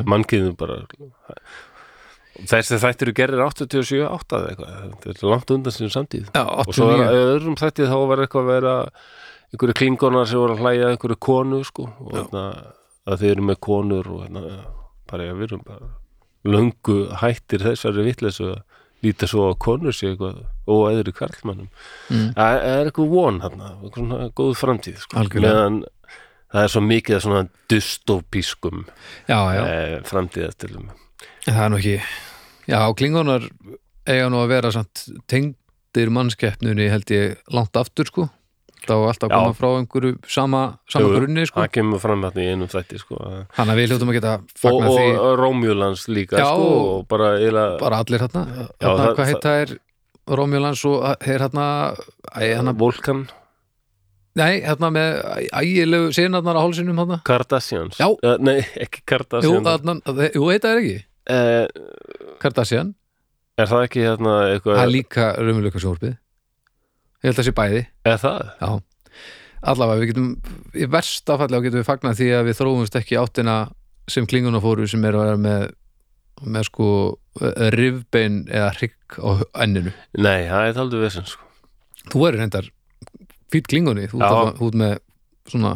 mannkiðum 0.07 0.55
bara 0.59 0.79
þessi 2.47 2.79
þættir 2.81 3.11
gerir 3.15 3.43
87 3.43 4.05
8 4.07 4.37
eða 4.37 4.51
eitthvað, 4.51 4.77
þetta 5.03 5.11
er 5.11 5.31
langt 5.31 5.53
undan 5.55 5.75
sinni 5.75 5.93
samtíð. 5.93 6.29
Já 6.31 6.43
og 6.47 6.71
svo 6.75 6.87
er 6.93 7.03
89 7.03 7.09
að 7.09 7.33
öðrum 7.35 7.57
þætti 7.59 7.89
þá 7.91 7.97
var 8.11 8.23
eitthvað 8.23 8.45
að 8.45 8.51
vera 8.55 8.75
einhverju 9.51 9.73
klingonar 9.77 10.27
sem 10.29 10.39
voru 10.39 10.55
að 10.55 10.61
hlæja 10.65 10.85
að 10.87 10.93
einhverju 10.95 11.19
konu 11.27 11.63
sko 11.67 11.87
og 11.99 12.11
hérna, 12.15 12.43
að 13.07 13.23
þeir 13.23 13.31
eru 13.35 13.47
með 13.49 13.59
konur 13.67 14.07
og 14.15 14.21
hérna, 14.25 14.43
bara 15.11 15.27
ég 15.27 15.39
við 15.39 15.49
erum 15.49 15.63
bara 15.67 15.89
löngu 16.47 16.97
hættir 17.21 17.61
þessari 17.67 18.05
vitleysu 18.07 18.47
að 18.55 18.61
líta 19.01 19.25
svo 19.29 19.47
á 19.49 19.53
konur 19.57 19.93
sé 19.97 20.11
eitthvað 20.11 20.43
og 20.69 20.83
eðri 20.91 21.13
karlmannum 21.17 21.69
Mm. 22.11 22.33
það 22.37 22.57
er 22.69 22.85
eitthvað 22.89 23.09
von 23.15 23.39
hérna, 23.41 23.69
eitthvað 23.81 24.01
svona 24.05 24.29
góð 24.35 24.51
framtíð 24.59 24.97
sko, 25.01 25.17
Algjörlega. 25.21 25.53
meðan 25.53 25.77
það 26.51 26.63
er 26.63 26.71
svo 26.73 26.81
mikið 26.83 27.15
af 27.15 27.21
svona 27.23 27.43
dystopískum 27.71 28.81
eh, 29.29 30.01
framtíðastilum 30.09 30.89
það 31.47 31.63
er 31.65 31.69
nú 31.73 31.79
ekki 31.81 31.95
Já, 32.69 32.79
klingonar 32.95 33.47
eiga 34.07 34.27
nú 34.29 34.37
að 34.43 34.51
vera 34.53 34.71
samt 34.71 35.05
tengdir 35.27 36.11
mannskeppnunni 36.13 36.89
held 36.91 37.09
ég 37.11 37.39
langt 37.51 37.75
aftur 37.79 38.05
sko 38.07 38.27
er 38.89 39.11
alltaf 39.11 39.27
að 39.29 39.35
koma 39.35 39.53
frá 39.57 39.69
einhverju 39.77 40.15
sama, 40.25 40.61
sama 40.89 41.05
Jú, 41.05 41.13
grunni 41.19 41.45
sko. 41.45 41.61
það 41.61 41.71
kemur 41.77 42.01
fram 42.01 42.25
hérna 42.25 42.41
í 42.41 42.49
einum 42.55 42.71
þætti 42.71 43.01
sko 43.03 43.19
þannig 43.57 43.73
að 43.75 43.79
við 43.81 43.91
hljóttum 43.91 44.11
að 44.11 44.17
geta 44.17 44.33
og, 44.71 44.89
og 44.89 45.37
Rómjúlans 45.41 46.07
líka 46.09 46.41
Já, 46.41 46.47
sko, 46.49 46.67
og 46.95 47.07
bara 47.11 47.35
eiginlega 47.37 47.77
bara 47.83 48.01
allir 48.01 48.25
hérna, 48.25 48.45
hérna 48.81 49.11
hvað 49.13 49.31
heita 49.31 49.55
er 49.65 49.75
Rómjólans 50.31 50.81
og 50.89 51.05
er 51.11 51.43
hérna 51.45 51.67
æ, 52.37 52.41
hérna, 52.55 52.73
Volkan. 52.77 53.25
Nei, 54.39 54.61
hérna 54.63 54.91
með 54.93 55.17
ægilegu 55.59 56.11
sinarnar 56.15 56.55
á 56.55 56.61
hálsinum 56.63 57.01
hérna 57.01 57.17
Kardashians. 57.27 57.97
Já. 57.99 58.07
Eh, 58.23 58.37
Nei, 58.39 58.59
ekki 58.79 59.01
Jú, 59.01 59.07
Kardashian 59.11 59.65
þarna, 59.67 59.97
jú, 60.31 60.45
heita 60.47 60.71
er 60.71 60.81
ekki? 60.83 60.97
Eh, 61.31 61.67
Kardashian, 62.39 62.93
Er 63.59 63.67
það 63.67 63.83
ekki 63.89 64.05
hérna 64.05 64.31
það 64.31 64.45
er 64.45 64.53
eitthvað 64.55 64.91
líka 64.93 65.25
raumuleika 65.37 65.81
sjónvarpið 65.83 66.13
ég 67.21 67.29
held 67.29 67.41
að 67.41 67.47
sé 67.47 67.53
bæði. 67.57 67.83
Er 68.09 68.17
það? 68.21 68.39
Já, 68.61 68.69
allavega 69.71 70.01
við 70.01 70.11
getum 70.11 70.31
í 70.73 70.87
versta 70.89 71.37
falli 71.41 71.59
á 71.59 71.63
getum 71.65 71.81
við 71.81 71.87
fagnað 71.89 72.17
því 72.21 72.29
að 72.37 72.47
við 72.49 72.57
þróumst 72.61 72.97
ekki 73.01 73.19
áttina 73.21 73.55
sem 74.11 74.27
klinguna 74.27 74.61
fóru 74.63 74.87
sem 74.89 75.05
er 75.05 75.17
að 75.17 75.27
vera 75.29 75.41
með 75.41 75.69
með 76.41 76.67
sko 76.71 76.87
rifbein 77.75 78.41
eða 78.49 78.71
hrygg 78.79 79.17
á 79.21 79.29
enninu. 79.61 79.93
Nei, 80.17 80.49
það 80.49 80.67
er 80.67 80.79
aldrei 80.83 81.01
vesinn 81.03 81.27
sko. 81.29 81.45
þú 82.09 82.25
er 82.27 82.37
reyndar 82.39 82.69
fýtt 83.53 83.69
klingunni. 83.69 84.07
Þú 84.09 84.21
ert 84.25 84.77
með 84.81 84.97
svona 85.51 85.75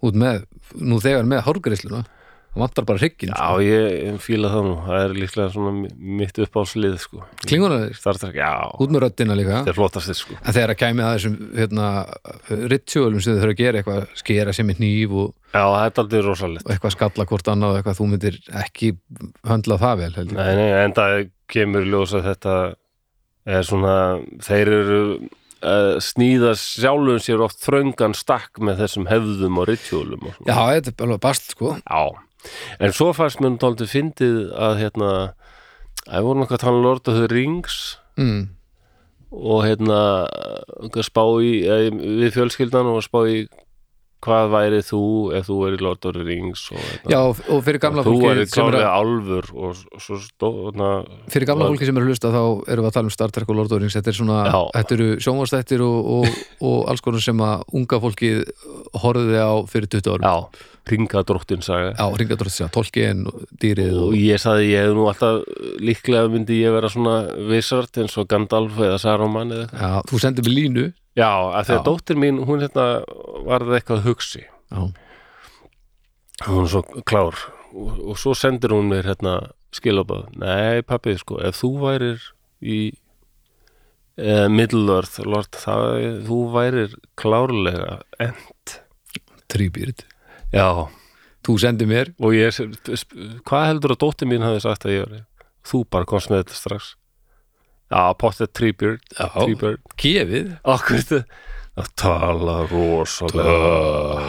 ert 0.00 0.18
með, 0.20 0.44
nú 0.80 1.00
þegar 1.02 1.28
með 1.28 1.44
hárgreisluna 1.48 2.00
það 2.00 2.10
vantar 2.56 2.84
bara 2.86 3.00
hryggin 3.02 3.32
Já, 3.34 3.48
ég 3.64 4.18
fíla 4.22 4.50
það 4.52 4.64
nú 4.68 4.74
Það 4.86 4.98
er 5.04 5.14
líklega 5.18 5.48
svona 5.54 5.72
mi- 5.74 6.16
mitt 6.20 6.38
upp 6.44 6.54
á 6.54 6.62
slið 6.70 6.96
sko. 7.02 7.22
klinguna, 7.46 7.78
Star 7.98 8.14
Trek, 8.20 8.34
já 8.38 8.52
út 8.78 8.90
með 8.94 9.04
röddina 9.06 9.34
líka 9.38 9.60
Þetta 9.64 9.72
er 9.74 9.78
flottast 9.78 10.14
sko. 10.20 10.36
en 10.40 10.52
þegar 10.54 10.74
að 10.74 10.80
kæmi 10.84 11.04
að 11.04 11.14
þessum 11.18 11.36
hérna, 11.58 11.88
ritualum 12.74 13.20
sem 13.24 13.34
þau 13.34 13.40
þurfa 13.42 13.54
að 13.54 13.62
gera 13.62 13.82
eitthvað 13.82 14.06
skera 14.22 14.52
sem 14.56 14.70
er 14.70 14.80
nýf 14.82 15.10
og 15.24 15.34
Já, 15.54 15.62
það 15.62 15.84
er 15.86 16.02
aldrei 16.04 16.22
rosalegt 16.26 16.66
eitthvað 16.74 16.94
skalla 16.96 17.26
hvort 17.30 17.50
annað 17.54 17.70
og 17.74 17.78
eitthvað 17.82 17.98
þú 18.00 18.08
myndir 18.10 18.38
ekki 18.64 18.92
höndla 19.46 19.78
það 19.78 19.96
vel 20.02 20.12
heldur. 20.18 20.38
Nei, 20.40 20.54
nei, 20.58 20.70
en 20.84 20.92
það 20.96 21.30
kemur 21.54 21.84
ljós 21.86 22.14
að 22.18 22.26
þetta 22.32 22.54
er 23.46 23.62
svona 23.68 23.96
þeir 24.42 24.70
eru 24.80 25.00
að 25.64 25.86
sníða 26.04 26.50
sjálfum 26.60 27.20
sér 27.24 27.40
oft 27.44 27.60
þröngan 27.64 28.12
stakk 28.16 28.58
með 28.60 28.82
þessum 28.82 29.06
hefðum 29.08 29.60
og 29.62 29.68
ritualum 29.70 30.26
og. 30.28 30.34
Já, 30.44 30.58
þetta 30.80 30.92
er 30.92 31.06
alveg 31.06 31.20
bast 31.24 31.54
sko 31.54 31.70
Já, 31.78 32.02
en 32.78 32.94
svo 32.94 33.12
fannst 33.16 33.42
mér 33.42 33.58
tóltið 33.62 33.92
fyndið 33.92 34.38
að 34.52 34.78
hérna 34.82 35.10
að 36.04 36.26
voru 36.26 36.42
nokkað 36.42 36.58
að 36.58 36.64
tala 36.66 36.80
um 36.80 36.84
Lord 36.84 37.08
of 37.08 37.18
the 37.20 37.28
Rings 37.32 37.78
mm. 38.20 38.42
og 39.32 39.64
hérna 39.64 40.00
spá 41.06 41.22
í 41.40 41.52
eh, 41.64 41.88
við 41.90 42.34
fjölskyldan 42.36 42.90
og 42.92 43.04
spá 43.06 43.22
í 43.30 43.44
hvað 44.24 44.50
væri 44.54 44.80
þú 44.84 45.02
ef 45.38 45.48
þú 45.48 45.58
er 45.68 45.76
í 45.76 45.80
Lord 45.84 46.08
of 46.08 46.16
the 46.16 46.24
Rings 46.24 46.64
og, 46.74 46.90
Já, 47.12 47.20
og 47.20 47.62
fyrir 47.66 47.80
gamla 47.82 48.04
þú 48.06 48.14
fólki 48.16 48.28
sem 48.28 48.42
er 48.44 48.52
klárlega 48.56 48.90
að, 48.90 48.98
álfur 49.04 49.50
og, 49.54 49.82
og 49.94 50.04
svo 50.04 50.18
stóðna 50.22 50.90
fyrir 51.32 51.50
gamla 51.50 51.70
fólki 51.70 51.88
sem 51.88 52.00
er 52.00 52.06
að 52.06 52.12
hlusta 52.12 52.32
þá 52.34 52.42
erum 52.44 52.86
við 52.86 52.90
að 52.90 52.96
tala 52.98 53.10
um 53.10 53.14
Star 53.14 53.34
Trek 53.34 53.50
og 53.50 53.58
Lord 53.58 53.70
of 53.70 53.74
the 53.76 53.82
Rings. 53.82 53.96
Þetta 53.98 54.12
er 54.12 54.18
svona, 54.18 54.38
þetta 54.74 54.96
eru 54.98 55.08
sjónvarsþættir 55.24 55.84
og, 55.84 56.12
og, 56.18 56.38
og 56.70 56.78
alls 56.92 57.04
konar 57.04 57.24
sem 57.24 57.42
að 57.44 57.66
unga 57.80 58.00
fólki 58.02 58.30
horfði 59.04 59.42
á 59.42 59.52
fyrir 59.70 59.90
20 59.94 60.14
árum. 60.14 60.24
Já, 60.24 60.70
ringadróttin 60.90 61.64
saga. 61.64 61.92
Já, 61.96 62.06
ringadrótt 62.20 62.54
sér, 62.54 62.72
tolkien 62.74 63.24
og 63.30 63.46
dýrið 63.60 64.00
og 64.06 64.16
ég 64.18 64.40
saði 64.42 64.72
ég 64.72 64.88
hef 64.88 64.96
nú 64.96 65.06
alltaf 65.10 65.44
líklega 65.80 66.28
myndi 66.32 66.60
ég 66.60 66.74
vera 66.74 66.90
svona 66.92 67.16
vissart 67.48 67.96
eins 68.02 68.16
og 68.20 68.28
Gandalf 68.30 68.76
eða 68.80 69.00
Saruman 69.00 69.54
eða 69.54 69.70
Já, 69.72 69.90
þú 70.10 70.20
sendir 70.22 70.46
mér 70.46 70.56
línu 70.58 70.86
Já, 71.14 71.30
að 71.30 71.68
því 71.68 71.74
að 71.76 71.84
dóttir 71.86 72.18
mín, 72.18 72.40
hún 72.48 72.64
hérna 72.64 72.86
varði 73.46 73.76
eitthvað 73.78 74.00
að 74.00 74.08
hugsi. 74.08 74.42
Já, 74.74 74.80
hún 76.48 76.64
er 76.64 76.72
svo 76.72 76.82
klár. 77.06 77.38
Og, 77.74 78.00
og 78.10 78.18
svo 78.18 78.34
sendir 78.38 78.74
hún 78.74 78.90
mér 78.90 79.06
hérna 79.10 79.36
skilabað, 79.74 80.28
nei 80.38 80.82
pappi 80.86 81.16
sko 81.18 81.40
ef 81.42 81.58
þú 81.58 81.70
værir 81.82 82.26
í 82.62 82.78
eh, 84.18 84.46
það, 84.46 85.86
þú 86.26 86.40
værir 86.54 86.98
klárlega 87.18 88.02
end. 88.22 88.76
Trýbýrt 89.50 90.06
já, 90.54 90.88
Þú 91.44 91.54
sendir 91.60 91.88
mér, 91.90 92.10
og 92.24 92.32
ég 92.32 92.56
hvað 93.44 93.66
heldur 93.68 93.92
að 93.92 94.00
dóttir 94.00 94.30
mín 94.30 94.46
hafi 94.46 94.62
sagt 94.64 94.86
að 94.86 94.94
ég 94.94 95.02
var 95.04 95.24
þú 95.68 95.80
bara 95.92 96.08
komst 96.08 96.30
með 96.32 96.44
þetta 96.44 96.56
strax 96.56 96.94
já, 97.90 98.04
Já. 99.18 99.28
Treebeard, 99.34 99.82
gefið. 100.00 100.54
Þetta 100.64 101.24
að 101.74 101.88
tala 101.98 102.60
rosalega 102.70 103.54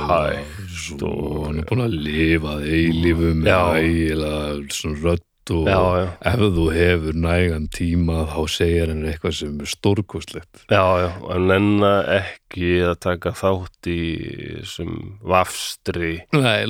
hægt 0.09 1.03
og 1.05 1.43
hann 1.45 1.61
er 1.61 1.67
búin 1.69 1.83
að 1.85 1.95
lifa 2.07 2.55
Já. 3.45 3.59
ægilega 3.77 4.73
svona 4.73 5.01
rödd 5.03 5.23
og 5.53 5.67
já, 5.69 5.77
já, 6.01 6.05
ef 6.31 6.39
þú 6.55 6.63
hefur 6.73 7.17
nægan 7.21 7.67
tíma 7.69 8.23
þá 8.31 8.39
segir 8.49 8.89
hann 8.89 9.03
eitthvað 9.05 9.35
sem 9.37 9.59
er 9.61 9.69
stórkostlegt. 9.69 10.63
Já, 10.73 10.85
já. 11.03 11.09
En 11.35 11.53
enna 11.53 11.91
ekki 12.15 12.71
að 12.81 12.95
taka 13.05 13.35
þátt 13.37 13.91
í 13.93 13.99
sem 14.65 14.89
vafstri. 15.21 16.15
Nei, 16.33 16.65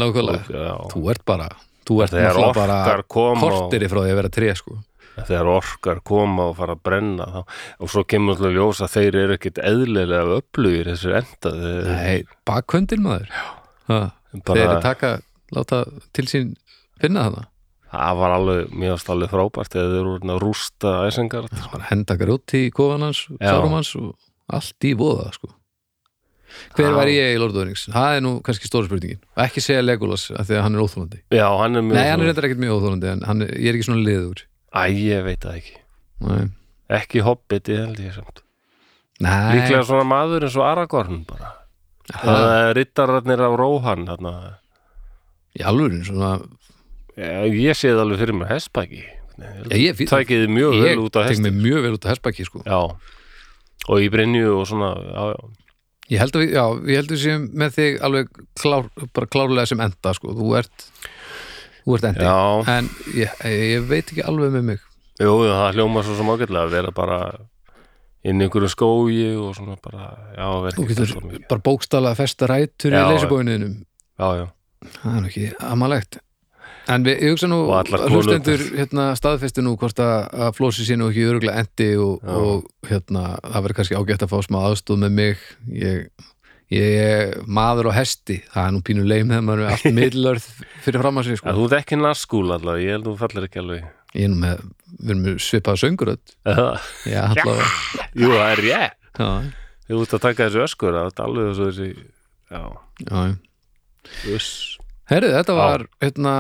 já, 0.52 0.74
Þú 0.92 1.06
ert 1.14 1.24
bara, 1.24 1.48
þú 1.88 2.02
ert 2.04 2.18
náttúrulega 2.20 2.60
bara 2.60 3.08
koma 3.08 3.40
og, 3.48 3.48
kortiri 3.48 3.88
frá 3.88 4.02
því 4.04 4.12
að 4.12 4.20
vera 4.20 4.34
tré 4.42 4.52
sko 4.60 4.82
þegar 5.16 5.52
orkar 5.56 6.04
koma 6.06 6.50
og 6.52 6.58
fara 6.60 6.76
að 6.76 6.84
brenna 6.90 7.30
þá, 7.32 7.42
og 7.80 7.92
svo 7.94 8.06
kemur 8.10 8.36
alltaf 8.36 8.56
ljós 8.56 8.84
að 8.86 8.94
þeir 8.98 9.20
eru 9.24 9.38
ekkit 9.40 9.64
eðlilega 9.72 10.38
öflugir 10.40 10.92
þessir 10.92 11.18
enda 11.22 11.56
Nei, 11.90 12.24
bakkvöndin 12.48 13.04
maður. 13.06 13.34
Ha, 13.90 14.00
bara, 14.44 14.62
Þeir 14.62 14.80
taka, 14.84 15.12
láta 15.56 15.84
til 16.16 16.28
sín 16.32 16.56
finna 17.02 17.30
það 17.30 17.44
það 17.96 18.22
var 18.22 18.34
alveg 18.36 18.72
mjög 18.76 19.04
alveg 19.14 19.34
frábært 19.34 19.76
eða 19.76 19.92
þeir 19.92 20.00
eru 20.00 20.16
orðin 20.16 20.34
að 20.36 20.42
rústa 20.44 20.96
æsingar. 21.08 21.52
Bara 21.72 21.90
henda 21.92 22.18
grjóti 22.20 22.66
í 22.68 22.72
kofan 22.76 23.06
hans 23.08 23.22
Já. 23.38 23.52
sárum 23.52 23.76
hans 23.78 23.92
og 24.00 24.10
allt 24.56 24.88
í 24.88 24.96
voða 24.98 25.30
sko. 25.36 25.52
hver 26.78 26.94
var 26.96 27.10
ég 27.12 27.36
í 27.36 27.40
Lord 27.40 27.52
of 27.52 27.60
the 27.60 27.66
Rings? 27.68 27.86
Það 27.92 28.18
er 28.18 28.22
nú 28.24 28.34
kannski 28.46 28.70
stóra 28.70 28.88
spurningin. 28.88 29.20
Ekki 29.44 29.64
segja 29.64 29.84
Legolas 29.84 30.30
af 30.32 30.48
því 30.48 30.60
að 30.60 30.66
hann 30.66 30.76
er 30.78 30.84
óþólandi 30.86 31.22
já, 31.36 31.48
hann 31.60 31.76
er 31.76 31.84
mjög 31.84 31.98
nei, 31.98 32.10
hann 32.10 32.22
er 32.22 32.30
reyndar 32.30 32.48
ekkert 32.48 32.62
mjög 32.64 32.78
óþólandi 32.78 33.10
en 33.12 33.24
hann 33.28 33.46
er, 33.46 33.56
ég 33.60 33.72
er 33.72 33.80
ekki 33.80 33.88
svona 33.90 34.06
liður 34.06 34.44
æ, 34.76 34.84
ég 34.92 35.24
veit 35.26 35.40
það 35.46 35.60
ekki. 35.62 35.78
Nei, 36.26 36.42
ekki 37.00 37.24
hobbiti 37.26 37.76
held 37.80 38.00
ég 38.04 38.14
samt. 38.16 38.42
Nei. 39.24 39.56
Líklega 39.56 39.84
svona 39.88 40.04
maður 40.08 40.44
eins 40.48 40.56
og 40.60 40.66
Aragorn 40.68 41.22
bara. 41.30 41.54
Það 42.12 42.46
er 42.60 42.74
rittararnir 42.78 43.42
af 43.42 43.56
Róhan 43.58 44.06
þarna. 44.10 44.34
í 45.56 45.64
alvörin 45.64 46.04
svona 46.06 46.34
Já, 47.16 47.48
ég 47.48 47.78
sé 47.80 47.94
það 47.96 48.02
alveg 48.04 48.20
fyrir 48.20 48.36
mér 48.36 48.50
hestbæki 48.52 49.00
Já, 49.40 49.78
ég- 49.80 50.02
tækið 50.04 50.42
þið 50.44 50.52
mjög 50.52 50.74
vel 50.84 50.98
út 51.00 51.16
af 51.16 51.24
tek 51.24 51.32
hesti? 51.32 51.44
mig 51.46 51.54
mjög 51.64 51.82
vel 51.86 51.94
út 51.96 52.06
af 52.06 52.12
hestbæki 52.12 52.46
sko. 52.46 52.60
já, 52.66 52.80
og 53.88 53.98
í 54.04 54.10
Brynju 54.12 54.52
og 54.60 54.68
svona 54.68 54.90
já, 55.00 55.24
já, 55.32 55.40
ég 56.12 56.20
held 56.20 56.36
að 56.36 56.44
við, 56.44 56.52
já, 56.58 56.66
ég 56.92 56.96
held 57.00 57.08
að 57.10 57.16
við 57.16 57.24
séum 57.24 57.48
með 57.56 57.72
þig 57.80 58.02
alveg 58.04 58.28
klár, 58.60 58.90
bara 59.16 59.28
klárlega 59.32 59.66
sem 59.72 59.80
enda 59.88 60.14
sko. 60.14 60.36
þú 60.36 60.52
ert 60.60 60.86
þú 61.86 61.96
ert 62.00 62.08
endi 62.12 62.26
já. 62.26 62.36
en 62.76 62.90
ég, 63.16 63.36
ég 63.56 63.88
veit 63.90 64.06
ekki 64.12 64.26
alveg 64.26 64.52
með 64.58 64.68
mig 64.74 64.84
Jú, 65.22 65.32
það 65.48 65.78
hljóma 65.78 66.02
svo 66.04 66.16
sem 66.18 66.28
ágætlega 66.34 66.66
að 66.68 66.74
vera 66.76 66.92
bara 66.92 67.20
inn 68.26 68.42
í 68.42 68.48
einhverju 68.48 68.68
skógi 68.74 69.30
og 69.38 69.54
svona 69.56 69.78
bara, 69.80 70.10
já, 70.36 70.48
vera 70.66 70.76
þú 70.76 70.84
ekki 70.84 70.92
getur 70.96 71.12
svo 71.14 71.22
mikið. 71.24 71.46
bara 71.54 71.64
bókstala 71.70 72.12
festa 72.18 72.50
rætur 72.52 72.92
í 72.92 73.00
Já, 73.00 73.08
leysibóinuðinum 73.14 73.76
Já, 74.20 74.28
já, 74.42 74.46
það 75.00 75.12
er 75.14 75.22
nú 75.24 75.30
ekki 75.32 75.46
amalegt 75.72 76.20
en 76.92 77.02
við, 77.08 77.16
ég 77.24 77.32
hugsa 77.34 77.48
nú 77.50 77.62
Og 77.66 77.72
allar 77.80 78.04
að 78.06 78.12
hlustendur 78.14 78.60
konurnar. 78.60 78.80
hérna, 78.82 79.06
staðfestu 79.18 79.64
nú 79.66 79.72
hvort 79.82 80.02
að, 80.04 80.16
að 80.46 80.52
flósi 80.60 80.84
sé 80.86 80.98
nú 81.00 81.08
ekki 81.10 81.24
öruglega 81.32 81.64
endi 81.64 81.88
og, 82.02 82.20
Já. 82.22 82.36
og 82.36 82.90
hérna, 82.92 83.24
það 83.42 83.64
verður 83.66 83.78
kannski 83.80 83.98
ágætt 84.02 84.26
að 84.28 84.34
fá 84.36 84.38
smá 84.46 84.60
aðstóð 84.68 85.00
með 85.06 85.16
mig 85.22 85.46
ég, 85.82 86.04
ég 86.74 86.96
er 87.02 87.36
maður 87.46 87.92
á 87.94 87.98
hesti. 88.00 88.40
Það 88.54 88.68
er 88.68 88.74
nú 88.76 88.82
pínu 88.88 89.06
leim 89.08 89.30
þegar 89.34 89.46
maður 89.50 89.68
allt 89.74 89.86
miðlörð 90.00 90.48
fyrir 90.86 91.04
fram 91.04 91.22
að 91.22 91.28
sig 91.30 91.40
sko. 91.42 91.54
þú 91.60 91.68
ert 91.70 91.78
ekki 91.82 92.00
naskúl 92.02 92.48
allavega, 92.56 92.86
ég 92.86 92.96
held 92.98 93.06
að 93.06 93.12
þú 93.12 93.18
fallir 93.22 93.48
ekki 93.50 93.62
alveg. 93.64 93.86
Ég 94.16 94.24
er 94.26 94.32
nú 94.32 94.40
með, 94.40 94.64
við 94.96 95.12
erum 95.12 95.24
með 95.26 95.40
svipað 95.44 95.80
söngurödd 95.82 96.36
Eða, 96.48 96.68
já, 97.14 97.22
allavega. 97.28 97.70
Jú, 98.16 98.30
það 98.32 98.54
er 98.54 98.64
já, 98.70 98.84
Þú 99.86 100.00
ert 100.02 100.16
að 100.18 100.24
taka 100.24 100.48
þessu 100.48 100.64
öskur, 100.66 100.96
það 100.96 101.10
er 101.12 101.26
alveg 101.26 101.52
þessu 101.60 101.90
já, 102.56 102.62
já. 103.06 103.26
uss 104.34 104.50
Herðu, 105.06 105.28
þetta 105.36 105.54
var 105.54 105.84
hérna, 106.02 106.32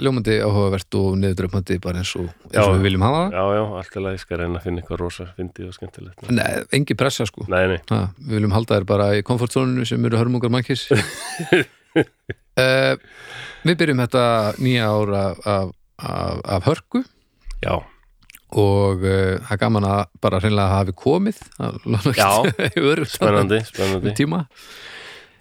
ljómandi 0.00 0.38
áhugavert 0.40 0.94
og 0.96 1.18
niðurdröfmandi 1.20 1.74
bara 1.84 2.00
eins 2.00 2.14
og, 2.16 2.30
eins 2.48 2.62
og 2.62 2.70
Já. 2.70 2.76
við 2.78 2.86
viljum 2.86 3.02
hafa 3.04 3.18
það. 3.18 3.34
Já, 3.36 3.42
já, 3.58 3.64
allt 3.80 3.96
er 3.98 4.02
lagi, 4.06 4.16
ég 4.16 4.22
skal 4.22 4.38
reyna 4.40 4.56
að 4.56 4.62
finna 4.64 4.80
eitthvað 4.80 5.00
rosa 5.02 5.26
fyndið 5.36 5.66
og 5.68 5.74
skemmtilegt. 5.76 6.22
Nei, 6.32 6.46
engi 6.78 6.96
pressa 6.96 7.26
sko. 7.28 7.44
Nei, 7.52 7.60
nei, 7.74 7.80
Ha, 7.92 7.98
við 8.22 8.38
viljum 8.38 8.54
halda 8.56 8.78
þér 8.78 8.86
bara 8.88 9.10
í 9.18 9.20
komfortzóninu 9.28 9.84
sem 9.88 10.00
eru 10.08 10.16
hörmungar 10.22 10.48
mannkis 10.54 10.86
uh, 10.96 12.94
Við 13.66 13.76
byrjum 13.82 14.00
þetta 14.06 14.24
nýja 14.64 14.88
ára 14.96 15.22
af, 15.36 15.76
af, 16.00 16.40
af 16.56 16.64
hörku. 16.70 17.04
Já, 17.66 17.74
og 18.56 19.04
uh, 19.04 19.36
það 19.44 19.54
er 19.58 19.60
gaman 19.60 19.90
að 19.92 20.02
bara 20.24 20.40
hreinlega 20.40 20.78
hafi 20.80 20.96
komið. 21.04 21.44
Já, 21.60 21.68
spennandi 22.64 23.12
spennandi, 23.12 23.60
spennandi. 23.68 24.16
tíma 24.16 24.46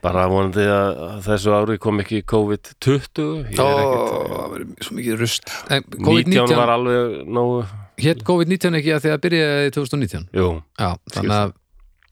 Bara 0.06 0.28
vonandi 0.30 0.62
að 0.70 1.16
þessu 1.26 1.50
ári 1.58 1.80
kom 1.82 1.98
ekki 2.04 2.20
COVID-20 2.30 3.26
Ég 3.56 3.58
Ó, 3.58 3.66
er 3.66 3.80
ekkert 3.82 4.30
það 4.36 4.48
verður 4.54 4.86
svo 4.86 4.94
mikið 5.00 5.16
rust 5.24 5.46
En 5.74 5.82
19 5.82 6.06
COVID-19 6.06 6.54
var 6.60 6.70
alveg 6.76 7.06
nógu 7.38 7.58
hétt 8.06 8.22
COVID-19 8.28 8.78
ekki 8.82 8.92
að 8.96 9.02
því 9.06 9.10
að 9.16 9.24
byrjaði 9.26 9.70
2019 9.80 10.28
Jú, 10.36 10.48
Já, 10.78 10.90
þannig 11.16 11.36
að 11.40 11.50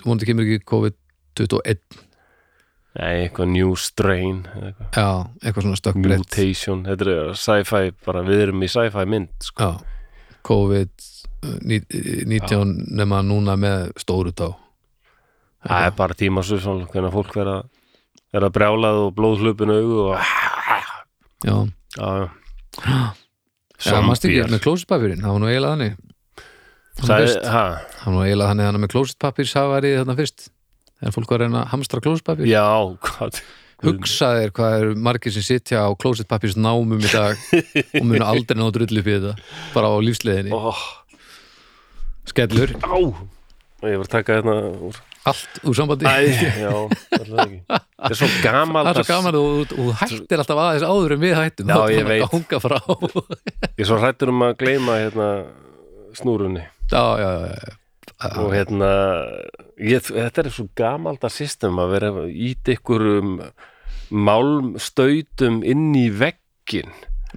vonandi 0.04 0.28
kemur 0.30 0.44
ekki 0.48 0.60
COVID-21. 0.74 1.82
Nei, 2.94 3.24
eitthvað 3.24 3.48
new 3.50 3.72
strain 3.80 4.44
eitthvað. 4.54 4.88
Já, 4.94 5.08
eitthvað 5.42 5.64
svona 5.66 5.80
stökkbreytt 5.80 6.22
Mutation, 6.24 6.80
þetta 6.86 7.04
er 7.14 7.32
sci-fi 7.42 7.86
bara 8.06 8.22
við 8.28 8.40
erum 8.48 8.62
í 8.62 8.68
sci-fi 8.70 9.04
mynd 9.10 9.34
sko. 9.48 9.58
Já, 9.64 9.72
COVID-19 10.50 12.76
nema 13.00 13.18
núna 13.26 13.54
með 13.60 13.80
stóru 14.04 14.32
tá 14.36 14.50
Það 15.64 15.86
er 15.88 15.94
bara 15.96 16.14
tímasu 16.20 16.56
hvernig 16.60 17.14
fólk 17.14 17.32
vera, 18.34 18.40
vera 18.40 18.50
brjálað 18.54 19.02
og 19.06 19.14
blóðhlupin 19.18 19.74
augu 19.74 20.00
og 20.08 20.18
Já, 21.44 21.56
já, 21.98 22.10
styrir 24.16 24.44
Zombier. 24.44 24.52
með 24.54 24.62
klósitpapirinn, 24.64 25.24
það 25.24 25.34
var 25.34 25.42
nú 25.44 25.50
eiginlega 25.52 25.74
þannig. 25.76 25.98
Það 27.04 27.10
var 28.06 28.14
nú 28.14 28.22
eiginlega 28.24 28.52
þannig 28.54 28.70
þannig 28.70 28.84
með 28.86 28.94
klósitpapir 28.94 29.50
safari 29.50 29.92
þarna 29.98 30.16
fyrst. 30.22 30.48
Þegar 31.02 31.16
fólk 31.18 31.34
var 31.34 31.42
að 31.42 31.44
reyna 31.44 31.62
að 31.66 31.72
hamstra 31.74 32.04
klósitpapir 32.06 32.48
já, 32.48 32.64
hvað 33.04 33.42
Hugsaðir 33.84 34.54
hvað 34.56 34.74
eru 34.80 34.92
margir 35.04 35.34
sem 35.36 35.44
sitja 35.44 35.82
á 35.84 35.92
klósitpapirs 36.00 36.56
námum 36.56 37.02
í 37.04 37.10
dag 37.12 37.36
og 38.00 38.06
munu 38.08 38.24
aldrei 38.24 38.56
ná 38.56 38.70
drullu 38.72 39.02
upp 39.04 39.10
í 39.12 39.16
þetta 39.18 39.34
bara 39.74 39.90
á 39.92 39.96
lífsleiðinni, 40.00 40.56
Ó, 40.56 40.72
skellur. 42.32 42.72
Á. 42.80 42.96
Ég 43.84 44.00
var 44.00 44.08
að 44.08 44.14
taka 44.14 44.38
hérna 44.40 44.56
úr 44.88 45.02
allt 45.30 45.60
úr 45.64 45.76
sambandi. 45.78 46.06
Já, 46.06 46.74
Það 48.04 48.12
er 48.12 48.18
svo 48.20 48.28
gamal 48.44 48.84
Það 48.90 48.98
er 49.00 49.04
svo 49.04 49.14
gaman 49.14 49.38
og 49.40 49.72
þú- 49.72 49.94
hættir 50.02 50.42
alltaf 50.44 50.60
aðeins 50.64 50.86
áður 50.88 51.16
en 51.16 51.22
við 51.24 51.36
hættum. 51.40 51.70
Já, 51.72 51.78
ég 51.94 52.10
veit. 52.10 52.34
Ég 53.74 53.84
er 53.86 53.88
svo 53.88 54.00
hrættur 54.02 54.34
um 54.34 54.44
að 54.50 54.58
gleyma 54.60 54.98
hérna 55.00 55.30
snúrunni. 56.18 56.66
Já, 56.92 57.04
já, 57.22 57.30
já, 57.48 57.54
já. 57.64 57.78
og 58.40 58.52
hérna 58.54 58.90
ég, 59.80 60.04
þetta 60.12 60.44
er 60.44 60.50
svo 60.54 60.68
gamalda 60.78 61.30
system 61.32 61.80
að 61.82 61.96
vera 61.96 62.12
ít 62.30 62.70
ykkur 62.76 63.08
um 63.20 63.32
málmstautum 64.14 65.62
inn 65.66 65.94
í 65.98 66.08
veggin 66.14 66.92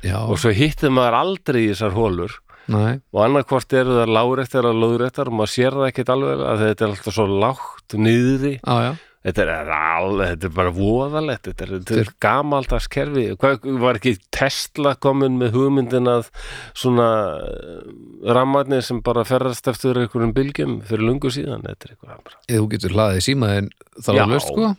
já. 0.04 0.18
og 0.26 0.36
svo 0.42 0.52
hittir 0.54 0.92
maður 0.92 1.16
aldrei 1.22 1.62
í 1.64 1.70
þessar 1.72 1.94
hólur 1.96 2.34
Nei, 2.72 2.96
og 3.14 3.20
annarkvort 3.22 3.74
eru 3.78 3.98
það 4.00 4.14
láréttar 4.16 4.66
og 4.66 4.78
lóðréttar 4.82 5.30
og 5.30 5.36
maður 5.38 5.52
sér 5.52 5.76
það 5.76 5.90
ekkert 5.90 6.14
alveg 6.16 6.40
að 6.46 6.64
þetta 6.64 6.86
er 6.86 6.94
alltaf 6.94 7.14
svo 7.14 7.26
lágt 7.30 7.94
já, 7.96 8.76
já. 8.86 8.94
Þetta 9.26 9.42
er, 9.42 9.70
alveg, 9.74 10.28
þetta 10.32 10.46
er 10.46 10.52
bara 10.54 10.72
voðalegt 10.74 11.48
þetta 11.48 11.64
er, 11.64 11.70
þetta 11.80 11.96
er 11.98 12.10
gamaldags 12.22 12.86
kerfi. 12.94 13.24
Hvað 13.42 13.64
var 13.82 13.98
ekki 13.98 14.12
Tesla 14.34 14.92
komin 15.02 15.40
með 15.40 15.56
hugmyndin 15.56 16.10
að 16.12 16.28
svona 16.78 17.08
rammarnir 18.36 18.86
sem 18.86 19.00
bara 19.06 19.26
ferðast 19.26 19.66
eftir 19.72 19.98
einhverjum 19.98 20.34
bylgjum 20.36 20.76
fyrir 20.86 21.08
lungu 21.08 21.32
síðan? 21.34 21.66
Eða 21.66 21.98
þú 22.52 22.68
getur 22.76 22.94
hlaðið 22.94 23.26
símaðin 23.26 23.72
þá 23.98 24.12
Já. 24.12 24.20
er 24.22 24.30
löst 24.36 24.52
sko. 24.52 24.72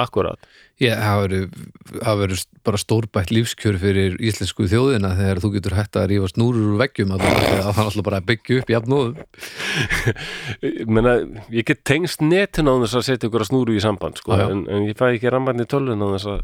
Akkurat 0.00 0.52
Ég, 0.80 0.96
það 0.96 2.16
verður 2.22 2.40
bara 2.66 2.78
stórbætt 2.80 3.30
lífskjör 3.34 3.76
fyrir 3.78 4.14
íslensku 4.24 4.64
þjóðina 4.70 5.12
þegar 5.18 5.40
þú 5.44 5.50
getur 5.56 5.76
hægt 5.76 5.98
að 6.00 6.08
rífa 6.10 6.30
snúrur 6.32 6.72
úr 6.72 6.80
veggjum 6.80 7.12
að 7.14 7.24
það 7.26 7.50
er 7.52 7.60
alltaf 7.68 8.06
bara 8.06 8.20
að 8.22 8.28
byggja 8.30 8.58
upp 8.62 8.72
jafnóðum. 8.72 9.20
ég, 11.52 11.62
get 11.68 11.84
tengst 11.86 12.24
netin 12.24 12.70
á 12.70 12.74
þess 12.82 12.98
að 12.98 13.06
setja 13.10 13.28
ykkur 13.28 13.44
að 13.44 13.50
snúru 13.52 13.76
í 13.76 13.84
samband 13.84 14.18
sko, 14.18 14.34
Já, 14.34 14.42
já. 14.42 14.48
en, 14.56 14.64
en 14.72 14.88
ég 14.88 14.98
fæ 14.98 15.06
ekki 15.12 15.32
rambarni 15.32 15.68
tölvun 15.70 16.02
á 16.02 16.08
þess 16.16 16.30
að 16.32 16.42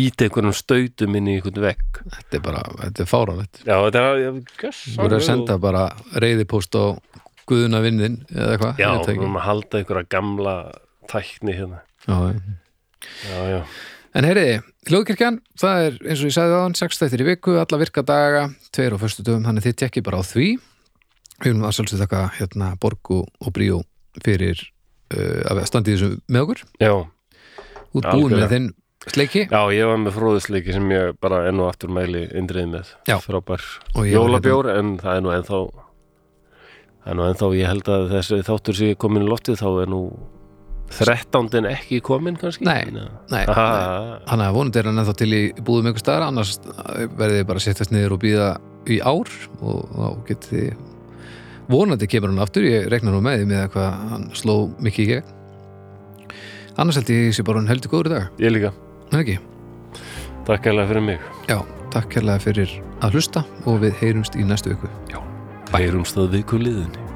íta 0.00 0.26
einhverjum 0.26 0.54
stautum 0.60 1.16
inn 1.18 1.30
í 1.30 1.36
einhvern 1.38 1.64
vegg 1.64 2.00
Þetta 2.04 2.38
er 2.38 2.44
bara, 2.44 2.62
þetta 2.84 3.04
er 3.04 3.10
fáránlegt. 3.10 3.62
Já, 3.64 3.76
þetta 3.86 4.04
er 4.06 4.40
Þú 4.70 5.00
verður 5.00 5.18
að 5.18 5.26
senda 5.26 5.56
bara 5.62 5.84
reyðipóst 6.22 6.76
á 6.78 6.84
guðuna 7.50 7.80
vinnin 7.82 8.20
eða 8.30 8.52
eitthvað. 8.54 8.82
Já, 8.84 8.90
við 9.00 9.14
erum 9.16 9.38
að 9.40 9.46
halda 9.48 9.80
einhverja 9.80 10.10
gamla 10.14 10.56
tækni 11.10 11.56
hérna 11.56 11.80
Já, 12.06 12.36
já. 13.28 13.40
Já, 13.54 13.60
En 14.18 14.26
heyriði, 14.26 14.56
hljóðkirkjan, 14.90 15.36
það 15.60 15.84
er 15.86 15.98
eins 16.10 16.18
og 16.24 16.26
ég 16.26 16.34
sagði 16.34 16.54
áðan, 16.58 16.72
6 16.80 16.98
þættir 16.98 17.20
í 17.22 17.26
viku, 17.28 17.52
alla 17.62 17.78
virka 17.78 18.02
daga, 18.02 18.40
tveir 18.74 18.96
á 18.96 18.98
föstu 18.98 19.22
dögum, 19.22 19.44
þannig 19.46 19.62
þið 19.68 19.76
tekki 19.84 20.02
bara 20.02 20.18
á 20.18 20.22
því. 20.26 20.48
Við 21.44 21.50
erum 21.52 21.62
að 21.68 21.76
svolítið 21.78 22.02
þakka 22.02 22.22
hérna 22.40 22.72
Borgu 22.82 23.20
og 23.22 23.52
Bríó 23.54 23.78
fyrir 24.24 24.58
uh, 25.14 25.46
að 25.54 25.62
standa 25.70 25.92
í 25.92 25.94
þessu 25.94 26.18
með 26.26 26.42
okkur. 26.42 26.64
já, 26.82 26.92
Út 27.90 28.02
búin 28.02 28.10
Algjörlega. 28.10 28.40
með 28.42 28.50
þinn 28.56 28.66
sleiki 29.14 29.44
já, 29.46 29.60
ég 29.78 29.86
var 29.88 29.96
með 30.02 30.12
fróðisleiki 30.18 30.74
sem 30.74 30.90
ég 30.92 31.14
bara 31.22 31.44
enn 31.48 31.62
og 31.62 31.70
aftur 31.70 31.90
mæli 31.94 32.26
indrið 32.36 32.66
með 32.74 32.90
Já. 33.08 33.16
frábær 33.22 33.62
og 33.94 34.04
ég 34.04 34.12
hérna- 34.12 34.26
jólabjór 34.26 34.68
en 34.74 34.90
það 35.00 35.16
er 35.16 35.24
nú 35.24 35.32
ennþá 35.38 35.60
það 35.70 37.08
er 37.10 37.16
nú 37.16 37.24
ennþá, 37.30 37.48
ég 37.56 37.66
held 37.70 37.88
að 37.94 38.04
þessi 38.12 38.38
þáttur 38.50 38.76
sé 38.82 38.90
komin 39.00 39.24
í 39.24 39.30
loftið 39.30 39.58
þá 39.62 39.68
er 39.86 39.88
nú 39.94 40.02
þrettándin 40.90 41.68
ekki 41.70 42.00
komin 42.04 42.36
kannski? 42.40 42.66
Nei, 42.66 42.82
Já. 42.90 43.06
Nei, 43.30 43.44
Ha, 43.46 43.64
nei. 43.70 44.20
Þannig 44.28 44.46
að 44.46 44.56
vonandi 44.56 44.80
er 44.80 44.88
hann 44.90 45.00
ennþá 45.02 45.14
til 45.20 45.30
í 45.36 45.42
búðum 45.66 45.90
einhver 45.90 46.02
staðar, 46.02 46.26
annars 46.28 46.56
verðið 46.66 47.36
þið 47.40 47.48
bara 47.50 47.60
að 47.62 47.66
setjast 47.66 47.94
niður 47.94 48.16
og 48.16 48.22
býða 48.24 48.48
í 48.90 49.00
ár 49.00 49.34
og 49.60 49.92
þá 49.94 50.06
getið 50.30 50.54
þið 50.54 50.86
vonandi 51.70 52.08
kemur 52.10 52.32
hann 52.32 52.42
aftur, 52.42 52.66
ég 52.66 52.88
rekna 52.90 53.12
nú 53.14 53.20
með 53.22 53.42
því 53.42 53.50
með 53.52 53.66
hvað 53.76 54.00
hann 54.14 54.24
sló 54.34 54.56
mikið 54.82 55.04
í 55.04 55.10
gegn. 55.12 55.36
Annars 56.80 56.98
held 56.98 57.12
ég 57.14 57.34
sé 57.36 57.44
bara 57.46 57.60
hann 57.62 57.70
heldur 57.70 57.92
góður 57.92 58.10
í 58.10 58.14
dag. 58.16 58.30
Ég 58.42 58.54
líka, 58.54 58.72
en 59.12 59.20
ekki, 59.20 59.36
takk 60.48 60.66
hérlega 60.70 60.90
fyrir 60.90 61.06
mig. 61.06 61.28
Já, 61.50 61.60
takk 61.94 62.10
kærlega 62.16 62.42
fyrir 62.46 62.74
að 63.04 63.14
hlusta 63.18 63.44
og 63.68 63.78
við 63.84 63.94
heyrumst 64.02 64.38
í 64.38 64.46
næstu 64.46 64.74
viku. 64.74 64.90
Heyrumst 65.70 66.18
að 66.18 66.32
viku 66.34 66.58
liðinni 66.58 67.09